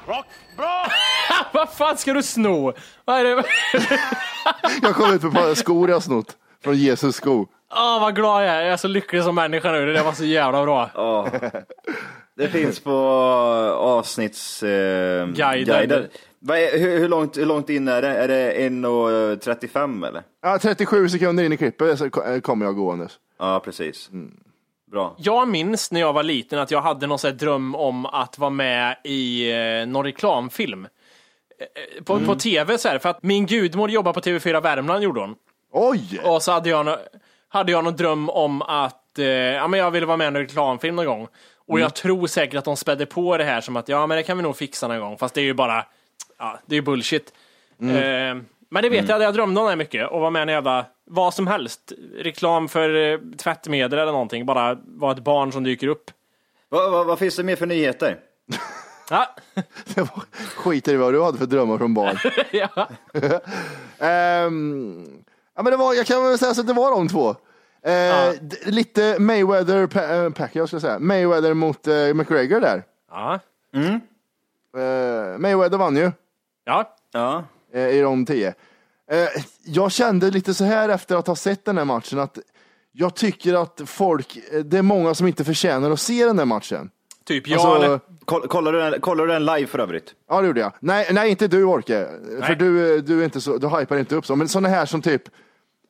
Rakt. 0.09 0.29
Bra! 0.57 0.87
Vad 1.53 1.73
fan 1.73 1.97
ska 1.97 2.12
du 2.12 2.23
sno? 2.23 2.73
Vad 3.05 3.20
är 3.20 3.25
det? 3.25 3.44
Jag 4.83 4.94
kom 4.94 5.12
ut 5.14 5.23
med 5.23 5.29
ett 5.33 5.35
par 5.38 5.55
skor 5.55 5.90
jag 5.90 6.03
snott. 6.03 6.37
Från 6.64 6.77
Jesus 6.77 7.16
sko. 7.16 7.47
Åh 7.77 8.01
vad 8.01 8.14
glad 8.16 8.42
jag 8.42 8.51
är. 8.55 8.62
Jag 8.62 8.73
är 8.73 8.77
så 8.77 8.88
lycklig 8.88 9.23
som 9.23 9.35
människa 9.35 9.73
nu. 9.73 9.87
Det 9.87 9.92
där 9.92 10.05
var 10.05 10.12
så 10.12 10.25
jävla 10.25 10.62
bra. 10.64 10.90
Ja. 10.94 11.29
Det 12.37 12.49
finns 12.49 12.81
på 12.81 12.92
avsnittsguider. 13.79 15.20
Eh, 15.20 15.26
Guiden. 15.26 15.76
guider. 15.78 16.09
Vad 16.39 16.59
är, 16.59 16.78
hur, 16.78 16.99
hur, 16.99 17.09
långt, 17.09 17.37
hur 17.39 17.47
långt 17.47 17.70
in 17.70 17.89
är 17.89 18.03
det? 18.03 18.09
Är 18.09 18.28
det 18.28 18.53
1.35 18.68 20.07
eller? 20.09 20.22
Ja, 20.43 20.59
37 20.59 21.09
sekunder 21.09 21.45
in 21.45 21.53
i 21.53 21.57
klippet 21.57 22.12
ko- 22.12 22.41
kommer 22.43 22.66
jag 22.66 22.76
gåendes. 22.76 23.12
Ja, 23.39 23.61
precis. 23.64 24.11
Bra. 24.95 25.14
Jag 25.18 25.49
minns 25.49 25.90
när 25.90 26.01
jag 26.01 26.12
var 26.12 26.22
liten 26.22 26.59
att 26.59 26.70
jag 26.70 26.80
hade 26.80 27.07
någon 27.07 27.18
sån 27.18 27.36
dröm 27.36 27.74
om 27.74 28.07
att 28.07 28.38
vara 28.38 28.51
med 28.51 28.97
i 29.05 29.51
eh, 29.53 29.86
någon 29.86 30.05
reklamfilm. 30.05 30.84
Eh, 30.84 32.03
På, 32.05 32.20
på 32.20 32.34
tv 32.34 32.78
så 32.78 32.88
här, 32.88 32.99
för 32.99 33.09
att 33.09 33.22
min 33.22 33.47
gudmor 33.47 33.90
jobbar 33.90 34.12
på 34.12 34.20
TV4 34.20 34.62
Värmland 34.62 35.03
gjorde 35.03 35.20
hon. 35.20 35.34
Oj! 35.72 36.20
Och 36.24 36.42
så 36.42 36.53
hade 36.53 36.68
jag, 36.68 36.99
hade 37.49 37.72
jag 37.72 37.84
någon 37.84 37.97
dröm 37.97 38.30
om 38.30 38.62
att 38.62 39.18
eh, 39.18 39.26
ja, 39.26 39.68
men 39.68 39.80
jag 39.80 39.90
ville 39.90 40.07
vara 40.07 40.16
med 40.16 40.24
i 40.24 40.28
en 40.28 40.36
reklamfilm 40.36 40.97
någon 40.97 41.07
gång. 41.07 41.28
Och 41.68 41.80
jag 41.80 41.95
tror 41.95 42.26
säkert 42.26 42.59
att 42.59 42.64
de 42.64 42.76
spädde 42.76 43.07
på 43.07 43.36
det 43.36 43.45
här 43.45 43.61
som 43.61 43.76
att 43.76 43.88
ja 43.88 44.07
men 44.07 44.16
det 44.16 44.22
kan 44.22 44.36
vi 44.36 44.42
nog 44.42 44.57
fixa 44.57 44.88
någon 44.88 45.01
gång. 45.01 45.18
Fast 45.18 45.34
det 45.34 45.40
är 45.40 45.45
ju 45.45 45.55
bara, 45.55 45.86
ja 46.38 46.59
det 46.66 46.74
är 46.74 46.76
ju 46.76 46.82
bullshit. 46.82 47.32
Eh, 47.80 47.86
men 48.70 48.82
det 48.82 48.88
vet 48.88 49.09
jag, 49.09 49.22
jag 49.22 49.34
drömde 49.34 49.61
om 49.61 49.64
det 49.66 49.70
här 49.70 49.76
mycket 49.76 50.11
och 50.11 50.20
var 50.20 50.30
med 50.30 50.40
i 50.40 50.42
en 50.42 50.49
jävla 50.49 50.86
vad 51.05 51.34
som 51.34 51.46
helst. 51.46 51.92
Reklam 52.16 52.68
för 52.68 53.12
eh, 53.12 53.18
tvättmedel 53.38 53.98
eller 53.98 54.12
någonting. 54.12 54.46
Bara 54.46 54.78
var 54.84 55.12
ett 55.12 55.24
barn 55.24 55.52
som 55.52 55.64
dyker 55.64 55.88
upp. 55.88 56.11
Vad, 56.68 56.90
vad, 56.92 57.07
vad 57.07 57.18
finns 57.18 57.36
det 57.36 57.42
mer 57.44 57.57
för 57.57 57.66
nyheter? 57.66 58.18
Ja, 59.11 59.26
Skiter 60.57 60.94
i 60.94 60.96
vad 60.96 61.12
du 61.12 61.22
hade 61.22 61.38
för 61.38 61.46
drömmar 61.46 61.78
från 61.78 61.94
barn. 61.94 62.16
ja. 62.52 62.88
Ehm, 63.98 65.07
ja, 65.57 65.62
men 65.62 65.70
det 65.70 65.76
var, 65.76 65.94
jag 65.94 66.07
kan 66.07 66.24
väl 66.24 66.38
säga 66.38 66.55
så 66.55 66.61
att 66.61 66.66
det 66.66 66.72
var 66.72 66.90
de 66.90 67.09
två. 67.09 67.28
Eh, 67.82 68.30
d- 68.40 68.57
Lite 68.66 69.16
Mayweather, 69.18 69.86
pa- 69.86 70.14
äh, 70.14 70.30
Pacquiao 70.30 70.66
ska 70.66 70.74
jag 70.74 70.82
säga. 70.82 70.98
Mayweather 70.98 71.55
mot 71.55 71.86
eh, 71.86 72.14
McGregor 72.14 72.61
där. 72.61 72.82
ja. 73.11 73.38
Eh, 74.76 75.38
Mayweather 75.38 75.78
vann 75.78 75.96
ju 75.96 76.12
ja. 76.64 76.96
Ja. 77.12 77.44
eh, 77.72 77.80
i 77.88 78.02
rond 78.02 78.26
10. 78.26 78.55
Eh, 79.11 79.42
jag 79.64 79.92
kände 79.92 80.30
lite 80.30 80.55
så 80.55 80.64
här 80.64 80.88
efter 80.88 81.16
att 81.16 81.26
ha 81.26 81.36
sett 81.36 81.64
den 81.64 81.78
här 81.78 81.84
matchen 81.84 82.18
att 82.18 82.38
jag 82.92 83.14
tycker 83.14 83.55
att 83.55 83.80
folk, 83.86 84.38
eh, 84.52 84.61
det 84.61 84.78
är 84.78 84.82
många 84.82 85.14
som 85.14 85.26
inte 85.26 85.44
förtjänar 85.44 85.90
att 85.90 86.00
se 86.00 86.24
den 86.24 86.38
här 86.38 86.46
matchen. 86.46 86.90
Typ 87.24 87.52
Alltså, 87.52 87.74
eller? 87.74 88.00
Koll, 88.24 88.48
kollar, 88.48 88.72
du 88.72 88.78
den, 88.78 89.00
kollar 89.00 89.26
du 89.26 89.32
den 89.32 89.46
live 89.46 89.66
för 89.66 89.78
övrigt? 89.78 90.14
Ja, 90.28 90.40
det 90.40 90.46
gjorde 90.46 90.61
jag. 90.61 90.72
Nej, 90.80 91.09
nej 91.12 91.30
inte 91.30 91.48
du 91.48 91.64
Orke. 91.64 92.09
För 92.42 92.55
du, 92.55 93.00
du, 93.00 93.20
är 93.20 93.24
inte 93.24 93.40
så, 93.40 93.57
du 93.57 93.68
hypar 93.68 93.98
inte 93.98 94.14
upp 94.14 94.26
så. 94.26 94.36
Men 94.36 94.48
sådana 94.48 94.68
här 94.68 94.86
som 94.86 95.02
typ 95.02 95.22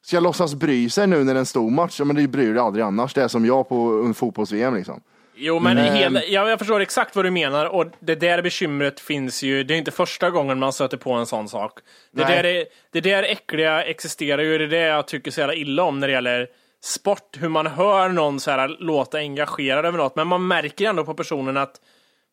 ska 0.03 0.21
låtsas 0.21 0.55
bry 0.55 0.91
sig 0.91 1.07
nu 1.07 1.25
när 1.25 1.35
det 1.35 1.39
är 1.39 1.41
en 1.41 1.47
stor 1.47 1.71
match. 1.71 1.99
Ja, 1.99 2.05
men 2.05 2.17
det 2.17 2.29
bryr 2.29 2.55
dig 2.55 2.63
aldrig 2.63 2.85
annars. 2.85 3.15
Det 3.15 3.23
är 3.23 3.29
som 3.29 3.47
jag 3.47 3.69
på 3.69 4.03
en 4.07 4.15
fotbolls-VM 4.15 4.75
liksom. 4.75 5.01
Jo, 5.37 5.59
men 5.59 5.77
hela, 5.79 6.25
ja, 6.25 6.49
jag 6.49 6.59
förstår 6.59 6.81
exakt 6.81 7.17
vad 7.17 7.25
du 7.25 7.31
menar 7.31 7.67
och 7.67 7.87
det 8.01 8.15
där 8.15 8.43
bekymret 8.43 9.01
finns 9.01 9.43
ju. 9.43 9.65
Det 9.65 9.75
är 9.75 9.79
inte 9.79 9.91
första 9.91 10.31
gången 10.31 10.59
man 10.59 10.73
stöter 10.73 10.97
på 10.97 11.13
en 11.13 11.27
sån 11.27 11.49
sak. 11.49 11.79
Det 12.13 12.25
Nej. 12.25 12.37
där, 12.37 12.45
är, 12.45 12.65
det 12.93 13.01
där 13.01 13.23
äckliga 13.23 13.85
existerar 13.85 14.43
ju. 14.43 14.59
Det 14.59 14.65
är 14.65 14.69
det 14.69 14.77
jag 14.79 15.07
tycker 15.07 15.31
så 15.31 15.41
jävla 15.41 15.55
illa 15.55 15.83
om 15.83 16.01
när 16.01 16.07
det 16.09 16.13
gäller 16.13 16.49
sport. 16.85 17.37
Hur 17.41 17.49
man 17.49 17.67
hör 17.67 18.09
någon 18.09 18.41
så 18.41 18.51
här 18.51 18.69
låta 18.69 19.19
engagerad 19.19 19.87
över 19.87 19.99
något, 19.99 20.17
men 20.17 20.27
man 20.27 20.47
märker 20.47 20.89
ändå 20.89 21.05
på 21.05 21.15
personen 21.15 21.57
att 21.57 21.81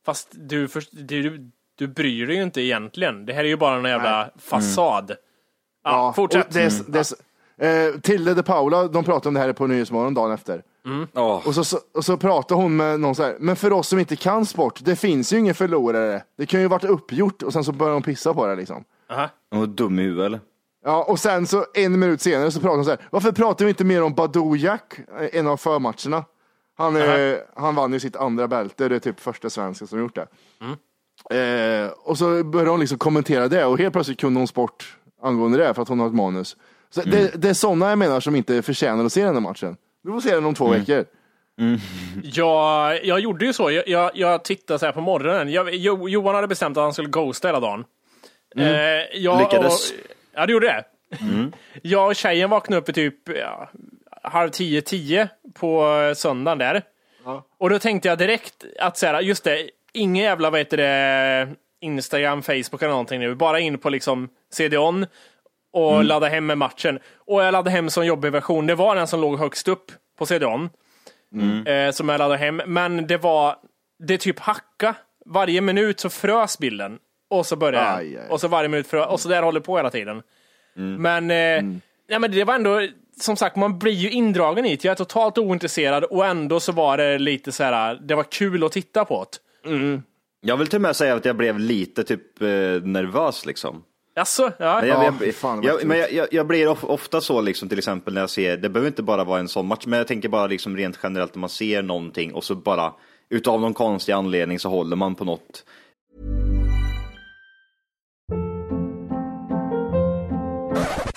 fast 0.06 0.28
du, 0.32 0.68
för, 0.68 0.84
du, 0.92 1.52
du 1.78 1.88
bryr 1.88 2.28
dig 2.28 2.36
ju 2.36 2.44
inte 2.44 2.62
egentligen. 2.62 3.26
Det 3.26 3.34
här 3.34 3.44
är 3.44 3.48
ju 3.48 3.58
bara 3.58 3.76
en 3.76 3.86
jävla 3.86 4.30
fasad. 4.42 5.16
Ja, 5.84 6.14
fortsätt. 6.16 6.48
och 6.48 6.54
Det 6.54 6.62
är, 6.62 6.72
det 6.88 7.00
är, 7.00 7.04
så- 7.04 7.16
eh, 7.62 8.00
Tilde 8.02 8.34
de 8.34 8.44
Paula, 8.44 8.88
de 8.88 9.04
pratade 9.04 9.28
om 9.28 9.34
det 9.34 9.40
här 9.40 9.54
på 9.54 9.68
Nyhetsmorgon 9.68 10.14
dagen 10.14 10.32
efter. 10.32 10.64
Ja. 11.14 11.42
Och 11.46 11.56
så, 11.56 11.64
så, 11.64 11.80
och 11.94 12.06
så 12.06 12.18
pratade 12.18 12.62
hon 12.62 12.76
med 12.76 13.00
någon 13.00 13.16
så 13.16 13.24
här, 13.24 13.36
men 13.40 13.56
för 13.56 13.74
oss 13.74 13.88
som 13.88 14.00
inte 14.00 14.16
kan 14.16 14.46
sport, 14.46 14.80
det 14.84 14.96
finns 14.96 15.34
ju 15.34 15.38
ingen 15.38 15.56
förlorare. 15.56 16.24
Det 16.38 16.46
kan 16.46 16.62
ju 16.62 16.68
varit 16.68 16.84
uppgjort 16.84 17.44
och 17.44 17.54
sen 17.54 17.64
så 17.64 17.72
börjar 17.72 17.94
de 17.94 18.04
pissa 18.04 18.34
på 18.34 18.48
det 18.48 18.56
liksom. 18.56 18.84
Aha. 19.12 19.30
Hon 19.52 19.60
var 19.60 19.68
dum 19.68 20.00
i 20.00 20.04
huvudet 20.04 20.26
eller? 20.26 20.40
Ja, 20.86 21.04
och 21.04 21.20
sen 21.20 21.48
så 21.48 21.66
en 21.74 22.00
minut 22.00 22.22
senare 22.22 22.52
så 22.52 22.60
pratar 22.60 22.78
de 22.78 22.84
så 22.84 22.90
här, 22.90 23.00
varför 23.10 23.32
pratar 23.32 23.66
vi 23.66 23.70
inte 23.70 23.84
mer 23.84 24.04
om 24.04 24.14
Badou 24.14 24.56
Jack, 24.56 25.00
eh, 25.20 25.40
en 25.40 25.48
av 25.48 25.58
förmatcherna? 25.58 26.26
Han, 26.78 26.96
eh, 26.96 27.38
han 27.56 27.76
vann 27.76 27.94
ju 27.94 28.00
sitt 28.00 28.16
andra 28.16 28.48
bälte, 28.48 28.90
det 28.90 28.96
är 28.96 29.00
typ 29.00 29.20
första 29.20 29.50
svensken 29.50 29.88
som 29.88 30.00
gjort 30.00 30.16
det. 30.16 30.28
Eh, 31.38 31.90
och 32.04 32.18
så 32.18 32.44
började 32.44 32.72
hon 32.72 32.80
liksom 32.80 32.98
kommentera 32.98 33.48
det 33.48 33.66
och 33.66 33.78
helt 33.78 33.94
plötsligt 33.94 34.20
kunde 34.20 34.40
hon 34.40 34.48
sport 34.48 34.98
angående 35.22 35.58
det 35.58 35.74
för 35.74 35.82
att 35.82 35.88
hon 35.88 36.00
har 36.00 36.08
ett 36.08 36.14
manus. 36.14 36.58
Så 36.92 37.02
det, 37.02 37.42
det 37.42 37.50
är 37.50 37.54
sådana 37.54 37.90
jag 37.90 37.98
menar 37.98 38.20
som 38.20 38.36
inte 38.36 38.62
förtjänar 38.62 39.06
att 39.06 39.14
se 39.14 39.24
den 39.24 39.34
här 39.34 39.42
matchen. 39.42 39.78
Du 40.04 40.12
får 40.12 40.22
se 40.22 40.36
den 40.36 40.46
om 40.46 40.54
två 40.56 40.68
veckor. 40.70 41.06
Jag, 42.24 43.06
jag 43.06 43.20
gjorde 43.20 43.46
ju 43.46 43.54
så. 43.54 43.72
Jag, 43.72 43.88
jag, 43.88 44.12
jag 44.14 44.44
tittade 44.44 44.80
så 44.80 44.86
här 44.86 44.94
på 44.94 45.02
morgonen. 45.02 45.52
Jag, 45.52 45.74
Jo- 45.76 46.10
Johan 46.10 46.36
hade 46.36 46.48
bestämt 46.48 46.78
att 46.78 46.84
han 46.84 46.94
skulle 46.94 47.10
ghosta 47.10 47.48
hela 47.48 47.60
dagen. 47.60 47.84
Eh, 48.58 48.66
jag, 49.14 49.40
Lyckades. 49.40 49.92
Och, 49.92 49.98
ja, 50.34 50.46
det 50.46 50.52
gjorde 50.54 50.68
det. 50.68 50.84
Jag 51.84 52.08
och 52.08 52.16
tjejen 52.16 52.50
vaknade 52.50 52.80
upp 52.82 52.88
vid 52.90 52.96
typ 52.96 53.30
ja, 53.30 53.70
halv 54.24 54.50
tio, 54.50 54.82
tio 54.82 55.30
på 55.54 55.86
söndagen 56.16 56.58
där. 56.58 56.82
Och 57.58 57.70
då 57.70 57.80
tänkte 57.80 58.08
jag 58.10 58.18
direkt 58.18 58.66
att 58.80 58.98
så 58.98 59.06
här, 59.06 59.22
just 59.22 59.44
det, 59.44 59.70
ingen 59.94 60.24
jävla 60.24 60.50
vad 60.50 60.60
heter 60.60 60.78
det, 60.78 61.50
Instagram, 61.82 62.42
Facebook 62.42 62.82
eller 62.82 62.92
någonting 62.92 63.20
nu. 63.20 63.36
Bara 63.36 63.60
in 63.60 63.78
på 63.78 63.90
liksom 63.90 64.30
CD-ON 64.54 65.06
och 65.74 66.04
ladda 66.04 66.28
hem 66.28 66.46
med 66.46 66.58
matchen. 66.58 67.00
Och 67.16 67.44
jag 67.44 67.52
laddade 67.52 67.70
hem 67.70 67.90
som 67.90 68.06
jobbig 68.06 68.32
version. 68.32 68.68
Det 68.68 68.76
var 68.76 68.96
den 68.96 69.08
som 69.08 69.22
låg 69.22 69.40
högst 69.40 69.68
upp 69.68 69.92
på 70.18 70.26
CD-ON 70.26 70.70
eh, 71.66 71.92
som 71.92 72.10
jag 72.10 72.20
laddade 72.20 72.38
hem. 72.38 72.62
Men 72.66 73.08
det 73.08 73.18
var, 73.18 73.56
det 74.08 74.18
typ 74.18 74.40
hacka. 74.40 74.96
Varje 75.26 75.62
minut 75.62 76.00
så 76.00 76.10
frös 76.10 76.60
bilden. 76.60 77.00
Och 77.30 77.46
så 77.46 77.56
började. 77.56 77.96
Aj, 77.96 78.18
aj. 78.18 78.30
Och 78.30 78.42
så 78.42 78.48
varje 78.48 78.70
minut 78.70 78.88
frös, 78.88 79.08
och 79.08 79.20
så 79.20 79.30
där 79.30 79.44
håller 79.44 79.60
på 79.60 79.78
hela 79.78 79.90
tiden. 79.90 80.22
Men, 80.74 81.32
eh, 81.32 81.64
nej, 82.10 82.20
men 82.20 82.32
det 82.32 82.44
var 82.44 82.56
ändå, 82.56 82.88
som 83.22 83.36
sagt, 83.36 83.56
man 83.56 83.80
blir 83.80 83.92
ju 83.92 84.12
indragen 84.12 84.66
i 84.66 84.76
det. 84.76 84.84
Jag 84.84 84.92
är 84.92 84.96
totalt 84.96 85.38
ointresserad 85.38 86.04
och 86.04 86.26
ändå 86.26 86.60
så 86.60 86.72
var 86.72 86.98
det 86.98 87.20
lite 87.20 87.52
så 87.52 87.64
här, 87.64 87.96
det 87.96 88.16
var 88.16 88.24
kul 88.24 88.64
att 88.64 88.72
titta 88.72 89.06
på 89.06 89.26
det. 89.32 89.40
Jag 90.42 90.58
vill 90.58 90.68
till 90.68 90.78
och 90.78 90.82
med 90.82 90.96
säga 90.96 91.16
att 91.16 91.26
jag 91.26 91.36
blev 91.36 91.60
lite 91.60 92.04
typ 92.04 92.42
eh, 92.42 92.48
nervös 92.84 93.46
liksom. 93.46 93.84
Jaså? 94.16 94.52
Ja. 94.60 94.86
Jag, 94.86 94.88
Ja, 94.88 95.04
jag, 95.04 95.20
fy 95.20 95.32
fan, 95.32 95.64
jag, 95.64 95.86
men 95.86 95.98
jag, 95.98 96.12
jag, 96.14 96.28
jag 96.32 96.48
blir 96.48 96.68
of, 96.68 96.84
ofta 96.84 97.22
så 97.22 97.42
liksom 97.42 97.70
till 97.70 97.78
exempel 97.78 98.14
när 98.14 98.22
jag 98.22 98.30
ser, 98.30 98.58
det 98.58 98.70
behöver 98.70 98.88
inte 98.88 99.04
bara 99.04 99.24
vara 99.24 99.40
en 99.40 99.48
sån 99.48 99.68
match, 99.68 99.86
men 99.86 99.98
jag 99.98 100.08
tänker 100.08 100.30
bara 100.30 100.48
liksom 100.48 100.78
rent 100.78 101.00
generellt 101.04 101.36
när 101.36 101.40
man 101.40 101.50
ser 101.50 101.82
någonting 101.82 102.34
och 102.34 102.44
så 102.44 102.56
bara 102.56 102.94
utav 103.30 103.62
någon 103.62 103.74
konstig 103.74 104.14
anledning 104.14 104.60
så 104.60 104.70
håller 104.70 104.96
man 104.96 105.16
på 105.16 105.26
något. 105.26 105.64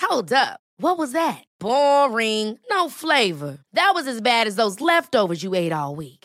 Hold 0.09 0.31
up. 0.31 0.59
What 0.77 0.97
was 0.97 1.13
that? 1.13 1.43
Boring. 1.59 2.57
No 2.69 2.89
flavor. 2.89 3.57
That 3.73 3.91
was 3.95 4.07
as 4.07 4.21
bad 4.21 4.47
as 4.47 4.55
those 4.55 4.81
leftovers 4.81 5.43
you 5.43 5.55
ate 5.55 5.71
all 5.71 5.95
week. 5.95 6.24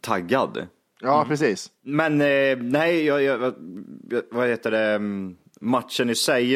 taggad. 0.00 0.66
Ja, 1.00 1.24
precis. 1.28 1.70
Men 1.82 2.20
eh, 2.20 2.58
nej, 2.58 3.04
jag, 3.04 3.22
jag, 3.22 3.54
vad 4.30 4.48
heter 4.48 4.70
det, 4.70 4.94
mm, 4.94 5.36
matchen 5.60 6.10
i 6.10 6.14
sig. 6.14 6.52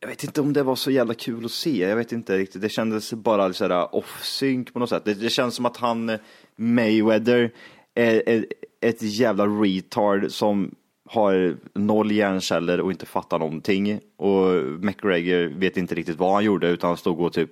Jag 0.00 0.08
vet 0.08 0.24
inte 0.24 0.40
om 0.40 0.52
det 0.52 0.62
var 0.62 0.76
så 0.76 0.90
jävla 0.90 1.14
kul 1.14 1.44
att 1.44 1.50
se. 1.50 1.88
Jag 1.88 1.96
vet 1.96 2.12
inte 2.12 2.38
riktigt. 2.38 2.62
Det 2.62 2.68
kändes 2.68 3.12
bara 3.12 3.52
sådär 3.52 3.94
off-sync 3.94 4.72
på 4.72 4.78
något 4.78 4.88
sätt. 4.88 5.04
Det, 5.04 5.14
det 5.14 5.30
känns 5.30 5.54
som 5.54 5.66
att 5.66 5.76
han, 5.76 6.08
eh, 6.08 6.20
Mayweather, 6.56 7.52
är, 7.94 8.28
är 8.28 8.46
ett 8.80 9.02
jävla 9.02 9.46
retard 9.46 10.30
som 10.30 10.74
har 11.08 11.56
noll 11.74 12.12
hjärnceller 12.12 12.80
och 12.80 12.90
inte 12.90 13.06
fattar 13.06 13.38
någonting. 13.38 14.00
Och 14.16 14.62
McGregor 14.84 15.58
vet 15.58 15.76
inte 15.76 15.94
riktigt 15.94 16.18
vad 16.18 16.32
han 16.32 16.44
gjorde 16.44 16.68
utan 16.68 16.88
han 16.88 16.96
stod 16.96 17.20
och 17.20 17.32
typ, 17.32 17.50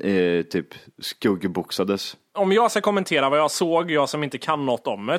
eh, 0.00 0.42
typ 0.42 0.66
skuggboxades. 0.98 2.16
Om 2.34 2.52
jag 2.52 2.70
ska 2.70 2.80
kommentera 2.80 3.28
vad 3.28 3.38
jag 3.38 3.50
såg, 3.50 3.90
jag 3.90 4.08
som 4.08 4.24
inte 4.24 4.38
kan 4.38 4.66
något 4.66 4.86
om 4.86 5.06
det, 5.06 5.18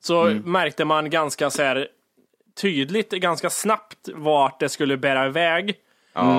så 0.00 0.24
märkte 0.44 0.84
man 0.84 1.10
ganska 1.10 1.50
så 1.50 1.62
här 1.62 1.88
tydligt, 2.60 3.10
ganska 3.10 3.50
snabbt 3.50 4.08
vart 4.14 4.60
det 4.60 4.68
skulle 4.68 4.96
bära 4.96 5.26
iväg. 5.26 5.74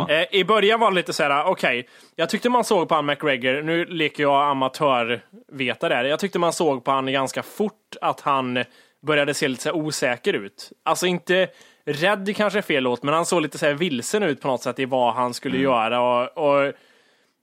Eh, 0.09 0.25
I 0.31 0.43
början 0.43 0.79
var 0.79 0.91
det 0.91 0.95
lite 0.95 1.13
så 1.13 1.23
här, 1.23 1.45
okej, 1.45 1.87
jag 2.15 2.29
tyckte 2.29 2.49
man 2.49 2.63
såg 2.63 2.89
på 2.89 2.95
han 2.95 3.05
McGregor, 3.05 3.61
nu 3.61 3.85
leker 3.85 4.23
jag 4.23 4.49
amatörvetare 4.49 5.95
där, 5.95 6.03
jag 6.03 6.19
tyckte 6.19 6.39
man 6.39 6.53
såg 6.53 6.83
på 6.83 6.91
han 6.91 7.11
ganska 7.11 7.43
fort 7.43 7.95
att 8.01 8.21
han 8.21 8.63
började 9.05 9.33
se 9.33 9.47
lite 9.47 9.61
så 9.61 9.69
här 9.69 9.75
osäker 9.75 10.33
ut. 10.33 10.71
Alltså 10.83 11.07
inte 11.07 11.47
rädd 11.85 12.35
kanske 12.35 12.59
är 12.59 12.63
fel 12.63 12.83
låt, 12.83 13.03
men 13.03 13.13
han 13.13 13.25
såg 13.25 13.41
lite 13.41 13.57
så 13.57 13.65
här 13.65 13.73
vilsen 13.73 14.23
ut 14.23 14.41
på 14.41 14.47
något 14.47 14.61
sätt 14.61 14.79
i 14.79 14.85
vad 14.85 15.13
han 15.13 15.33
skulle 15.33 15.57
göra 15.57 16.01
och, 16.01 16.37
och 16.37 16.73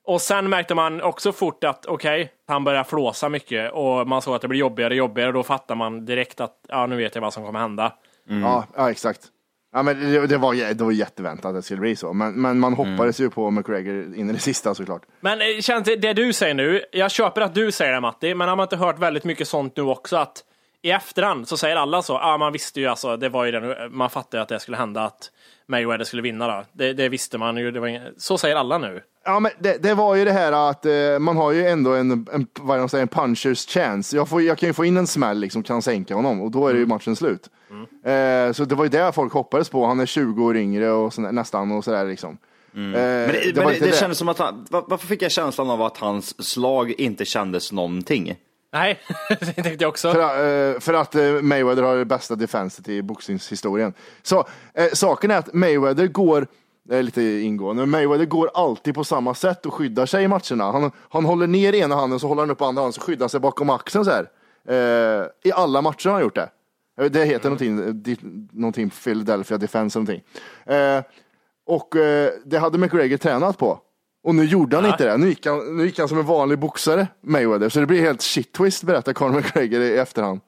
Och 0.04 0.20
sen 0.20 0.50
märkte 0.50 0.74
man 0.74 1.02
också 1.02 1.32
fort 1.32 1.64
att 1.64 1.86
okej, 1.86 2.32
han 2.48 2.64
började 2.64 2.88
flåsa 2.88 3.28
mycket 3.28 3.72
och 3.72 4.08
man 4.08 4.22
såg 4.22 4.34
att 4.34 4.42
det 4.42 4.48
blir 4.48 4.58
jobbigare 4.60 4.92
och 4.92 4.96
jobbigare 4.96 5.28
och 5.28 5.34
då 5.34 5.42
fattar 5.42 5.74
man 5.74 6.04
direkt 6.04 6.40
att 6.40 6.56
ja, 6.68 6.86
nu 6.86 6.96
vet 6.96 7.14
jag 7.14 7.22
vad 7.22 7.32
som 7.32 7.44
kommer 7.44 7.60
hända. 7.60 7.92
Ja, 8.28 8.66
ja, 8.76 8.90
exakt. 8.90 9.20
Ja, 9.72 9.82
men 9.82 10.12
det, 10.12 10.26
det, 10.26 10.38
var, 10.38 10.74
det 10.74 10.84
var 10.84 10.92
jätteväntat 10.92 11.44
att 11.44 11.54
det 11.54 11.62
skulle 11.62 11.80
bli 11.80 11.96
så, 11.96 12.12
men, 12.12 12.34
men 12.34 12.58
man 12.58 12.74
hoppades 12.74 13.20
ju 13.20 13.30
på 13.30 13.50
McGregor 13.50 14.16
in 14.16 14.30
i 14.30 14.32
det 14.32 14.38
sista 14.38 14.74
såklart. 14.74 15.02
Men 15.20 15.40
eh, 15.40 15.60
känns 15.60 15.84
det, 15.84 15.96
det 15.96 16.12
du 16.12 16.32
säger 16.32 16.54
nu, 16.54 16.84
jag 16.92 17.10
köper 17.10 17.40
att 17.40 17.54
du 17.54 17.72
säger 17.72 17.92
det 17.92 18.00
Matti, 18.00 18.34
men 18.34 18.48
har 18.48 18.56
man 18.56 18.64
inte 18.64 18.76
hört 18.76 18.98
väldigt 18.98 19.24
mycket 19.24 19.48
sånt 19.48 19.76
nu 19.76 19.82
också 19.82 20.16
att 20.16 20.44
i 20.82 20.90
efterhand 20.90 21.48
så 21.48 21.56
säger 21.56 21.76
alla 21.76 22.02
så, 22.02 22.12
ja 22.12 22.34
ah, 22.34 22.38
man 22.38 22.52
visste 22.52 22.80
ju 22.80 22.86
alltså, 22.86 23.16
det 23.16 23.28
var 23.28 23.44
ju 23.44 23.52
det, 23.52 23.88
man 23.90 24.10
fattade 24.10 24.36
ju 24.36 24.42
att 24.42 24.48
det 24.48 24.60
skulle 24.60 24.76
hända 24.76 25.04
att 25.04 25.30
Mayweather 25.68 26.04
skulle 26.04 26.22
vinna 26.22 26.46
då. 26.46 26.64
Det, 26.72 26.92
det 26.92 27.08
visste 27.08 27.38
man 27.38 27.56
ju, 27.56 27.70
det 27.70 27.80
var 27.80 27.86
ingen, 27.86 28.02
så 28.18 28.38
säger 28.38 28.56
alla 28.56 28.78
nu. 28.78 29.00
Ja, 29.24 29.40
men 29.40 29.52
det, 29.58 29.82
det 29.82 29.94
var 29.94 30.14
ju 30.14 30.24
det 30.24 30.32
här 30.32 30.70
att 30.70 30.86
eh, 30.86 31.18
man 31.20 31.36
har 31.36 31.52
ju 31.52 31.66
ändå 31.66 31.94
en, 31.94 32.10
en, 32.10 32.46
vad 32.60 32.78
de 32.78 32.88
säger, 32.88 33.02
en 33.02 33.08
punchers 33.08 33.66
chance. 33.66 34.16
Jag, 34.16 34.28
får, 34.28 34.42
jag 34.42 34.58
kan 34.58 34.68
ju 34.68 34.72
få 34.72 34.84
in 34.84 34.96
en 34.96 35.06
smäll 35.06 35.38
liksom, 35.40 35.62
kan 35.62 35.82
sänka 35.82 36.14
honom 36.14 36.40
och 36.42 36.50
då 36.50 36.68
är 36.68 36.72
det 36.72 36.78
ju 36.78 36.86
matchen 36.86 37.16
slut. 37.16 37.50
Eh, 38.04 38.52
så 38.52 38.64
det 38.64 38.74
var 38.74 38.84
ju 38.84 38.90
det 38.90 39.12
folk 39.12 39.32
hoppades 39.32 39.68
på. 39.68 39.86
Han 39.86 40.00
är 40.00 40.06
20 40.06 40.44
år 40.44 40.56
yngre 40.56 40.90
och 40.90 41.12
så, 41.14 41.20
nästan 41.20 41.72
och 41.72 41.84
sådär 41.84 42.04
liksom. 42.04 42.30
Eh, 42.30 42.80
Men 42.80 42.92
det, 42.92 43.52
men 43.54 43.64
var 43.64 43.72
det, 43.72 43.78
det 43.78 43.94
kändes 43.96 44.18
som 44.18 44.28
att 44.28 44.38
han, 44.38 44.66
var- 44.70 44.84
varför 44.88 45.06
fick 45.06 45.22
jag 45.22 45.30
känslan 45.32 45.70
av 45.70 45.82
att 45.82 45.96
hans 45.98 46.44
slag 46.50 46.90
inte 46.98 47.24
kändes 47.24 47.72
någonting? 47.72 48.36
Nej, 48.74 49.00
det 49.28 49.36
tänkte 49.36 49.84
jag 49.84 49.88
också. 49.88 50.12
För, 50.12 50.20
eh, 50.20 50.80
för 50.80 50.94
att 50.94 51.14
eh, 51.14 51.32
Mayweather 51.42 51.82
har 51.82 51.96
det 51.96 52.04
bästa 52.04 52.36
defenset 52.36 52.88
i 52.88 53.02
boxningshistorien. 53.02 53.94
Så 54.22 54.44
eh, 54.74 54.86
saken 54.92 55.30
är 55.30 55.36
att 55.36 55.52
Mayweather 55.52 56.06
går, 56.06 56.46
det 56.84 56.96
är 56.96 57.02
lite 57.02 57.22
ingående, 57.22 57.86
Mayweather 57.86 58.24
går 58.24 58.50
alltid 58.54 58.94
på 58.94 59.04
samma 59.04 59.34
sätt 59.34 59.66
och 59.66 59.74
skyddar 59.74 60.06
sig 60.06 60.24
i 60.24 60.28
matcherna. 60.28 60.72
Han, 60.72 60.90
han 61.08 61.24
håller 61.24 61.46
ner 61.46 61.74
ena 61.74 61.94
handen 61.94 62.20
så 62.20 62.28
håller 62.28 62.42
han 62.42 62.50
upp 62.50 62.62
andra 62.62 62.82
handen 62.82 62.92
så 62.92 63.00
skyddar 63.00 63.28
sig 63.28 63.40
bakom 63.40 63.70
axeln 63.70 64.04
så 64.04 64.10
här. 64.10 64.28
Eh, 64.68 65.26
I 65.44 65.52
alla 65.52 65.82
matcher 65.82 66.08
har 66.08 66.14
han 66.14 66.22
gjort 66.22 66.34
det. 66.34 66.48
Det 67.08 67.24
heter 67.24 67.50
någonting, 67.50 68.16
någonting 68.52 68.90
Philadelphia 68.90 69.58
Defense 69.58 69.98
någonting. 69.98 70.22
Eh, 70.66 71.02
och 71.66 71.88
det 72.44 72.58
hade 72.58 72.78
McGregor 72.78 73.16
tränat 73.16 73.58
på. 73.58 73.80
Och 74.24 74.34
nu 74.34 74.44
gjorde 74.44 74.76
han 74.76 74.86
inte 74.86 75.04
det. 75.04 75.16
Nu 75.16 75.28
gick, 75.28 75.46
han, 75.46 75.76
nu 75.76 75.84
gick 75.84 75.98
han 75.98 76.08
som 76.08 76.18
en 76.18 76.26
vanlig 76.26 76.58
boxare, 76.58 77.06
Mayweather. 77.20 77.68
Så 77.68 77.80
det 77.80 77.86
blir 77.86 78.00
helt 78.00 78.22
shit 78.22 78.52
twist 78.52 78.82
berättar 78.82 79.12
Conor 79.12 79.34
McGregor 79.34 79.80
i 79.80 79.98
efterhand. 79.98 80.40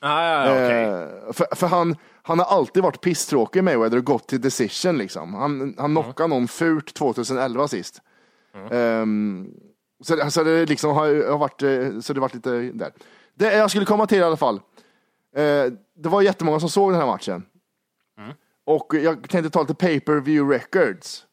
Ah, 0.00 0.22
ja, 0.22 0.46
ja, 0.46 0.52
okej. 0.52 0.84
Eh, 0.84 1.32
för 1.32 1.56
för 1.56 1.66
han, 1.66 1.96
han 2.22 2.38
har 2.38 2.46
alltid 2.46 2.82
varit 2.82 3.00
pisstråkig 3.00 3.64
Mayweather 3.64 3.98
och 3.98 4.04
gått 4.04 4.28
till 4.28 4.40
decision 4.40 4.98
liksom. 4.98 5.34
Han, 5.34 5.74
han 5.78 5.90
knockade 5.90 6.28
någon 6.28 6.48
fult 6.48 6.94
2011 6.94 7.68
sist. 7.68 8.02
Ehm, 8.70 9.50
så, 10.04 10.30
så 10.30 10.44
det 10.44 10.66
liksom 10.66 10.90
har, 10.90 11.30
har 11.30 11.38
varit, 11.38 11.62
eh, 11.62 12.00
så 12.00 12.12
det 12.12 12.20
varit 12.20 12.34
lite 12.34 12.50
där. 12.50 12.92
Det 13.34 13.56
jag 13.56 13.70
skulle 13.70 13.86
komma 13.86 14.06
till 14.06 14.18
i 14.18 14.22
alla 14.22 14.36
fall. 14.36 14.60
Eh, 15.36 15.72
det 15.96 16.08
var 16.08 16.22
jättemånga 16.22 16.60
som 16.60 16.68
såg 16.68 16.92
den 16.92 17.00
här 17.00 17.06
matchen. 17.06 17.46
Och 18.66 18.94
jag 18.94 19.28
tänkte 19.28 19.50
ta 19.50 19.60
lite 19.60 19.74
pay-per-view 19.74 20.54
records. 20.56 21.26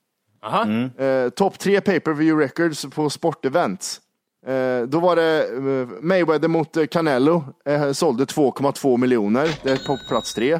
Aha. 0.43 0.65
Eh, 1.05 1.29
Topp 1.29 1.59
tre 1.59 1.81
pay-per-view 1.81 2.43
records 2.43 2.85
på 2.85 3.09
sportevents. 3.09 4.01
Eh, 4.47 4.81
då 4.87 4.99
var 4.99 5.15
det 5.15 5.43
eh, 5.47 5.87
Mayweather 6.01 6.47
mot 6.47 6.77
eh, 6.77 6.85
Canelo, 6.85 7.43
eh, 7.65 7.91
sålde 7.91 8.25
2,2 8.25 8.97
miljoner. 8.97 9.59
Det 9.63 9.71
är 9.71 9.87
på 9.87 9.97
plats 10.09 10.33
tre. 10.33 10.59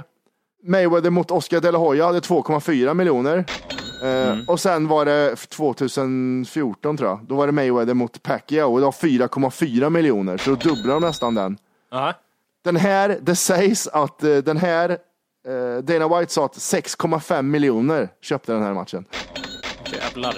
Mayweather 0.63 1.09
mot 1.09 1.31
Oscar 1.31 1.59
De 1.59 1.71
La 1.71 1.77
Hoya 1.79 2.05
hade 2.05 2.19
2,4 2.19 2.93
miljoner. 2.93 3.45
Eh, 4.03 4.37
Och 4.47 4.59
sen 4.59 4.87
var 4.87 5.05
det 5.05 5.35
2014 5.35 6.97
tror 6.97 7.09
jag, 7.09 7.19
då 7.27 7.35
var 7.35 7.45
det 7.45 7.51
Mayweather 7.53 7.93
mot 7.93 8.23
Pacquiao 8.23 8.71
och 8.73 8.79
det 8.79 8.85
var 8.85 8.91
4,4 8.91 9.89
miljoner, 9.89 10.37
så 10.37 10.49
då 10.49 10.55
dubblar 10.55 10.93
de 10.93 11.01
nästan 11.03 11.35
den. 11.35 11.57
Aha. 11.91 12.13
Den 12.63 12.75
här, 12.75 13.17
det 13.21 13.35
sägs 13.35 13.87
att 13.87 14.19
den 14.19 14.57
här, 14.57 14.89
eh, 15.47 15.83
Dana 15.83 16.19
White 16.19 16.33
sa 16.33 16.45
att 16.45 16.55
6,5 16.57 17.41
miljoner 17.41 18.09
köpte 18.21 18.53
den 18.53 18.63
här 18.63 18.73
matchen. 18.73 19.05
Jävlar. 20.11 20.35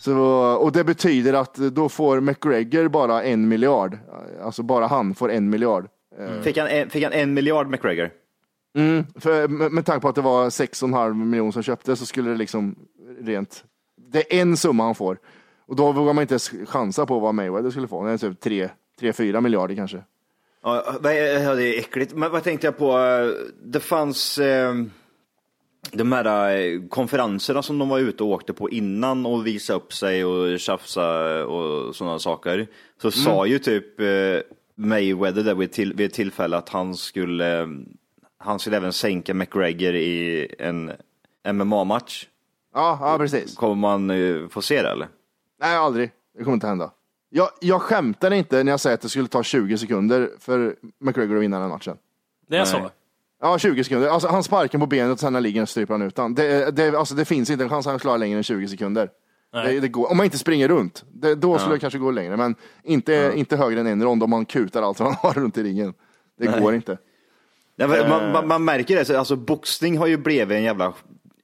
Så, 0.00 0.18
och 0.56 0.72
det 0.72 0.84
betyder 0.84 1.32
att 1.32 1.54
då 1.54 1.88
får 1.88 2.20
McGregor 2.20 2.88
bara 2.88 3.22
en 3.22 3.48
miljard. 3.48 3.98
Alltså 4.42 4.62
bara 4.62 4.86
han 4.86 5.14
får 5.14 5.30
en 5.30 5.50
miljard. 5.50 5.88
Eh, 6.18 6.40
Fick, 6.40 6.58
han 6.58 6.68
en, 6.68 6.90
fick 6.90 7.04
han 7.04 7.12
en 7.12 7.34
miljard 7.34 7.68
McGregor? 7.70 8.10
Mm, 8.76 9.06
för, 9.14 9.48
med, 9.48 9.72
med 9.72 9.86
tanke 9.86 10.00
på 10.00 10.08
att 10.08 10.14
det 10.14 10.20
var 10.20 10.50
6,5 10.50 11.14
miljoner 11.14 11.52
som 11.52 11.62
köpte 11.62 11.96
så 11.96 12.06
skulle 12.06 12.30
det 12.30 12.36
liksom 12.36 12.74
rent... 13.20 13.64
Det 14.12 14.36
är 14.36 14.42
en 14.42 14.56
summa 14.56 14.84
han 14.84 14.94
får. 14.94 15.18
Och 15.66 15.76
då 15.76 15.92
vågar 15.92 16.12
man 16.12 16.22
inte 16.22 16.34
ens 16.34 16.50
chansa 16.68 17.06
på 17.06 17.18
vad 17.18 17.34
Mayweather 17.34 17.70
skulle 17.70 17.88
få. 17.88 18.04
Det 18.04 18.12
är 18.12 18.18
typ 18.18 18.70
3-4 19.00 19.40
miljarder 19.40 19.74
kanske. 19.74 20.02
Ja, 20.62 20.98
det 21.02 21.18
är 21.18 21.78
äckligt. 21.78 22.14
Men 22.14 22.30
vad 22.30 22.44
tänkte 22.44 22.66
jag 22.66 22.78
på? 22.78 22.98
Det 23.64 23.80
fanns 23.80 24.38
eh, 24.38 24.74
de 25.92 26.12
här 26.12 26.56
eh, 26.56 26.80
konferenserna 26.88 27.62
som 27.62 27.78
de 27.78 27.88
var 27.88 27.98
ute 27.98 28.22
och 28.22 28.28
åkte 28.28 28.52
på 28.52 28.70
innan 28.70 29.26
och 29.26 29.46
visa 29.46 29.74
upp 29.74 29.92
sig 29.92 30.24
och 30.24 30.60
tjafsa 30.60 31.44
och 31.46 31.96
sådana 31.96 32.18
saker. 32.18 32.66
Så 33.02 33.10
sa 33.10 33.46
ju 33.46 33.58
typ 33.58 34.00
eh, 34.00 34.06
Mayweather 34.74 35.42
där 35.42 35.54
vid, 35.54 35.72
till, 35.72 35.94
vid 35.94 36.06
ett 36.06 36.12
tillfälle 36.12 36.56
att 36.56 36.68
han 36.68 36.94
skulle, 36.94 37.68
han 38.38 38.58
skulle 38.58 38.76
även 38.76 38.92
sänka 38.92 39.34
McGregor 39.34 39.94
i 39.94 40.48
en 40.58 40.92
MMA-match. 41.52 42.26
Ja, 42.74 42.98
ja 43.00 43.18
precis. 43.18 43.56
Kommer 43.56 43.74
man 43.74 44.10
eh, 44.10 44.48
få 44.48 44.62
se 44.62 44.82
det 44.82 44.90
eller? 44.90 45.08
Nej, 45.60 45.76
aldrig. 45.76 46.10
Det 46.38 46.44
kommer 46.44 46.54
inte 46.54 46.66
hända. 46.66 46.90
Jag, 47.28 47.48
jag 47.60 47.82
skämtar 47.82 48.30
inte 48.30 48.64
när 48.64 48.72
jag 48.72 48.80
säger 48.80 48.94
att 48.94 49.00
det 49.00 49.08
skulle 49.08 49.28
ta 49.28 49.42
20 49.42 49.78
sekunder 49.78 50.30
för 50.38 50.76
McGregor 50.98 51.36
att 51.36 51.42
vinna 51.42 51.60
den 51.60 51.68
matchen. 51.68 51.96
Det 52.48 52.56
är 52.56 52.60
Nej. 52.60 52.66
så? 52.66 52.90
Ja, 53.40 53.58
20 53.58 53.84
sekunder. 53.84 54.08
Alltså, 54.08 54.28
han 54.28 54.42
sparkar 54.42 54.78
på 54.78 54.86
benet 54.86 55.12
och 55.12 55.20
sen 55.20 55.32
när 55.32 55.40
ligger 55.40 55.66
stryper 55.66 55.94
han 55.94 56.02
ut 56.02 56.18
han. 56.18 56.34
Det, 56.34 56.70
det, 56.70 56.96
alltså, 56.98 57.14
det 57.14 57.24
finns 57.24 57.50
inte 57.50 57.64
en 57.64 57.70
chans 57.70 57.86
att 57.86 57.90
han 57.90 58.00
klarar 58.00 58.18
längre 58.18 58.36
än 58.36 58.42
20 58.42 58.68
sekunder. 58.68 59.10
Det, 59.52 59.80
det 59.80 59.88
går, 59.88 60.10
om 60.10 60.16
man 60.16 60.24
inte 60.24 60.38
springer 60.38 60.68
runt, 60.68 61.04
det, 61.08 61.34
då 61.34 61.58
skulle 61.58 61.74
det 61.74 61.80
kanske 61.80 61.98
gå 61.98 62.10
längre. 62.10 62.36
Men 62.36 62.54
inte, 62.84 63.32
inte 63.34 63.56
högre 63.56 63.80
än 63.80 63.86
en 63.86 64.02
rond 64.02 64.22
om 64.22 64.30
man 64.30 64.44
kutar 64.44 64.82
allt 64.82 65.00
vad 65.00 65.08
han 65.08 65.18
har 65.22 65.40
runt 65.42 65.58
i 65.58 65.62
ringen. 65.62 65.94
Det 66.38 66.50
Nej. 66.50 66.60
går 66.60 66.74
inte. 66.74 66.98
Ja, 67.76 67.88
man, 68.08 68.32
man, 68.32 68.48
man 68.48 68.64
märker 68.64 68.96
det, 68.96 69.04
så 69.04 69.18
alltså 69.18 69.36
boxning 69.36 69.98
har 69.98 70.06
ju 70.06 70.16
blivit 70.16 70.56
en 70.56 70.62
jävla 70.62 70.94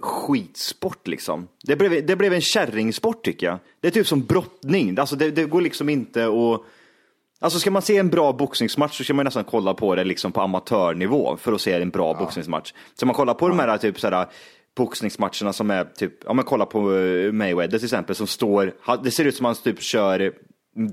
skitsport 0.01 1.07
liksom. 1.09 1.49
Det 1.65 1.77
blev, 1.77 2.07
det 2.07 2.17
blev 2.17 2.33
en 2.33 2.41
kärringsport 2.41 3.25
tycker 3.25 3.47
jag. 3.47 3.59
Det 3.81 3.89
är 3.89 3.93
typ 3.93 4.07
som 4.07 4.25
brottning, 4.25 4.99
alltså 4.99 5.17
det, 5.17 5.31
det 5.31 5.45
går 5.45 5.61
liksom 5.61 5.89
inte 5.89 6.27
att 6.27 6.61
Alltså 7.43 7.59
ska 7.59 7.71
man 7.71 7.83
se 7.83 7.97
en 7.97 8.09
bra 8.09 8.33
boxningsmatch 8.33 8.97
så 8.97 9.05
ska 9.05 9.15
man 9.15 9.25
nästan 9.25 9.45
kolla 9.45 9.75
på 9.75 9.95
det 9.95 10.05
liksom 10.05 10.33
på 10.33 10.41
amatörnivå 10.41 11.37
för 11.37 11.53
att 11.53 11.61
se 11.61 11.73
en 11.73 11.91
bra 11.91 12.15
boxningsmatch. 12.15 12.73
Så 12.95 13.07
man 13.07 13.15
kollar 13.15 13.35
på 13.35 13.49
de 13.49 13.59
här 13.59 13.79
typ 13.79 14.01
såhär 14.01 14.27
boxningsmatcherna 14.77 15.53
som 15.53 15.71
är 15.71 15.85
typ, 15.85 16.13
ja 16.27 16.33
men 16.33 16.45
kolla 16.45 16.67
på 16.67 16.97
eh, 16.97 17.33
Mayweather 17.33 17.79
till 17.79 17.87
exempel 17.87 18.15
som 18.17 18.27
står, 18.27 18.73
det 19.05 19.11
ser 19.11 19.25
ut 19.25 19.37
som 19.37 19.47
han 19.47 19.55
typ 19.55 19.83
kör 19.83 20.33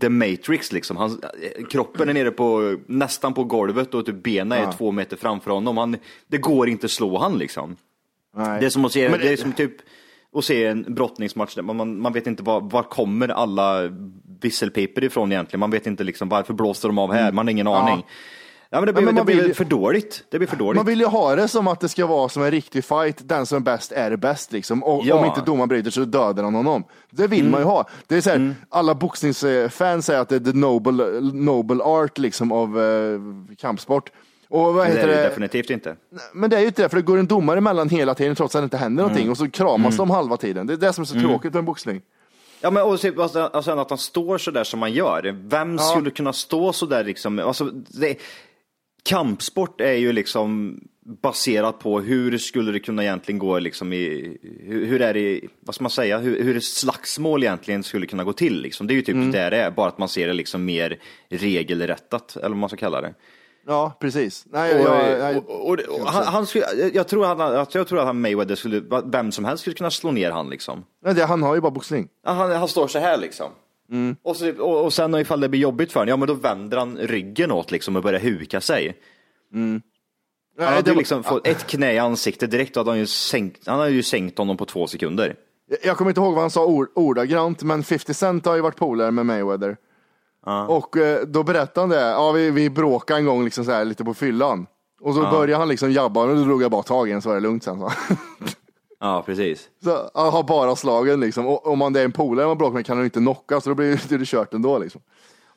The 0.01 0.09
Matrix 0.09 0.71
liksom. 0.71 0.97
Han, 0.97 1.21
eh, 1.21 1.65
kroppen 1.65 2.09
är 2.09 2.13
nere 2.13 2.31
på, 2.31 2.77
nästan 2.87 3.33
på 3.33 3.43
golvet 3.43 3.93
och 3.93 4.05
typ 4.05 4.23
benen 4.23 4.51
är 4.59 4.63
Ja. 4.63 4.71
två 4.71 4.91
meter 4.91 5.17
framför 5.17 5.51
honom. 5.51 5.77
Han, 5.77 5.97
det 6.27 6.37
går 6.37 6.69
inte 6.69 6.85
att 6.85 6.91
slå 6.91 7.17
han 7.17 7.37
liksom. 7.37 7.75
Nej. 8.35 8.59
Det 8.59 8.65
är 8.65 8.69
som 8.69 8.85
att 8.85 8.91
se, 8.91 9.09
Men 9.09 9.19
det 9.19 9.33
är 9.33 9.37
som 9.37 9.53
typ 9.53 9.73
att 10.33 10.45
se 10.45 10.65
en 10.65 10.85
brottningsmatch 10.95 11.55
där 11.55 11.61
man, 11.63 11.75
man, 11.77 11.99
man 12.01 12.13
vet 12.13 12.27
inte 12.27 12.43
var, 12.43 12.61
var 12.61 12.83
kommer 12.83 13.27
alla 13.27 13.89
visselpiper 14.41 15.03
ifrån 15.03 15.31
egentligen. 15.31 15.59
Man 15.59 15.71
vet 15.71 15.87
inte 15.87 16.03
liksom 16.03 16.29
varför 16.29 16.53
blåste 16.53 16.87
de 16.87 16.97
av 16.97 17.13
här, 17.13 17.31
man 17.31 17.45
har 17.47 17.51
ingen 17.51 17.67
aning. 17.67 18.05
Ja, 18.71 18.79
men 18.79 18.87
det 18.87 18.93
blir, 18.93 19.05
men 19.05 19.15
man 19.15 19.25
det 19.25 19.25
blir 19.25 19.35
vill 19.35 19.47
ju- 19.47 19.53
för 19.53 19.65
dåligt. 19.65 20.23
Det 20.31 20.37
blir 20.37 20.47
för 20.47 20.57
dåligt. 20.57 20.75
Man 20.75 20.85
vill 20.85 20.99
ju 20.99 21.05
ha 21.05 21.35
det 21.35 21.47
som 21.47 21.67
att 21.67 21.79
det 21.79 21.89
ska 21.89 22.05
vara 22.05 22.29
som 22.29 22.43
en 22.43 22.51
riktig 22.51 22.85
fight. 22.85 23.29
Den 23.29 23.45
som 23.45 23.55
är 23.55 23.59
bäst 23.59 23.91
är 23.91 24.15
bäst 24.15 24.51
liksom. 24.51 24.83
Och 24.83 25.05
Ja. 25.05 25.15
om 25.15 25.25
inte 25.25 25.41
domaren 25.41 25.69
bryter 25.69 25.91
så 25.91 26.05
dödar 26.05 26.43
han 26.43 26.55
honom. 26.55 26.83
Det 27.11 27.27
vill 27.27 27.49
man 27.49 27.59
ju 27.61 27.65
ha. 27.65 27.89
Det 28.07 28.15
är 28.17 28.21
så 28.21 28.29
här, 28.29 28.55
Alla 28.69 28.95
boxningsfans 28.95 30.05
säger 30.05 30.19
att 30.19 30.29
det 30.29 30.35
är 30.35 30.39
the 30.39 30.53
noble, 30.53 31.19
noble 31.33 31.83
art 31.83 32.17
liksom 32.17 32.51
av 32.51 32.81
eh, 32.81 33.19
kampsport. 33.57 34.09
Och 34.49 34.73
vad 34.73 34.85
det 34.87 34.91
heter 34.91 35.03
är 35.03 35.07
det 35.07 35.15
det? 35.21 35.23
definitivt 35.29 35.69
inte. 35.69 35.95
Men 36.33 36.49
det 36.49 36.55
är 36.57 36.61
ju 36.61 36.67
inte 36.67 36.81
det, 36.81 36.89
för 36.89 36.97
det 36.97 37.03
går 37.03 37.17
en 37.17 37.27
domare 37.27 37.57
emellan 37.57 37.89
hela 37.89 38.15
tiden 38.15 38.35
trots 38.35 38.55
att 38.55 38.61
det 38.61 38.63
inte 38.63 38.77
händer 38.77 39.03
någonting. 39.03 39.29
Och 39.29 39.37
så 39.37 39.49
kramas 39.49 39.97
de 39.97 40.09
halva 40.09 40.37
tiden. 40.37 40.67
Det 40.67 40.73
är 40.73 40.77
det 40.77 40.93
som 40.93 41.01
är 41.01 41.05
så 41.05 41.19
tråkigt 41.19 41.53
med 41.53 41.63
boxning. 41.63 42.01
Ja, 42.61 42.71
men 42.71 42.83
och 42.83 42.99
så- 42.99 43.21
alltså, 43.21 43.39
alltså 43.39 43.71
att 43.71 43.89
han 43.89 43.97
står 43.99 44.37
så 44.37 44.51
där 44.51 44.63
som 44.63 44.79
man 44.79 44.93
gör. 44.93 45.35
Vem 45.49 45.77
skulle 45.79 46.11
kunna 46.11 46.33
stå 46.33 46.73
så 46.73 46.85
där 46.85 47.03
liksom? 47.03 47.39
Alltså, 47.39 47.65
det, 47.99 48.17
kampsport 49.03 49.81
är 49.81 49.93
ju 49.93 50.13
liksom 50.13 50.79
baserat 51.21 51.79
på 51.79 51.99
hur 52.01 52.37
skulle 52.37 52.71
det 52.71 52.79
kunna 52.79 53.03
egentligen 53.03 53.39
gå 53.39 53.59
liksom 53.59 53.93
i, 53.93 54.37
hur, 54.63 54.85
hur 54.85 55.01
är 55.01 55.13
det, 55.13 55.41
vad 55.59 55.75
ska 55.75 55.83
man 55.83 55.91
säga, 55.91 56.17
hur, 56.17 56.43
hur 56.43 56.57
ett 56.57 56.63
slagsmål 56.63 57.43
egentligen 57.43 57.83
skulle 57.83 58.05
kunna 58.05 58.23
gå 58.23 58.33
till 58.33 58.61
liksom. 58.61 58.87
Det 58.87 58.93
är 58.93 58.95
ju 58.95 59.01
typ 59.01 59.15
det 59.31 59.49
det 59.49 59.57
är, 59.57 59.71
bara 59.71 59.87
att 59.87 59.97
man 59.97 60.09
ser 60.09 60.27
det 60.27 60.33
liksom 60.33 60.65
mer 60.65 60.99
regelrättat, 61.29 62.35
eller 62.35 62.49
vad 62.49 62.57
man 62.57 62.69
ska 62.69 62.77
kalla 62.77 63.01
det. 63.01 63.13
Ja, 63.67 63.97
precis. 63.99 64.45
Nej, 64.49 64.73
Och, 64.75 64.79
jag, 64.81 65.19
jag, 65.19 65.37
och, 65.49 65.69
och, 65.69 65.79
och, 65.79 66.07
han, 66.07 66.25
han 66.25 66.45
skulle, 66.45 66.65
jag 66.93 67.07
tror 67.07 67.25
han, 67.25 67.41
att 67.41 67.75
jag 67.75 67.87
tror 67.87 67.99
att 67.99 68.05
han 68.05 68.21
Mayweather 68.21 68.55
skulle, 68.55 68.81
vem 69.05 69.31
som 69.31 69.45
helst 69.45 69.61
skulle 69.61 69.75
kunna 69.75 69.91
slå 69.91 70.11
ner 70.11 70.31
han 70.31 70.49
liksom. 70.49 70.83
nej, 71.05 71.13
det, 71.15 71.25
han 71.25 71.43
har 71.43 71.55
ju 71.55 71.61
bara 71.61 71.71
boxning. 71.71 72.07
Han, 72.23 72.51
han 72.51 72.67
står 72.67 72.87
så 72.87 72.99
här 72.99 73.17
liksom. 73.17 73.51
Och, 74.23 74.35
så, 74.35 74.51
och, 74.61 74.83
och 74.85 74.93
sen 74.93 75.15
ifall 75.15 75.39
det 75.39 75.49
blir 75.49 75.59
jobbigt 75.59 75.91
för 75.91 75.99
honom, 75.99 76.09
ja 76.09 76.17
men 76.17 76.27
då 76.27 76.33
vänder 76.33 76.77
han 76.77 76.97
ryggen 76.97 77.51
åt 77.51 77.71
liksom 77.71 77.95
och 77.95 78.03
börjar 78.03 78.19
huka 78.19 78.61
sig. 78.61 78.97
Han 79.53 79.81
Nej, 80.57 80.67
hade 80.67 80.81
det 80.81 80.89
ju 80.89 80.93
var- 80.93 80.97
liksom 80.99 81.23
fått 81.23 81.47
ett 81.47 81.67
knä 81.67 81.93
i 81.93 81.97
ansiktet 81.99 82.51
direkt 82.51 82.77
och 82.77 82.81
hade 82.81 82.91
han 82.91 82.99
ju 82.99 83.05
sänkt, 83.05 83.67
han 83.67 83.79
hade 83.79 83.91
ju 83.91 84.03
sänkt 84.03 84.37
honom 84.37 84.57
på 84.57 84.65
två 84.65 84.87
sekunder. 84.87 85.35
Jag 85.83 85.97
kommer 85.97 86.11
inte 86.11 86.21
ihåg 86.21 86.33
vad 86.33 86.41
han 86.43 86.51
sa 86.51 86.65
ord, 86.65 86.87
ordagrant, 86.95 87.63
men 87.63 87.83
50 87.83 88.13
Cent 88.13 88.45
har 88.45 88.55
ju 88.55 88.61
varit 88.61 88.75
polare 88.75 89.11
med 89.11 89.25
Mayweather. 89.25 89.77
Och 90.69 90.97
eh, 90.97 91.25
då 91.25 91.43
berättade 91.43 91.79
han 91.81 91.89
det, 91.89 92.01
ja 92.09 92.31
vi, 92.31 92.51
vi 92.51 92.69
bråkade 92.69 93.19
en 93.19 93.25
gång 93.25 93.43
liksom 93.43 93.65
så 93.65 93.71
här, 93.71 93.85
lite 93.85 94.03
på 94.03 94.13
fyllan. 94.13 94.65
Och 95.01 95.13
så 95.13 95.21
började 95.21 95.55
han 95.55 95.67
liksom 95.67 95.91
jabba 95.91 96.21
och 96.23 96.35
då 96.35 96.43
drog 96.43 96.63
jag 96.63 96.71
bara 96.71 96.83
tag 96.83 97.09
i 97.09 97.11
en 97.11 97.21
så 97.21 97.29
var 97.29 97.35
det 97.35 97.41
lugnt 97.41 97.63
sen. 97.63 97.79
Så, 97.79 97.91
Ja, 98.99 99.23
precis. 99.25 99.69
så 99.83 100.09
han 100.13 100.29
har 100.29 100.43
bara 100.43 100.75
slagen 100.75 101.19
liksom. 101.19 101.47
Och 101.47 101.67
om 101.67 101.79
man 101.79 101.93
det 101.93 101.99
är 102.01 102.05
en 102.05 102.11
polare 102.11 102.47
man 102.47 102.57
bråkar 102.57 102.73
med 102.73 102.85
kan 102.85 102.97
han 102.97 103.05
inte 103.05 103.19
knocka 103.19 103.61
så 103.61 103.69
då 103.69 103.75
blir 103.75 104.01
det, 104.09 104.17
det 104.17 104.25
kört 104.25 104.53
ändå 104.53 104.77
liksom. 104.79 105.01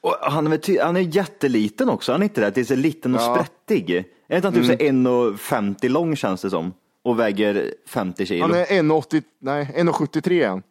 Och 0.01 0.16
han, 0.20 0.53
är, 0.53 0.84
han 0.84 0.97
är 0.97 1.01
jätteliten 1.01 1.88
också, 1.88 2.12
han 2.12 2.20
är 2.22 2.24
inte 2.24 2.40
det? 2.40 2.51
Det 2.51 2.61
är 2.61 2.64
så 2.64 2.74
liten 2.74 3.14
och 3.14 3.20
Ja. 3.20 3.34
sprättig. 3.34 4.05
Är 4.28 4.36
inte 4.36 4.49
han 4.49 4.55
typ 4.55 4.66
så 4.66 4.72
1,50 4.72 5.88
lång 5.88 6.16
känns 6.16 6.43
det 6.43 6.51
som? 6.51 6.72
Och 7.05 7.18
väger 7.18 7.74
50 7.88 8.26
kilo. 8.26 8.43
Han 8.43 8.55
är 8.55 8.64
1,80, 8.64 9.22
nej 9.40 9.70
1,73 9.76 10.32
är 10.45 10.49
han. 10.49 10.62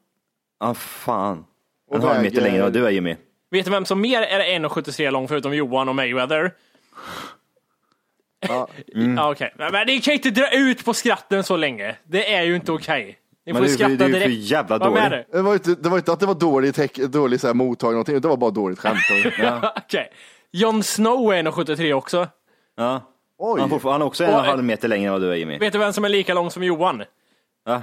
Ja, 0.60 0.74
fan. 0.74 1.46
Han 1.92 2.02
har 2.02 2.16
en 2.16 2.22
meter 2.22 2.42
längre 2.42 2.58
än 2.58 2.64
vad 2.64 2.74
du 2.74 2.86
är 2.86 2.90
Jimmy. 2.92 3.16
Vet 3.52 3.66
du 3.66 3.72
vem 3.72 3.86
som 3.86 4.02
mer 4.02 4.22
är 4.22 4.60
1,73 4.60 5.12
lång 5.12 5.28
förutom 5.28 5.54
Johan 5.56 5.90
och 5.90 5.96
Mayweather? 5.96 6.52
Ja. 8.48 8.68
Ja, 9.18 9.32
okej. 9.32 9.54
Men 9.58 9.72
men 9.72 9.88
ni 9.88 10.02
kan 10.02 10.14
inte 10.14 10.30
dra 10.32 10.50
ut 10.52 10.86
på 10.86 10.94
skratten 10.94 11.44
så 11.44 11.58
länge. 11.58 11.96
Det 12.04 12.34
är 12.34 12.44
ju 12.44 12.56
inte 12.56 12.72
okej. 12.72 13.18
Ni 13.46 13.54
Men 13.54 13.62
får 13.62 13.66
det 13.68 13.72
är- 13.72 13.76
skratta 13.76 13.96
det 13.96 14.04
är 14.04 14.08
ju 14.08 14.14
för 14.14 14.20
direkt. 14.20 14.34
jävla 14.44 14.78
dåligt. 14.78 15.04
det? 15.10 15.26
Det 15.32 15.42
var, 15.42 15.54
inte, 15.54 15.76
det 15.76 15.90
var 15.90 15.98
inte 15.98 16.12
att 16.14 16.20
det 16.20 16.26
var 16.26 16.34
dåligt 17.08 17.42
så 17.42 17.48
här, 17.48 17.54
mottagning, 17.54 17.94
någonting, 17.94 18.22
det 18.22 18.28
var 18.28 18.38
bara 18.38 18.52
dåligt 18.52 18.80
skämt. 18.80 19.00
Okej. 19.78 20.12
Jon 20.52 20.84
Snow 20.84 21.34
är 21.34 21.44
1,73 21.44 21.94
också. 21.94 22.28
Ja. 22.78 23.02
Oj, 23.38 23.60
Han, 23.62 23.80
får, 23.80 23.92
han 23.92 24.02
är 24.02 24.06
också 24.06 24.24
en 24.24 24.34
och 24.36 24.42
halv 24.44 24.64
meter 24.64 24.88
längre 24.88 25.06
än 25.08 25.12
vad 25.12 25.22
du 25.22 25.32
är 25.32 25.36
Jimmy. 25.36 25.58
Vet 25.58 25.74
du 25.74 25.80
vem 25.80 25.94
som 25.94 26.06
är 26.06 26.10
lika 26.10 26.34
lång 26.34 26.52
som 26.52 26.64
Johan? 26.64 27.04
Ja. 27.66 27.82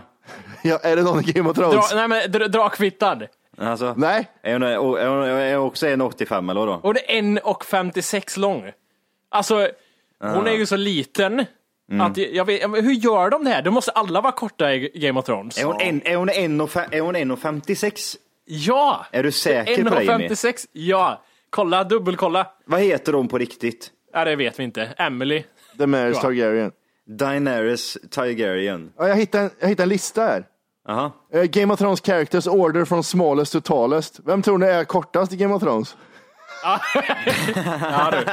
ja, 0.63 0.79
är 0.83 0.97
det 0.97 1.03
någon 1.03 1.21
i 1.29 1.33
Game 1.33 1.51
of 1.51 1.57
Dra, 1.57 1.71
Thrones? 1.71 1.95
nej 1.95 2.09
men 2.09 2.31
dra- 2.33 2.49
Drakfittan. 2.49 3.23
Alltså, 3.61 3.95
Nej, 3.97 4.29
är 4.43 4.53
hon, 4.53 4.63
är 4.63 4.77
hon, 4.77 4.99
är 4.99 5.57
hon 5.57 5.67
också 5.67 5.87
1,85 5.87 6.51
eller? 6.51 6.87
Och 6.87 6.95
det 6.95 7.19
är 7.19 7.23
1,56 7.23 8.39
lång. 8.39 8.73
Alltså, 9.31 9.69
hon 10.21 10.47
är 10.47 10.53
ju 10.53 10.67
så 10.67 10.77
liten. 10.77 11.45
Mm. 11.91 12.07
Att 12.07 12.17
jag 12.17 12.45
vet, 12.45 12.63
hur 12.63 12.93
gör 12.93 13.31
de 13.31 13.45
det 13.45 13.51
här? 13.51 13.63
De 13.63 13.75
måste 13.75 13.91
alla 13.91 14.21
vara 14.21 14.33
korta 14.33 14.75
i 14.75 14.91
Game 14.95 15.21
of 15.21 15.27
Thrones. 15.27 15.59
Är 15.59 15.65
hon, 15.65 15.81
en, 15.81 16.03
är 16.07 16.17
hon, 16.17 16.29
en 16.29 16.61
och, 16.61 16.71
fe- 16.71 16.89
är 16.91 17.01
hon 17.01 17.17
1,56? 17.17 18.17
Ja! 18.45 19.07
Är 19.11 19.23
du 19.23 19.33
säker 19.33 19.85
på 19.85 19.95
det 19.95 20.03
Jimmy? 20.03 20.29
1,56. 20.29 20.67
Ja. 20.73 21.23
Kolla, 21.51 21.85
dubbelkolla. 21.85 22.47
Vad 22.65 22.81
heter 22.81 23.13
hon 23.13 23.29
på 23.29 23.39
riktigt? 23.39 23.91
Ja, 24.13 24.25
det 24.25 24.37
vet 24.37 24.59
vi 24.59 24.65
inte. 24.65 24.83
Emily. 24.97 25.45
Daenerys. 25.73 26.21
Targaryen. 26.21 26.73
Daenerys 27.07 27.99
Targaryen. 28.11 28.93
Ja, 28.99 29.09
jag, 29.09 29.17
hittade 29.17 29.45
en, 29.45 29.51
jag 29.61 29.69
hittade 29.69 29.85
en 29.85 29.89
lista 29.89 30.23
här. 30.23 30.45
Aha. 30.89 31.13
Eh, 31.35 31.43
Game 31.43 31.73
of 31.73 31.79
Thrones 31.79 32.01
characters 32.01 32.47
order 32.47 32.85
from 32.85 33.03
smallest 33.03 33.53
to 33.53 33.61
tallest. 33.61 34.21
Vem 34.25 34.43
tror 34.43 34.59
ni 34.59 34.67
är 34.67 34.85
kortast 34.85 35.33
i 35.33 35.37
Game 35.37 35.55
of 35.55 35.63
Thrones? 35.63 35.97
Ja, 36.63 36.81
du. 38.11 38.25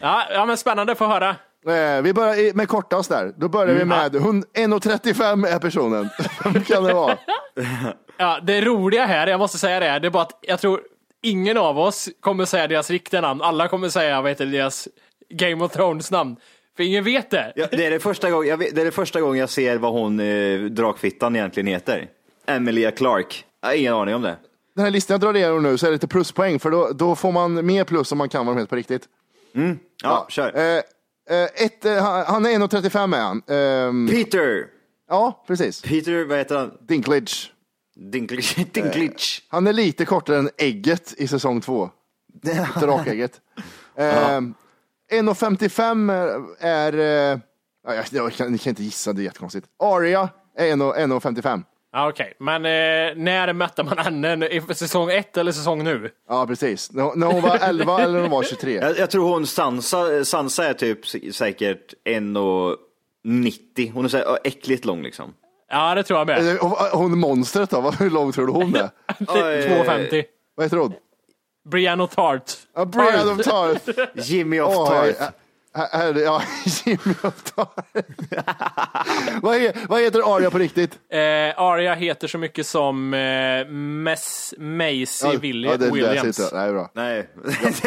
Ja, 0.00 0.22
ja, 0.30 0.46
men 0.46 0.56
spännande. 0.56 0.94
Få 0.94 1.06
höra. 1.06 1.28
Eh, 1.68 2.02
vi 2.02 2.12
börjar 2.12 2.34
i- 2.38 2.52
med 2.54 2.68
kortast 2.68 3.08
där. 3.10 3.32
Då 3.36 3.48
börjar 3.48 3.74
vi 3.74 3.84
med 3.84 4.14
hon- 4.16 4.44
1,35 4.54 5.46
är 5.46 5.58
personen. 5.58 6.08
Vem 6.44 6.64
kan 6.64 6.84
det 6.84 6.94
vara? 6.94 7.16
Ja, 8.18 8.38
det 8.42 8.60
roliga 8.60 9.06
här, 9.06 9.26
jag 9.26 9.38
måste 9.38 9.58
säga 9.58 9.80
det, 9.80 9.98
det 9.98 10.06
är 10.08 10.10
bara 10.10 10.22
att 10.22 10.38
jag 10.40 10.60
tror 10.60 10.80
ingen 11.22 11.56
av 11.58 11.78
oss 11.78 12.08
kommer 12.20 12.44
säga 12.44 12.66
deras 12.68 12.90
riktiga 12.90 13.20
namn. 13.20 13.42
Alla 13.42 13.68
kommer 13.68 13.88
säga, 13.88 14.20
vad 14.20 14.30
heter 14.30 14.46
det, 14.46 14.50
deras 14.52 14.88
Game 15.30 15.64
of 15.64 15.72
Thrones 15.72 16.10
namn. 16.10 16.36
För 16.76 16.82
ingen 16.82 17.04
vet 17.04 17.30
det. 17.30 17.52
Ja, 17.56 17.66
det, 17.70 17.86
är 17.86 17.90
det, 17.90 18.00
första 18.00 18.30
gång, 18.30 18.46
jag 18.46 18.56
vet, 18.56 18.74
det 18.74 18.80
är 18.80 18.84
det 18.84 18.90
första 18.90 19.20
gången 19.20 19.40
jag 19.40 19.50
ser 19.50 19.78
vad 19.78 19.92
hon 19.92 20.20
eh, 20.20 20.60
drakfittan 20.60 21.36
egentligen 21.36 21.66
heter. 21.66 22.08
Emilia 22.46 22.90
Clark. 22.90 23.44
Jag 23.60 23.68
har 23.68 23.74
ingen 23.74 23.94
aning 23.94 24.14
om 24.14 24.22
det. 24.22 24.36
Den 24.74 24.84
här 24.84 24.90
listan 24.90 25.14
jag 25.14 25.20
drar 25.20 25.36
igenom 25.36 25.62
nu 25.62 25.78
så 25.78 25.86
är 25.86 25.90
det 25.90 25.94
lite 25.94 26.08
pluspoäng 26.08 26.58
för 26.58 26.70
då, 26.70 26.90
då 26.92 27.16
får 27.16 27.32
man 27.32 27.66
mer 27.66 27.84
plus 27.84 28.12
om 28.12 28.18
man 28.18 28.28
kan 28.28 28.46
vad 28.46 28.56
de 28.56 28.60
heter 28.60 28.68
på 28.68 28.76
riktigt. 28.76 29.08
Ja, 30.02 30.26
kör. 30.28 30.56
Eh, 30.56 30.82
eh, 31.36 31.44
ett, 31.54 31.84
eh, 31.84 32.24
han 32.26 32.46
är 32.46 32.50
1,35 32.50 33.16
är 33.16 33.20
han. 33.20 33.42
Ehm, 33.46 34.08
Peter. 34.08 34.66
ja, 35.08 35.44
precis. 35.46 35.82
Peter, 35.82 36.24
vad 36.24 36.38
heter 36.38 36.56
han? 36.56 36.72
Dinklage. 36.80 37.52
Dinklage. 37.96 38.56
Dinklage. 38.72 39.42
Han 39.48 39.66
är 39.66 39.72
lite 39.72 40.04
kortare 40.04 40.38
än 40.38 40.50
ägget 40.58 41.14
i 41.18 41.28
säsong 41.28 41.60
två. 41.60 41.90
Drakägget. 42.80 43.40
Ehm, 43.96 44.54
1,55 45.12 46.12
är... 46.12 46.66
är 46.66 47.32
eh, 47.32 47.38
ja, 47.86 47.94
jag, 47.94 48.04
jag 48.10 48.32
kan, 48.32 48.52
ni 48.52 48.58
kan 48.58 48.70
inte 48.70 48.82
gissa, 48.82 49.12
det 49.12 49.22
är 49.22 49.24
jättekonstigt. 49.24 49.66
Aria 49.82 50.28
är 50.58 50.64
1,- 50.66 50.96
1,55. 50.96 51.62
Ja, 51.92 52.08
Okej, 52.08 52.34
men 52.38 52.64
eh, 52.64 53.24
när 53.24 53.52
mötte 53.52 53.82
man 53.82 53.98
henne? 53.98 54.46
I 54.48 54.60
säsong 54.74 55.10
ett 55.10 55.36
eller 55.36 55.52
säsong 55.52 55.84
nu? 55.84 56.10
Ja, 56.28 56.46
precis. 56.46 56.92
När, 56.92 57.16
när 57.16 57.26
hon 57.26 57.42
var 57.42 57.56
11 57.62 58.00
eller 58.00 58.12
när 58.12 58.20
hon 58.20 58.30
var 58.30 58.42
23. 58.42 58.72
Jag, 58.74 58.98
jag 58.98 59.10
tror 59.10 59.28
hon 59.28 59.46
Sansa, 59.46 60.24
Sansa 60.24 60.64
är 60.66 60.74
typ 60.74 61.06
säkert 61.34 61.94
1,90. 62.04 63.92
Hon 63.92 64.04
är 64.04 64.08
så 64.08 64.16
här, 64.16 64.38
äckligt 64.44 64.84
lång 64.84 65.02
liksom. 65.02 65.34
Ja, 65.70 65.94
det 65.94 66.02
tror 66.02 66.18
jag 66.18 66.26
med. 66.26 66.56
Eh, 66.56 66.90
Hon 66.92 67.12
är 67.12 67.16
monstret 67.16 67.70
då, 67.70 67.90
hur 67.98 68.10
lång 68.10 68.32
tror 68.32 68.46
du 68.46 68.52
hon 68.52 68.76
är? 68.76 68.90
2,50. 69.18 70.24
Vad 70.54 70.66
heter 70.66 70.76
hon? 70.76 70.92
Brienne 71.70 72.02
och 72.02 72.10
Tart. 72.10 72.52
Ja, 72.74 72.84
Brian 72.84 73.28
of 73.40 73.44
Tarth. 73.46 73.90
Jimmy 74.30 74.60
of 74.60 74.74
Åh, 74.76 74.88
Tarth. 74.90 75.20
här- 75.74 76.08
är 76.08 76.12
det- 76.12 76.20
Ja, 76.20 76.42
Jimmy 76.84 77.14
of 77.22 77.42
Tarth. 77.42 78.10
vad, 79.42 79.56
är, 79.56 79.86
vad 79.88 80.00
heter 80.00 80.36
Aria 80.36 80.50
på 80.50 80.58
riktigt? 80.58 80.98
Eh, 81.12 81.18
Arya 81.62 81.94
heter 81.94 82.28
så 82.28 82.38
mycket 82.38 82.66
som 82.66 83.14
eh, 83.14 83.66
Mess, 83.68 84.54
Maisie 84.58 85.32
Ja, 85.32 85.38
William, 85.38 85.72
ja, 85.72 85.78
det 85.86 85.90
Williams. 85.94 86.40
inte. 86.40 86.56
Nej, 86.56 86.72
bra. 86.72 86.90
Nej. 86.94 87.28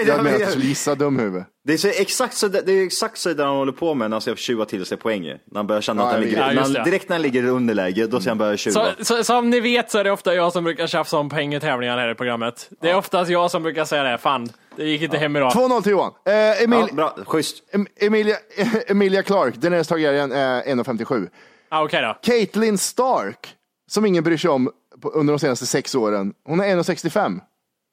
Jag 0.07 0.17
menar 0.23 0.33
att 0.35 0.39
jag 0.41 0.49
skulle 0.49 0.65
gissa 0.65 0.95
dumhuvud. 0.95 1.43
Det 1.63 1.73
är, 1.73 1.77
så 1.77 1.87
exakt 1.87 2.33
så, 2.37 2.47
det 2.47 2.71
är 2.71 2.85
exakt 2.85 3.17
så 3.17 3.33
där 3.33 3.45
han 3.45 3.55
håller 3.55 3.71
på 3.71 3.93
med 3.93 4.09
när 4.09 4.15
han 4.15 4.21
ska 4.21 4.35
tjuva 4.35 4.65
till 4.65 4.85
sig 4.85 4.97
poäng. 4.97 5.23
När 5.23 5.37
han 5.55 5.67
börjar 5.67 5.81
känna 5.81 6.01
Ja, 6.01 6.07
att 6.07 6.13
han 6.13 6.21
jag 6.21 6.29
ligger. 6.29 6.47
Ja, 6.47 6.53
när 6.53 6.61
han, 6.79 6.85
direkt 6.85 7.09
när 7.09 7.15
han 7.15 7.21
ligger 7.21 7.43
i 7.43 7.47
underläge, 7.47 8.07
då 8.07 8.19
ska 8.19 8.29
han 8.29 8.37
börja 8.37 8.57
tjuva. 8.57 8.93
Så, 8.99 9.05
så, 9.05 9.23
som 9.23 9.49
ni 9.49 9.59
vet 9.59 9.91
så 9.91 9.97
är 9.97 10.03
det 10.03 10.11
ofta 10.11 10.35
jag 10.35 10.53
som 10.53 10.63
brukar 10.63 10.87
tjafsa 10.87 11.17
om 11.17 11.29
poäng 11.29 11.53
i 11.53 11.59
tävlingar 11.59 11.97
här 11.97 12.11
i 12.11 12.15
programmet. 12.15 12.69
Det 12.81 12.89
är 12.89 12.95
oftast 12.95 13.31
jag 13.31 13.51
som 13.51 13.63
brukar 13.63 13.85
säga 13.85 14.03
det. 14.03 14.17
Fan, 14.17 14.49
det 14.75 14.83
gick 14.85 15.01
inte 15.01 15.17
hem 15.17 15.35
idag. 15.35 15.51
2-0 15.51 15.81
till 15.81 15.91
Johan. 15.91 16.11
Eh, 16.25 16.63
Emil, 16.63 16.79
Ja, 16.89 16.93
bra, 16.95 17.15
schysst. 17.25 17.63
Em- 17.73 17.87
Emilia, 17.95 18.35
Emilia 18.87 19.23
Clark, 19.23 19.55
Daenerys 19.55 19.87
Targaryen, 19.87 20.31
är 20.31 20.61
1,57. 20.63 21.29
Ah, 21.69 21.83
Okej 21.83 22.01
då. 22.01 22.17
Caitlyn 22.21 22.77
Stark, 22.77 23.55
som 23.91 24.05
ingen 24.05 24.23
bryr 24.23 24.37
sig 24.37 24.49
om 24.49 24.71
på- 25.01 25.09
under 25.09 25.33
de 25.33 25.39
senaste 25.39 25.65
sex 25.65 25.95
åren, 25.95 26.33
hon 26.45 26.59
är 26.59 26.65
1,65. 26.77 27.39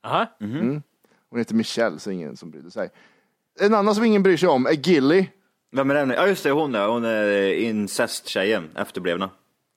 Aha. 0.07 0.27
Hon 1.31 1.39
heter 1.39 1.55
Michelle, 1.55 1.99
så 1.99 2.11
ingen 2.11 2.37
som 2.37 2.51
brydde 2.51 2.71
sig. 2.71 2.89
En 3.61 3.75
annan 3.75 3.95
som 3.95 4.05
ingen 4.05 4.23
bryr 4.23 4.37
sig 4.37 4.49
om 4.49 4.67
är 4.67 4.73
Gilly. 4.73 5.27
Vem 5.73 5.91
är 5.91 5.95
den? 5.95 6.11
Ja 6.11 6.27
just 6.27 6.43
det, 6.45 6.51
hon 6.51 6.75
är, 6.75 6.87
hon 6.89 7.05
är 7.05 7.53
incesttjejen, 7.53 8.71
efterblivna. 8.77 9.31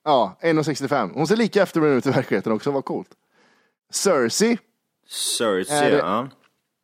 Ja, 0.03 0.37
1,65. 0.41 1.11
Hon 1.13 1.27
ser 1.27 1.35
lika 1.35 1.63
efterbliven 1.63 1.97
ut 1.97 2.05
i 2.05 2.09
verkligheten 2.11 2.51
också, 2.53 2.71
vad 2.71 2.85
coolt. 2.85 3.09
Cersei, 3.91 4.57
Cersei, 5.07 5.77
Är 5.77 5.91
det- 5.91 5.97
ja. 5.97 6.27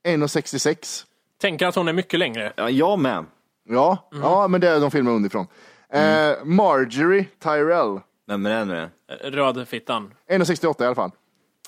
1,66. 0.07 1.05
Tänker 1.41 1.67
att 1.67 1.75
hon 1.75 1.87
är 1.87 1.93
mycket 1.93 2.19
längre. 2.19 2.53
ja. 2.55 2.69
Jag 2.69 2.99
med. 2.99 3.25
Ja, 3.69 4.09
ja, 4.11 4.47
men 4.47 4.61
det 4.61 4.69
är 4.69 4.79
de 4.79 4.91
filmar 4.91 5.11
underifrån. 5.11 5.47
Eh, 5.89 6.43
Marjorie 6.43 7.25
Tyrell, 7.43 7.99
Vem 8.27 8.45
är 8.45 8.49
den 8.49 8.67
med? 8.67 8.89
Rödfittan. 9.23 10.13
1,68 10.29 10.83
i 10.83 10.85
alla 10.85 10.95
fall. 10.95 11.11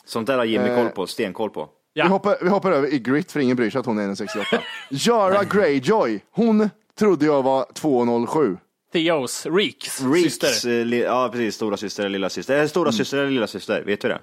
Sånt 0.05 0.27
där 0.27 0.37
har 0.37 0.45
Jimmy 0.45 0.69
Eh. 0.69 0.75
koll 0.75 0.89
på, 0.89 1.07
stenkoll 1.07 1.49
på. 1.49 1.69
Ja. 1.97 2.03
Vi, 2.03 2.09
hoppar, 2.09 2.37
vi 2.41 2.49
hoppar 2.49 2.71
över 2.71 2.93
i 2.93 2.99
Grit 2.99 3.31
för 3.31 3.39
ingen 3.39 3.55
bryr 3.57 3.69
sig 3.69 3.79
att 3.79 3.85
hon 3.85 3.99
är 3.99 4.07
1,68. 4.07 4.59
Jara 4.89 5.43
Greyjoy, 5.43 6.19
hon 6.31 6.69
trodde 6.99 7.25
jag 7.25 7.43
var 7.43 7.65
2,07. 7.73 8.57
Theos, 8.93 9.45
Reeks, 9.45 10.01
Reeks, 10.01 10.33
syster. 10.39 10.79
eh, 10.79 10.85
li, 10.85 11.03
ja 11.03 11.29
precis, 11.31 11.55
stora 11.55 11.77
syster 11.77 12.03
eller 12.03 12.09
lilla 12.09 12.29
syster. 12.29 12.57
Är 12.57 12.67
stora 12.67 12.91
syster 12.91 13.17
eller 13.17 13.29
lilla 13.31 13.47
syster? 13.47 13.83
Vet 13.85 14.05
vi 14.05 14.09
det? 14.09 14.19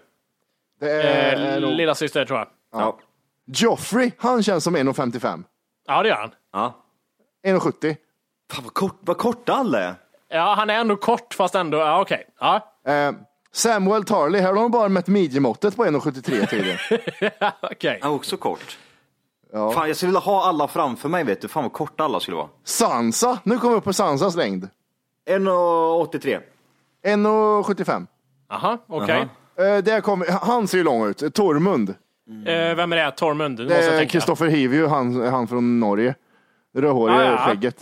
Det 0.81 0.91
är 0.91 1.55
Eh, 1.57 1.61
nog- 1.61 1.73
lilla 1.77 1.95
syster 1.95 2.25
tror 2.25 2.39
jag. 2.39 2.49
Ja. 2.73 2.99
Joffrey, 3.47 4.11
han 4.19 4.43
känns 4.43 4.65
som 4.65 4.77
1,55. 4.77 5.45
Ja, 5.87 6.03
det 6.03 6.09
gör 6.09 6.17
han. 6.17 6.31
ja. 6.53 6.75
1,70. 7.47 7.97
Fan 8.53 8.65
vad, 8.65 8.75
kort, 8.75 8.99
vad 9.01 9.19
korta 9.19 9.53
alla 9.53 9.81
är. 9.81 9.95
Ja, 10.29 10.55
han 10.59 10.71
är 10.71 10.75
ändå 10.75 10.97
kort 10.97 11.35
fast 11.35 11.55
ändå, 11.55 11.79
ja 11.79 12.01
okej. 12.01 12.27
Ja. 12.41 12.57
Eh, 12.87 13.13
Samuel 13.55 14.05
Tarley, 14.05 14.41
här 14.41 14.49
har 14.49 14.55
de 14.55 14.71
bara 14.71 14.89
mätt 14.89 15.07
midjemåttet 15.07 15.77
på 15.77 15.85
1,73 15.87 16.47
tydligen. 16.47 16.79
Okej. 17.63 17.99
Ja, 18.03 18.09
också 18.09 18.37
kort. 18.37 18.79
Ja. 19.53 19.73
Fan, 19.73 19.89
jag 19.89 19.97
skulle 19.97 20.09
vilja 20.09 20.21
ha 20.21 20.45
alla 20.45 20.69
framför 20.69 21.09
mig 21.09 21.25
vet 21.25 21.41
du. 21.41 21.49
Fan 21.49 21.63
vad 21.63 21.73
korta 21.73 22.05
alla 22.05 22.21
skulle 22.21 22.37
vara. 22.37 22.49
Sansa, 22.65 23.39
nu 23.45 23.59
kommer 23.59 23.73
vi 23.75 23.79
upp 23.79 23.85
på 23.85 23.93
Sansas 23.93 24.37
längd. 24.37 24.69
1,83. 25.31 26.41
1,75. 27.07 28.07
Aha, 28.51 28.79
okej. 28.87 29.29
Eh, 29.59 29.77
där 29.79 30.01
kom, 30.01 30.25
han 30.43 30.69
ser 30.69 30.79
ju 30.79 30.85
lång 30.85 31.07
ut. 31.07 31.35
Tormund. 31.35 31.91
Eh, 32.47 32.75
vem 32.75 32.93
är 32.93 32.97
det? 32.97 33.11
Tormund? 33.11 33.59
Nu 33.59 33.65
Det 33.65 33.71
måste 33.71 33.85
jag 33.85 33.95
är 33.95 33.99
tänka. 33.99 34.13
Kristoffer 34.13 34.47
Hivju, 34.47 34.87
han, 34.87 35.21
han 35.29 35.49
från 35.49 35.81
Norge. 35.81 36.15
Rödhåriga 36.77 37.17
Ah, 37.19 37.23
ja. 37.31 37.37
skägget. 37.37 37.77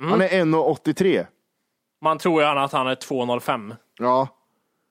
Han 0.00 0.20
är 0.20 0.28
1,83. 0.28 1.26
Man 2.02 2.18
tror 2.18 2.42
ju 2.42 2.48
att 2.48 2.72
han 2.72 2.86
är 2.86 2.94
2,05. 2.94 3.76
Ja. 3.98 4.28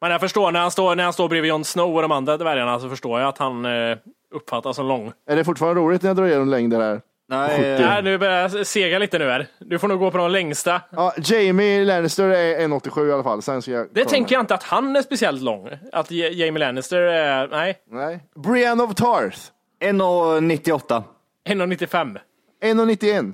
Men 0.01 0.11
jag 0.11 0.21
förstår, 0.21 0.51
när 0.51 0.59
han 0.59 0.71
står, 0.71 0.95
när 0.95 1.03
han 1.03 1.13
står 1.13 1.29
bredvid 1.29 1.49
Jon 1.49 1.63
Snow 1.65 1.95
och 1.95 2.01
de 2.01 2.11
andra 2.11 2.37
dvärgarna 2.37 2.79
så 2.79 2.89
förstår 2.89 3.19
jag 3.19 3.29
att 3.29 3.37
han 3.37 3.65
eh, 3.65 3.97
uppfattas 4.35 4.75
som 4.75 4.87
lång. 4.87 5.11
Är 5.29 5.35
det 5.35 5.43
fortfarande 5.43 5.81
roligt 5.81 6.01
när 6.01 6.09
jag 6.09 6.17
drar 6.17 6.25
igenom 6.25 6.49
längder 6.49 6.79
här? 6.79 7.01
Nej, 7.29 7.79
Nej, 7.81 8.03
nu 8.03 8.17
börjar 8.17 8.41
jag 8.55 8.67
sega 8.67 8.99
lite 8.99 9.19
nu 9.19 9.29
här. 9.29 9.47
Du 9.59 9.79
får 9.79 9.87
nog 9.87 9.99
gå 9.99 10.11
på 10.11 10.17
de 10.17 10.31
längsta. 10.31 10.81
Ja, 10.91 11.13
Jamie 11.17 11.85
Lannister 11.85 12.29
är 12.29 12.59
1,87 12.67 13.09
i 13.09 13.11
alla 13.11 13.23
fall. 13.23 13.41
Sen 13.41 13.61
ska 13.61 13.71
jag 13.71 13.87
Det 13.93 14.05
tänker 14.05 14.35
jag 14.35 14.41
inte 14.43 14.53
att 14.53 14.63
han 14.63 14.95
är 14.95 15.01
speciellt 15.01 15.41
lång. 15.41 15.69
Att 15.91 16.11
J- 16.11 16.33
Jamie 16.45 16.59
Lannister 16.59 16.97
är, 17.01 17.47
nej, 17.47 17.75
Nej. 17.91 18.19
Brienne 18.35 18.83
of 18.83 18.95
Tarth. 18.95 19.37
1,98. 19.83 21.03
1,95. 21.47 22.17
1,91. 22.63 23.33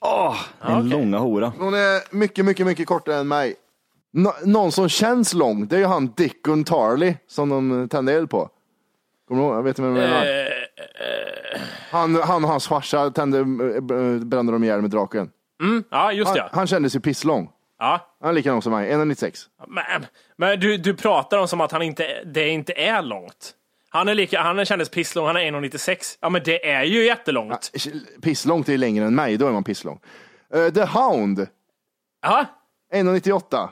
Åh, 0.00 0.36
den 0.66 0.88
långa 0.88 1.18
hora. 1.18 1.52
Hon 1.58 1.74
är 1.74 2.14
mycket, 2.16 2.44
mycket, 2.44 2.66
mycket 2.66 2.86
kortare 2.86 3.16
än 3.16 3.28
mig. 3.28 3.54
Nå- 4.12 4.34
någon 4.44 4.72
som 4.72 4.88
känns 4.88 5.34
lång, 5.34 5.66
det 5.66 5.76
är 5.76 5.80
ju 5.80 5.86
han 5.86 6.12
Dickon 6.16 6.64
Tarley 6.64 7.14
som 7.28 7.48
de 7.48 7.88
tände 7.88 8.12
eld 8.12 8.30
på. 8.30 8.50
Kommer 9.28 9.40
du 9.42 9.46
ihåg? 9.48 9.56
Jag 9.56 9.62
vet 9.62 9.78
inte 9.78 9.82
vem 9.82 9.94
det 9.94 10.04
är. 10.04 10.46
Eh, 10.46 11.60
Han, 11.90 12.14
han 12.14 12.44
och 12.44 12.50
hans 12.50 12.68
farsa 12.68 13.10
tände, 13.10 13.38
eh, 13.38 13.44
brände 14.24 14.52
de 14.52 14.64
ihjäl 14.64 14.80
med 14.82 14.90
draken. 14.90 15.30
mm, 15.62 15.84
ja, 15.90 16.12
just 16.12 16.28
Han, 16.28 16.36
det. 16.36 16.48
han 16.52 16.66
kändes 16.66 16.96
ju 16.96 17.00
pisslång. 17.00 17.50
Ja. 17.78 18.00
Han 18.20 18.28
är 18.30 18.32
lika 18.34 18.50
lång 18.50 18.62
som 18.62 18.72
mig, 18.72 18.90
1,96. 18.92 19.46
Men, 19.68 20.06
men 20.36 20.60
du, 20.60 20.76
du 20.76 20.94
pratar 20.94 21.38
om 21.38 21.48
som 21.48 21.60
att 21.60 21.72
han 21.72 21.82
inte, 21.82 22.24
det 22.24 22.48
inte 22.48 22.72
är 22.72 23.02
långt. 23.02 23.54
Han 23.90 24.08
är 24.08 24.14
lika, 24.14 24.40
han 24.40 24.64
kändes 24.64 24.88
pisslång, 24.90 25.26
han 25.26 25.36
är 25.36 25.40
1,96. 25.40 25.96
Ja 26.20 26.28
men 26.28 26.42
det 26.44 26.70
är 26.70 26.84
ju 26.84 27.04
jättelångt. 27.04 27.72
Pisslångt 28.22 28.68
är 28.68 28.72
ju 28.72 28.78
längre 28.78 29.04
än 29.04 29.14
mig, 29.14 29.36
då 29.36 29.46
är 29.46 29.52
man 29.52 29.64
pisslång. 29.64 30.00
Eh, 30.54 30.68
The 30.72 30.84
Hound, 30.84 31.46
Ja, 32.22 32.44
1,98. 32.94 33.68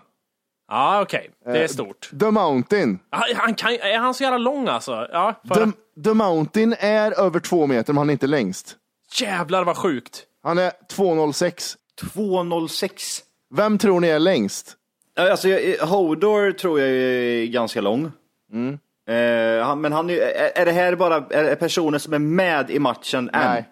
Ja 0.69 1.03
okej. 1.03 1.31
Det 1.45 1.51
är 1.51 1.63
Eh, 1.63 1.69
stort. 1.69 2.11
The 2.21 2.31
Mountain. 2.31 2.99
Han, 3.11 3.23
han 3.37 3.55
kan, 3.55 3.71
är 3.73 3.99
han 3.99 4.15
så 4.15 4.23
jävla 4.23 4.39
lång 4.39 4.69
alltså? 4.69 5.09
Ja, 5.13 5.35
för, 5.49 5.55
The, 5.55 6.03
The 6.05 6.15
Mountain 6.15 6.75
är 6.79 7.21
över 7.21 7.41
två 7.41 7.67
meter, 7.67 7.93
men 7.93 7.99
han 7.99 8.09
är 8.11 8.13
inte 8.13 8.27
längst. 8.27 8.77
Jävlar 9.21 9.65
vad 9.65 9.77
sjukt. 9.77 10.23
Han 10.43 10.59
är 10.59 10.71
2,06. 10.97 11.77
2,06. 12.15 13.21
Vem 13.55 13.79
tror 13.79 14.01
ni 14.01 14.09
är 14.09 14.19
längst? 14.19 14.77
Alltså, 15.19 15.49
jag- 15.49 15.87
Hodor 15.87 16.53
tror 16.53 16.81
jag 16.81 16.89
är 16.91 17.47
ganska 17.47 17.81
lång. 17.81 18.13
Mm. 18.53 18.79
Eh, 19.09 19.67
han, 19.67 19.81
men 19.81 19.93
han 19.93 20.11
är, 20.11 20.15
är 20.19 20.51
är 20.59 20.67
det 20.67 20.73
här 20.73 20.97
bara 20.97 21.17
är 21.31 21.45
det 21.45 21.57
personer 21.57 21.99
som 21.99 22.13
är 22.13 22.19
med 22.19 22.71
i 22.71 22.79
matchen 22.79 23.31
än? 23.33 23.51
Nej. 23.51 23.69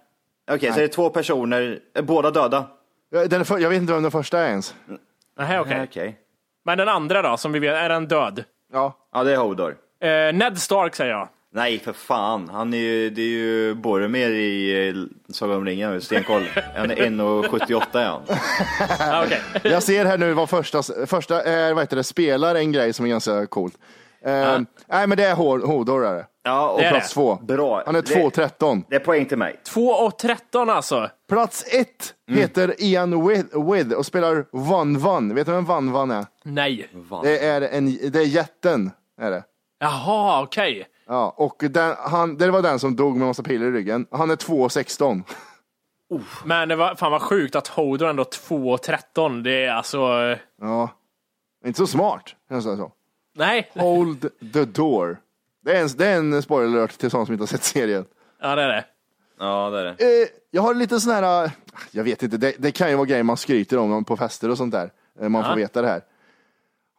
Okej, 0.51 0.69
så 0.71 0.75
Nej. 0.77 0.85
är 0.85 0.89
det 0.89 0.95
två 0.95 1.11
personer, 1.11 1.79
är 1.95 2.03
båda 2.03 2.31
döda? 2.31 2.67
Jag, 3.11 3.31
den 3.31 3.45
för, 3.45 3.59
jag 3.59 3.69
vet 3.71 3.77
inte 3.81 3.93
vem 3.93 4.03
den 4.03 4.11
första 4.13 4.39
är 4.39 4.49
ens. 4.49 4.75
Nej, 5.39 5.61
okej. 5.61 5.83
Okej. 5.89 6.19
Men 6.65 6.79
den 6.79 6.89
andra 6.89 7.23
då, 7.23 7.37
som 7.37 7.53
vi 7.53 7.59
vet, 7.59 7.75
är 7.75 7.89
den 7.89 8.07
död? 8.09 8.45
Ja. 8.73 8.97
Ja, 9.15 9.25
det 9.25 9.33
är 9.33 9.37
Hodor. 9.37 9.77
Eh, 10.03 10.35
Ned 10.35 10.59
Stark 10.59 10.95
säger 10.95 11.11
jag. 11.13 11.29
Nej, 11.53 11.79
för 11.79 11.93
fan. 11.93 12.49
Han 12.53 12.75
är 12.75 12.79
ju, 12.79 13.11
det 13.11 13.23
är 13.23 13.27
ju 13.27 13.75
Boromir 13.75 14.31
i 14.31 14.89
eh, 14.89 14.95
Sagan 15.33 15.57
om 15.57 15.65
ringen, 15.67 16.01
stenkoll. 16.01 16.43
Han 16.77 16.91
är 16.91 16.97
1,78 16.97 17.83
är 18.01 18.05
han. 18.05 18.23
Ja, 18.99 19.25
okej. 19.27 19.41
Jag 19.73 19.83
ser 19.83 20.05
här 20.05 20.19
nu 20.19 20.33
vad 20.33 20.51
första, 20.51 20.83
första 21.07 21.43
är, 21.43 21.73
vad 21.75 21.83
heter 21.83 21.97
det, 21.97 22.05
spelar 22.05 22.55
en 22.55 22.73
grej 22.73 22.93
som 22.93 23.05
är 23.07 23.11
ganska 23.11 23.47
coolt. 23.47 23.75
Eh, 24.25 24.59
Nej 24.87 25.07
men 25.07 25.11
det 25.19 25.25
är 25.25 25.35
Hodor 25.67 26.07
är 26.07 26.15
det. 26.15 26.27
Ja, 26.45 26.69
och 26.69 26.79
Det 26.81 26.85
är 26.87 26.91
Plats 26.91 27.09
det. 27.09 27.15
två. 27.15 27.35
Bra. 27.43 27.83
Han 27.87 27.97
är 27.97 28.03
Det- 28.03 28.15
2,13. 28.15 28.83
Det 28.89 28.97
är 28.97 29.01
poäng 29.01 29.27
till 29.27 29.39
mig. 29.39 29.61
2 29.67 29.87
och 29.89 30.19
13 30.19 30.71
alltså. 30.71 31.11
Plats 31.35 31.65
ett 31.69 32.15
heter 32.27 32.75
Ian 32.79 33.29
With, 33.29 33.59
With 33.73 33.91
och 33.95 34.07
spelar 34.07 34.47
Van 34.53 34.99
Van. 34.99 35.35
Vet 35.35 35.47
du 35.47 35.53
vem 35.53 35.65
Van 35.65 35.93
Van 35.93 36.11
är? 36.11 36.27
Nej. 36.43 36.89
Det 37.23 37.39
är, 37.47 37.61
en, 37.61 38.11
det 38.11 38.19
är 38.19 38.27
jätten. 38.27 38.91
Är 39.21 39.31
det. 39.31 39.45
Jaha, 39.81 40.43
okej. 40.43 40.87
Ja, 41.07 41.35
och 41.37 41.57
den, 41.71 41.95
han, 41.99 42.37
det 42.37 42.51
var 42.51 42.63
den 42.63 42.79
som 42.79 42.97
dog 42.97 43.17
med 43.17 43.27
massa 43.27 43.43
piller 43.43 43.67
i 43.67 43.71
ryggen. 43.71 44.07
Han 44.11 44.31
är 44.31 44.37
2,16. 44.37 45.23
Men 46.45 46.69
det 46.69 46.77
var, 46.77 46.95
fan 46.95 47.13
vad 47.13 47.23
sjukt 47.23 47.57
att 47.57 47.69
Hodor 47.69 48.09
ändå 48.09 48.25
2 48.25 48.71
och 48.71 48.83
13. 48.83 49.43
Det 49.43 49.65
är 49.65 49.73
alltså... 49.73 49.99
eh, 49.99 50.39
Ja, 50.61 50.89
inte 51.67 51.79
så 51.79 51.87
smart. 51.87 52.25
kan 52.49 52.55
jag 52.57 52.63
säga 52.63 52.77
så. 52.77 52.93
Nej. 53.37 53.71
Hold 53.75 54.31
the 54.53 54.65
door. 54.65 55.19
Det 55.65 55.77
är 55.77 55.83
en, 55.83 55.89
det 55.97 56.07
är 56.07 56.17
en 56.19 56.43
spoiler 56.43 56.79
alert 56.79 56.99
till 56.99 57.11
sådana 57.11 57.27
som 57.27 57.33
inte 57.33 57.43
har 57.43 57.47
sett 57.47 57.65
serien. 57.65 58.05
Ja, 58.41 58.55
det 58.55 58.63
är 58.63 58.69
det. 58.69 58.85
Ja, 59.45 59.71
det 59.71 59.79
är 59.81 59.85
det. 59.85 60.23
Eh, 60.23 60.29
jag 60.51 60.63
har 60.63 60.75
lite 60.75 61.01
sån 61.01 61.13
här, 61.13 61.45
eh, 61.45 61.51
jag 61.91 62.05
vet 62.05 62.23
inte, 62.23 62.37
det, 62.37 62.55
det 62.59 62.73
kan 62.73 62.91
ju 62.91 62.97
vara 62.97 63.07
grejer 63.07 63.23
man 63.23 63.37
skryter 63.37 63.79
om 63.79 64.05
på 64.05 64.17
fester 64.17 64.51
och 64.51 64.57
sånt 64.57 64.73
där. 64.73 64.91
Eh, 65.21 65.29
man 65.29 65.43
får 65.45 65.51
Ja. 65.53 65.57
veta 65.57 65.83
det 65.83 65.89
här. 65.89 66.03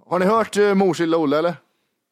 Har 0.08 0.20
ni 0.20 0.26
hört 0.26 0.58
uh, 0.58 0.74
Mors 0.74 1.00
lilla 1.00 1.18
Olle 1.18 1.38
eller? 1.38 1.56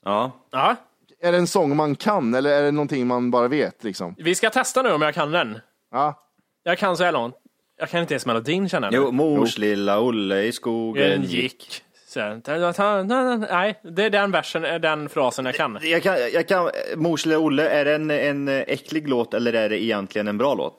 Ja. 0.05 0.31
Ja. 0.51 0.75
Är 1.21 1.31
det 1.31 1.37
en 1.37 1.47
sång 1.47 1.75
man 1.75 1.95
kan 1.95 2.33
eller 2.33 2.49
är 2.49 2.63
det 2.63 2.71
någonting 2.71 3.07
man 3.07 3.31
bara 3.31 3.47
vet 3.47 3.83
liksom? 3.83 4.15
Vi 4.17 4.35
ska 4.35 4.49
testa 4.49 4.81
nu 4.81 4.91
om 4.91 5.01
jag 5.01 5.13
kan 5.13 5.31
den. 5.31 5.59
Ja. 5.91 6.19
Jag 6.63 6.77
kan 6.77 6.97
så 6.97 7.03
här 7.03 7.11
långt. 7.11 7.35
Jag 7.77 7.89
kan 7.89 8.01
inte 8.01 8.13
ens 8.13 8.25
melodin 8.25 8.69
känner 8.69 8.91
jag. 8.91 9.03
Jo, 9.03 9.11
mors 9.11 9.57
lilla 9.57 9.99
Olle 9.99 10.41
i 10.43 10.51
skogen 10.51 11.23
gick. 11.23 11.83
Så 12.13 12.19
här, 12.19 13.03
Nej, 13.51 13.79
det 13.83 14.03
är 14.03 14.09
den 14.09 14.31
versen, 14.31 14.65
är 14.65 14.79
den 14.79 15.09
frasen 15.09 15.45
jag 15.45 15.55
kan. 15.55 15.79
Jag 15.81 16.03
kan, 16.03 16.15
jag 16.33 16.47
kan, 16.47 16.69
mors 16.95 17.25
lilla 17.25 17.39
Olle, 17.39 17.69
är 17.69 17.85
det 17.85 17.95
en, 17.95 18.11
en 18.11 18.47
äcklig 18.47 19.07
låt 19.07 19.33
eller 19.33 19.53
är 19.53 19.69
det 19.69 19.83
egentligen 19.83 20.27
en 20.27 20.37
bra 20.37 20.53
låt? 20.53 20.75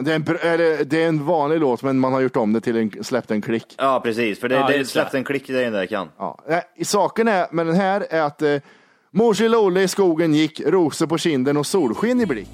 Det 0.00 0.12
är, 0.12 0.14
en, 0.14 0.24
det, 0.58 0.90
det 0.90 1.02
är 1.02 1.08
en 1.08 1.26
vanlig 1.26 1.60
låt 1.60 1.82
men 1.82 1.98
man 1.98 2.12
har 2.12 2.20
gjort 2.20 2.36
om 2.36 2.52
det 2.52 2.60
till 2.60 2.76
en, 2.76 3.04
släppt 3.04 3.30
en 3.30 3.42
klick. 3.42 3.74
Ja, 3.78 4.00
precis, 4.04 4.40
för 4.40 4.48
det, 4.48 4.54
Ja, 4.54 4.66
det 4.68 4.94
det. 4.94 5.14
en 5.14 5.24
klick, 5.24 5.46
det 5.46 5.52
är 5.52 5.56
det 5.58 5.64
enda 5.64 5.78
jag 5.78 5.88
kan. 5.88 6.08
Ja. 6.18 6.38
Saken 6.82 7.28
är, 7.28 7.46
med 7.50 7.66
den 7.66 7.74
här 7.74 8.06
är 8.10 8.22
att 8.22 8.42
eh, 8.42 8.56
Mors 9.10 9.40
lilla 9.40 9.58
Olle 9.58 9.82
i 9.82 9.88
skogen 9.88 10.34
gick, 10.34 10.60
rosor 10.60 11.06
på 11.06 11.18
kinden 11.18 11.56
och 11.56 11.66
solsken 11.66 12.20
i 12.20 12.26
blick. 12.26 12.48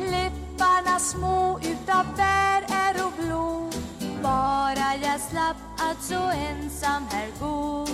Läpparna 0.00 0.98
små 0.98 1.43
så 6.08 6.14
ensam 6.14 7.02
här 7.10 7.28
gå 7.40 7.86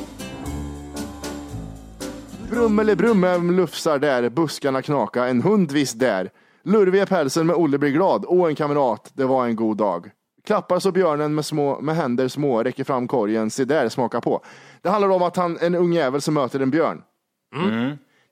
Brummele 2.50 2.96
brumme 2.96 3.38
lufsar 3.38 3.98
där, 3.98 4.30
buskarna 4.30 4.82
knaka, 4.82 5.26
en 5.26 5.42
hund 5.42 5.72
visst 5.72 5.98
där. 5.98 6.30
Lurviga 6.62 7.06
pälsen 7.06 7.46
med 7.46 7.56
Olle 7.56 7.78
blir 7.78 7.90
glad, 7.90 8.24
åh 8.28 8.48
en 8.48 8.54
kamrat, 8.54 9.10
det 9.14 9.24
var 9.24 9.46
en 9.46 9.56
god 9.56 9.76
dag. 9.76 10.10
Klappar 10.44 10.78
så 10.78 10.92
björnen 10.92 11.34
med, 11.34 11.44
små, 11.44 11.80
med 11.80 11.96
händer 11.96 12.28
små, 12.28 12.62
räcker 12.62 12.84
fram 12.84 13.08
korgen, 13.08 13.50
se 13.50 13.64
där, 13.64 13.88
smaka 13.88 14.20
på. 14.20 14.44
Det 14.82 14.88
handlar 14.88 15.08
om 15.08 15.22
att 15.22 15.36
han, 15.36 15.58
en 15.60 15.74
ung 15.74 15.92
jävel 15.92 16.20
som 16.20 16.34
möter 16.34 16.60
en 16.60 16.70
björn. 16.70 17.02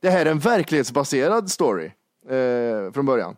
Det 0.03 0.11
här 0.11 0.27
är 0.27 0.31
en 0.31 0.39
verklighetsbaserad 0.39 1.51
story 1.51 1.87
eh, 2.29 2.93
från 2.93 3.07
början. 3.07 3.37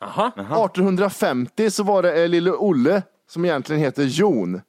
Aha. 0.00 0.26
1850 0.28 1.70
så 1.70 1.82
var 1.82 2.02
det 2.02 2.22
eh, 2.22 2.28
lille 2.28 2.50
Olle, 2.50 3.02
som 3.30 3.44
egentligen 3.44 3.82
heter 3.82 4.02
Jon, 4.02 4.60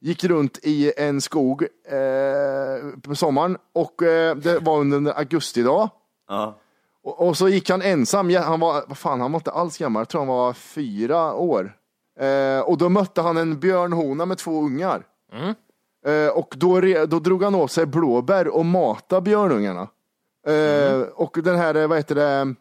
gick 0.00 0.24
runt 0.24 0.58
i 0.62 0.92
en 0.96 1.20
skog 1.20 1.62
eh, 1.88 3.00
på 3.02 3.14
sommaren 3.14 3.56
och 3.74 4.02
eh, 4.02 4.36
det 4.36 4.58
var 4.58 4.78
under 4.78 4.96
en 4.98 5.06
augustidag. 5.08 5.88
Ja. 6.28 6.58
Och, 7.04 7.28
och 7.28 7.36
så 7.36 7.48
gick 7.48 7.70
han 7.70 7.82
ensam, 7.82 8.30
Ja, 8.30 8.40
han 8.42 8.60
var, 8.60 8.84
vad 8.88 8.98
fan, 8.98 9.20
han 9.20 9.32
var 9.32 9.38
inte 9.40 9.50
alls 9.50 9.78
gammal, 9.78 10.00
jag 10.00 10.08
tror 10.08 10.20
han 10.20 10.28
var 10.28 10.52
fyra 10.52 11.34
år. 11.34 11.76
Eh, 12.20 12.60
och 12.60 12.78
då 12.78 12.88
mötte 12.88 13.20
han 13.22 13.36
en 13.36 13.60
björnhona 13.60 14.26
med 14.26 14.38
två 14.38 14.60
ungar. 14.62 15.02
Eh, 16.06 16.28
och 16.32 16.54
då, 16.56 16.80
re, 16.80 17.06
då 17.06 17.18
drog 17.18 17.42
han 17.42 17.54
åt 17.54 17.70
sig 17.70 17.86
blåbär 17.86 18.48
och 18.48 18.66
matade 18.66 19.22
björnungarna. 19.22 19.88
Eh, 20.46 21.00
Och 21.14 21.38
den 21.42 21.56
här, 21.56 21.74
eh, 21.74 21.86
vad 21.88 21.98
heter 21.98 22.14
det, 22.14 22.54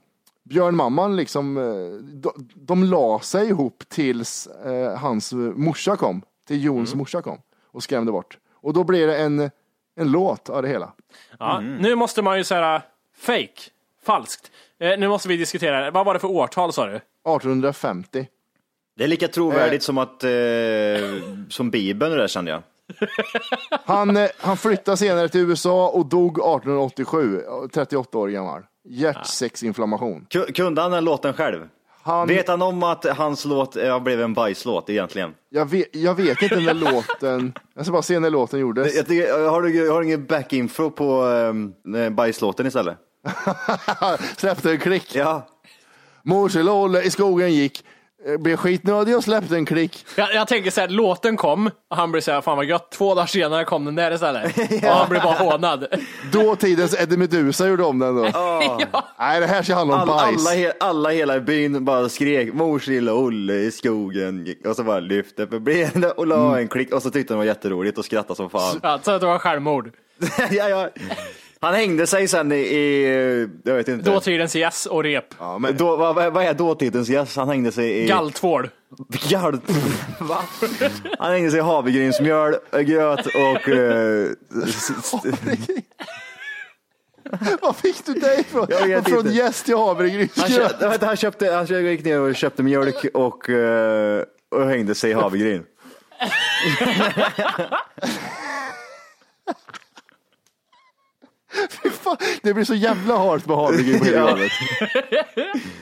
björnmamman 0.49 1.15
liksom, 1.15 1.57
eh, 1.57 2.03
de, 2.15 2.31
de 2.55 2.83
la 2.83 3.19
sig 3.19 3.47
ihop 3.47 3.83
tills 3.89 4.47
eh, 4.47 4.97
hans 4.97 5.33
morsa 5.55 5.95
kom, 5.95 6.21
till 6.49 6.63
Jons 6.63 6.95
morsa 6.95 7.21
kom 7.21 7.41
och 7.71 7.83
skrämde 7.83 8.11
bort. 8.11 8.37
Och 8.53 8.73
då 8.73 8.83
blev 8.83 9.07
det 9.07 9.17
en, 9.17 9.39
en 9.95 10.11
låt 10.11 10.49
av 10.49 10.61
det 10.61 10.67
hela. 10.67 10.93
Ja, 11.39 11.59
Nu 11.59 11.95
måste 11.95 12.21
man 12.21 12.37
ju 12.37 12.43
säga 12.43 12.81
fake, 13.17 13.61
falskt. 14.05 14.51
Eh, 14.79 14.99
nu 14.99 15.07
måste 15.07 15.27
vi 15.29 15.37
diskutera, 15.37 15.91
vad 15.91 16.05
var 16.05 16.13
det 16.13 16.19
för 16.19 16.27
årtal 16.27 16.73
sa 16.73 16.85
du? 16.85 16.95
1850. 16.95 18.27
Det 18.97 19.03
är 19.03 19.07
lika 19.07 19.27
trovärdigt 19.27 19.83
som 19.83 19.97
att, 19.97 20.23
eh, 20.23 20.29
som 21.49 21.69
Bibeln 21.71 22.11
det 22.11 22.17
där 22.17 22.27
kände 22.27 22.51
jag. 22.51 22.61
Han, 23.85 24.17
eh, 24.17 24.29
han 24.39 24.57
flyttade 24.57 24.97
senare 24.97 25.29
till 25.29 25.41
USA 25.41 25.89
och 25.89 26.05
dog 26.05 26.31
1887, 26.39 27.41
38 27.73 28.17
år 28.17 28.27
gammal. 28.27 28.61
Hjärtsäcksinflammation. 28.89 30.25
Ku- 30.29 30.51
Kunde 30.53 30.81
han 30.81 30.91
den 30.91 31.03
låten 31.05 31.33
själv? 31.33 31.67
Han, 32.09 32.27
Vet 32.27 32.47
han 32.47 32.61
om 32.61 32.83
att 32.83 33.05
hans 33.05 33.45
låt 33.45 33.75
eh, 33.75 33.99
blev 33.99 34.21
en 34.21 34.33
bajslåt 34.33 34.89
egentligen? 34.89 35.33
jag, 35.49 35.69
vet, 35.69 35.87
jag 35.91 36.15
vet 36.15 36.41
inte 36.41 36.59
när 36.59 36.73
låten, 36.73 37.53
jag 37.75 37.85
ska 37.85 37.91
bara 37.91 38.01
se 38.01 38.19
när 38.19 38.29
låten 38.29 38.59
gjordes. 38.59 38.95
Jag 38.95 39.07
tycker, 39.07 39.49
har, 39.49 39.61
du, 39.61 39.89
har 39.89 39.99
du 39.99 40.05
ingen 40.05 40.25
backinfo 40.25 40.91
på 40.91 41.23
um, 41.23 41.73
bajslåten 42.15 42.67
istället? 42.67 42.97
släppte 44.37 44.71
en 44.71 44.79
klick. 44.79 45.15
Ja. 45.15 45.47
Mors 46.23 46.55
lilla 46.55 46.73
Olle 46.73 47.01
i 47.01 47.09
skogen 47.09 47.53
gick, 47.53 47.83
eh, 48.27 48.37
blev 48.37 48.55
skitnödig 48.57 49.17
och 49.17 49.23
släppte 49.23 49.55
en 49.55 49.65
klick. 49.65 50.05
Jag, 50.15 50.33
jag 50.33 50.47
tänker 50.47 50.71
så 50.71 50.81
här, 50.81 50.87
låten 50.87 51.37
kom 51.37 51.71
och 51.89 51.97
han 51.97 52.11
blir 52.11 52.21
så 52.21 52.31
här, 52.31 52.41
fan 52.41 52.57
vad 52.57 52.65
gött. 52.65 52.91
Två 52.91 53.15
dagar 53.15 53.25
senare 53.27 53.65
kom 53.65 53.85
den 53.85 53.95
där 53.95 54.11
istället. 54.11 54.57
Och 54.83 54.89
han 54.89 55.09
blir 55.09 55.19
bara 55.19 55.33
hånad. 55.33 55.87
Dåtidens 56.31 56.99
Eddie 57.01 57.17
Meduza 57.17 57.67
gjorde 57.67 57.83
om 57.83 57.99
den 57.99 58.15
då. 58.15 58.21
Nej, 59.19 59.39
det 59.39 59.47
här 59.47 59.63
ska 59.63 59.75
handla 59.75 59.95
om 59.95 60.01
All, 60.01 60.07
bajs. 60.07 60.47
alla, 60.47 60.55
he- 60.57 60.71
alla 60.79 61.09
hela 61.09 61.35
i 61.35 61.39
byn 61.41 61.85
bara 61.85 62.09
skrek 62.09 62.53
mors 62.53 62.87
lilla 62.87 63.13
Olle 63.13 63.53
i 63.53 63.71
skogen 63.71 64.45
gick", 64.45 64.65
och 64.67 64.75
så 64.75 64.83
bara 64.83 64.99
lyfte 64.99 65.45
på 65.45 65.59
benen 65.59 66.11
och 66.17 66.27
la 66.27 66.35
Mm. 66.47 66.59
en 66.59 66.67
klick 66.67 66.93
och 66.93 67.01
så 67.03 67.09
tyckte 67.11 67.33
de 67.33 67.35
det 67.35 67.37
var 67.37 67.45
jätteroligt 67.45 67.97
och 67.97 68.05
skrattade 68.05 68.35
som 68.35 68.49
fan. 68.49 68.79
Ja, 68.83 68.99
så 69.03 69.11
att 69.11 69.21
det 69.21 69.27
var 69.27 69.39
självmord. 69.39 69.91
ja, 70.51 70.69
ja. 70.69 70.89
Han 71.61 71.73
hängde 71.73 72.07
sig 72.07 72.27
sen 72.27 72.51
i, 72.51 72.55
i 72.55 73.49
jag 73.63 73.75
vet 73.75 73.87
inte. 73.87 74.11
Dåtidens 74.11 74.55
yes 74.55 74.85
och 74.85 75.03
rep. 75.03 75.25
Ja, 75.39 75.57
men, 75.57 75.77
Då, 75.77 75.95
vad, 75.95 76.15
vad 76.33 76.43
är 76.43 76.53
dåtidens 76.53 77.09
gäst? 77.09 77.35
Han 77.35 77.49
hängde 77.49 77.71
sig 77.71 78.03
i... 78.03 78.07
Galtvål. 78.07 78.69
Gall... 79.29 79.59
Va? 80.19 80.43
Han 81.19 81.31
hängde 81.31 81.51
sig 81.51 81.59
i 81.59 81.63
havregrynsmjöl, 81.63 82.55
äh, 82.71 82.79
gröt 82.79 83.25
och... 83.25 83.69
eh, 83.69 84.27
Vad 87.61 87.75
fick 87.75 88.05
du 88.05 88.13
det 88.13 88.39
ifrån? 88.39 88.67
Jag 88.69 88.87
vet 88.87 89.09
Från 89.09 89.19
inte. 89.19 89.31
gäst 89.31 89.65
till 89.65 89.75
han, 89.75 89.87
havregrynsgröt. 89.87 90.51
köpte, 90.51 90.87
vänta, 90.87 91.05
han, 91.05 91.15
köpte, 91.15 91.51
han 91.51 91.65
gick 91.65 92.05
ner 92.05 92.19
och 92.19 92.35
köpte 92.35 92.63
mjölk 92.63 93.05
och, 93.13 93.49
eh, 93.49 94.23
och 94.51 94.65
hängde 94.65 94.95
sig 94.95 95.11
i 95.11 95.13
havregryn. 95.13 95.63
Fan, 101.91 102.17
Det 102.43 102.53
blir 102.53 102.63
så 102.63 102.75
jävla 102.75 103.17
halt 103.17 103.45
med 103.45 103.57
havregryn 103.57 103.99
på 103.99 104.05
hela 104.05 104.25
landet. 104.25 104.51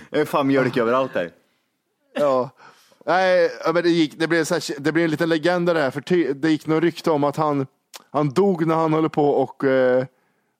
Det 0.10 0.20
är 0.20 0.26
fan 0.26 0.48
mjölk 0.48 0.78
överallt 0.78 1.14
där. 1.14 1.32
Ja. 2.14 2.50
Nej, 3.06 3.52
men 3.74 3.84
det, 3.84 3.90
gick, 3.90 4.20
det, 4.20 4.28
blev 4.28 4.44
så 4.44 4.54
här, 4.54 4.80
det 4.80 4.92
blev 4.92 5.06
en 5.06 5.12
liten 5.12 5.30
legend 5.30 5.66
det 5.70 5.82
här, 5.82 5.92
för 5.92 6.02
ty, 6.02 6.34
det 6.34 6.50
gick 6.50 6.68
något 6.68 6.84
rykte 6.84 7.12
om 7.12 7.24
att 7.24 7.36
han, 7.36 7.68
han 8.12 8.30
dog 8.30 8.68
när 8.68 8.76
han 8.76 8.94
höll 8.94 9.10
på 9.10 9.30
och 9.30 9.64
eh, 9.64 10.06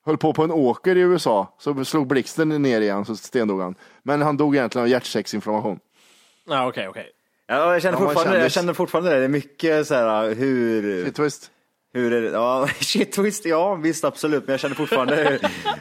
höll 0.06 0.18
på 0.18 0.34
på 0.34 0.44
en 0.44 0.52
åker 0.52 0.96
i 0.96 1.00
USA. 1.00 1.56
Så 1.60 1.86
slog 1.86 2.08
blixten 2.08 2.50
ner 2.50 2.82
igen, 2.82 3.06
så 3.06 3.16
stendog 3.16 3.62
han. 3.62 3.76
Men 4.04 4.22
han 4.22 4.38
dog 4.38 4.56
egentligen 4.56 4.84
av 4.84 4.90
hjärtsäcksinflammation. 4.90 5.80
Ja, 6.50 6.68
okej, 6.68 6.88
okej. 6.88 7.12
Ja, 7.48 7.74
jag 7.74 7.82
känner 7.82 7.98
fortfarande, 7.98 8.40
jag 8.40 8.52
känner 8.52 8.74
fortfarande 8.74 9.10
det. 9.10 9.20
Det 9.20 9.26
är 9.26 9.30
mycket 9.30 9.88
så 9.88 9.94
här 9.94 10.36
hur... 10.36 11.06
Shit 11.06 11.16
twist. 11.16 11.52
Hur 11.94 12.14
är 12.14 12.22
det? 12.22 12.28
Ja, 12.30 12.68
shit 12.80 13.12
twist, 13.12 13.46
ja 13.46 13.76
visst 13.76 14.06
absolut, 14.06 14.48
men 14.48 14.54
jag 14.54 14.60
känner 14.60 14.76
fortfarande 14.76 15.40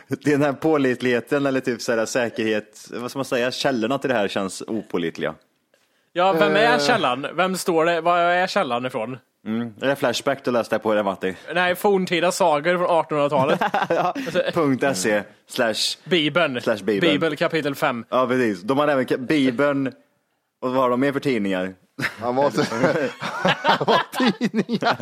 den 0.08 0.42
här 0.42 0.52
pålitligheten 0.52 1.46
eller 1.46 1.60
typ 1.60 1.82
så 1.82 1.92
här 1.96 2.06
säkerhet, 2.06 2.88
vad 2.92 3.10
ska 3.10 3.18
man 3.18 3.24
säga, 3.24 3.50
källorna 3.50 3.98
till 3.98 4.10
det 4.10 4.16
här 4.16 4.28
känns 4.28 4.62
opålitliga. 4.66 5.34
Ja, 6.12 6.32
vem 6.32 6.56
är 6.56 6.72
Eh. 6.74 6.78
källan? 6.80 7.26
Vem 7.34 7.56
står 7.56 7.84
det? 7.84 8.00
Var 8.00 8.18
är 8.18 8.46
källan 8.46 8.86
ifrån? 8.86 9.18
Mm. 9.46 9.72
Är 9.80 9.86
det 9.86 9.96
Flashback 9.96 10.44
du 10.44 10.50
läste 10.50 10.78
på 10.78 10.94
det 10.94 11.02
Matti? 11.02 11.36
Nej, 11.54 11.74
forntida 11.74 12.32
sagor 12.32 12.76
från 12.78 12.86
1800-talet. 12.88 13.60
Punkt 14.54 14.84
.se 14.96 15.22
slash, 15.48 15.74
Bibeln. 16.04 16.60
Slash 16.60 16.76
Bibeln. 16.84 17.12
Bibel 17.12 17.36
kapitel 17.36 17.74
5. 17.74 18.04
ja 18.10 18.26
precis. 18.26 18.62
De 18.62 18.78
har 18.78 18.88
även 18.88 19.26
Bibeln, 19.26 19.86
och 20.60 20.70
vad 20.72 20.82
har 20.82 20.90
de 20.90 21.00
mer 21.00 21.12
för 21.12 21.20
tidningar? 21.20 21.74
Han 22.20 22.36
var, 22.36 22.52
han 23.68 23.86
var 23.86 24.02
tidningar. 24.38 24.96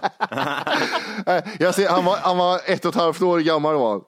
Nej, 1.26 1.42
jag 1.58 1.74
ser, 1.74 1.88
han, 1.88 2.04
var, 2.04 2.16
han 2.16 2.38
var 2.38 2.60
ett 2.66 2.84
och 2.84 2.94
ett 2.94 3.00
halvt 3.00 3.22
år 3.22 3.38
gammal 3.40 3.74
var. 3.76 4.00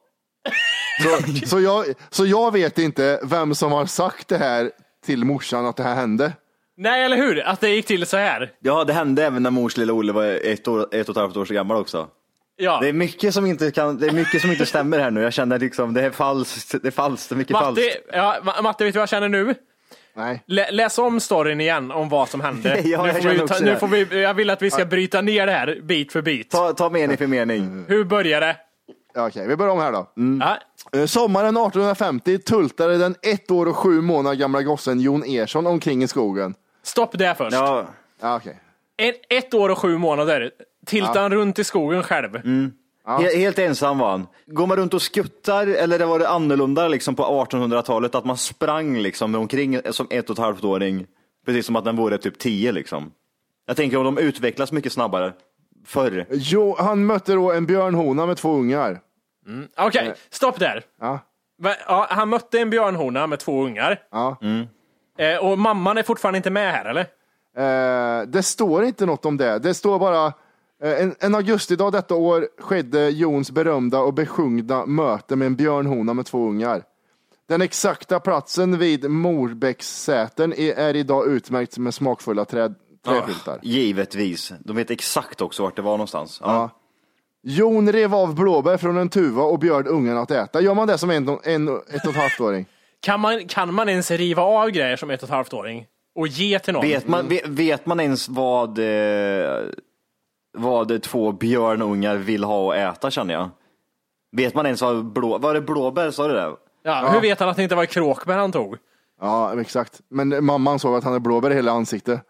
Så, 1.02 1.46
så, 1.46 1.60
jag, 1.60 1.84
så 2.10 2.26
jag 2.26 2.52
vet 2.52 2.78
inte 2.78 3.20
vem 3.24 3.54
som 3.54 3.72
har 3.72 3.86
sagt 3.86 4.28
det 4.28 4.38
här 4.38 4.70
till 5.06 5.24
morsan 5.24 5.66
att 5.66 5.76
det 5.76 5.82
här 5.82 5.94
hände. 5.94 6.32
Nej, 6.76 7.04
eller 7.04 7.16
hur? 7.16 7.40
Att 7.46 7.60
det 7.60 7.68
gick 7.68 7.86
till 7.86 8.06
så 8.06 8.16
här. 8.16 8.50
Ja, 8.60 8.84
det 8.84 8.92
hände 8.92 9.24
även 9.26 9.42
när 9.42 9.50
mors 9.50 9.76
lilla 9.76 9.92
Olle 9.92 10.12
var 10.12 10.24
ett, 10.24 10.68
år, 10.68 10.94
ett 10.94 11.08
och 11.08 11.16
ett 11.16 11.20
halvt 11.20 11.36
år 11.36 11.44
så 11.44 11.54
gammal 11.54 11.76
också. 11.76 12.08
Ja. 12.56 12.78
Det 12.82 12.88
är 12.88 12.92
mycket 12.92 13.34
som 13.34 13.46
inte, 13.46 13.70
kan, 13.70 13.98
det 13.98 14.06
är 14.06 14.12
mycket 14.12 14.40
som 14.40 14.50
inte 14.50 14.66
stämmer 14.66 14.98
här 14.98 15.10
nu. 15.10 15.22
Jag 15.22 15.32
känner 15.32 15.58
liksom, 15.58 15.94
det 15.94 16.02
är 16.02 16.10
falskt, 16.10 16.82
det 16.82 16.88
är 16.88 16.92
falskt, 16.92 17.28
det 17.28 17.34
är 17.34 17.36
mycket 17.36 17.52
Matti, 17.52 17.64
falskt. 17.64 18.00
ja, 18.12 18.36
Ma- 18.42 18.62
Matte, 18.62 18.84
vet 18.84 18.92
du 18.94 18.98
vad 18.98 19.02
jag 19.02 19.08
känner 19.08 19.28
nu? 19.28 19.54
Nej. 20.16 20.42
Lä, 20.46 20.70
läs 20.70 20.98
om 20.98 21.20
storyn 21.20 21.60
igen 21.60 21.90
om 21.90 22.08
vad 22.08 22.28
som 22.28 22.40
hände. 22.40 22.80
Ja, 22.84 23.02
nu 23.02 23.08
jag 23.08 23.22
får 23.22 23.30
vi 23.30 23.38
ta, 23.38 23.58
nu 23.60 23.76
får 23.76 23.88
vi, 23.88 24.22
jag 24.22 24.34
vill 24.34 24.50
att 24.50 24.62
vi 24.62 24.70
ska 24.70 24.84
bryta 24.84 25.20
ner 25.20 25.46
det 25.46 25.52
här 25.52 25.80
bit 25.82 26.12
för 26.12 26.22
bit. 26.22 26.50
Ta, 26.50 26.72
ta 26.72 26.90
mening 26.90 27.16
för 27.16 27.26
mening. 27.26 27.84
Hur 27.88 28.04
börjar 28.04 28.40
det? 28.40 28.56
Ja, 29.14 29.26
Okej, 29.26 29.48
vi 29.48 29.56
börjar 29.56 29.72
om 29.72 29.78
här 29.80 29.92
då. 29.92 30.06
Ja. 30.40 30.58
Eh, 31.00 31.06
Sommaren 31.06 31.56
1850 31.56 32.38
tultade 32.38 32.98
den 32.98 33.14
ett 33.22 33.50
år 33.50 33.66
och 33.66 33.76
sju 33.76 34.00
månader 34.00 34.36
gamla 34.36 34.62
gossen 34.62 35.00
Jon 35.00 35.22
Ersson 35.26 35.66
omkring 35.66 36.02
i 36.02 36.08
skogen. 36.08 36.54
Stopp 36.82 37.18
där 37.18 37.34
först. 37.34 37.52
Ja, 37.52 37.86
Ja, 38.20 38.36
okej. 38.36 38.60
En, 38.96 39.12
ett 39.38 39.54
år 39.54 39.68
och 39.68 39.78
sju 39.78 39.98
månader. 39.98 40.50
Tiltade 40.86 41.20
han 41.20 41.32
runt 41.32 41.58
i 41.58 41.64
skogen 41.64 42.02
själv? 42.02 42.36
Mm. 42.36 42.72
He, 43.06 43.36
helt 43.38 43.58
ensam 43.58 43.98
var 43.98 44.10
han. 44.10 44.26
Går 44.46 44.66
man 44.66 44.76
runt 44.76 44.94
och 44.94 45.02
skuttar 45.02 45.66
eller 45.66 45.98
det 45.98 46.06
var 46.06 46.18
det 46.18 46.28
annorlunda 46.28 46.88
liksom 46.88 47.14
på 47.14 47.22
1800-talet 47.22 48.14
att 48.14 48.24
man 48.24 48.36
sprang 48.36 48.96
liksom 48.98 49.34
omkring 49.34 49.80
som 49.90 50.06
ett 50.10 50.30
och 50.30 50.34
ett 50.38 50.44
halvt 50.44 50.64
åring 50.64 51.06
precis 51.46 51.66
som 51.66 51.76
att 51.76 51.84
den 51.84 51.96
vore 51.96 52.18
typ 52.18 52.38
tio 52.38 52.72
liksom. 52.72 53.12
Jag 53.66 53.76
tänker 53.76 53.96
om 53.98 54.04
de 54.04 54.18
utvecklas 54.18 54.72
mycket 54.72 54.92
snabbare 54.92 55.32
förr. 55.86 56.26
Jo, 56.30 56.76
han 56.78 57.06
mötte 57.06 57.32
då 57.34 57.52
en 57.52 57.66
björnhona 57.66 58.26
med 58.26 58.36
två 58.36 58.52
ungar. 58.52 59.00
Okej, 59.76 60.14
stopp 60.30 60.58
där. 60.58 60.82
Ja, 61.00 61.18
Va- 61.58 61.74
Ja, 61.88 62.06
han 62.10 62.28
mötte 62.28 62.58
en 62.60 62.70
björnhona 62.70 63.26
med 63.26 63.38
två 63.38 63.64
ungar. 63.64 64.00
ja. 64.10 64.36
Eh, 65.18 65.36
och 65.44 65.58
mamman 65.58 65.98
är 65.98 66.02
fortfarande 66.02 66.36
inte 66.36 66.50
med 66.50 66.72
här, 66.72 66.84
eller? 66.84 67.06
Eh, 67.56 68.26
det 68.26 68.42
står 68.42 68.84
inte 68.84 69.06
något 69.06 69.24
om 69.24 69.36
det. 69.36 69.58
Det 69.58 69.74
står 69.74 69.98
bara 69.98 70.26
eh, 70.26 70.32
en, 70.82 71.14
en 71.20 71.34
augustidag 71.34 71.92
detta 71.92 72.14
år 72.14 72.48
skedde 72.58 73.10
Jons 73.10 73.50
berömda 73.50 74.00
och 74.00 74.14
besjungna 74.14 74.86
möte 74.86 75.36
med 75.36 75.46
en 75.46 75.56
björnhona 75.56 76.14
med 76.14 76.26
två 76.26 76.48
ungar. 76.48 76.82
Den 77.48 77.62
exakta 77.62 78.20
platsen 78.20 78.78
vid 78.78 79.10
Morbäckssätern 79.10 80.52
är, 80.52 80.96
idag 80.96 81.26
utmärkt 81.26 81.78
med 81.78 81.94
smakfulla 81.94 82.44
träd, 82.44 82.74
träskyltar. 83.04 83.58
Givetvis. 83.62 84.52
De 84.64 84.76
vet 84.76 84.90
exakt 84.90 85.40
också 85.40 85.62
vart 85.62 85.76
det 85.76 85.82
var 85.82 85.92
någonstans. 85.92 86.38
Ja. 86.42 86.52
Ja. 86.52 86.70
Jon 87.42 87.92
rev 87.92 88.14
av 88.14 88.34
blåbär 88.34 88.76
från 88.76 88.96
en 88.96 89.08
tuva 89.08 89.42
och 89.42 89.58
bjöd 89.58 89.86
ungarna 89.86 90.20
att 90.20 90.30
äta. 90.30 90.60
Gör 90.60 90.74
man 90.74 90.88
det 90.88 90.98
som 90.98 91.10
en, 91.10 91.28
en 91.42 91.68
ett 91.68 92.04
och 92.04 92.10
ett 92.10 92.16
halvt 92.16 92.40
åring? 92.40 92.66
Kan 93.00 93.20
man, 93.20 93.48
kan 93.48 93.74
man 93.74 93.88
ens 93.88 94.10
riva 94.10 94.42
av 94.42 94.70
grejer 94.70 94.96
som 94.96 95.10
ett 95.10 95.22
och 95.22 95.28
ett 95.28 95.34
halvt 95.34 95.52
åring 95.52 95.86
och 96.14 96.28
ge 96.28 96.58
till 96.58 96.72
någon? 96.72 96.82
Vet, 96.82 97.08
man, 97.08 97.28
vet, 97.28 97.46
vet 97.46 97.86
man 97.86 98.00
ens 98.00 98.28
vad, 98.28 98.78
eh, 98.78 98.84
vad 100.56 101.02
två 101.02 101.32
björnungar 101.32 102.16
vill 102.16 102.44
ha 102.44 102.64
och 102.66 102.76
äta 102.76 103.10
känner 103.10 103.34
jag? 103.34 103.50
Vet 104.32 104.54
man 104.54 104.66
ens 104.66 104.82
vad 104.82 105.04
blå, 105.12 105.38
var 105.38 105.54
det 105.54 105.60
blåbär, 105.60 106.10
sa 106.10 106.28
du 106.28 106.34
det? 106.34 106.56
Ja, 106.82 107.08
Hur 107.12 107.20
vet 107.20 107.40
han 107.40 107.48
att 107.48 107.56
det 107.56 107.62
inte 107.62 107.74
var 107.74 107.84
kråkbär 107.86 108.36
han 108.36 108.52
tog? 108.52 108.76
Ja, 109.20 109.60
exakt. 109.60 110.00
Men 110.08 110.44
mamman 110.44 110.78
såg 110.78 110.94
att 110.96 111.04
han 111.04 111.12
hade 111.12 111.22
blåbär 111.22 111.50
i 111.50 111.54
hela 111.54 111.72
ansiktet. 111.72 112.20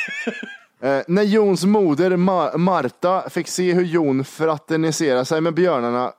eh, 0.80 1.00
när 1.06 1.22
Jons 1.22 1.64
moder 1.64 2.10
Ma- 2.10 2.56
Marta 2.56 3.30
fick 3.30 3.48
se 3.48 3.72
hur 3.72 3.84
Jon 3.84 4.24
fraterniserar 4.24 5.24
sig 5.24 5.40
med 5.40 5.54
björnarna 5.54 6.12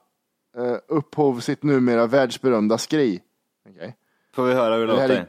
eh, 0.58 0.76
upphov 0.88 1.40
sitt 1.40 1.64
numera 1.64 2.06
världsberömda 2.08 2.78
skri. 2.78 3.22
Okej. 3.70 3.96
Får 4.36 4.46
vi 4.46 4.54
höra 4.54 4.76
hur 4.76 4.88
det 4.88 4.94
låter? 4.94 5.10
är 5.10 5.26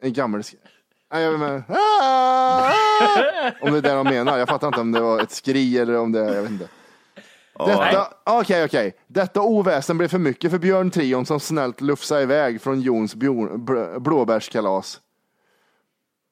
en 0.00 0.12
gammal 0.12 0.42
skri. 0.44 0.58
Jag 1.20 1.34
inte. 1.34 1.62
Ah! 1.68 2.72
Om 3.60 3.72
det 3.72 3.78
är 3.78 3.82
det 3.82 3.92
de 3.92 4.04
menar. 4.04 4.38
Jag 4.38 4.48
fattar 4.48 4.66
inte 4.66 4.80
om 4.80 4.92
det 4.92 5.00
var 5.00 5.22
ett 5.22 5.30
skri 5.30 5.78
eller 5.78 5.98
om 5.98 6.12
det, 6.12 6.34
jag 6.34 6.42
vet 6.42 6.50
inte. 6.50 6.68
Detta, 7.58 8.08
okej, 8.24 8.64
okej. 8.64 8.96
Detta 9.06 9.42
oväsen 9.42 9.98
blev 9.98 10.08
för 10.08 10.18
mycket 10.18 10.50
för 10.50 10.58
Björn 10.58 10.90
Trion 10.90 11.26
som 11.26 11.40
snällt 11.40 11.80
lufsade 11.80 12.22
iväg 12.22 12.62
från 12.62 12.80
Jons 12.80 13.14
blåbärskalas. 13.98 15.00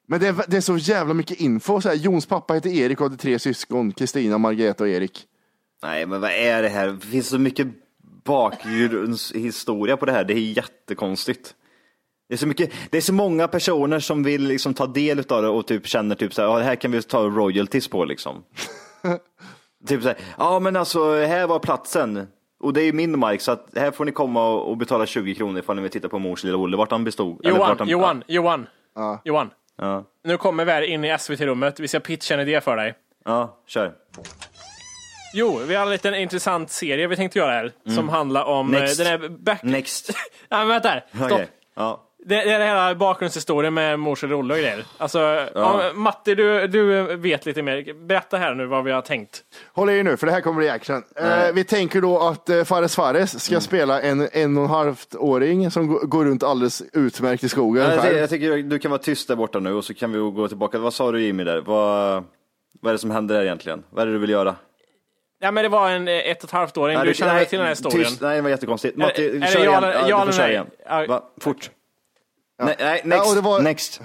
Men 0.06 0.20
det 0.20 0.28
är, 0.28 0.34
det 0.48 0.56
är 0.56 0.60
så 0.60 0.76
jävla 0.76 1.14
mycket 1.14 1.40
info. 1.40 1.80
Så 1.80 1.88
här, 1.88 1.96
Jons 1.96 2.26
pappa 2.26 2.54
heter 2.54 2.70
Erik 2.70 3.00
och 3.00 3.04
hade 3.04 3.16
tre 3.16 3.38
syskon. 3.38 3.92
Kristina, 3.92 4.38
Margareta 4.38 4.84
och 4.84 4.90
Erik. 4.90 5.26
Nej, 5.82 6.06
men 6.06 6.20
vad 6.20 6.30
är 6.30 6.62
det 6.62 6.68
här? 6.68 6.88
Det 6.88 7.06
finns 7.06 7.28
så 7.28 7.38
mycket 7.38 7.66
bakgrundshistoria 8.24 9.96
på 9.96 10.06
det 10.06 10.12
här. 10.12 10.24
Det 10.24 10.34
är 10.34 10.38
jättekonstigt. 10.38 11.54
Det 12.32 12.36
är 12.36 12.38
så, 12.38 12.46
mycket, 12.46 12.70
det 12.90 12.96
är 12.96 13.00
så 13.00 13.12
många 13.12 13.48
personer 13.48 13.98
som 14.00 14.22
vill 14.22 14.42
liksom 14.42 14.74
ta 14.74 14.86
del 14.86 15.18
av 15.28 15.42
det 15.42 15.48
och 15.48 15.66
typ 15.66 15.86
känner 15.86 16.14
typ 16.14 16.34
så 16.34 16.42
här, 16.42 16.48
ja, 16.48 16.58
det 16.58 16.64
här 16.64 16.74
kan 16.76 16.90
vi 16.90 17.02
ta 17.02 17.22
royalties 17.22 17.88
på 17.88 18.04
liksom. 18.04 18.44
typ 19.88 20.02
så 20.02 20.08
här, 20.08 20.16
ja 20.38 20.58
men 20.60 20.76
alltså 20.76 21.14
här 21.14 21.46
var 21.46 21.58
platsen. 21.58 22.26
Och 22.60 22.72
det 22.72 22.80
är 22.82 22.84
ju 22.84 22.92
min 22.92 23.18
mark 23.18 23.40
så 23.40 23.52
att 23.52 23.66
här 23.76 23.90
får 23.90 24.04
ni 24.04 24.12
komma 24.12 24.48
och, 24.50 24.76
betala 24.76 25.06
20 25.06 25.34
kronor 25.34 25.58
ifall 25.58 25.76
ni 25.76 25.82
vill 25.82 25.90
titta 25.90 26.08
på 26.08 26.18
mors 26.18 26.44
lilla 26.44 26.56
Olle, 26.56 26.76
vart 26.76 26.90
han 26.90 27.04
bestod. 27.04 27.40
eller 27.46 27.56
Johan, 27.56 27.68
vart 27.68 27.78
han, 27.78 27.88
Johan, 27.88 28.24
Johan, 28.26 28.66
Ja. 28.94 29.22
Johan. 29.24 29.50
Ja, 29.78 30.04
Nu 30.24 30.36
kommer 30.36 30.64
vi 30.64 30.72
här 30.72 30.82
in 30.82 31.04
i 31.04 31.18
SVT-rummet. 31.18 31.80
Vi 31.80 31.88
ska 31.88 32.00
pitcha 32.00 32.34
en 32.34 32.40
idé 32.40 32.60
för 32.60 32.76
dig. 32.76 32.94
ja, 33.24 33.58
kör. 33.66 33.92
Jo, 35.34 35.60
vi 35.66 35.74
har 35.74 35.82
en 35.82 35.90
liten 35.90 36.14
intressant 36.14 36.70
serie 36.70 37.06
vi 37.06 37.16
tänkte 37.16 37.38
göra 37.38 37.50
här 37.52 37.72
som 37.94 38.08
handlar 38.08 38.44
om 38.44 38.68
Mm. 38.68 38.80
Next. 38.80 39.00
eh, 39.00 39.04
den 39.04 39.20
här 39.20 39.28
back... 39.28 39.62
Next. 39.62 40.10
Nej, 40.50 40.58
men 40.60 40.68
vänta 40.68 40.88
här. 40.88 41.04
Stopp. 41.14 41.32
Okej. 41.32 41.48
Ja. 41.74 42.02
Det, 42.24 42.34
det 42.34 42.50
är 42.52 42.58
den 42.58 42.68
hela 42.68 42.94
bakgrundshistorien 42.94 43.74
med 43.74 43.98
mors 43.98 44.24
och 44.24 44.30
Olle 44.30 44.54
och 44.54 44.60
grejer. 44.60 44.84
Alltså, 44.98 45.18
ja. 45.54 45.90
Matti, 45.94 46.34
du, 46.34 46.66
du 46.66 47.02
vet 47.16 47.46
lite 47.46 47.62
mer. 47.62 48.06
Berätta 48.06 48.36
här 48.36 48.54
nu 48.54 48.66
vad 48.66 48.84
vi 48.84 48.92
har 48.92 49.00
tänkt. 49.02 49.42
Håll 49.72 49.90
i 49.90 49.98
er 49.98 50.02
nu, 50.02 50.16
för 50.16 50.26
det 50.26 50.32
här 50.32 50.40
kommer 50.40 50.58
bli 50.58 50.68
action. 50.68 51.02
Eh, 51.16 51.52
vi 51.54 51.64
tänker 51.64 52.00
då 52.00 52.18
att 52.18 52.48
eh, 52.48 52.64
Fares 52.64 52.96
Fares 52.96 53.32
Mm. 53.34 53.40
ska 53.40 53.60
spela 53.60 54.00
en 54.00 54.28
en 54.32 54.56
och 54.56 54.64
en 54.64 54.70
halvt 54.70 55.14
åring 55.14 55.70
som 55.70 55.88
går- 56.08 56.24
runt 56.24 56.42
alldeles 56.42 56.82
utmärkt 56.92 57.44
i 57.44 57.48
skogen 57.48 57.82
Jag, 57.84 57.92
ty- 57.94 57.98
själv. 58.00 58.18
jag 58.18 58.30
tycker 58.30 58.56
du 58.56 58.78
kan 58.78 58.90
vara 58.90 59.02
tyst 59.02 59.28
där 59.28 59.36
borta 59.36 59.58
nu 59.58 59.74
och 59.74 59.84
så 59.84 59.94
kan 59.94 60.12
vi 60.12 60.18
gå 60.18 60.48
tillbaka. 60.48 60.78
Vad 60.78 60.94
sa 60.94 61.12
du 61.12 61.22
Jimmy 61.22 61.44
där? 61.44 61.60
Vad, 61.60 62.24
vad 62.80 62.90
är 62.90 62.92
det 62.92 62.98
som 62.98 63.10
händer 63.10 63.34
där 63.34 63.42
egentligen? 63.42 63.82
Vad 63.90 64.02
är 64.02 64.06
det 64.06 64.12
du 64.12 64.18
vill 64.18 64.30
göra? 64.30 64.56
Ja, 65.40 65.50
men 65.50 65.62
det 65.62 65.68
var 65.68 65.90
en 65.90 66.08
ett 66.08 66.38
och 66.38 66.44
ett 66.44 66.50
halvt 66.50 66.76
åring. 66.76 66.96
Nej, 66.98 67.06
Du 67.06 67.14
känner 67.14 67.34
nej, 67.34 67.46
till 67.46 67.58
den 67.58 67.66
här 67.66 67.74
historien? 67.74 68.04
Tyst, 68.08 68.20
nej, 68.20 68.36
det 68.36 68.42
var 68.42 68.50
jättekonstigt. 68.50 68.94
Är- 68.94 68.98
Matti, 69.00 69.26
är 69.26 69.46
kör 69.46 69.64
ja 69.64 69.70
igen. 69.70 69.82
Ja, 69.82 70.08
ja 70.08 70.20
du 70.20 70.32
får 70.32 70.38
köra 70.38 70.50
igen. 70.50 70.66
Ja. 70.88 71.04
Va? 71.08 71.22
Fort. 71.40 71.70
Nej, 72.62 72.76
nej, 72.78 73.00
Ja, 73.04 73.08
next. 73.16 73.34
det 73.34 73.40
var- 73.40 73.60
next. 73.60 74.00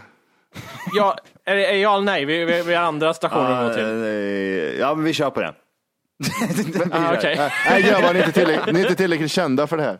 Ja, 0.94 1.18
är 1.46 1.56
är 1.56 1.76
ja 1.76 1.94
eller 1.94 2.06
nej? 2.06 2.26
Vi, 2.26 2.46
vi, 2.46 2.62
vi 2.62 2.76
har 2.76 2.84
andra 2.84 3.14
stationer 3.14 3.52
att 3.52 3.68
gå 3.68 3.74
till. 3.74 4.78
Ja, 4.80 4.96
men 4.96 5.04
vi 5.06 5.14
kör 5.14 5.30
på 5.30 5.42
den. 5.42 5.54
Ah, 6.92 7.14
okej. 7.18 7.36
Nej, 7.38 7.52
Nej 7.70 7.82
grabbar, 7.84 8.14
ni 8.14 8.20
är, 8.20 8.26
inte 8.28 8.40
tillräckligt, 8.40 8.74
ni 8.74 8.80
är 8.80 8.84
inte 8.84 8.96
tillräckligt 8.96 9.32
kända 9.32 9.68
för 9.68 9.78
det 9.78 9.84
här. 9.84 10.00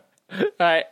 Nej. 0.58 0.82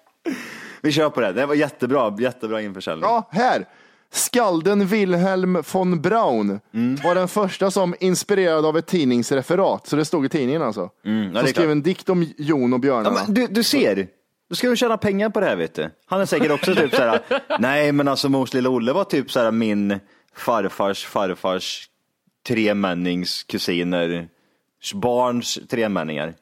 Vi 0.82 0.92
kör 0.92 1.10
på 1.10 1.20
det. 1.20 1.32
Det 1.32 1.46
var 1.46 1.54
jättebra, 1.54 2.16
jättebra 2.18 2.60
införsäljning. 2.60 3.04
Ja, 3.10 3.28
här. 3.32 3.64
Skalden 4.12 4.86
Wilhelm 4.86 5.62
von 5.72 6.02
Braun 6.02 6.60
Mm. 6.74 6.96
var 7.04 7.14
den 7.14 7.28
första 7.28 7.70
som 7.70 7.94
inspirerad 8.00 8.66
av 8.66 8.78
ett 8.78 8.86
tidningsreferat, 8.86 9.86
så 9.86 9.96
det 9.96 10.04
stod 10.04 10.26
i 10.26 10.28
tidningen 10.28 10.62
alltså. 10.62 10.90
Mm, 11.06 11.22
ja, 11.24 11.28
det 11.32 11.38
som 11.38 11.48
skrev 11.48 11.62
klart. 11.64 11.70
en 11.72 11.82
dikt 11.82 12.08
om 12.08 12.26
Jon 12.38 12.72
och 12.72 12.76
Ja, 12.76 12.80
björnarna. 12.80 13.20
men 13.26 13.34
du, 13.34 13.46
du 13.46 13.62
ser, 13.62 14.06
du 14.48 14.54
ska 14.54 14.68
ju 14.68 14.76
tjäna 14.76 14.96
pengar 14.96 15.30
på 15.30 15.40
det 15.40 15.46
här 15.46 15.56
vet 15.56 15.74
du. 15.74 15.90
Han 16.06 16.20
är 16.20 16.26
säkert 16.26 16.50
också 16.50 16.74
typ 16.74 16.94
såhär, 16.94 17.20
nej 17.58 17.92
men 17.92 18.08
alltså 18.08 18.28
Mors 18.28 18.54
lilla 18.54 18.68
Olle 18.70 18.92
var 18.92 19.04
typ 19.04 19.30
såhär 19.30 19.50
min 19.50 20.00
farfars 20.34 21.06
farfars 21.06 21.88
tremännings 22.46 23.42
kusiner, 23.42 24.28
barns 24.94 25.58
tremänningar, 25.68 26.34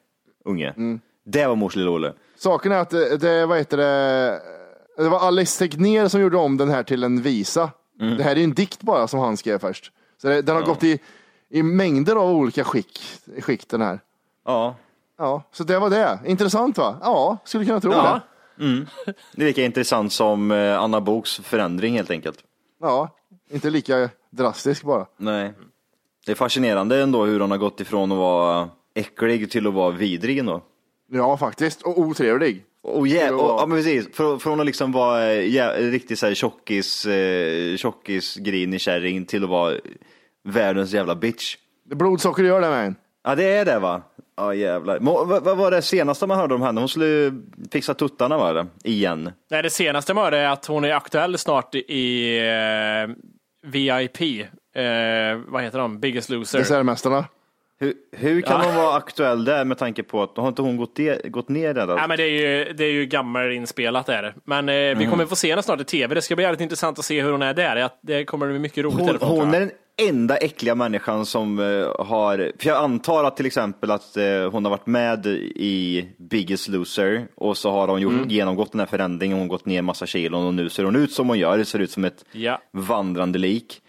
unge. 0.44 0.74
Mm. 0.76 1.00
Det 1.24 1.46
var 1.46 1.56
Mors 1.56 1.76
lilla 1.76 1.90
Olle. 1.90 2.12
Saken 2.36 2.72
är 2.72 2.78
att 2.78 2.90
det, 2.90 3.16
det, 3.16 3.46
vad 3.46 3.58
heter 3.58 3.76
det, 3.76 4.40
det 4.96 5.08
var 5.08 5.20
Alice 5.26 5.58
Tegnér 5.58 6.08
som 6.08 6.20
gjorde 6.20 6.36
om 6.36 6.56
den 6.56 6.70
här 6.70 6.82
till 6.82 7.04
en 7.04 7.22
visa. 7.22 7.70
Mm. 8.00 8.16
Det 8.16 8.22
här 8.22 8.30
är 8.30 8.36
ju 8.36 8.44
en 8.44 8.54
dikt 8.54 8.82
bara 8.82 9.08
som 9.08 9.20
han 9.20 9.36
skrev 9.36 9.58
först. 9.58 9.92
Så 10.22 10.28
det, 10.28 10.42
den 10.42 10.56
har 10.56 10.62
gått 10.62 10.84
i, 10.84 10.98
i 11.48 11.62
mängder 11.62 12.16
av 12.16 12.30
olika 12.30 12.64
skick, 12.64 13.00
skick 13.40 13.68
den 13.68 13.80
här. 13.80 14.00
Ja. 14.44 14.76
Ja, 15.18 15.42
så 15.52 15.64
det 15.64 15.78
var 15.78 15.90
det. 15.90 16.18
Intressant 16.26 16.78
va? 16.78 16.96
Ja, 17.02 17.38
skulle 17.44 17.64
kunna 17.64 17.80
tro 17.80 17.92
Ja. 17.92 18.20
det. 18.56 18.64
Mm. 18.64 18.86
Det 19.34 19.42
är 19.42 19.46
lika 19.46 19.64
intressant 19.64 20.12
som 20.12 20.50
eh, 20.50 20.80
Anna 20.80 21.00
Boks 21.00 21.38
förändring 21.38 21.94
helt 21.96 22.10
enkelt. 22.10 22.38
Ja, 22.80 23.08
inte 23.50 23.70
lika 23.70 24.10
drastisk 24.30 24.82
bara. 24.84 25.06
Nej. 25.16 25.52
Det 26.26 26.32
är 26.32 26.36
fascinerande 26.36 27.02
ändå 27.02 27.24
hur 27.24 27.40
hon 27.40 27.50
har 27.50 27.58
gått 27.58 27.80
ifrån 27.80 28.12
att 28.12 28.18
vara 28.18 28.68
äcklig 28.94 29.50
till 29.50 29.66
att 29.66 29.74
vara 29.74 29.90
vidrig 29.90 30.38
ändå. 30.38 30.62
Ja, 31.12 31.36
faktiskt. 31.36 31.82
Och 31.82 31.98
otrevlig. 31.98 32.64
Till 32.82 33.22
att 33.22 33.32
och, 33.32 33.40
ja, 33.48 33.64
men 33.68 33.78
precis. 33.78 34.16
Från 34.42 34.60
att 34.60 34.66
liksom 34.66 34.92
vara 34.92 35.20
jä- 35.32 35.90
riktigt 35.90 36.18
så 36.18 36.26
här 36.26 36.34
tjockis, 36.34 37.06
eh, 37.06 37.76
tjockis, 37.76 38.36
grinig 38.36 38.80
kärring 38.80 39.24
till 39.24 39.44
att 39.44 39.50
vara 39.50 39.74
världens 40.44 40.92
jävla 40.92 41.14
bitch. 41.14 41.56
Blodsocker 41.84 42.42
gör 42.44 42.60
det 42.60 42.68
med 42.70 42.86
en. 42.86 42.96
Ja, 43.24 43.34
det 43.34 43.44
är 43.44 43.64
det 43.64 43.78
va? 43.78 44.02
Ja, 44.36 44.54
jävlar. 44.54 45.00
Må- 45.00 45.24
Vad 45.24 45.44
vad 45.44 45.56
var 45.56 45.70
det 45.70 45.82
senaste 45.82 46.26
man 46.26 46.38
hörde 46.38 46.54
om 46.54 46.62
henne? 46.62 46.80
Hon 46.80 46.88
skulle 46.88 47.32
fixa 47.72 47.94
tuttarna 47.94 48.38
var 48.38 48.54
det? 48.54 48.66
Igen. 48.84 49.30
Nej, 49.50 49.62
det 49.62 49.70
senaste 49.70 50.14
med 50.14 50.32
det 50.32 50.38
är 50.38 50.48
att 50.48 50.66
hon 50.66 50.84
är 50.84 50.94
aktuell 50.94 51.38
snart 51.38 51.74
i 51.74 52.38
eh, 52.38 53.14
VIP. 53.70 54.20
Eh, 54.76 55.40
vad 55.48 55.62
heter 55.62 55.78
de? 55.78 56.00
Biggest 56.00 56.30
Loser. 56.30 56.58
Dessertmästarna. 56.58 57.24
Hur, 57.80 57.94
hur 58.12 58.40
kan 58.40 58.60
Ja. 58.60 58.66
hon 58.66 58.76
vara 58.84 58.96
aktuell 58.96 59.44
där 59.44 59.64
med 59.64 59.78
tanke 59.78 60.02
på 60.02 60.22
att 60.22 60.36
har 60.36 60.48
inte 60.48 60.62
hon 60.62 60.76
gått, 60.76 60.96
de, 60.96 61.16
gått 61.24 61.48
ner 61.48 61.74
redan? 61.74 61.98
Ja, 61.98 62.06
men 62.06 62.16
det 62.16 62.22
är 62.22 62.64
ju, 62.66 62.72
det 62.72 62.84
är 62.84 62.92
ju 62.92 63.06
gammalinspelat 63.06 64.08
är 64.08 64.22
det. 64.22 64.34
Men 64.44 64.68
eh, 64.68 64.72
vi 64.74 64.90
Mm. 64.90 65.10
kommer 65.10 65.26
få 65.26 65.36
se 65.36 65.50
henne 65.50 65.62
snart 65.62 65.80
i 65.80 65.84
tv. 65.84 66.14
Det 66.14 66.22
ska 66.22 66.34
bli 66.36 66.44
jävligt 66.44 66.60
intressant 66.60 66.98
att 66.98 67.04
se 67.04 67.22
hur 67.22 67.32
hon 67.32 67.42
är 67.42 67.54
där. 67.54 67.90
Det 68.02 68.24
kommer 68.24 68.46
bli 68.46 68.58
mycket 68.58 68.84
roligt. 68.84 68.98
Hon, 68.98 69.06
därifrån, 69.06 69.28
hon 69.28 69.54
är 69.54 69.60
den 69.60 69.70
enda 69.96 70.36
äckliga 70.36 70.74
människan 70.74 71.26
som 71.26 71.58
eh, 71.58 72.06
har, 72.06 72.52
för 72.58 72.68
jag 72.68 72.76
antar 72.84 73.24
att 73.24 73.36
till 73.36 73.46
exempel 73.46 73.90
att 73.90 74.16
eh, 74.16 74.50
hon 74.52 74.64
har 74.64 74.70
varit 74.70 74.86
med 74.86 75.26
i 75.56 76.04
Biggest 76.18 76.68
Loser 76.68 77.26
och 77.34 77.56
så 77.56 77.70
har 77.70 77.88
hon 77.88 78.00
gjort, 78.00 78.12
Mm. 78.12 78.28
genomgått 78.28 78.72
den 78.72 78.78
här 78.80 78.86
förändringen, 78.86 79.36
hon 79.38 79.42
har 79.48 79.48
gått 79.56 79.66
ner 79.66 79.82
massa 79.82 80.06
kilon 80.06 80.46
och 80.46 80.54
nu 80.54 80.68
ser 80.68 80.84
hon 80.84 80.96
ut 80.96 81.12
som 81.12 81.28
hon 81.28 81.38
gör, 81.38 81.64
ser 81.64 81.78
ut 81.78 81.90
som 81.90 82.04
ett 82.04 82.24
Ja. 82.32 82.60
vandrande 82.72 83.38
lik. 83.38 83.80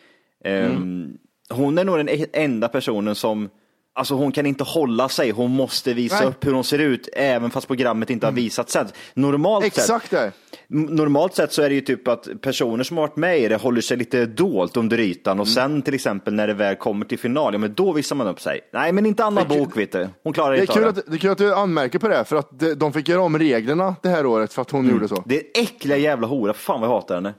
Ehm, 0.43 0.65
Mm. 0.71 1.17
Hon 1.49 1.77
är 1.77 1.83
nog 1.83 1.97
den 1.97 2.09
e- 2.09 2.25
enda 2.33 2.67
personen 2.67 3.15
som 3.15 3.49
Alltså 3.97 4.15
hon 4.15 4.31
kan 4.31 4.45
inte 4.45 4.63
hålla 4.63 5.09
sig, 5.09 5.31
hon 5.31 5.51
måste 5.51 5.93
visa 5.93 6.19
Nej. 6.19 6.27
upp 6.27 6.45
hur 6.45 6.53
hon 6.53 6.63
ser 6.63 6.79
ut 6.79 7.09
även 7.13 7.49
fast 7.51 7.67
programmet 7.67 8.09
inte 8.09 8.27
har 8.27 8.31
visat 8.31 8.69
sen. 8.69 8.87
Normalt 9.13 9.63
sett, 9.65 9.77
Exakt 9.77 10.11
det. 10.11 10.31
M- 10.69 10.85
Normalt 10.89 11.35
sett 11.35 11.53
så 11.53 11.61
är 11.61 11.69
det 11.69 11.75
ju 11.75 11.81
typ 11.81 12.07
att 12.07 12.27
personer 12.41 12.83
som 12.83 12.97
har 12.97 13.07
varit 13.07 13.15
med 13.15 13.39
i 13.39 13.47
det 13.47 13.55
håller 13.55 13.81
sig 13.81 13.97
lite 13.97 14.25
dolt 14.25 14.77
under 14.77 14.99
ytan 14.99 15.39
och 15.39 15.47
sen 15.47 15.81
till 15.81 15.93
exempel 15.93 16.33
när 16.33 16.47
det 16.47 16.53
väl 16.53 16.75
kommer 16.75 17.05
till 17.05 17.19
final, 17.19 17.53
ja 17.53 17.57
men 17.59 17.73
då 17.73 17.91
visar 17.93 18.15
man 18.15 18.27
upp 18.27 18.41
sig. 18.41 18.59
Nej 18.73 18.91
men 18.91 19.05
inte 19.05 19.25
Anna 19.25 19.43
Det 19.43 19.57
Bok 19.59 19.77
vet 19.77 19.91
du, 19.91 20.09
hon 20.23 20.33
klarar 20.33 20.55
Det 20.55 20.61
inte 20.61 20.73
kul 20.73 20.83
av 20.83 20.89
att, 20.89 20.95
det. 20.95 21.01
det 21.07 21.15
är 21.15 21.19
kul 21.19 21.31
att 21.31 21.37
du 21.37 21.53
anmärker 21.53 21.99
på 21.99 22.07
det, 22.07 22.25
för 22.25 22.35
att 22.35 22.49
de, 22.77 22.93
fick 22.93 23.09
göra 23.09 23.21
om 23.21 23.39
reglerna 23.39 23.95
det 24.03 24.09
här 24.09 24.25
året 24.25 24.53
för 24.53 24.61
att 24.61 24.71
hon 24.71 24.89
gjorde 24.89 25.07
så. 25.07 25.23
Det 25.25 25.37
är 25.37 25.61
äckliga 25.63 25.97
jävla 25.97 26.27
hora, 26.27 26.53
fan 26.53 26.81
vad 26.81 26.89
jag 26.89 26.95
hatar 26.95 27.15
henne. 27.15 27.33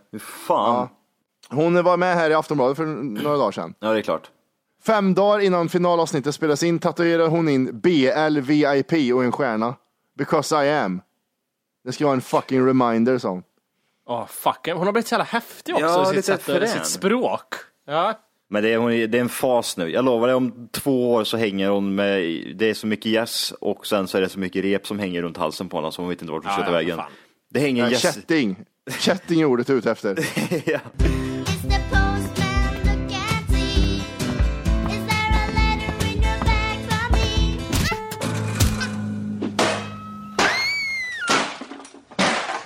Fan. 0.46 0.88
Hon 1.48 1.82
var 1.84 1.96
med 1.96 2.14
här 2.14 2.30
i 2.30 2.34
Aftonbladet 2.34 2.76
för 2.76 2.86
några 3.22 3.36
dagar 3.36 3.52
sedan. 3.52 3.74
Ja 3.80 3.92
det 3.92 3.98
är 3.98 4.02
klart. 4.02 4.30
Fem 4.86 5.14
dagar 5.14 5.40
innan 5.40 5.68
finalavsnittet 5.68 6.34
spelas 6.34 6.62
in 6.62 6.78
tatuerar 6.78 7.28
hon 7.28 7.48
in 7.48 7.80
BL 7.80 8.40
VIP 8.40 9.14
och 9.14 9.24
en 9.24 9.32
stjärna. 9.32 9.74
Because 10.18 10.64
I 10.66 10.70
am. 10.72 11.00
Det 11.84 11.92
ska 11.92 12.04
vara 12.04 12.14
en 12.14 12.20
fucking 12.20 12.66
reminder, 12.66 13.18
sa 13.18 13.28
hon. 13.28 13.42
Åh, 14.08 14.26
fuck. 14.26 14.68
Hon 14.74 14.86
har 14.86 14.92
blivit 14.92 15.06
så 15.08 15.12
jävla 15.12 15.24
häftig 15.24 15.74
också 15.74 15.86
Ja, 15.86 16.12
i 16.12 16.16
sitt, 16.16 16.24
sätt, 16.24 16.42
frän. 16.42 16.68
sitt 16.68 16.86
språk. 16.86 17.54
Ja. 17.86 18.20
Men 18.50 18.62
det 18.62 18.72
är, 18.72 18.78
hon, 18.78 18.90
det 18.90 19.14
är 19.14 19.20
en 19.20 19.28
fas 19.28 19.76
nu. 19.76 19.88
Jag 19.90 20.04
lovar 20.04 20.26
dig, 20.26 20.36
om 20.36 20.68
två 20.72 21.12
år 21.14 21.24
så 21.24 21.36
hänger 21.36 21.68
hon 21.68 21.94
med, 21.94 22.20
det 22.56 22.70
är 22.70 22.74
så 22.74 22.86
mycket 22.86 23.12
gäss 23.12 23.52
och 23.60 23.86
sen 23.86 24.08
så 24.08 24.16
är 24.18 24.22
det 24.22 24.28
så 24.28 24.38
mycket 24.38 24.64
rep 24.64 24.86
som 24.86 24.98
hänger 24.98 25.22
runt 25.22 25.36
halsen 25.36 25.68
på 25.68 25.76
henne 25.76 25.92
så 25.92 26.02
hon 26.02 26.08
vet 26.08 26.20
inte 26.22 26.32
vart 26.32 26.44
hon 26.44 26.52
ska 26.52 26.60
Ja, 26.62 26.66
ta 26.66 26.72
ja, 26.72 26.78
vägen. 26.78 26.96
fan. 26.96 27.10
Det 27.50 27.60
hänger 27.60 27.88
gäss. 27.90 28.02
Kätting. 28.02 28.56
Kätting 28.98 29.40
är 29.40 29.44
ordet 29.44 29.70
ute 29.70 29.90
efter. 29.90 30.18
ja. 30.70 30.78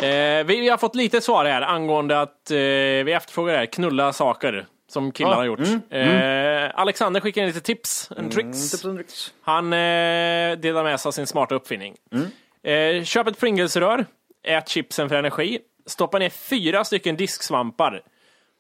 Eh, 0.03 0.45
vi, 0.47 0.69
har 0.69 0.79
fått 0.79 0.95
lite 0.95 1.21
svar 1.21 1.45
här 1.45 1.63
angående 1.63 2.21
att 2.21 2.51
eh, 2.51 2.57
vi 3.05 3.13
efterfrågar 3.13 3.57
här, 3.59 3.67
knulla 3.67 4.13
saker 4.13 4.67
som 4.89 5.13
killar 5.13 5.31
Ja, 5.31 5.37
har 5.37 5.45
gjort. 5.45 5.59
mm, 5.91 6.65
Eh, 6.67 6.71
Alexander 6.75 7.21
skickar 7.21 7.41
in 7.43 7.47
lite 7.49 7.61
tips, 7.61 8.11
en 8.17 8.31
tricks. 8.31 8.71
tips 8.71 8.85
and 8.85 8.97
tricks. 8.99 9.35
Han 9.43 9.73
eh, 9.73 10.59
delar 10.59 10.85
med 10.85 11.01
sig 11.01 11.09
av 11.09 11.13
sin 11.13 11.27
smarta 11.27 11.55
uppfinning. 11.55 11.97
Mm. 12.13 12.27
Eh, 12.99 13.05
köp 13.05 13.27
ett 13.27 13.41
Pringles-rör, 13.41 14.07
ät 14.43 14.69
chipsen 14.69 15.09
för 15.09 15.17
energi, 15.17 15.59
stoppa 15.87 16.19
ner 16.19 16.29
fyra 16.31 16.85
stycken 16.85 17.17
disksvampar, 17.17 18.03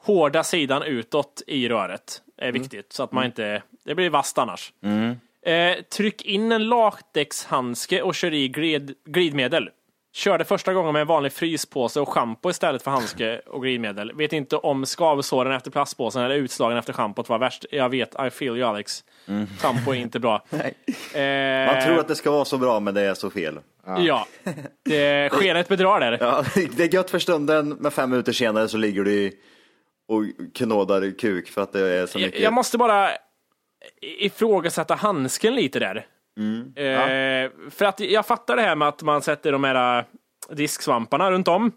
hårda 0.03 0.45
sidan 0.45 0.82
utåt 0.82 1.43
i 1.47 1.68
röret. 1.68 2.22
är 2.38 2.49
Mm. 2.49 2.62
viktigt, 2.62 2.93
så 2.93 3.03
att 3.03 3.12
man 3.12 3.24
inte, 3.24 3.62
det 3.84 3.95
blir 3.95 4.11
vasst 4.11 4.38
annars. 4.38 4.72
Eh, 5.47 5.82
tryck 5.97 6.22
in 6.22 6.53
en 6.53 6.68
latexhandske 6.68 8.03
och 8.03 8.14
kör 8.14 8.34
i 8.34 8.49
glid, 8.49 8.95
glidmedel. 9.05 9.68
Körde 10.12 10.44
första 10.44 10.72
gången 10.72 10.92
med 10.92 11.00
en 11.00 11.06
vanlig 11.06 11.32
fryspåse 11.32 12.00
och 12.00 12.08
schampo 12.08 12.50
istället 12.50 12.82
för 12.82 12.90
handske 12.90 13.38
och 13.46 13.62
glidmedel. 13.62 14.12
Vet 14.12 14.32
inte 14.32 14.56
om 14.56 14.86
skavsåren 14.86 15.52
efter 15.52 15.70
plastpåsen 15.70 16.22
eller 16.22 16.34
utslagen 16.34 16.78
efter 16.78 16.92
schampot 16.92 17.28
var 17.28 17.38
värst. 17.38 17.64
Jag 17.70 17.88
vet, 17.88 18.14
I 18.26 18.30
feel 18.30 18.56
you 18.56 18.62
Alex. 18.68 19.04
Schampo 19.58 19.90
är 19.90 19.94
inte 19.94 20.20
bra. 20.20 20.44
Eh, 21.14 21.74
Man 21.74 21.84
tror 21.84 21.98
att 21.98 22.08
det 22.08 22.14
ska 22.16 22.30
vara 22.30 22.44
så 22.44 22.58
bra 22.58 22.80
men 22.80 22.94
det 22.94 23.00
är 23.00 23.14
så 23.14 23.30
fel. 23.30 23.61
Ja, 23.86 24.26
det 24.84 25.28
skenet 25.32 25.68
bedrar 25.68 26.00
där. 26.00 26.18
Ja, 26.20 26.44
det 26.76 26.84
är 26.84 26.94
gött 26.94 27.11
för 27.11 27.18
stunden, 27.18 27.68
men 27.68 27.90
fem 27.90 28.11
minuter 28.11 28.32
senare 28.32 28.68
så 28.68 28.76
ligger 28.76 29.04
du 29.04 29.32
och 30.08 30.22
knådar 30.54 31.18
kuk 31.18 31.48
för 31.48 31.62
att 31.62 31.72
det 31.72 31.80
är 31.80 32.06
så 32.06 32.18
mycket. 32.18 32.40
Jag 32.40 32.52
måste 32.52 32.78
bara 32.78 33.11
ifrågasätta 34.02 34.94
handsken 34.94 35.54
lite 35.54 35.78
där. 35.78 36.06
Mm. 36.41 36.72
Eh, 36.76 37.51
För 37.70 37.84
att 37.84 38.01
jag 38.01 38.26
fattar 38.26 38.57
det 38.57 38.62
här 38.62 38.76
med 38.76 38.88
att 38.88 39.03
man 39.03 39.22
sätter 39.22 39.53
de 39.53 39.64
här 39.64 39.99
äh, 39.99 40.05
disksvamparna 40.57 41.30
runt 41.30 41.49
om. 41.49 41.72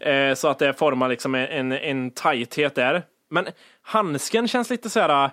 Eh, 0.00 0.34
så 0.34 0.48
att 0.48 0.58
det 0.58 0.74
formar 0.74 1.08
liksom 1.08 1.34
en, 1.34 1.72
en 1.72 2.10
tajthet 2.10 2.74
där. 2.74 3.02
Men 3.30 3.46
handsken 3.82 4.48
känns 4.48 4.70
lite 4.70 4.90
så 4.90 5.00
här. 5.00 5.24
äh, 5.24 5.30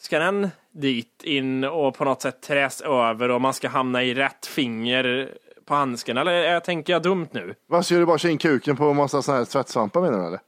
ska 0.00 0.18
den 0.18 0.48
dit 0.72 1.22
in 1.24 1.64
och 1.64 1.94
på 1.96 2.04
något 2.04 2.22
sätt 2.22 2.42
träs 2.42 2.80
över 2.80 3.28
och 3.28 3.40
man 3.40 3.54
ska 3.54 3.68
hamna 3.68 4.02
i 4.04 4.14
rätt 4.14 4.46
finger 4.46 5.30
på 5.66 5.74
handsken? 5.74 6.16
Eller 6.16 6.32
jag 6.32 6.64
tänker 6.64 6.92
jag 6.92 7.02
dumt 7.02 7.28
nu? 7.30 7.54
Vad 7.68 7.86
ska 7.86 7.94
du 7.94 8.06
bara 8.06 8.18
köra 8.18 8.32
in 8.32 8.38
kuken 8.38 8.76
på 8.76 8.84
en 8.84 8.96
massa 8.96 9.22
sådana 9.22 9.38
här 9.38 9.44
tvättsvampar 9.44 10.00
menar 10.00 10.18
du 10.18 10.26
eller? 10.26 10.40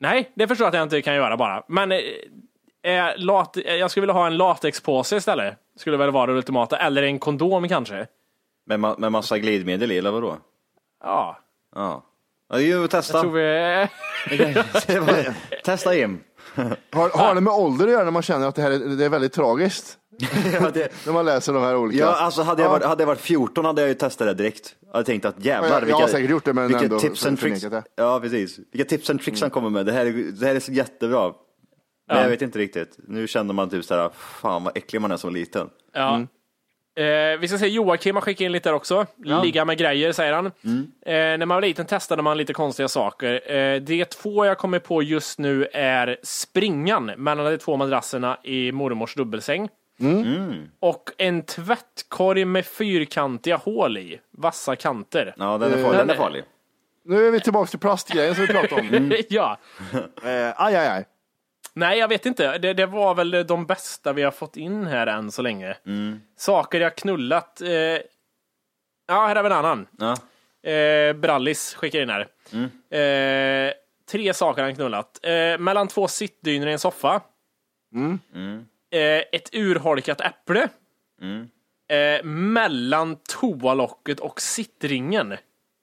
Nej, 0.00 0.32
det 0.34 0.48
förstår 0.48 0.64
jag 0.64 0.68
att 0.68 0.74
jag 0.74 0.82
inte 0.82 1.02
kan 1.02 1.14
göra 1.14 1.36
bara. 1.36 1.62
Men 1.68 1.92
eh, 2.86 3.06
lat, 3.16 3.56
eh, 3.56 3.74
jag 3.74 3.90
skulle 3.90 4.02
vilja 4.02 4.12
ha 4.14 4.26
en 4.26 4.36
latexpåse 4.36 5.16
istället. 5.16 5.54
Skulle 5.78 5.96
väl 5.96 6.10
vara 6.10 6.26
det 6.26 6.32
ultimata. 6.32 6.76
Eller 6.78 7.02
en 7.02 7.18
kondom 7.18 7.68
kanske. 7.68 8.06
Med, 8.66 8.80
ma- 8.80 8.98
med 8.98 9.12
massa 9.12 9.38
glidmedel 9.38 9.92
i, 9.92 9.98
eller 9.98 10.10
vadå? 10.10 10.36
Ja. 11.04 11.38
Ja. 11.74 12.04
Ja, 12.50 12.56
det 12.56 12.62
ju 12.62 12.88
testa. 12.88 13.12
Jag 13.18 13.22
tror 13.22 13.32
vi... 13.32 13.86
Testa 15.64 15.94
Jim. 15.94 16.20
Har, 16.92 17.18
har 17.18 17.34
det 17.34 17.40
med 17.40 17.52
ålder 17.52 17.84
att 17.86 17.92
göra 17.92 18.04
när 18.04 18.10
man 18.10 18.22
känner 18.22 18.46
att 18.48 18.54
det 18.54 18.62
här 18.62 18.70
är, 18.70 18.78
det 18.78 19.04
är 19.04 19.08
väldigt 19.08 19.32
tragiskt? 19.32 19.98
när 21.04 21.12
man 21.12 21.24
läser 21.24 21.52
de 21.52 21.62
här 21.62 21.76
olika. 21.76 21.98
Ja, 22.04 22.16
alltså 22.16 22.42
hade 22.42 22.62
jag, 22.62 22.68
Ja. 22.68 22.72
varit, 22.72 22.84
hade 22.84 23.02
jag 23.02 23.06
varit 23.06 23.20
14 23.20 23.64
hade 23.64 23.80
jag 23.80 23.88
ju 23.88 23.94
testat 23.94 24.26
det 24.28 24.34
direkt. 24.34 24.74
Jag 24.86 24.92
hade 24.92 25.04
tänkt 25.04 25.24
att 25.24 25.44
jävlar 25.44 25.68
Ja, 25.70 25.80
jag- 25.80 25.88
jag 25.90 25.96
har 25.96 26.08
säkert 26.08 26.30
gjort 26.30 26.44
det, 26.44 26.52
men 26.52 26.68
vilka 26.68 26.84
ändå 26.84 26.98
tips 26.98 27.26
and 27.26 27.40
tricks. 27.40 27.66
Ja, 27.96 28.20
precis. 28.20 28.58
Vilka 28.72 28.88
tips 28.88 29.10
and 29.10 29.22
tricks 29.22 29.40
han 29.40 29.50
kommer 29.50 29.70
med. 29.70 29.86
Det 29.86 29.92
här, 29.92 30.06
är, 30.06 30.12
det 30.40 30.46
här 30.46 30.54
är 30.54 30.60
så 30.60 30.72
jättebra. 30.72 31.32
Men 32.08 32.16
Ja. 32.16 32.22
jag 32.22 32.30
vet 32.30 32.42
inte 32.42 32.58
riktigt. 32.58 32.98
Nu 33.08 33.26
känner 33.26 33.54
man 33.54 33.70
typ 33.70 33.84
såhär, 33.84 34.10
fan 34.14 34.64
vad 34.64 34.76
äcklig 34.76 35.00
man 35.00 35.10
är 35.12 35.16
som 35.16 35.34
liten. 35.34 35.70
Ja. 35.94 36.20
Eh, 37.02 37.38
vi 37.40 37.48
ska 37.48 37.58
se, 37.58 37.66
Joakim 37.68 38.14
har 38.16 38.22
skickat 38.22 38.40
in 38.40 38.52
lite 38.52 38.68
där 38.68 38.74
också. 38.74 39.06
Ligga 39.42 39.64
med 39.64 39.78
grejer, 39.78 40.12
säger 40.12 40.32
han. 40.32 40.46
Eh, 40.46 40.52
när 41.06 41.46
man 41.46 41.48
var 41.56 41.62
liten 41.62 41.86
testade 41.86 42.22
man 42.22 42.36
lite 42.38 42.52
konstiga 42.52 42.88
saker. 42.88 43.52
Eh, 43.52 43.80
det 43.80 44.04
två 44.04 44.44
jag 44.46 44.58
kommer 44.58 44.78
på 44.78 45.02
just 45.02 45.38
nu 45.38 45.66
är 45.72 46.16
springan 46.22 47.06
mellan 47.06 47.46
de 47.46 47.58
två 47.58 47.76
madrasserna 47.76 48.38
i 48.44 48.72
mormors 48.72 49.14
dubbelsäng. 49.14 49.68
Och 50.80 51.10
en 51.18 51.42
tvättkorg 51.42 52.44
med 52.44 52.66
fyrkantiga 52.66 53.56
hål 53.56 53.98
i. 53.98 54.20
Vassa 54.30 54.76
kanter. 54.76 55.34
Ja, 55.38 55.58
den 55.58 55.72
är 55.72 55.82
farlig. 55.82 55.98
Den 55.98 56.10
är 56.10 56.14
farlig. 56.14 56.44
Nu 57.04 57.26
är 57.26 57.30
vi 57.30 57.40
tillbaka 57.40 57.70
till 57.70 57.78
plastgrejen 57.78 58.34
som 58.34 58.46
vi 58.46 58.52
pratade 58.52 58.96
om. 58.96 59.12
ja. 59.28 59.58
Eh, 60.24 60.62
aj, 60.62 60.76
aj, 60.76 60.86
aj. 60.88 61.04
Nej, 61.78 61.98
jag 61.98 62.08
vet 62.08 62.26
inte. 62.26 62.58
Det, 62.58 62.72
det 62.74 62.86
var 62.86 63.14
väl 63.14 63.46
de 63.46 63.66
bästa 63.66 64.12
vi 64.12 64.22
har 64.22 64.30
fått 64.30 64.56
in 64.56 64.86
här 64.86 65.06
än 65.06 65.30
så 65.32 65.42
länge. 65.42 65.76
Saker 66.36 66.80
jag 66.80 66.96
knullat. 66.96 67.60
Eh, 67.60 67.68
ja, 67.70 68.06
här 69.08 69.36
har 69.36 69.42
vi 69.42 69.46
en 69.46 69.52
annan. 69.52 69.86
Ja. 69.98 70.16
Eh, 70.70 71.12
Brallis 71.12 71.74
skickar 71.74 72.00
in 72.00 72.10
här. 72.10 72.28
Eh, 73.68 73.72
tre 74.10 74.34
saker 74.34 74.62
han 74.62 74.74
knullat. 74.74 75.20
Eh, 75.22 75.58
mellan 75.58 75.88
två 75.88 76.08
sittdynor 76.08 76.68
i 76.68 76.72
en 76.72 76.78
soffa. 76.78 77.20
Eh, 78.90 79.22
ett 79.32 79.54
urholkat 79.54 80.20
äpple. 80.20 80.68
Eh, 81.96 82.24
mellan 82.24 83.16
toalocket 83.16 84.20
och 84.20 84.40
sittringen. 84.40 85.28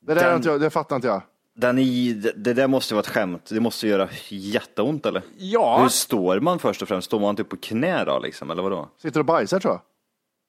Det 0.01 0.13
där 0.13 0.31
Den- 0.31 0.41
jag, 0.45 0.61
det 0.61 0.69
fattar 0.69 0.95
inte 0.95 1.07
jag. 1.07 1.21
Den 1.57 1.79
i, 1.79 2.13
det, 2.35 2.53
där 2.53 2.67
måste 2.67 2.93
ju 2.93 2.95
vara 2.95 3.01
ett 3.03 3.07
skämt. 3.07 3.49
Det 3.49 3.59
måste 3.59 3.87
göra 3.87 4.09
jätteont 4.29 5.05
eller? 5.05 5.21
Ja. 5.37 5.79
Hur 5.81 5.89
står 5.89 6.39
man 6.39 6.59
först 6.59 6.81
och 6.81 6.87
främst? 6.87 7.05
Står 7.05 7.19
man 7.19 7.35
typ 7.35 7.49
på 7.49 7.57
knä 7.57 8.03
då 8.05 8.19
liksom, 8.19 8.51
eller 8.51 8.63
vadå? 8.63 8.89
Sitter 9.01 9.19
och 9.19 9.25
bajsar 9.25 9.59
tror 9.59 9.73
jag. 9.73 9.81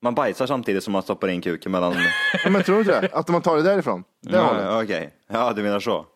Man 0.03 0.15
bajsar 0.15 0.47
samtidigt 0.47 0.85
som 0.85 0.93
man 0.93 1.03
stoppar 1.03 1.29
in 1.29 1.41
kuken 1.41 1.73
mellan... 1.73 1.95
Ja, 2.45 2.51
men 2.51 2.63
tror 2.63 2.75
du 2.75 2.81
inte 2.81 3.01
det? 3.01 3.09
Att 3.13 3.29
man 3.29 3.43
tar 3.43 3.57
det 3.57 3.63
därifrån? 3.63 4.05
Det 4.23 4.37
ja, 4.37 4.83
Okej, 4.83 5.11
ja 5.29 5.53
du 5.53 5.63
menar 5.63 5.81
så. 5.81 6.07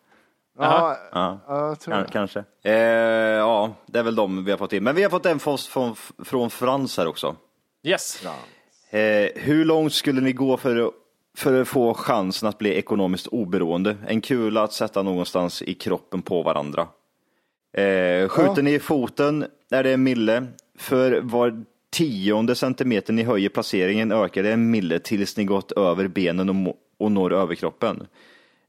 Ja, 0.59 0.97
Ja. 1.13 1.39
ja, 1.47 1.67
jag 1.67 1.79
tror 1.79 2.07
kanske. 2.11 2.43
Eh, 2.63 2.73
ja, 2.73 3.73
det 3.85 3.99
är 3.99 4.03
väl 4.03 4.15
de 4.15 4.45
vi 4.45 4.51
har 4.51 4.57
fått 4.57 4.73
in. 4.73 4.83
Men 4.83 4.95
vi 4.95 5.03
har 5.03 5.09
fått 5.09 5.25
en 5.25 5.39
från, 5.39 5.57
från, 5.57 5.95
från 6.25 6.49
Frans 6.49 6.97
här 6.97 7.07
också. 7.07 7.35
Yes. 7.83 8.23
Eh, 8.89 9.29
hur 9.35 9.65
långt 9.65 9.93
skulle 9.93 10.21
ni 10.21 10.33
gå 10.33 10.57
för, 10.57 10.87
att- 10.87 10.93
för 11.37 11.61
att 11.61 11.67
få 11.67 11.93
chansen 11.93 12.49
att 12.49 12.57
bli 12.57 12.69
ekonomiskt 12.73 13.27
oberoende? 13.27 13.95
En 14.07 14.21
kula 14.21 14.63
att 14.63 14.73
sätta 14.73 15.01
någonstans 15.03 15.61
i 15.61 15.73
kroppen 15.73 16.21
på 16.21 16.41
varandra. 16.43 16.81
Eh, 17.73 18.27
skjuter 18.29 18.53
Ja. 18.57 18.61
ni 18.61 18.73
i 18.73 18.79
foten 18.79 19.45
är 19.71 19.83
det 19.83 19.93
en 19.93 20.03
mille. 20.03 20.47
För 20.77 21.21
var 21.21 21.63
tionde 21.89 22.55
centimeter 22.55 23.13
ni 23.13 23.23
höjer 23.23 23.49
placeringen 23.49 24.11
ökar 24.11 24.43
det 24.43 24.51
en 24.51 24.71
mille 24.71 24.99
tills 24.99 25.37
ni 25.37 25.43
gått 25.43 25.71
över 25.71 26.07
benen 26.07 26.67
och, 26.67 26.75
och 26.99 27.11
når 27.11 27.33
överkroppen. 27.33 28.07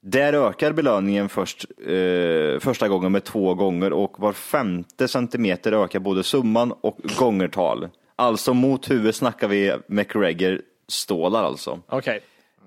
Där 0.00 0.32
ökar 0.32 0.72
belöningen 0.72 1.28
först, 1.28 1.64
eh, 1.86 2.58
första 2.60 2.88
gången 2.88 3.12
med 3.12 3.24
två 3.24 3.54
gånger 3.54 3.92
och 3.92 4.20
var 4.20 4.32
femte 4.32 5.08
centimeter 5.08 5.72
ökar 5.72 5.98
både 6.00 6.22
summan 6.22 6.72
och 6.80 6.98
gångertal. 7.18 7.88
Alltså 8.16 8.54
mot 8.54 8.90
huvudet 8.90 9.16
snackar 9.16 9.48
vi 9.48 9.72
McGregor 9.86 10.60
stålar 10.88 11.44
alltså. 11.44 11.80
Okej. 11.88 12.20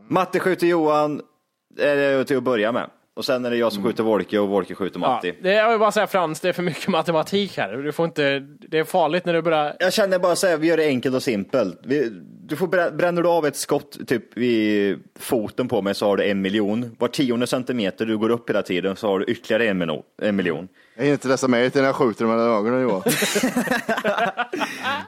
Matte 0.08 0.39
skjuter 0.39 0.68
Johan, 0.68 1.22
är 1.80 1.95
det 1.95 2.26
till 2.26 2.38
att 2.38 2.43
börja 2.43 2.72
med. 2.72 2.89
Och 3.16 3.26
sen 3.26 3.45
är 3.45 3.49
det 3.51 3.58
jag 3.58 3.74
som 3.74 3.84
skjuter 3.84 4.03
Wolke 4.03 4.39
och 4.39 4.47
Wolke 4.49 4.76
skjuter 4.76 4.99
Ja, 4.99 5.08
Matti. 5.10 5.34
det, 5.41 5.53
jag 5.53 5.70
vill 5.70 5.80
bara 5.80 5.91
säga 5.91 6.08
Frans, 6.08 6.39
det 6.39 6.49
är 6.49 6.53
för 6.53 6.64
mycket 6.64 6.88
matematik 6.88 7.58
här. 7.58 7.74
Du 7.78 7.91
får 7.91 8.06
inte, 8.06 8.39
det 8.60 8.80
är 8.80 8.84
farligt 8.84 9.26
när 9.26 9.34
du 9.34 9.41
börjar... 9.41 9.76
Jag 9.80 9.93
känner 9.93 10.20
bara 10.20 10.36
så 10.36 10.47
här, 10.47 10.58
vi 10.58 10.68
gör 10.68 10.78
det 10.78 10.86
enkelt 10.86 11.16
och 11.16 11.24
simpelt. 11.24 11.80
Vi, 11.84 12.10
du 12.47 12.56
får 12.56 12.68
brä- 12.68 12.95
bränner 12.95 13.22
du 13.22 13.30
av 13.30 13.45
ett 13.45 13.56
skott 13.56 14.08
typ 14.08 14.38
vid 14.38 14.99
foten 15.20 15.68
på 15.68 15.82
mig 15.82 15.95
så 15.95 16.06
har 16.06 16.18
du 16.18 16.24
en 16.24 16.41
miljon. 16.41 16.95
Var 16.99 17.08
tionde 17.08 17.47
centimeter 17.47 18.06
du 18.06 18.18
går 18.18 18.30
upp 18.30 18.49
hela 18.49 18.62
tiden 18.62 18.95
så 18.95 19.08
har 19.08 19.20
du 19.20 19.26
ytterligare 19.26 19.68
en, 19.68 19.78
miljon. 19.78 20.03
En 20.22 20.36
miljon. 20.36 20.68
Jag 20.97 21.07
är 21.07 21.11
inte 21.11 21.47
mig 21.47 21.69
till 21.69 21.81
när 21.81 21.87
jag 21.87 21.95
skjuter 21.95 22.25
mellan 22.25 22.49
ögonen 22.57 22.81
Johan. 22.81 23.01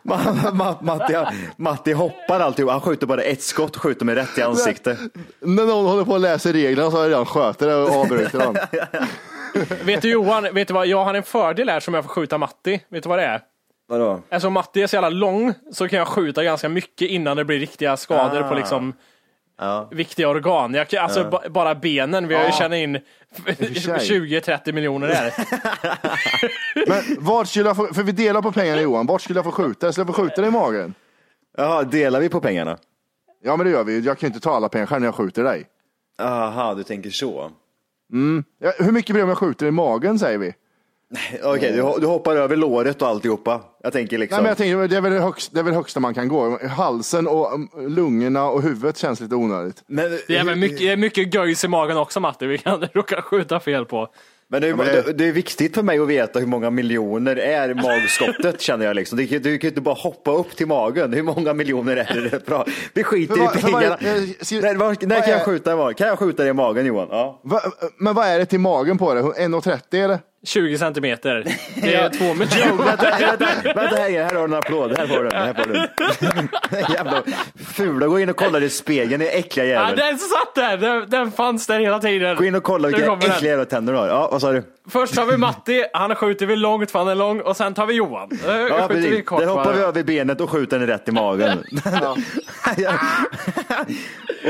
Ma- 0.04 0.52
Ma- 0.52 0.78
Matti, 0.82 1.16
Matti 1.58 1.92
hoppar 1.94 2.40
alltid, 2.40 2.68
han 2.70 2.82
skjuter 2.82 3.08
bara 3.08 3.22
ett 3.22 3.42
skott, 3.42 3.78
skjuter 3.78 4.06
mig 4.06 4.16
rätt 4.16 4.38
i 4.38 4.42
ansiktet. 4.42 5.00
när 5.40 5.66
någon 5.66 5.86
håller 5.86 6.04
på 6.04 6.16
att 6.16 6.22
läsa 6.22 6.54
reglerna 6.54 6.92
så 6.92 6.98
har 6.98 7.04
jag 7.04 7.10
redan 7.10 7.26
sköter 7.26 7.68
det 7.68 7.76
och 7.76 7.92
avbryter 7.96 8.40
dem. 8.40 8.56
Vet 9.86 10.02
du 10.02 10.10
Johan, 10.10 10.48
vet 10.54 10.68
du 10.68 10.74
vad, 10.74 10.88
jag 10.88 11.06
har 11.06 11.14
en 11.14 11.24
fördel 11.24 11.70
här 11.70 11.80
som 11.80 11.94
jag 11.94 12.04
får 12.04 12.10
skjuta 12.10 12.38
Matti. 12.38 12.82
Vet 12.90 13.04
du 13.04 13.10
vad 13.10 13.20
det 13.20 13.26
är? 13.26 13.42
Vadå? 13.88 14.22
Eftersom 14.30 14.54
Matti 14.54 14.82
är 14.82 14.88
så 14.88 14.96
jävla 14.96 15.10
lång 15.10 15.54
så 15.74 15.88
kan 15.88 16.00
jag 16.00 16.08
skjuta 16.08 16.44
ganska 16.44 16.70
mycket 16.70 17.10
innan 17.10 17.38
det 17.38 17.46
blir 17.46 17.60
riktiga 17.60 17.98
skador 17.98 18.44
Ah. 18.44 18.48
på 18.50 18.56
liksom 18.56 18.94
Ja. 19.60 19.88
viktiga 19.92 20.30
organ. 20.30 20.74
Jag, 20.74 20.96
alltså 20.96 21.20
Ja. 21.20 21.30
ba- 21.30 21.50
bara 21.50 21.76
benen, 21.76 22.28
vi 22.28 22.36
har 22.36 22.42
ju 22.42 22.48
Ja. 22.48 22.54
tjänat 22.56 22.78
in 22.78 23.00
sig. 23.82 23.98
20-30 24.20 24.72
miljoner 24.72 25.08
där. 25.08 25.34
Men 26.88 27.24
vart 27.26 27.48
skulle 27.48 27.70
jag 27.70 27.76
få, 27.76 27.88
för 27.94 28.04
vi 28.04 28.12
delar 28.12 28.42
på 28.42 28.52
pengarna 28.52 28.82
Johan, 28.82 29.06
vart 29.06 29.22
skulle 29.22 29.38
jag 29.38 29.46
få 29.46 29.52
skjuta? 29.52 29.92
Skulle 29.92 30.08
jag 30.08 30.16
få 30.16 30.22
skjuta 30.24 30.42
dig 30.42 30.48
i 30.48 30.52
magen? 30.52 30.94
Jaha, 31.58 31.84
delar 31.84 32.20
vi 32.20 32.30
på 32.30 32.42
pengarna? 32.42 32.78
Ja 33.44 33.58
men 33.58 33.66
det 33.66 33.72
gör 33.72 33.84
vi, 33.84 34.00
jag 34.00 34.18
kan 34.20 34.28
ju 34.28 34.34
inte 34.34 34.40
ta 34.40 34.56
alla 34.56 34.70
pengar 34.70 34.86
själv 34.86 35.02
när 35.02 35.08
jag 35.08 35.16
skjuter 35.16 35.44
dig. 35.44 35.66
Aha, 36.22 36.74
du 36.74 36.84
tänker 36.84 37.10
så. 37.10 37.52
Ja, 38.60 38.72
hur 38.80 38.92
mycket 38.92 39.14
blir 39.14 39.20
det 39.20 39.24
om 39.24 39.30
jag 39.30 39.38
skjuter 39.38 39.66
i 39.66 39.72
magen 39.72 40.20
säger 40.20 40.38
vi? 40.38 40.54
Okej, 41.44 41.72
du, 41.72 41.94
du 42.02 42.08
hoppar 42.08 42.36
över 42.36 42.56
låret 42.56 43.02
och 43.02 43.08
alltihopa. 43.08 43.62
Jag 43.84 43.94
tänker 43.94 44.18
liksom. 44.18 44.36
Nej, 44.36 44.42
men 44.44 44.50
jag 44.50 44.58
tänker, 44.58 44.88
det 44.88 44.98
är 44.98 45.02
väl 45.02 45.12
det 45.14 45.20
högsta, 45.20 45.54
det 45.54 45.60
är 45.60 45.64
väl 45.64 45.74
högsta 45.74 46.00
man 46.00 46.14
kan 46.14 46.28
gå. 46.28 46.60
Halsen 46.68 47.28
och 47.28 47.54
um, 47.54 47.70
lungorna 47.88 48.50
och 48.50 48.62
huvudet 48.62 48.98
känns 48.98 49.20
lite 49.20 49.36
onödigt. 49.36 49.84
Men, 49.88 50.20
Det 50.28 50.38
är, 50.38 50.44
väl 50.44 50.56
mycket, 50.56 50.78
det 50.80 50.90
är 50.90 50.98
mycket 50.98 51.34
göjs 51.34 51.64
i 51.64 51.68
magen 51.68 51.98
också 51.98 52.20
Matti, 52.20 52.46
vi 52.46 52.58
kan 52.58 52.82
råka 52.94 53.22
skjuta 53.22 53.60
fel 53.60 53.86
på. 53.86 54.08
Men 54.50 54.62
det, 54.62 54.68
är- 54.68 54.76
men 54.76 54.86
det- 54.86 55.14
det, 55.14 55.26
är 55.28 55.32
viktigt 55.32 55.76
för 55.76 55.84
mig 55.84 56.00
att 56.00 56.08
veta 56.08 56.40
hur 56.40 56.48
många 56.48 56.70
miljoner 56.70 57.36
är 57.36 57.74
magskottet 57.74 58.62
känner 58.62 58.86
jag 58.86 58.96
liksom. 58.96 59.18
Du, 59.18 59.28
kan- 59.28 59.42
du 59.42 59.58
kan 59.58 59.68
ju 59.68 59.70
inte 59.70 59.82
bara 59.82 59.96
hoppa 59.96 60.32
upp 60.32 60.56
till 60.56 60.68
magen. 60.68 61.14
Hur 61.14 61.24
många 61.24 61.54
miljoner 61.54 61.96
är 61.98 62.30
det? 62.32 62.46
Bra. 62.46 62.66
Vi 62.94 63.04
skiter 63.04 63.36
vad- 63.36 63.56
i 63.58 63.62
pengarna. 63.62 63.98
jag- 64.00 64.18
jag- 64.52 64.64
när 64.64 64.76
var, 64.76 64.88
när 65.06 65.16
vad 65.16 65.24
kan 65.24 65.32
jag 65.32 65.42
är- 65.42 65.46
skjuta 65.46 65.74
i 65.74 65.76
magen? 65.76 65.94
Kan 65.96 66.08
jag 66.08 66.20
skjuta 66.20 66.44
dig 66.44 66.50
i 66.50 66.54
magen 66.54 66.86
Johan? 66.86 67.08
Ja. 67.12 67.40
Va, 67.44 67.62
men 68.00 68.14
vad 68.16 68.26
är 68.28 68.40
det 68.40 68.46
till 68.46 68.60
magen 68.60 68.98
på 68.98 69.14
det? 69.14 69.22
1,30 69.22 70.04
eller? 70.04 70.20
20 70.48 70.78
centimeter. 70.78 71.44
Det 71.76 71.96
är 71.96 72.10
två 72.10 72.26
Jo, 72.28 72.34
miljoner. 72.34 72.84
vänta, 72.86 73.18
vänta, 73.20 73.46
vänta 73.64 73.96
här, 73.96 74.12
här 74.24 74.36
har 74.36 74.48
du 74.48 74.54
en 74.54 74.54
applåd. 74.54 74.98
Här 74.98 75.08
får 75.08 75.24
du 75.24 75.30
den. 75.30 75.42
Här 75.42 75.54
får 75.54 75.66
du 75.66 75.74
den. 75.74 76.50
Jävla 76.94 77.24
fula. 77.74 78.08
Gå 78.08 78.20
in 78.20 78.30
och 78.30 78.36
kolla 78.36 78.60
i 78.60 78.70
spegeln, 78.70 79.22
är 79.22 79.26
äckliga 79.26 79.66
Ja, 79.66 79.72
jävel. 79.72 79.98
den 79.98 80.18
satt 80.18 80.56
där, 80.56 80.78
den, 80.78 81.10
den 81.10 81.32
fanns 81.32 81.68
där 81.68 81.80
hela 81.80 82.00
tiden. 82.00 82.36
Gå 82.36 82.46
in 82.46 82.56
och 82.56 82.64
kolla 82.64 82.88
vilka 82.88 83.14
äckliga 83.14 83.52
jävla 83.52 83.66
tänder 83.66 83.94
du 83.94 84.00
har. 84.00 84.08
Ja, 84.08 84.30
vad 84.32 84.42
sa 84.42 84.52
du? 84.52 84.64
Först 84.90 85.18
har 85.18 85.26
vi 85.26 85.38
Matti, 85.38 85.86
han 85.94 86.16
skjuter 86.16 86.46
vi 86.46 86.56
långt 86.56 86.92
för 86.92 87.00
han 87.00 87.08
är 87.08 87.16
lång 87.16 87.42
och 87.42 87.58
sen 87.58 87.74
tar 87.74 87.86
vi 87.86 87.94
Johan. 87.94 88.30
Ja, 88.70 88.88
skjuter 88.88 89.10
vi 89.10 89.22
kort 89.22 89.40
Där 89.40 89.48
hoppar 89.48 89.74
vi 89.74 89.82
över 89.82 90.04
benet 90.04 90.42
och 90.42 90.50
skjuter 90.50 90.80
den 90.80 90.88
rätt 90.88 91.08
i 91.08 91.12
magen. 91.12 91.64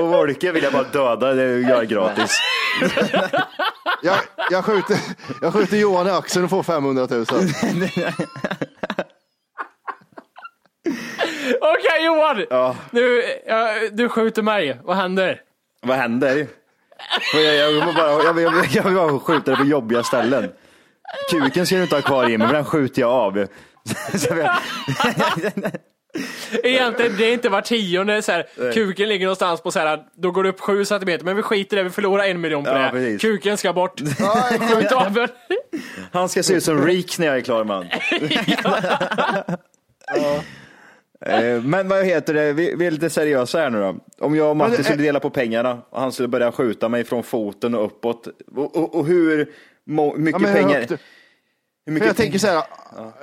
och 0.02 0.08
Wolke 0.08 0.52
vill 0.52 0.64
jag 0.64 0.74
bara 0.74 0.84
döda, 0.84 1.34
det 1.34 1.44
gör 1.44 1.70
jag 1.70 1.88
gratis. 1.88 2.40
Jag, 4.02 4.18
jag, 4.52 4.66
skjuter, 4.66 4.98
jag 5.42 5.54
skjuter 5.54 5.78
Johan 5.78 6.08
i 6.08 6.10
axeln 6.10 6.46
och 6.46 6.50
får 6.50 6.64
500 6.64 7.08
000. 7.10 7.26
Okej 11.62 12.06
Johan! 12.06 12.46
Ja. 12.50 12.76
Nu, 12.92 13.24
ja, 13.48 13.74
du 13.92 14.10
skjuter 14.10 14.42
mig, 14.42 14.80
vad 14.84 14.96
händer? 14.96 15.42
Vad 15.82 15.98
händer? 15.98 16.48
Jag, 17.34 17.56
jag, 17.56 17.72
vill 17.72 17.96
bara, 17.96 18.24
jag, 18.24 18.34
vill, 18.34 18.44
jag, 18.44 18.52
vill, 18.52 18.76
jag 18.76 18.84
vill 18.84 18.96
bara 18.96 19.20
skjuta 19.20 19.52
det 19.52 19.58
på 19.58 19.64
jobbiga 19.64 20.04
ställen. 20.04 20.52
Kuken 21.32 21.66
ska 21.66 21.76
du 21.76 21.84
inte 21.84 21.96
ha 21.96 22.02
kvar 22.02 22.30
i 22.30 22.38
mig, 22.38 22.48
för 22.48 22.56
den 22.56 22.66
skjuter 22.66 23.02
jag 23.02 23.12
av. 23.12 23.38
Egentligen, 26.64 27.18
det 27.18 27.26
är 27.26 27.34
inte 27.34 27.50
var 27.50 27.62
tionde 27.62 28.22
så 28.22 28.32
här, 28.32 28.72
kuken 28.74 29.10
ligger 29.10 29.26
någonstans 29.26 29.62
på 29.62 29.72
så 29.72 29.80
här, 29.80 30.00
då 30.16 30.32
går 30.32 30.44
det 30.44 30.50
upp 30.50 30.60
sju 30.60 30.86
centimeter, 30.86 31.26
men 31.26 31.36
vi 31.36 31.42
skiter 31.42 31.78
i 31.78 31.80
det, 31.80 31.84
vi 31.84 31.90
förlorar 31.90 32.24
en 32.24 32.42
miljon 32.42 32.64
på 32.64 32.70
Ja, 32.70 32.78
det. 32.78 32.90
precis. 32.92 33.22
Kuken 33.22 33.58
ska 33.58 33.74
bort. 33.74 34.00
Skjut 34.60 34.92
av 34.92 35.14
den. 35.14 35.28
Han 36.12 36.30
ska 36.30 36.44
se 36.44 36.54
ut 36.54 36.64
som 36.64 36.86
Reek 36.88 37.20
när 37.20 37.28
jag 37.28 37.38
är 37.38 37.42
klar 37.42 37.64
man. 37.64 37.86
Eh, 41.26 41.62
Men 41.64 41.88
vad 41.88 42.06
heter 42.06 42.34
det, 42.34 42.54
vi, 42.54 42.76
vi 42.76 42.86
är 42.86 42.92
lite 42.92 43.10
seriösa 43.10 43.60
här 43.60 43.70
nu 43.70 43.80
då. 43.80 43.96
Om 44.26 44.36
jag 44.36 44.50
och 44.50 44.58
Matti 44.58 44.84
skulle 44.84 45.04
dela 45.04 45.20
på 45.20 45.30
pengarna 45.30 45.82
och 45.90 46.02
han 46.02 46.12
skulle 46.12 46.28
börja 46.28 46.52
skjuta 46.52 46.90
mig 46.90 47.04
från 47.04 47.24
foten 47.24 47.76
och 47.76 47.86
uppåt. 47.86 48.28
Och, 48.56 48.76
och, 48.78 48.96
och 48.96 49.06
hur 49.06 49.50
mycket 50.18 50.42
Ja, 50.42 50.48
pengar? 50.54 50.86
Hur 51.88 52.06
jag 52.06 52.16
tänker 52.16 52.40
så 52.40 52.48
här, 52.48 52.64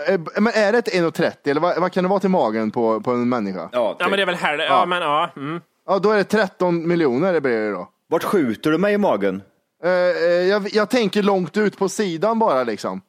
eh, 0.09 0.20
men 0.41 0.53
är 0.55 0.73
det 0.73 0.78
ett 0.78 0.89
1,30 0.95 1.32
eller 1.51 1.61
vad, 1.61 1.81
vad 1.81 1.93
kan 1.93 2.05
det 2.05 2.11
vara 2.11 2.20
till 2.20 2.31
magen 2.31 2.70
på, 2.70 3.01
på 3.01 3.11
en 3.11 3.28
människa? 3.28 3.69
Ja, 3.73 3.97
Ja 3.99 4.09
men 4.09 4.16
det 4.16 4.23
är 4.23 4.27
väl 4.27 4.35
här, 4.35 4.59
ja, 4.59 4.65
Ja. 4.65 4.86
men 4.86 5.03
ja. 5.03 5.31
Mm. 5.36 5.61
Ja, 5.86 5.99
då 5.99 6.11
är 6.11 6.16
det 6.16 6.24
13 6.24 6.89
miljoner 6.89 7.32
det 7.32 7.41
blir 7.41 7.61
det 7.61 7.70
då. 7.70 7.89
Vart 8.09 8.24
skjuter 8.24 8.70
du 8.70 8.78
mig 8.78 8.95
i 8.95 8.99
magen? 8.99 9.43
Eh, 9.85 9.91
eh, 9.91 10.28
jag, 10.28 10.69
jag 10.73 10.91
tänker 10.91 11.23
långt 11.23 11.57
ut 11.57 11.78
på 11.78 11.89
sidan 11.89 12.39
bara 12.39 12.62
liksom. 12.65 13.01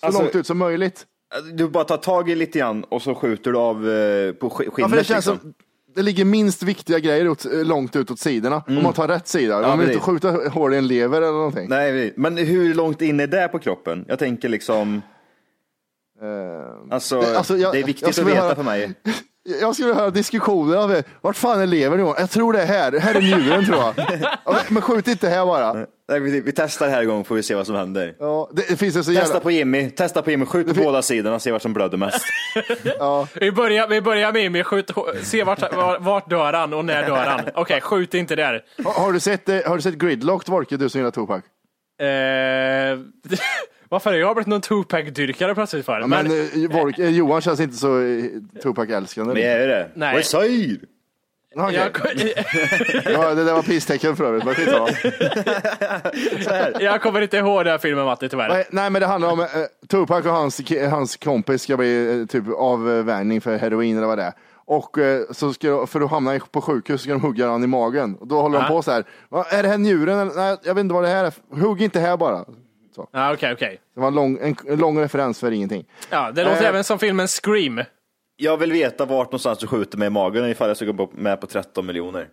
Så 0.00 0.06
Alltså- 0.06 0.22
långt 0.22 0.34
ut 0.34 0.46
som 0.46 0.58
möjligt. 0.58 1.04
Du 1.52 1.68
bara 1.68 1.84
tar 1.84 1.96
tag 1.96 2.30
i 2.30 2.34
lite 2.34 2.58
grann 2.58 2.84
och 2.84 3.02
så 3.02 3.14
skjuter 3.14 3.52
du 3.52 3.58
av 3.58 3.76
eh, 3.76 4.32
på 4.32 4.48
sk- 4.48 4.50
skinnet. 4.70 4.72
Ja, 4.78 4.88
för 4.88 4.96
det 4.96 5.04
känns 5.04 5.26
liksom. 5.26 5.38
som, 5.38 5.54
det 5.96 6.02
ligger 6.02 6.24
minst 6.24 6.62
viktiga 6.62 6.98
grejer 6.98 7.28
åt, 7.28 7.44
eh, 7.44 7.52
långt 7.64 7.96
ut 7.96 8.10
åt 8.10 8.18
sidorna. 8.18 8.62
Om 8.68 8.82
man 8.82 8.92
tar 8.92 9.08
rätt 9.08 9.28
sida. 9.28 9.60
Ja, 9.62 9.68
man 9.68 9.78
vill 9.78 9.88
inte 9.88 10.00
skjuta 10.00 10.30
hål 10.48 10.74
i 10.74 10.76
en 10.76 10.86
lever 10.86 11.22
eller 11.22 11.32
någonting. 11.32 11.68
Nej, 11.68 12.12
men 12.16 12.36
hur 12.36 12.74
långt 12.74 13.02
in 13.02 13.20
är 13.20 13.26
det 13.26 13.48
på 13.48 13.58
kroppen? 13.58 14.04
Jag 14.08 14.18
tänker 14.18 14.48
liksom, 14.48 15.02
alltså, 16.90 17.20
det- 17.20 17.38
alltså, 17.38 17.56
jag- 17.56 17.72
det 17.74 17.78
är 17.80 17.84
viktigt 17.84 18.08
att 18.08 18.18
veta 18.18 18.40
höra- 18.40 18.54
för 18.54 18.62
mig. 18.62 18.94
Jag 19.60 19.74
skulle 19.74 19.94
höra 19.94 20.10
diskussioner 20.10 20.76
av 20.76 20.88
det. 20.88 21.02
Vart 21.20 21.36
fan 21.36 21.60
är 21.60 21.66
levern 21.66 22.00
Johan? 22.00 22.14
Jag 22.18 22.30
tror 22.30 22.52
det 22.52 22.62
är 22.62 22.66
här. 22.66 22.92
Här 22.98 23.14
är 23.14 23.20
njuren 23.20 23.64
tror 23.66 23.78
jag. 23.78 23.94
Ja, 24.22 24.38
men- 24.52 24.60
Men 24.68 24.82
skjut 24.82 25.08
inte 25.08 25.28
här 25.28 25.46
bara. 25.46 25.86
Nej, 26.08 26.20
vi, 26.20 26.40
vi 26.40 26.52
testar 26.52 26.88
här 26.88 27.02
igång 27.02 27.24
får 27.24 27.34
vi 27.34 27.42
se 27.42 27.54
vad 27.54 27.66
som 27.66 27.76
händer. 27.76 28.14
Ja, 28.18 28.50
det, 28.52 28.64
det 28.68 28.76
finns 28.76 28.96
en 28.96 29.04
så 29.04 29.10
Testa 29.10 29.26
jävla... 29.26 29.40
på 29.40 29.50
Jimmy, 29.50 29.90
testa 29.90 30.22
på 30.22 30.30
Jimmy, 30.30 30.46
skjut 30.46 30.66
på 30.66 30.74
båda 30.74 31.02
sidorna, 31.02 31.38
se 31.38 31.52
vad 31.52 31.62
som 31.62 31.72
blöder 31.72 31.98
mest. 31.98 32.24
Vi, 33.40 33.52
börjar, 33.52 33.88
vi 33.88 34.00
börjar 34.00 34.32
med 34.32 34.42
Jimmy, 34.42 34.62
skjut, 34.62 34.90
se 35.22 35.44
vart, 35.44 35.74
vart, 35.74 36.00
vart 36.00 36.30
dör 36.30 36.52
han 36.52 36.74
och 36.74 36.84
när 36.84 37.06
dör 37.06 37.26
han. 37.26 37.40
Okej, 37.54 37.80
skjut 37.80 38.14
inte 38.14 38.36
där. 38.36 38.64
Har, 38.84 38.92
har, 38.92 39.12
du 39.12 39.20
sett, 39.20 39.48
eh, 39.48 39.58
har 39.66 39.76
du 39.76 39.82
sett 39.82 39.94
Gridlocked 39.94 40.48
Wolke, 40.52 40.76
du 40.76 40.88
som 40.88 40.98
gillar 40.98 41.10
Tupac? 41.10 41.42
Eh, 42.00 42.06
varför 43.88 44.10
har 44.10 44.18
jag 44.18 44.36
blivit 44.36 44.46
någon 44.46 44.60
Tupac-dyrkare 44.60 45.54
plötsligt 45.54 45.86
för? 45.86 46.00
Ja, 46.00 46.06
men 46.06 46.28
Wolke, 46.68 47.02
eh, 47.02 47.10
Johan 47.10 47.40
känns 47.40 47.60
inte 47.60 47.76
så 47.76 47.88
Tupac-älskande. 48.62 49.34
Men 49.34 49.42
är 49.42 49.68
det. 49.68 49.90
Nej. 49.94 50.14
Vad 50.14 50.24
säger 50.24 50.78
Okej. 51.58 51.74
jag, 51.74 51.90
Ja, 53.12 53.34
det 53.34 53.44
där 53.44 53.52
var 53.54 53.62
pisstecken 53.62 54.16
för 54.16 54.24
övrigt, 54.24 54.44
men 54.44 54.54
skitsamma. 54.54 54.88
jag 56.80 57.02
kommer 57.02 57.20
inte 57.20 57.36
ihåg 57.36 57.64
den 57.64 57.70
här 57.70 57.78
filmen 57.78 58.04
Matti 58.04 58.28
tyvärr. 58.28 58.48
Nej, 58.48 58.66
Nej, 58.70 58.90
men 58.90 59.00
det 59.00 59.06
handlar 59.06 59.30
om 59.32 59.40
eh, 59.40 59.46
Tupac 59.88 60.26
och 60.26 60.32
hans, 60.32 60.60
hans 60.90 61.16
kompis 61.16 61.62
ska 61.62 61.76
bli 61.76 62.20
eh, 62.20 62.26
typ 62.26 62.44
avvänjning 62.56 63.40
för 63.40 63.56
heroin 63.56 63.96
eller 63.96 64.06
vad 64.06 64.18
det 64.18 64.24
är. 64.24 64.32
Och 64.68 64.98
eh, 64.98 65.22
så 65.30 65.52
ska, 65.52 65.86
för 65.86 66.00
att 66.00 66.10
hamna 66.10 66.38
på 66.50 66.60
sjukhus 66.60 67.02
ska 67.02 67.12
de 67.12 67.20
hugga 67.22 67.48
han 67.48 67.64
i 67.64 67.66
magen. 67.66 68.16
Och 68.20 68.26
då 68.26 68.40
håller 68.42 68.58
de 68.58 68.64
Ja. 68.64 68.68
på 68.70 68.82
så 68.82 68.90
här. 68.90 69.04
"Va, 69.28 69.44
Är 69.50 69.62
det 69.62 69.68
här 69.68 69.78
njuren? 69.78 70.30
Nej, 70.36 70.56
jag 70.62 70.74
vet 70.74 70.80
inte 70.80 70.94
vad 70.94 71.02
det 71.04 71.08
här 71.08 71.24
är. 71.24 71.32
Hugg 71.60 71.82
inte 71.82 72.00
här 72.00 72.16
bara. 72.16 72.44
Så. 72.94 73.08
Ja, 73.12 73.32
Okej, 73.32 73.52
okej. 73.52 73.80
Det 73.94 74.00
var 74.00 74.08
en 74.08 74.14
lång, 74.14 74.38
en, 74.42 74.56
en 74.68 74.78
lång 74.78 74.98
referens 75.00 75.40
för 75.40 75.50
ingenting. 75.50 75.84
Ja, 76.10 76.30
det 76.34 76.44
låter 76.44 76.62
Eh. 76.62 76.68
även 76.68 76.84
som 76.84 76.98
filmen 76.98 77.28
Scream. 77.28 77.82
Jag 78.36 78.56
vill 78.56 78.72
veta 78.72 79.04
vart 79.04 79.26
någonstans 79.26 79.58
du 79.58 79.66
skjuter 79.66 79.98
mig 79.98 80.06
i 80.06 80.10
magen 80.10 80.44
ifall 80.50 80.68
jag 80.68 80.76
ska 80.76 80.86
gå 80.86 81.10
med 81.12 81.40
på 81.40 81.46
13 81.46 81.86
miljoner. 81.86 82.28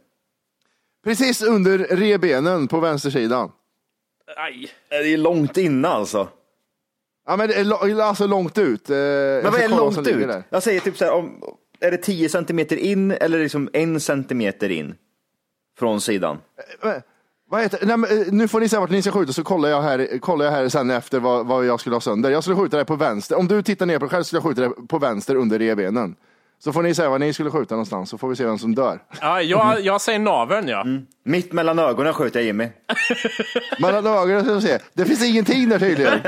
Precis 1.03 1.41
under 1.41 1.77
rebenen 1.77 2.67
på 2.67 2.79
vänstersidan. 2.79 3.51
Aj. 4.37 4.69
Det 4.89 4.95
är 4.95 5.17
långt 5.17 5.57
inne 5.57 5.87
alltså. 5.87 6.27
Ja 7.25 7.37
men 7.37 7.47
det 7.47 7.55
är 7.55 8.01
alltså 8.01 8.27
långt 8.27 8.57
ut. 8.57 8.89
Eh, 8.89 8.95
Men 8.95 9.43
vad 9.43 9.61
är 9.61 9.69
långt 9.69 10.07
ut? 10.07 10.27
Jag 10.49 10.63
säger 10.63 10.79
typ 10.79 10.97
så 10.97 11.05
här, 11.05 11.11
om, 11.13 11.43
är 11.79 11.91
det 11.91 11.97
10 11.97 12.29
centimeter 12.29 12.75
in 12.75 13.11
eller 13.11 13.39
liksom 13.39 13.69
en 13.73 13.99
centimeter 13.99 14.69
in? 14.69 14.95
Från 15.79 16.01
sidan. 16.01 16.37
Vad 17.53 17.61
heter, 17.61 17.85
nej, 17.85 17.97
men, 17.97 18.21
eh, 18.21 18.27
nu 18.31 18.47
får 18.47 18.59
ni 18.59 18.69
säga 18.69 18.79
vart 18.79 18.89
ni 18.89 19.01
ska 19.01 19.11
skjuta 19.11 19.33
så 19.33 19.43
kollar 19.43 19.69
jag 19.69 19.81
här, 19.81 20.19
kollar 20.19 20.45
jag 20.45 20.51
här 20.51 20.69
sen 20.69 20.91
efter 20.91 21.19
vad, 21.19 21.45
vad 21.45 21.65
jag 21.65 21.79
skulle 21.79 21.95
ha 21.95 22.01
sönder. 22.01 22.29
Jag 22.29 22.43
skulle 22.43 22.57
skjuta 22.57 22.77
det 22.77 22.85
på 22.85 22.95
vänster. 22.95 23.37
Om 23.37 23.47
du 23.47 23.61
tittar 23.61 23.85
ner 23.85 23.99
på 23.99 24.05
dig 24.05 24.09
själv 24.09 24.23
skulle 24.23 24.37
jag 24.37 24.43
skjuta 24.43 24.61
det 24.61 24.87
på 24.87 24.99
vänster 24.99 25.35
under 25.35 25.59
revbenen. 25.59 26.15
Så 26.63 26.73
får 26.73 26.83
ni 26.83 26.95
säga 26.95 27.09
vad 27.09 27.19
ni 27.19 27.33
skulle 27.33 27.51
skjuta 27.51 27.75
någonstans 27.75 28.09
så 28.09 28.17
får 28.17 28.29
vi 28.29 28.35
se 28.35 28.45
vem 28.45 28.57
som 28.57 28.75
dör. 28.75 28.99
Ja, 29.21 29.41
jag, 29.41 29.81
jag 29.81 30.01
säger 30.01 30.19
naveln 30.19 30.67
ja. 30.67 30.85
Mitt 31.23 31.53
mellan 31.53 31.79
ögonen 31.79 32.13
skjuter 32.13 32.39
jag 32.39 32.45
Jimmy. 32.45 32.69
Mellan 33.79 34.05
ögonen 34.05 34.43
ska 34.43 34.53
vi 34.53 34.61
se. 34.61 34.79
Det 34.93 35.05
finns 35.05 35.23
ingenting 35.23 35.69
där 35.69 35.79
tydligen. 35.79 36.19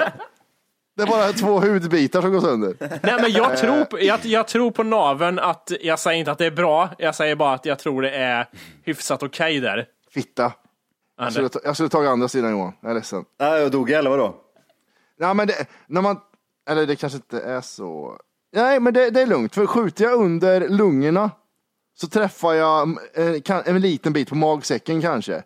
Det 0.98 1.04
är 1.04 1.08
bara 1.08 1.32
två 1.32 1.60
hudbitar 1.60 2.22
som 2.22 2.32
går 2.32 2.42
sönder. 2.42 2.76
Nej 2.80 3.22
men 3.22 3.32
jag 3.32 3.58
tror, 3.58 3.86
på, 3.86 4.02
jag, 4.02 4.20
jag 4.26 4.48
tror 4.48 4.72
på 4.72 4.84
naveln 4.84 5.40
att, 5.40 5.72
jag 5.82 6.00
säger 6.00 6.20
inte 6.20 6.32
att 6.32 6.38
det 6.38 6.46
är 6.46 6.52
bra, 6.52 6.90
jag 6.98 7.16
säger 7.16 7.36
bara 7.36 7.54
att 7.54 7.66
jag 7.66 7.80
tror 7.80 8.02
det 8.02 8.12
är 8.12 8.48
hyfsat 8.84 9.24
okej 9.24 9.60
där. 9.60 9.86
Fitta. 10.14 10.52
Jag 11.18 11.32
skulle, 11.32 11.50
ta, 11.50 11.60
jag 11.64 11.76
skulle 11.76 11.90
tagit 11.90 12.10
andra 12.10 12.28
sidan 12.28 12.52
Johan. 12.52 12.74
Jag 12.82 12.90
är 12.92 12.96
ledsen. 12.96 13.26
Nej, 13.40 13.62
jag 13.62 13.72
dog 13.72 13.92
eller 13.92 14.10
vadå? 14.10 14.36
Ja, 15.18 15.34
men 15.34 15.48
det, 15.48 15.66
när 15.88 16.02
man, 16.02 16.18
eller 16.70 16.86
det 16.86 16.96
kanske 16.96 17.16
inte 17.18 17.40
är 17.42 17.62
så. 17.62 18.18
Nej, 18.56 18.80
men 18.80 18.94
det, 18.94 19.10
det 19.10 19.22
är 19.22 19.26
lugnt. 19.28 19.56
För 19.56 19.66
skjuter 19.66 20.04
jag 20.04 20.14
under 20.22 20.70
lungorna 20.70 21.32
så 21.98 22.08
träffar 22.08 22.54
jag 22.54 22.98
kan, 23.44 23.62
en 23.66 23.82
liten 23.82 24.14
bit 24.14 24.30
på 24.30 24.36
magsäcken 24.36 25.02
kanske. 25.02 25.44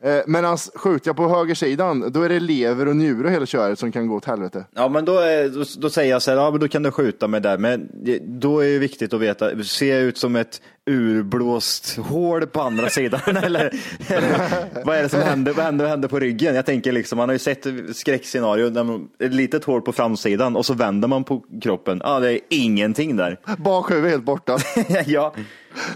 Eh, 0.00 0.22
Medan 0.26 0.58
skjuter 0.58 1.08
jag 1.08 1.16
på 1.16 1.28
högersidan, 1.28 2.12
då 2.12 2.22
är 2.22 2.28
det 2.28 2.40
lever 2.40 2.88
och 2.88 2.96
njure 2.96 3.26
och 3.26 3.32
hela 3.32 3.46
köret 3.46 3.78
som 3.78 3.92
kan 3.92 4.06
gå 4.08 4.14
åt 4.16 4.24
helvete. 4.24 4.64
Ja, 4.74 4.88
men 4.88 5.04
då, 5.04 5.18
är, 5.18 5.48
då, 5.48 5.64
då 5.78 5.90
säger 5.90 6.10
jag 6.10 6.22
så 6.22 6.30
här, 6.30 6.38
ja 6.38 6.50
men 6.50 6.60
då 6.60 6.68
kan 6.68 6.82
du 6.82 6.90
skjuta 6.90 7.28
mig 7.28 7.40
där. 7.40 7.58
Men 7.58 7.90
det- 8.04 8.18
då 8.18 8.60
är 8.60 8.68
det 8.68 8.78
viktigt 8.78 9.12
att 9.14 9.20
veta, 9.20 9.62
ser 9.64 9.94
jag 9.94 10.02
ut 10.02 10.18
som 10.18 10.36
ett 10.36 10.62
urblåst 10.90 11.96
hål 11.96 12.46
på 12.46 12.60
andra 12.60 12.88
sidan? 12.88 13.36
eller, 13.36 13.70
eller 14.08 14.38
vad 14.84 14.96
är 14.96 15.02
det 15.02 15.08
som 15.08 15.20
händer, 15.20 15.52
vad 15.52 15.64
händer, 15.64 15.84
vad 15.84 15.90
händer 15.90 16.08
på 16.08 16.18
ryggen? 16.18 16.54
Jag 16.54 16.66
tänker 16.66 16.92
liksom, 16.92 17.16
man 17.16 17.28
har 17.28 17.32
ju 17.34 17.38
sett 17.38 17.66
skräckscenario, 17.94 18.70
där 18.70 18.84
man- 18.84 19.08
ett 19.18 19.34
litet 19.34 19.64
hål 19.64 19.82
på 19.82 19.92
framsidan 19.92 20.56
och 20.56 20.66
så 20.66 20.74
vänder 20.74 21.08
man 21.08 21.24
på 21.24 21.42
kroppen. 21.62 22.00
Ja, 22.04 22.20
det 22.20 22.32
är 22.32 22.40
ingenting 22.50 23.16
där. 23.16 23.38
Bakhuvud 23.58 24.10
helt 24.10 24.24
borta. 24.24 24.58
ja. 25.06 25.34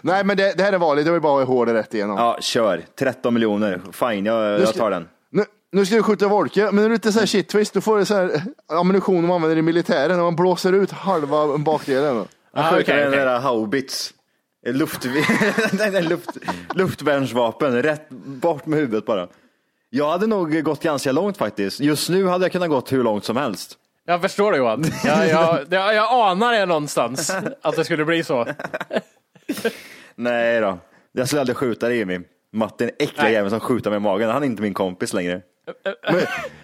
Nej, 0.03 0.25
men 0.25 0.37
det, 0.37 0.55
det 0.57 0.63
här 0.63 0.73
är 0.73 0.79
vanligt. 0.79 1.07
Jag 1.07 1.13
vill 1.13 1.23
bara 1.23 1.45
hålet 1.45 1.75
rätt 1.75 1.95
igenom. 1.95 2.17
ja, 2.19 2.39
kör. 2.41 2.85
13 2.99 3.35
miljoner, 3.35 3.81
fine, 3.93 4.27
jag, 4.27 4.61
jag 4.61 4.75
tar 4.75 4.91
den. 4.91 5.09
Nu, 5.33 5.45
nu 5.73 5.87
ska 5.87 5.97
du 5.97 6.03
skjuta 6.03 6.29
Wolke, 6.29 6.65
men 6.65 6.75
när 6.77 6.89
du 6.89 6.95
inte 6.95 7.13
säger 7.13 7.27
shit 7.27 7.49
twist, 7.49 7.75
då 7.75 7.81
får 7.81 7.99
du 7.99 8.05
så 8.05 8.15
här 8.15 8.43
ammunition 8.73 9.23
de 9.23 9.31
använder 9.31 9.57
i 9.57 9.63
militären 9.63 10.17
när 10.17 10.25
man 10.25 10.37
blåser 10.37 10.73
ut 10.73 10.91
halva 10.91 11.59
bakdelen. 11.59 12.25
Ah, 12.53 12.71
skjuter 12.71 12.83
okej, 12.95 13.03
den 13.05 13.11
där 13.11 13.39
haubits. 13.41 14.15
Luft, 14.67 15.05
nej, 15.73 15.91
nej, 15.91 16.03
luft, 16.03 16.31
luftvärnsvapen, 16.75 17.83
rätt 17.83 18.09
bort 18.11 18.67
med 18.67 18.79
huvudet 18.79 19.07
bara. 19.07 19.29
Jag 19.91 20.11
hade 20.11 20.27
nog 20.27 20.63
gått 20.63 20.83
ganska 20.83 21.13
långt 21.13 21.37
faktiskt. 21.37 21.81
Just 21.81 22.09
nu 22.11 22.27
hade 22.27 22.45
jag 22.45 22.53
kunnat 22.53 22.69
gått 22.69 22.93
hur 22.93 23.03
långt 23.03 23.25
som 23.25 23.37
helst. 23.37 23.79
Jag 24.07 24.21
förstår 24.21 24.53
det 24.53 24.59
Johan. 24.59 24.85
Jag, 25.05 25.29
jag, 25.29 25.61
jag, 25.71 25.95
jag 25.95 26.13
anar 26.31 26.53
det 26.53 26.67
någonstans, 26.67 27.33
att 27.63 27.77
det 27.77 27.85
skulle 27.85 28.05
bli 28.05 28.25
så. 28.25 28.47
Nej 30.15 30.61
då, 30.61 30.79
jag 31.13 31.27
skulle 31.27 31.41
aldrig 31.41 31.57
skjuta 31.57 31.89
dig 31.89 31.99
Jimmy. 31.99 32.21
Martin, 32.53 32.91
äckliga 32.99 33.23
Nej. 33.23 33.33
jäveln 33.33 33.51
som 33.51 33.61
skjuter 33.61 33.91
mig 33.91 33.97
i 33.97 34.01
magen. 34.01 34.31
Han 34.31 34.43
är 34.43 34.47
inte 34.47 34.63
min 34.63 34.75
kompis 34.75 35.13
längre. 35.13 35.43
Men, 35.85 36.21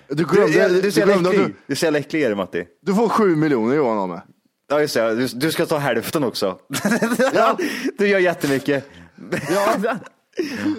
du 0.09 0.14
Du, 0.14 0.24
glömde, 0.24 0.68
du, 0.68 0.81
du, 0.82 0.90
ser 0.93 1.05
glömde 1.05 1.28
att 1.28 1.35
äcklig, 1.35 1.48
du, 1.48 1.55
du 1.66 1.77
ser 1.77 1.94
äcklig 1.94 2.23
är 2.23 2.28
du 2.28 2.35
Matti. 2.35 2.64
du 2.82 2.94
får 2.94 3.09
sju 3.09 3.36
miljoner 3.36 3.77
Johan 3.77 3.98
av 3.98 4.09
mig. 4.09 4.20
Ja 4.68 4.80
just 4.80 4.94
det, 4.94 5.14
du, 5.14 5.26
du 5.26 5.52
ska 5.52 5.66
ta 5.66 5.78
hälften 5.78 6.24
också. 6.24 6.59
Du 7.98 8.09
gör 8.09 8.18
jättemycket. 8.18 8.88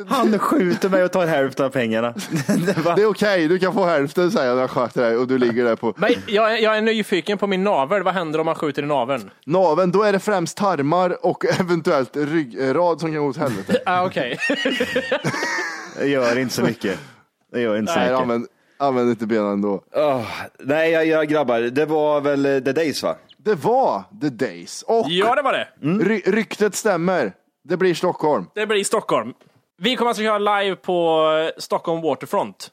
Han 0.08 0.40
skjuter 0.40 0.90
mig 0.90 1.04
och 1.04 1.12
tar 1.12 1.26
hälften 1.28 1.66
av 1.66 1.70
pengarna. 1.70 2.14
Det 2.66 2.78
var- 2.78 2.96
Det 2.96 3.02
är 3.02 3.06
okej, 3.06 3.48
du 3.48 3.60
kan 3.60 3.74
få 3.74 3.86
hälften 3.86 4.32
säger 4.32 4.48
jag 4.48 4.56
när 4.56 4.62
jag 4.64 4.70
sköter 4.70 5.02
dig 5.02 5.18
och 5.18 5.28
du 5.28 5.38
ligger 5.38 5.64
där 5.66 5.76
på 5.76 5.94
Men 5.98 6.14
jag, 6.28 6.62
jag 6.62 6.78
är 6.78 6.82
nyfiken 6.82 7.38
på 7.38 7.48
min 7.48 7.64
navel, 7.64 8.04
vad 8.04 8.14
händer 8.14 8.40
om 8.40 8.46
man 8.46 8.56
skjuter 8.56 8.84
i 8.84 8.86
naveln? 8.86 9.30
naveln. 9.46 9.92
Då 9.92 10.04
är 10.04 10.14
det 10.14 10.20
främst 10.20 10.58
tarmar 10.58 11.26
och 11.26 11.46
eventuellt 11.60 12.18
ryggrad 12.18 13.00
som 13.00 13.12
kan 13.14 13.22
gå 13.22 13.28
åt 13.30 13.38
helvete. 13.38 13.80
Ah, 13.86 14.06
Okej. 14.06 14.38
Det 16.00 16.08
gör 16.08 16.38
inte 16.40 16.54
så 16.54 16.62
mycket. 16.62 17.00
Det 17.54 17.62
gör 17.62 17.78
inte 17.78 17.94
så 17.94 18.00
Nej, 18.00 18.08
mycket. 18.10 18.22
använd, 18.22 18.48
använd 18.78 19.10
inte 19.10 19.26
benen 19.26 19.52
ändå. 19.52 19.84
Åh, 19.96 20.22
nej, 20.60 20.92
jag, 20.92 21.06
jag 21.06 21.28
grabbar, 21.28 21.60
det 21.60 21.86
var 21.86 22.22
väl 22.22 22.46
eh, 22.46 22.60
The 22.60 22.72
Days 22.72 23.04
va? 23.04 23.16
Det 23.48 23.56
var 23.56 24.04
The 24.22 24.30
Days 24.30 24.82
och 24.82 25.06
Ja, 25.10 25.36
det 25.36 25.42
var 25.42 25.54
det. 25.54 25.68
ry- 25.82 26.22
ryktet 26.32 26.76
stämmer. 26.76 27.34
Det 27.64 27.78
blir 27.78 27.94
Stockholm. 27.94 28.46
Det 28.56 28.68
blir 28.68 28.84
Stockholm. 28.84 29.34
Vi 29.82 29.96
kommer 29.96 30.10
alltså 30.10 30.24
köra 30.24 30.60
live 30.62 30.76
på 30.76 31.28
eh, 31.56 31.62
Stockholm 31.62 32.02
Waterfront. 32.02 32.72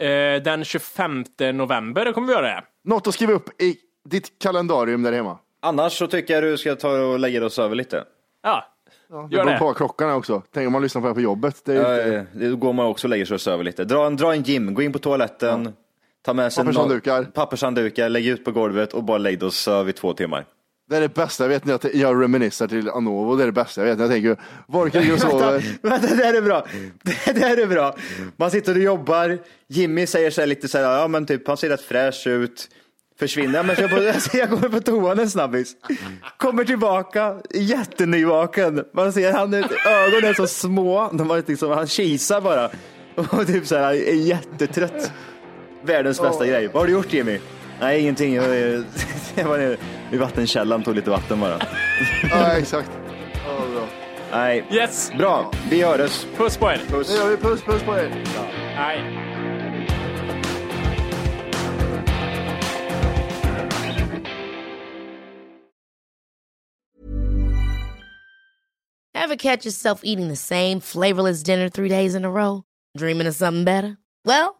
Eh, 0.00 0.06
den 0.42 0.64
25 0.64 1.24
november 1.52 2.12
kommer 2.12 2.26
vi 2.28 2.32
göra 2.34 2.46
det. 2.46 2.62
Något 2.84 3.06
att 3.06 3.14
skriva 3.14 3.32
upp 3.32 3.62
i 3.62 3.76
ditt 4.10 4.38
kalendarium 4.42 5.02
där 5.02 5.12
hemma. 5.12 5.38
Annars 5.62 5.92
så 5.98 6.06
tycker 6.06 6.34
jag 6.34 6.42
du 6.42 6.56
ska 6.58 6.74
ta 6.74 6.90
och 7.00 7.18
lägga 7.18 7.40
dig 7.40 7.46
och 7.46 7.52
söva 7.52 7.74
lite. 7.74 8.04
Ja, 8.42 8.64
Det 9.08 9.36
gör 9.36 9.44
beror 9.44 9.58
på 9.58 9.68
det. 9.68 9.74
klockan 9.76 10.10
också. 10.10 10.42
Tänk 10.54 10.66
om 10.66 10.72
man 10.72 10.82
lyssnar 10.82 11.00
på 11.02 11.06
det 11.06 11.10
här 11.10 11.14
på 11.14 11.20
jobbet. 11.20 11.62
Det 11.64 11.72
är 11.72 11.76
Ja, 11.98 12.06
ju 12.06 12.12
ja, 12.12 12.20
inte... 12.20 12.48
Då 12.48 12.56
går 12.56 12.72
man 12.72 12.86
också 12.86 13.06
och 13.06 13.10
lägger 13.10 13.24
sig 13.24 13.34
och 13.34 13.40
söver 13.40 13.64
lite. 13.64 13.84
Dra 13.84 14.06
en, 14.06 14.16
dra 14.16 14.32
en 14.34 14.42
gym, 14.42 14.74
gå 14.74 14.82
in 14.82 14.92
på 14.92 14.98
toaletten, 14.98 15.72
ta 16.24 16.34
med 16.34 16.52
sig 16.52 16.64
Pappershanddukar. 16.64 17.20
nå- 17.20 17.26
pappershanddukar, 17.34 18.08
lägg 18.08 18.26
ut 18.26 18.44
på 18.44 18.52
golvet 18.52 18.92
och 18.92 19.04
bara 19.04 19.18
lägg 19.18 19.38
dig 19.38 19.46
och 19.46 19.54
söv 19.54 19.88
i 19.88 19.92
två 19.92 20.12
timmar. 20.12 20.44
Det 20.90 20.96
är 20.96 21.00
det 21.00 21.14
bästa 21.14 21.44
jag 21.44 21.48
vet 21.48 21.64
när 21.64 21.78
jag, 21.82 21.94
jag 21.94 22.22
reminissar 22.22 22.68
till 22.68 22.88
Anovo. 22.90 23.36
Det 23.36 23.42
är 23.42 23.46
det 23.46 23.52
bästa 23.52 23.80
jag 23.80 23.88
vet 23.88 23.98
när 23.98 24.04
jag 24.04 24.12
tänker, 24.12 24.36
var 24.66 24.84
ligger 24.86 25.12
och 25.14 25.20
sover? 25.20 25.64
Vänta, 25.82 26.06
det 26.06 26.16
där 26.16 26.34
är 26.34 26.42
bra. 26.42 26.66
Det 27.24 27.32
där 27.32 27.56
är 27.62 27.66
bra. 27.66 27.96
Man 28.36 28.50
sitter 28.50 28.74
och 28.74 28.82
jobbar, 28.82 29.38
Jimmy 29.68 30.06
säger 30.06 30.30
så 30.30 30.40
här 30.40 30.46
lite 30.46 30.68
så 30.68 30.78
här, 30.78 30.98
ja 30.98 31.08
men 31.08 31.26
typ 31.26 31.48
han 31.48 31.56
ser 31.56 31.68
rätt 31.68 31.80
fräsch 31.82 32.26
ut. 32.26 32.68
Försvinner, 33.18 33.54
ja, 33.58 33.62
men 33.62 33.76
jag, 33.78 33.90
på, 33.90 34.12
jag 34.36 34.50
går 34.50 34.68
på 34.68 34.80
toan 34.80 35.18
en 35.18 35.30
snabbis. 35.30 35.72
Kommer 36.36 36.64
tillbaka, 36.64 37.36
jättenyvaken. 37.54 38.84
Man 38.94 39.12
ser 39.12 39.32
han, 39.32 39.54
ögonen 39.54 40.30
är 40.30 40.34
så 40.34 40.46
små, 40.46 41.10
de 41.12 41.30
har 41.30 41.42
liksom, 41.48 41.70
han 41.70 41.86
kisar 41.86 42.40
bara. 42.40 42.70
Och 43.14 43.46
typ 43.46 43.66
så 43.66 43.76
här, 43.76 43.94
är 43.94 44.14
jättetrött. 44.14 45.12
Världens 45.82 46.20
bästa 46.20 46.46
grej. 46.46 46.66
Vad 46.66 46.76
har 46.82 46.86
du 46.86 46.92
gjort 46.92 47.12
Jimmy? 47.12 47.38
Nej, 47.80 48.00
ingenting. 48.00 48.34
Jag, 48.34 48.44
jag 49.34 49.44
var 49.48 49.58
nere 49.58 49.76
vid 50.10 50.20
vattenkällan, 50.20 50.82
tog 50.82 50.94
lite 50.94 51.10
vatten 51.10 51.40
bara. 51.40 51.58
Ja, 52.30 52.52
exakt. 52.58 52.90
Ja, 53.46 53.64
bra. 53.74 53.86
Nej, 54.32 54.64
Yes, 54.70 55.12
bra. 55.18 55.52
Vi 55.70 55.82
hörs. 55.82 56.26
puss 56.36 56.56
på 56.56 56.70
er. 56.70 56.80
Nu 56.90 56.96
gör 57.14 57.28
vi 57.28 57.36
puss, 57.36 57.62
puss 57.62 57.82
på 57.82 57.94
er. 57.96 58.24
Nej. 58.76 59.26
Ever 69.14 69.36
catch 69.36 69.64
yourself 69.66 70.00
eating 70.04 70.28
the 70.28 70.36
same 70.36 70.80
flavorless 70.80 71.42
dinner 71.42 71.68
three 71.68 71.88
days 71.88 72.14
in 72.14 72.24
a 72.24 72.30
row? 72.30 72.62
Dreaming 72.96 73.26
of 73.26 73.34
something 73.34 73.64
better? 73.64 73.96
Well, 74.24 74.59